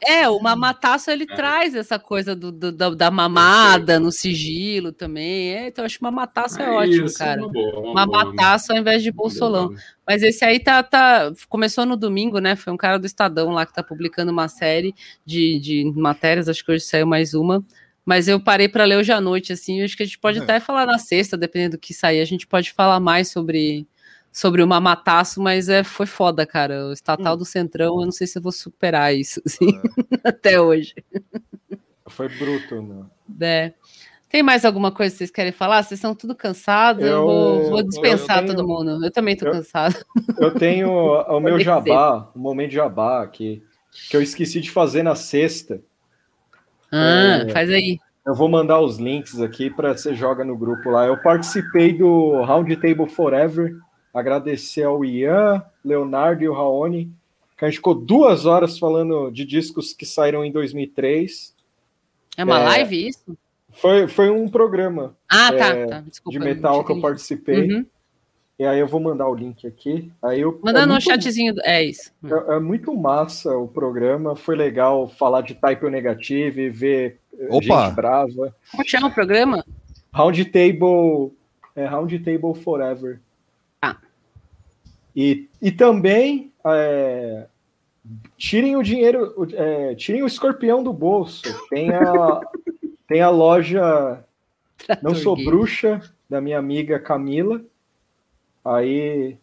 é, 0.04 0.28
o 0.28 0.40
mamataço 0.40 1.10
ele 1.10 1.24
é. 1.24 1.34
traz 1.34 1.74
essa 1.74 1.98
coisa 1.98 2.34
do, 2.34 2.50
do 2.50 2.72
da, 2.72 2.90
da, 2.90 3.10
mamada 3.10 4.00
no 4.00 4.10
sigilo 4.10 4.92
também. 4.92 5.54
É, 5.54 5.68
então, 5.68 5.82
eu 5.82 5.86
acho 5.86 5.98
que 5.98 6.02
mamataço 6.02 6.60
é, 6.60 6.64
é 6.64 6.70
ótimo, 6.70 7.06
isso, 7.06 7.18
cara. 7.18 7.42
Uma 7.42 7.52
boa, 7.52 7.80
uma 7.80 8.06
mamataço 8.06 8.68
boa, 8.68 8.78
ao 8.78 8.80
invés 8.80 9.02
de 9.02 9.12
bolsolão. 9.12 9.74
Mas 10.06 10.22
esse 10.22 10.44
aí 10.44 10.58
tá, 10.58 10.82
tá. 10.82 11.32
Começou 11.48 11.84
no 11.84 11.96
domingo, 11.96 12.38
né? 12.38 12.56
Foi 12.56 12.72
um 12.72 12.78
cara 12.78 12.98
do 12.98 13.06
Estadão 13.06 13.50
lá 13.50 13.66
que 13.66 13.74
tá 13.74 13.82
publicando 13.82 14.32
uma 14.32 14.48
série 14.48 14.94
de, 15.24 15.58
de 15.58 15.92
matérias, 15.94 16.48
acho 16.48 16.64
que 16.64 16.72
hoje 16.72 16.84
saiu 16.84 17.06
mais 17.06 17.34
uma. 17.34 17.64
Mas 18.06 18.28
eu 18.28 18.38
parei 18.38 18.68
para 18.68 18.84
ler 18.84 18.96
hoje 18.96 19.10
à 19.10 19.20
noite, 19.20 19.52
assim. 19.52 19.82
Acho 19.82 19.96
que 19.96 20.04
a 20.04 20.06
gente 20.06 20.20
pode 20.20 20.38
é. 20.38 20.42
até 20.42 20.60
falar 20.60 20.86
na 20.86 20.96
sexta, 20.96 21.36
dependendo 21.36 21.76
do 21.76 21.80
que 21.80 21.92
sair. 21.92 22.20
A 22.20 22.24
gente 22.24 22.46
pode 22.46 22.72
falar 22.72 23.00
mais 23.00 23.28
sobre 23.28 23.86
sobre 24.32 24.62
o 24.62 24.66
mamataço, 24.66 25.40
mas 25.40 25.70
é, 25.70 25.82
foi 25.82 26.04
foda, 26.04 26.46
cara. 26.46 26.88
O 26.88 26.92
estatal 26.92 27.34
hum. 27.34 27.38
do 27.38 27.44
Centrão, 27.46 27.98
eu 27.98 28.04
não 28.04 28.12
sei 28.12 28.26
se 28.26 28.38
eu 28.38 28.42
vou 28.42 28.52
superar 28.52 29.14
isso, 29.14 29.40
assim, 29.46 29.70
é. 30.22 30.28
até 30.28 30.60
hoje. 30.60 30.94
Foi 32.06 32.28
bruto, 32.28 32.82
né? 32.82 33.06
É. 33.40 33.72
Tem 34.28 34.42
mais 34.42 34.66
alguma 34.66 34.92
coisa 34.92 35.12
que 35.12 35.18
vocês 35.18 35.30
querem 35.30 35.52
falar? 35.52 35.82
Vocês 35.82 35.98
são 35.98 36.14
tudo 36.14 36.34
cansados? 36.34 37.02
Eu, 37.02 37.08
eu 37.08 37.22
vou, 37.22 37.70
vou, 37.70 37.82
dispensar 37.82 38.44
tenho, 38.44 38.54
todo 38.54 38.68
mundo. 38.68 39.02
Eu 39.02 39.10
também 39.10 39.34
eu, 39.40 39.50
cansado. 39.50 39.96
Eu 40.38 40.50
tenho 40.52 40.90
o 41.28 41.40
meu 41.40 41.58
jabá, 41.58 42.30
o 42.34 42.38
momento 42.38 42.72
jabá 42.72 43.22
aqui, 43.22 43.62
que 44.10 44.14
eu 44.14 44.20
esqueci 44.20 44.60
de 44.60 44.70
fazer 44.70 45.02
na 45.02 45.14
sexta. 45.14 45.80
Ah, 46.96 47.44
é, 47.46 47.50
faz 47.50 47.70
aí. 47.70 47.98
Eu 48.26 48.34
vou 48.34 48.48
mandar 48.48 48.80
os 48.80 48.98
links 48.98 49.40
aqui 49.40 49.70
para 49.70 49.96
você 49.96 50.14
joga 50.14 50.44
no 50.44 50.56
grupo 50.56 50.90
lá. 50.90 51.06
Eu 51.06 51.16
participei 51.16 51.92
do 51.92 52.42
Round 52.42 52.74
Table 52.76 53.08
Forever 53.08 53.76
agradecer 54.12 54.82
ao 54.82 55.04
Ian, 55.04 55.62
Leonardo 55.84 56.42
e 56.42 56.48
o 56.48 56.54
Raoni, 56.54 57.12
que 57.56 57.64
a 57.64 57.68
gente 57.68 57.76
ficou 57.76 57.94
duas 57.94 58.46
horas 58.46 58.78
falando 58.78 59.30
de 59.30 59.44
discos 59.44 59.92
que 59.92 60.06
saíram 60.06 60.42
em 60.42 60.50
2003. 60.50 61.54
É 62.36 62.44
uma 62.44 62.58
é, 62.58 62.64
live 62.64 63.08
isso? 63.08 63.36
Foi, 63.72 64.08
foi 64.08 64.30
um 64.30 64.48
programa 64.48 65.14
ah, 65.28 65.52
tá, 65.52 65.66
é, 65.68 65.86
tá. 65.86 66.00
Desculpa, 66.00 66.38
de 66.38 66.44
metal 66.44 66.82
que 66.82 66.92
eu 66.92 67.00
participei. 67.00 67.70
Uhum. 67.70 67.86
E 68.58 68.64
aí 68.64 68.78
eu 68.80 68.86
vou 68.86 69.00
mandar 69.00 69.28
o 69.28 69.34
link 69.34 69.66
aqui. 69.66 70.10
Aí 70.22 70.40
eu, 70.40 70.58
Manda 70.64 70.80
é 70.80 70.86
no 70.86 70.92
muito, 70.92 71.04
chatzinho. 71.04 71.54
É 71.62 71.84
isso. 71.84 72.10
É, 72.24 72.54
é, 72.54 72.58
muito 72.58 72.94
massa 72.94 73.56
o 73.56 73.68
programa. 73.68 74.34
Foi 74.34 74.56
legal 74.56 75.06
falar 75.08 75.42
de 75.42 75.54
Type 75.54 75.90
Negative 75.90 76.62
e 76.62 76.70
ver 76.70 77.20
eh, 77.38 77.48
Opa. 77.50 77.86
gente 77.86 77.94
brava. 77.94 78.54
Como 78.70 78.88
chama 78.88 79.08
o 79.08 79.14
programa? 79.14 79.62
Round 80.12 80.42
Table, 80.46 81.32
é, 81.74 81.84
Round 81.84 82.18
Table 82.20 82.54
Forever. 82.62 83.20
E, 85.16 85.48
e 85.62 85.72
também 85.72 86.52
é, 86.62 87.46
tirem 88.36 88.76
o 88.76 88.82
dinheiro, 88.82 89.34
é, 89.54 89.94
tirem 89.94 90.22
o 90.22 90.26
escorpião 90.26 90.82
do 90.82 90.92
bolso. 90.92 91.42
Tem 91.70 91.90
a, 91.90 92.40
tem 93.08 93.22
a 93.22 93.30
loja 93.30 94.22
Não 95.02 95.14
Sou 95.14 95.34
Bruxa, 95.34 96.02
da 96.28 96.38
minha 96.38 96.58
amiga 96.58 96.98
Camila. 96.98 97.62
Aí 98.66 99.38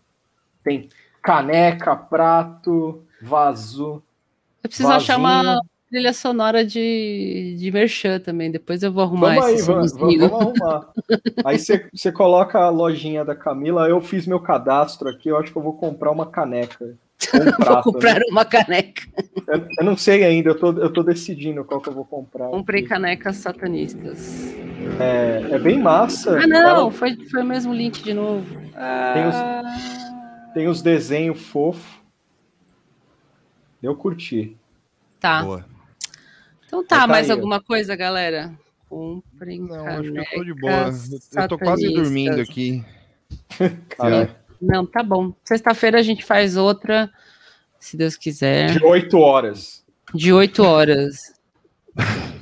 tem 0.64 0.90
caneca, 1.22 1.96
prato, 1.96 3.04
vaso. 3.22 4.04
Eu 4.64 4.70
preciso 4.70 4.90
vasinho. 4.90 5.04
achar 5.04 5.18
uma 5.18 5.62
trilha 5.90 6.12
sonora 6.12 6.66
de, 6.66 7.56
de 7.58 7.72
merchan 7.72 8.20
também. 8.20 8.52
Depois 8.52 8.82
eu 8.82 8.92
vou 8.92 9.04
arrumar 9.04 9.36
vamos 9.36 9.46
aí, 9.46 9.62
vamos, 9.62 9.94
vamos, 9.94 10.24
arrumar. 10.24 10.90
aí 11.46 11.58
você 11.58 12.12
coloca 12.12 12.60
a 12.60 12.70
lojinha 12.70 13.24
da 13.24 13.36
Camila. 13.36 13.88
Eu 13.88 14.02
fiz 14.02 14.26
meu 14.26 14.40
cadastro 14.40 15.08
aqui. 15.08 15.30
Eu 15.30 15.38
acho 15.38 15.52
que 15.52 15.58
eu 15.58 15.62
vou 15.62 15.74
comprar 15.74 16.12
uma 16.12 16.26
caneca. 16.26 16.98
Prato, 17.30 17.64
vou 17.66 17.94
comprar 17.94 18.16
né? 18.16 18.26
uma 18.30 18.46
caneca. 18.46 19.04
Eu, 19.48 19.68
eu, 19.80 19.86
não 19.86 19.98
sei 19.98 20.24
ainda. 20.24 20.52
Eu 20.52 20.56
tô, 20.60 20.72
eu 20.72 20.92
tô 20.92 21.04
decidindo 21.04 21.64
qual 21.64 21.82
que 21.82 21.90
eu 21.90 21.94
vou 21.94 22.06
comprar. 22.06 22.50
Comprei 22.50 22.82
aqui. 22.82 22.90
canecas 22.90 23.38
satanistas. 23.38 24.56
É, 25.00 25.56
é 25.56 25.60
bem 25.60 25.80
massa. 25.80 26.40
Ah, 26.40 26.48
não. 26.48 26.58
Ela... 26.58 26.92
Foi, 26.92 27.16
foi 27.30 27.42
o 27.42 27.46
mesmo 27.46 27.74
link 27.74 28.04
de 28.04 28.14
novo. 28.14 28.56
Tem 29.14 29.28
os, 29.28 30.54
tem 30.54 30.68
os 30.68 30.82
desenhos 30.82 31.42
fofos. 31.42 32.02
Eu 33.82 33.96
curti. 33.96 34.56
Tá. 35.20 35.44
Boa. 35.44 35.66
Então 36.66 36.86
tá, 36.86 37.02
tá 37.02 37.08
mais 37.08 37.30
aí. 37.30 37.36
alguma 37.36 37.62
coisa, 37.62 37.96
galera? 37.96 38.52
Comprem 38.90 39.62
Não, 39.62 39.88
acho 39.88 40.12
que 40.12 40.20
eu 40.20 40.26
tô 40.34 40.44
de 40.44 40.54
boa. 40.54 40.90
Eu 41.36 41.48
tô 41.48 41.58
quase 41.58 41.94
dormindo 41.94 42.40
aqui. 42.40 42.84
Não, 44.64 44.86
tá 44.86 45.04
bom. 45.04 45.34
Sexta-feira 45.44 46.00
a 46.00 46.02
gente 46.02 46.24
faz 46.24 46.56
outra, 46.56 47.12
se 47.80 47.98
Deus 47.98 48.16
quiser. 48.16 48.72
De 48.72 48.84
oito 48.84 49.18
horas. 49.18 49.84
De 50.14 50.32
oito 50.32 50.64
horas. 50.64 51.34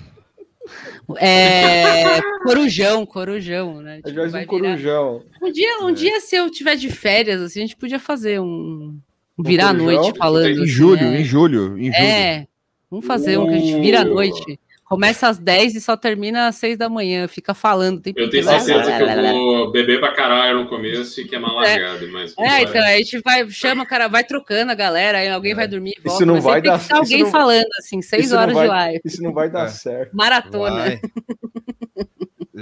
É, 1.19 2.21
corujão, 2.41 3.05
corujão, 3.05 3.81
né? 3.81 4.01
Tipo, 4.01 4.21
um 4.21 4.45
corujão. 4.45 5.21
Um 5.41 5.51
dia, 5.51 5.79
um 5.81 5.89
é. 5.89 5.91
dia, 5.91 6.21
se 6.21 6.37
eu 6.37 6.49
tiver 6.49 6.77
de 6.77 6.89
férias, 6.89 7.41
assim, 7.41 7.59
a 7.59 7.63
gente 7.63 7.75
podia 7.75 7.99
fazer 7.99 8.39
um, 8.39 8.97
um 9.37 9.43
virar 9.43 9.69
a 9.69 9.73
noite 9.73 10.17
falando. 10.17 10.63
Em 10.63 10.65
julho, 10.65 11.01
assim, 11.01 11.15
é. 11.15 11.19
em 11.19 11.23
julho, 11.25 11.77
em 11.77 11.91
julho. 11.91 11.95
É, 11.95 12.47
Vamos 12.91 13.05
fazer 13.05 13.37
um 13.37 13.47
que 13.47 13.53
a 13.53 13.57
gente 13.57 13.81
vira 13.81 14.01
à 14.01 14.03
noite. 14.03 14.59
Começa 14.91 15.29
às 15.29 15.37
10 15.37 15.75
e 15.75 15.79
só 15.79 15.95
termina 15.95 16.49
às 16.49 16.57
6 16.57 16.77
da 16.77 16.89
manhã. 16.89 17.25
Fica 17.25 17.53
falando. 17.53 18.01
Tem 18.01 18.13
eu 18.13 18.29
tenho 18.29 18.43
certeza 18.43 18.91
que 18.91 19.01
eu 19.01 19.33
vou 19.33 19.71
beber 19.71 20.01
pra 20.01 20.11
caralho 20.11 20.59
no 20.59 20.67
começo 20.67 21.21
e 21.21 21.23
que 21.23 21.33
é 21.33 21.39
mal 21.39 21.55
largado. 21.55 22.11
Mas 22.11 22.35
é, 22.37 22.63
então 22.63 22.83
a 22.83 22.97
gente 22.97 23.21
vai, 23.21 23.49
chama 23.49 23.83
o 23.83 23.87
cara, 23.87 24.09
vai 24.09 24.25
trocando 24.25 24.69
a 24.69 24.75
galera, 24.75 25.19
aí 25.19 25.29
alguém 25.29 25.53
é. 25.53 25.55
vai 25.55 25.65
dormir 25.65 25.93
e 25.97 26.01
volta. 26.01 26.21
Isso 26.21 26.25
não 26.25 26.41
vai 26.41 26.61
dar 26.61 26.77
certo. 26.77 26.99
alguém 26.99 27.23
não, 27.23 27.31
falando, 27.31 27.69
assim, 27.79 28.01
6 28.01 28.33
horas 28.33 28.53
vai, 28.53 28.63
de 28.65 28.69
live. 28.69 29.01
Isso 29.05 29.23
não 29.23 29.31
vai 29.31 29.49
dar 29.49 29.67
é. 29.67 29.69
certo. 29.69 30.13
Maratona. 30.13 30.99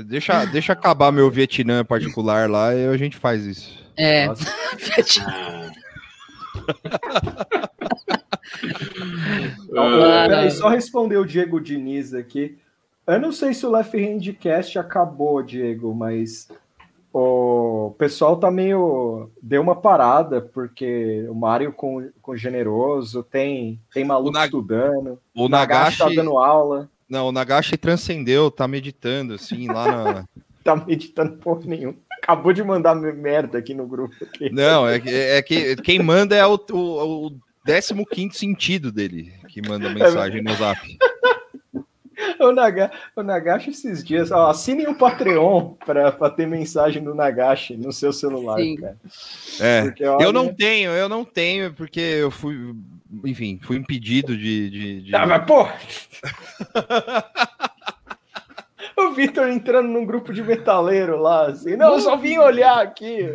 Deixa, 0.06 0.46
deixa 0.46 0.72
acabar 0.72 1.12
meu 1.12 1.32
Vietnã 1.32 1.84
particular 1.84 2.48
lá 2.48 2.74
e 2.76 2.86
a 2.86 2.96
gente 2.96 3.18
faz 3.18 3.44
isso. 3.44 3.84
É. 3.98 4.28
ah, 5.26 5.72
peraí, 10.28 10.52
só 10.52 10.70
responder 10.70 11.18
o 11.18 11.26
Diego 11.26 11.60
Diniz 11.60 12.14
aqui. 12.14 12.58
Eu 13.06 13.20
não 13.20 13.32
sei 13.32 13.54
se 13.54 13.66
o 13.66 13.72
Left 13.72 13.98
Handcast 13.98 14.78
acabou, 14.78 15.42
Diego, 15.42 15.94
mas 15.96 16.48
o 17.12 17.96
pessoal 17.98 18.38
tá 18.38 18.52
meio. 18.52 19.32
deu 19.42 19.62
uma 19.62 19.76
parada, 19.76 20.42
porque 20.42 21.26
o 21.28 21.34
Mário 21.34 21.74
com, 21.74 22.08
com 22.22 22.36
generoso, 22.36 23.24
tem, 23.24 23.80
tem 23.92 24.06
maluco 24.06 24.38
o 24.38 24.44
estudando, 24.44 25.20
o 25.36 25.50
Nagashi 25.50 25.98
tá 25.98 26.10
dando 26.10 26.38
aula. 26.38 26.90
Não, 27.10 27.30
o 27.30 27.32
Nagashi 27.32 27.78
transcendeu, 27.78 28.52
tá 28.52 28.68
meditando, 28.68 29.34
assim, 29.34 29.66
lá 29.66 29.88
na. 29.88 30.26
tá 30.64 30.76
meditando 30.76 31.38
porra 31.38 31.62
nenhuma. 31.66 31.98
Acabou 32.22 32.54
de 32.54 32.64
mandar 32.64 32.96
merda 32.96 33.58
aqui 33.58 33.74
no 33.74 33.88
grupo. 33.88 34.16
Aqui. 34.22 34.50
Não, 34.52 34.88
é, 34.88 35.02
é 35.38 35.42
que 35.42 35.76
quem 35.78 36.00
manda 36.00 36.36
é 36.36 36.46
o, 36.46 36.60
o, 36.72 37.28
o 37.28 38.06
15 38.06 38.38
sentido 38.38 38.92
dele, 38.92 39.34
que 39.48 39.62
manda 39.68 39.90
mensagem 39.90 40.42
no 40.42 40.54
zap. 40.56 40.80
O, 42.40 42.52
Naga, 42.52 42.92
o 43.16 43.24
Nagashi 43.24 43.70
esses 43.70 44.04
dias, 44.04 44.32
ó, 44.32 44.50
assinem 44.50 44.88
o 44.88 44.96
Patreon 44.96 45.74
para 45.86 46.12
ter 46.30 46.48
mensagem 46.48 47.04
do 47.04 47.16
Nagashi 47.16 47.78
no 47.78 47.92
seu 47.94 48.12
celular, 48.12 48.58
Sim. 48.58 48.76
cara. 48.76 48.98
É, 49.60 49.82
porque, 49.84 50.06
olha... 50.06 50.24
eu 50.24 50.34
não 50.34 50.54
tenho, 50.54 50.92
eu 50.92 51.10
não 51.10 51.24
tenho, 51.24 51.74
porque 51.74 52.00
eu 52.00 52.30
fui, 52.30 52.76
enfim, 53.26 53.60
fui 53.62 53.78
impedido 53.78 54.38
de. 54.38 54.70
de, 54.70 55.02
de... 55.02 55.16
Ah, 55.16 55.26
mas, 55.26 55.46
pô! 55.46 55.68
Vitor 59.20 59.50
entrando 59.50 59.90
num 59.90 60.06
grupo 60.06 60.32
de 60.32 60.42
metaleiro 60.42 61.20
lá, 61.20 61.48
assim, 61.48 61.76
não, 61.76 61.94
eu 61.94 62.00
só 62.00 62.16
vim 62.16 62.38
olhar 62.38 62.80
aqui. 62.80 63.28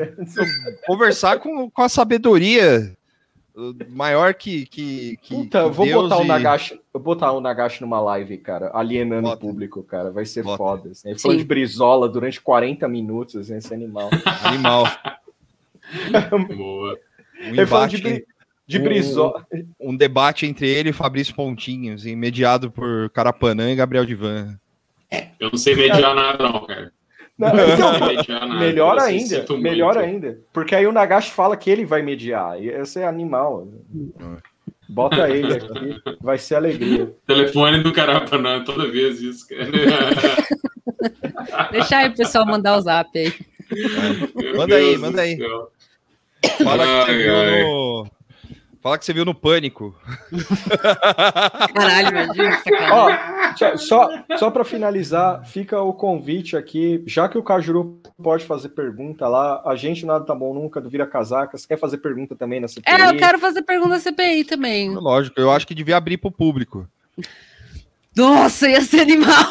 Conversar 0.87 1.39
com, 1.41 1.71
com 1.71 1.83
a 1.83 1.89
sabedoria 1.91 2.97
maior 3.91 4.35
que. 4.35 4.67
que, 4.67 5.19
que 5.23 5.35
Puta, 5.35 5.65
que 5.65 5.71
vou 5.71 5.87
Deus 5.87 6.03
botar 6.05 6.17
e... 6.17 6.25
o 6.25 6.25
Nagashi. 6.25 6.75
Eu 6.75 6.81
vou 6.95 7.03
botar 7.03 7.33
o 7.33 7.41
Nagashi 7.41 7.83
numa 7.83 8.01
live, 8.01 8.39
cara, 8.39 8.71
alienando 8.75 9.29
Bota. 9.29 9.37
o 9.37 9.49
público, 9.49 9.83
cara. 9.83 10.11
Vai 10.11 10.25
ser 10.25 10.43
Bota. 10.43 10.57
foda. 10.57 10.91
Assim. 10.91 11.11
Ele 11.11 11.19
falou 11.19 11.37
de 11.37 11.45
brisola 11.45 12.09
durante 12.09 12.41
40 12.41 12.89
minutos, 12.89 13.37
assim, 13.37 13.57
esse 13.57 13.73
animal. 13.73 14.11
Animal. 14.43 14.85
Boa. 16.57 16.99
Um 17.43 17.61
embate, 17.61 18.01
de, 18.01 18.27
de 18.67 18.79
brisola. 18.79 19.47
Um, 19.79 19.91
um, 19.91 19.97
debate 19.97 20.47
entre 20.47 20.69
ele 20.69 20.91
e 20.91 20.95
Fabrício 20.95 21.35
Pontinhos, 21.35 22.03
assim, 22.03 22.17
mediado 22.17 22.71
por 22.71 23.11
Carapanã 23.11 23.71
e 23.71 23.77
Gabriel 23.77 24.07
Divan. 24.07 24.59
Eu 25.41 25.51
não 25.51 25.59
sei 25.59 25.75
mediar 25.75 26.15
nada, 26.15 26.45
não, 26.45 26.67
cara. 26.67 26.93
Não, 27.37 27.49
então, 27.49 27.99
melhor 28.59 28.99
ainda, 28.99 29.45
melhor 29.59 29.95
muito. 29.95 30.07
ainda. 30.07 30.39
Porque 30.53 30.75
aí 30.75 30.87
o 30.87 30.93
Nagashi 30.93 31.31
fala 31.31 31.57
que 31.57 31.69
ele 31.69 31.85
vai 31.85 32.03
mediar. 32.03 32.63
E 32.63 32.69
esse 32.69 33.01
é 33.01 33.07
animal. 33.07 33.69
Bota 34.89 35.29
ele 35.29 35.55
aqui, 35.55 36.01
vai 36.21 36.39
ser 36.39 36.57
alegria. 36.57 37.13
Telefone 37.27 37.83
do 37.83 37.93
Carapanã, 37.93 38.63
toda 38.65 38.91
vez 38.91 39.21
isso, 39.21 39.47
cara. 39.49 39.71
Deixa 41.73 41.99
aí 41.99 42.09
o 42.09 42.15
pessoal 42.15 42.47
mandar 42.47 42.77
o 42.77 42.81
zap 42.81 43.11
aí. 43.19 43.33
É. 44.43 44.57
Manda 44.57 44.77
aí, 44.77 44.99
manda 44.99 45.23
aí. 45.23 45.39
Fala 46.63 46.85
que 46.85 47.07
você 47.07 47.19
viu 47.19 47.67
no... 47.67 48.07
Fala 48.85 48.99
que 48.99 49.07
você 49.07 49.15
viu 49.15 49.25
no 49.25 49.35
Pânico. 49.35 49.95
Caralho, 51.75 52.09
imagina. 52.09 52.63
Ó, 52.93 53.77
só 53.79 54.11
só 54.37 54.51
para 54.51 54.63
finalizar, 54.63 55.43
fica 55.47 55.81
o 55.81 55.95
convite 55.95 56.55
aqui. 56.55 57.03
Já 57.07 57.27
que 57.27 57.39
o 57.39 57.43
Cajuru 57.43 58.03
pode 58.23 58.45
fazer 58.45 58.69
pergunta 58.69 59.27
lá, 59.27 59.63
a 59.65 59.75
gente 59.75 60.05
nada 60.05 60.27
tá 60.27 60.35
bom 60.35 60.53
nunca 60.53 60.83
do 60.83 60.91
Vira 60.91 61.07
Casaca. 61.07 61.57
Você 61.57 61.67
quer 61.67 61.79
fazer 61.79 61.97
pergunta 61.97 62.37
também 62.37 62.61
na 62.61 62.69
CPI? 62.69 62.83
É, 62.85 63.09
eu 63.09 63.17
quero 63.17 63.39
fazer 63.39 63.63
pergunta 63.63 63.95
na 63.95 64.01
CPI 64.01 64.45
também. 64.45 64.95
Lógico, 64.95 65.41
eu 65.41 65.51
acho 65.51 65.67
que 65.67 65.75
devia 65.75 65.97
abrir 65.97 66.19
pro 66.19 66.31
público. 66.31 66.87
Nossa, 68.15 68.69
ia 68.69 68.83
ser 68.83 69.01
animal. 69.01 69.51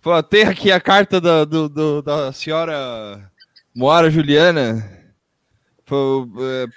Pô, 0.00 0.22
tem 0.22 0.44
aqui 0.44 0.72
a 0.72 0.80
carta 0.80 1.20
da, 1.20 1.44
do, 1.44 1.68
do, 1.68 2.00
da 2.00 2.32
senhora 2.32 3.30
Moara 3.76 4.08
Juliana 4.08 4.97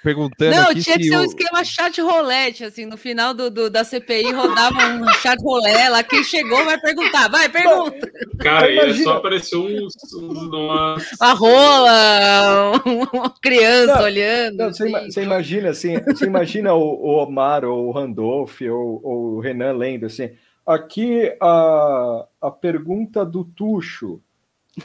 perguntando. 0.02 0.56
Não, 0.56 0.74
tinha 0.74 0.96
que 0.96 1.04
ser 1.04 1.16
um 1.16 1.24
esquema 1.24 1.64
chat 1.64 2.00
rolete, 2.00 2.64
assim, 2.64 2.86
no 2.86 2.96
final 2.96 3.34
do, 3.34 3.50
do, 3.50 3.70
da 3.70 3.84
CPI 3.84 4.32
rodava 4.32 4.78
um 4.78 5.06
chat 5.20 5.40
rolé 5.42 5.88
lá, 5.88 6.02
quem 6.02 6.22
chegou 6.24 6.64
vai 6.64 6.80
perguntar, 6.80 7.28
vai, 7.28 7.48
pergunta. 7.48 8.10
Cara, 8.40 8.70
ia 8.70 8.94
só 9.02 9.18
apareceu 9.18 9.62
uns, 9.64 9.94
uns 10.14 11.20
A 11.20 11.32
rola, 11.32 12.72
uma 13.12 13.30
criança 13.40 13.96
não, 13.96 14.02
olhando. 14.02 14.56
Não, 14.56 14.66
assim. 14.66 14.90
você, 14.90 15.22
imagina, 15.22 15.70
assim, 15.70 16.00
você 16.00 16.26
imagina 16.26 16.74
o, 16.74 16.80
o 16.80 17.22
Omar, 17.22 17.64
ou 17.64 17.88
o 17.88 17.92
Randolph, 17.92 18.60
ou, 18.62 19.00
ou 19.02 19.36
o 19.36 19.40
Renan 19.40 19.72
lendo, 19.72 20.06
assim, 20.06 20.30
aqui 20.66 21.32
a, 21.40 22.26
a 22.40 22.50
pergunta 22.50 23.24
do 23.24 23.44
Tuxo, 23.44 24.20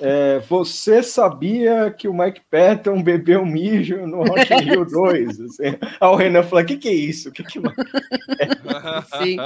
é, 0.02 0.40
você 0.50 1.02
sabia 1.02 1.90
que 1.90 2.10
o 2.10 2.14
Mike 2.14 2.42
Patton 2.52 3.02
bebeu 3.02 3.46
mijo 3.46 4.06
no 4.06 4.24
Rock 4.24 4.54
in 4.54 4.58
Rio 4.58 4.86
2? 4.86 5.40
Assim, 5.40 5.64
aí 5.64 6.08
o 6.10 6.16
Renan 6.16 6.44
falou: 6.44 6.64
o 6.64 6.68
que, 6.68 6.78
que 6.78 6.90
é 6.90 6.94
isso? 6.94 7.32
Que, 7.32 7.42
que 7.44 7.60
Sim. 9.18 9.38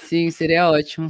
Sim, 0.00 0.30
seria 0.30 0.68
ótimo. 0.68 1.08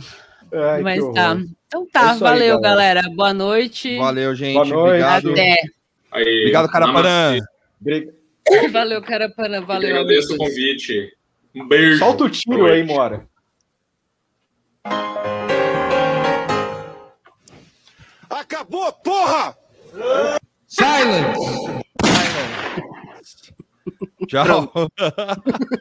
Ai, 0.53 0.83
Mas 0.83 1.03
tá. 1.15 1.39
Então 1.67 1.87
tá, 1.91 2.15
é 2.15 2.19
valeu, 2.19 2.57
aí, 2.57 2.63
galera. 2.63 3.03
galera. 3.03 3.15
Boa 3.15 3.33
noite. 3.33 3.97
Valeu, 3.97 4.35
gente. 4.35 4.55
Boa 4.55 4.65
noite. 4.67 4.89
Obrigado. 4.89 5.33
Até. 5.33 5.57
Aí, 6.13 6.39
Obrigado, 6.41 6.69
Carapanã. 6.69 7.39
Valeu, 8.73 9.03
Carapanã. 9.03 9.61
Valeu. 9.63 9.91
Agradeço 9.91 10.35
o 10.35 10.37
convite. 10.37 11.13
Um 11.55 11.67
beijo. 11.67 11.99
Solta 11.99 12.25
o 12.25 12.31
tiro 12.31 12.67
aí, 12.67 12.83
Mora. 12.85 13.27
Acabou, 18.51 18.91
porra! 19.05 19.55
Silence! 20.67 21.39
Tchau. 24.27 24.73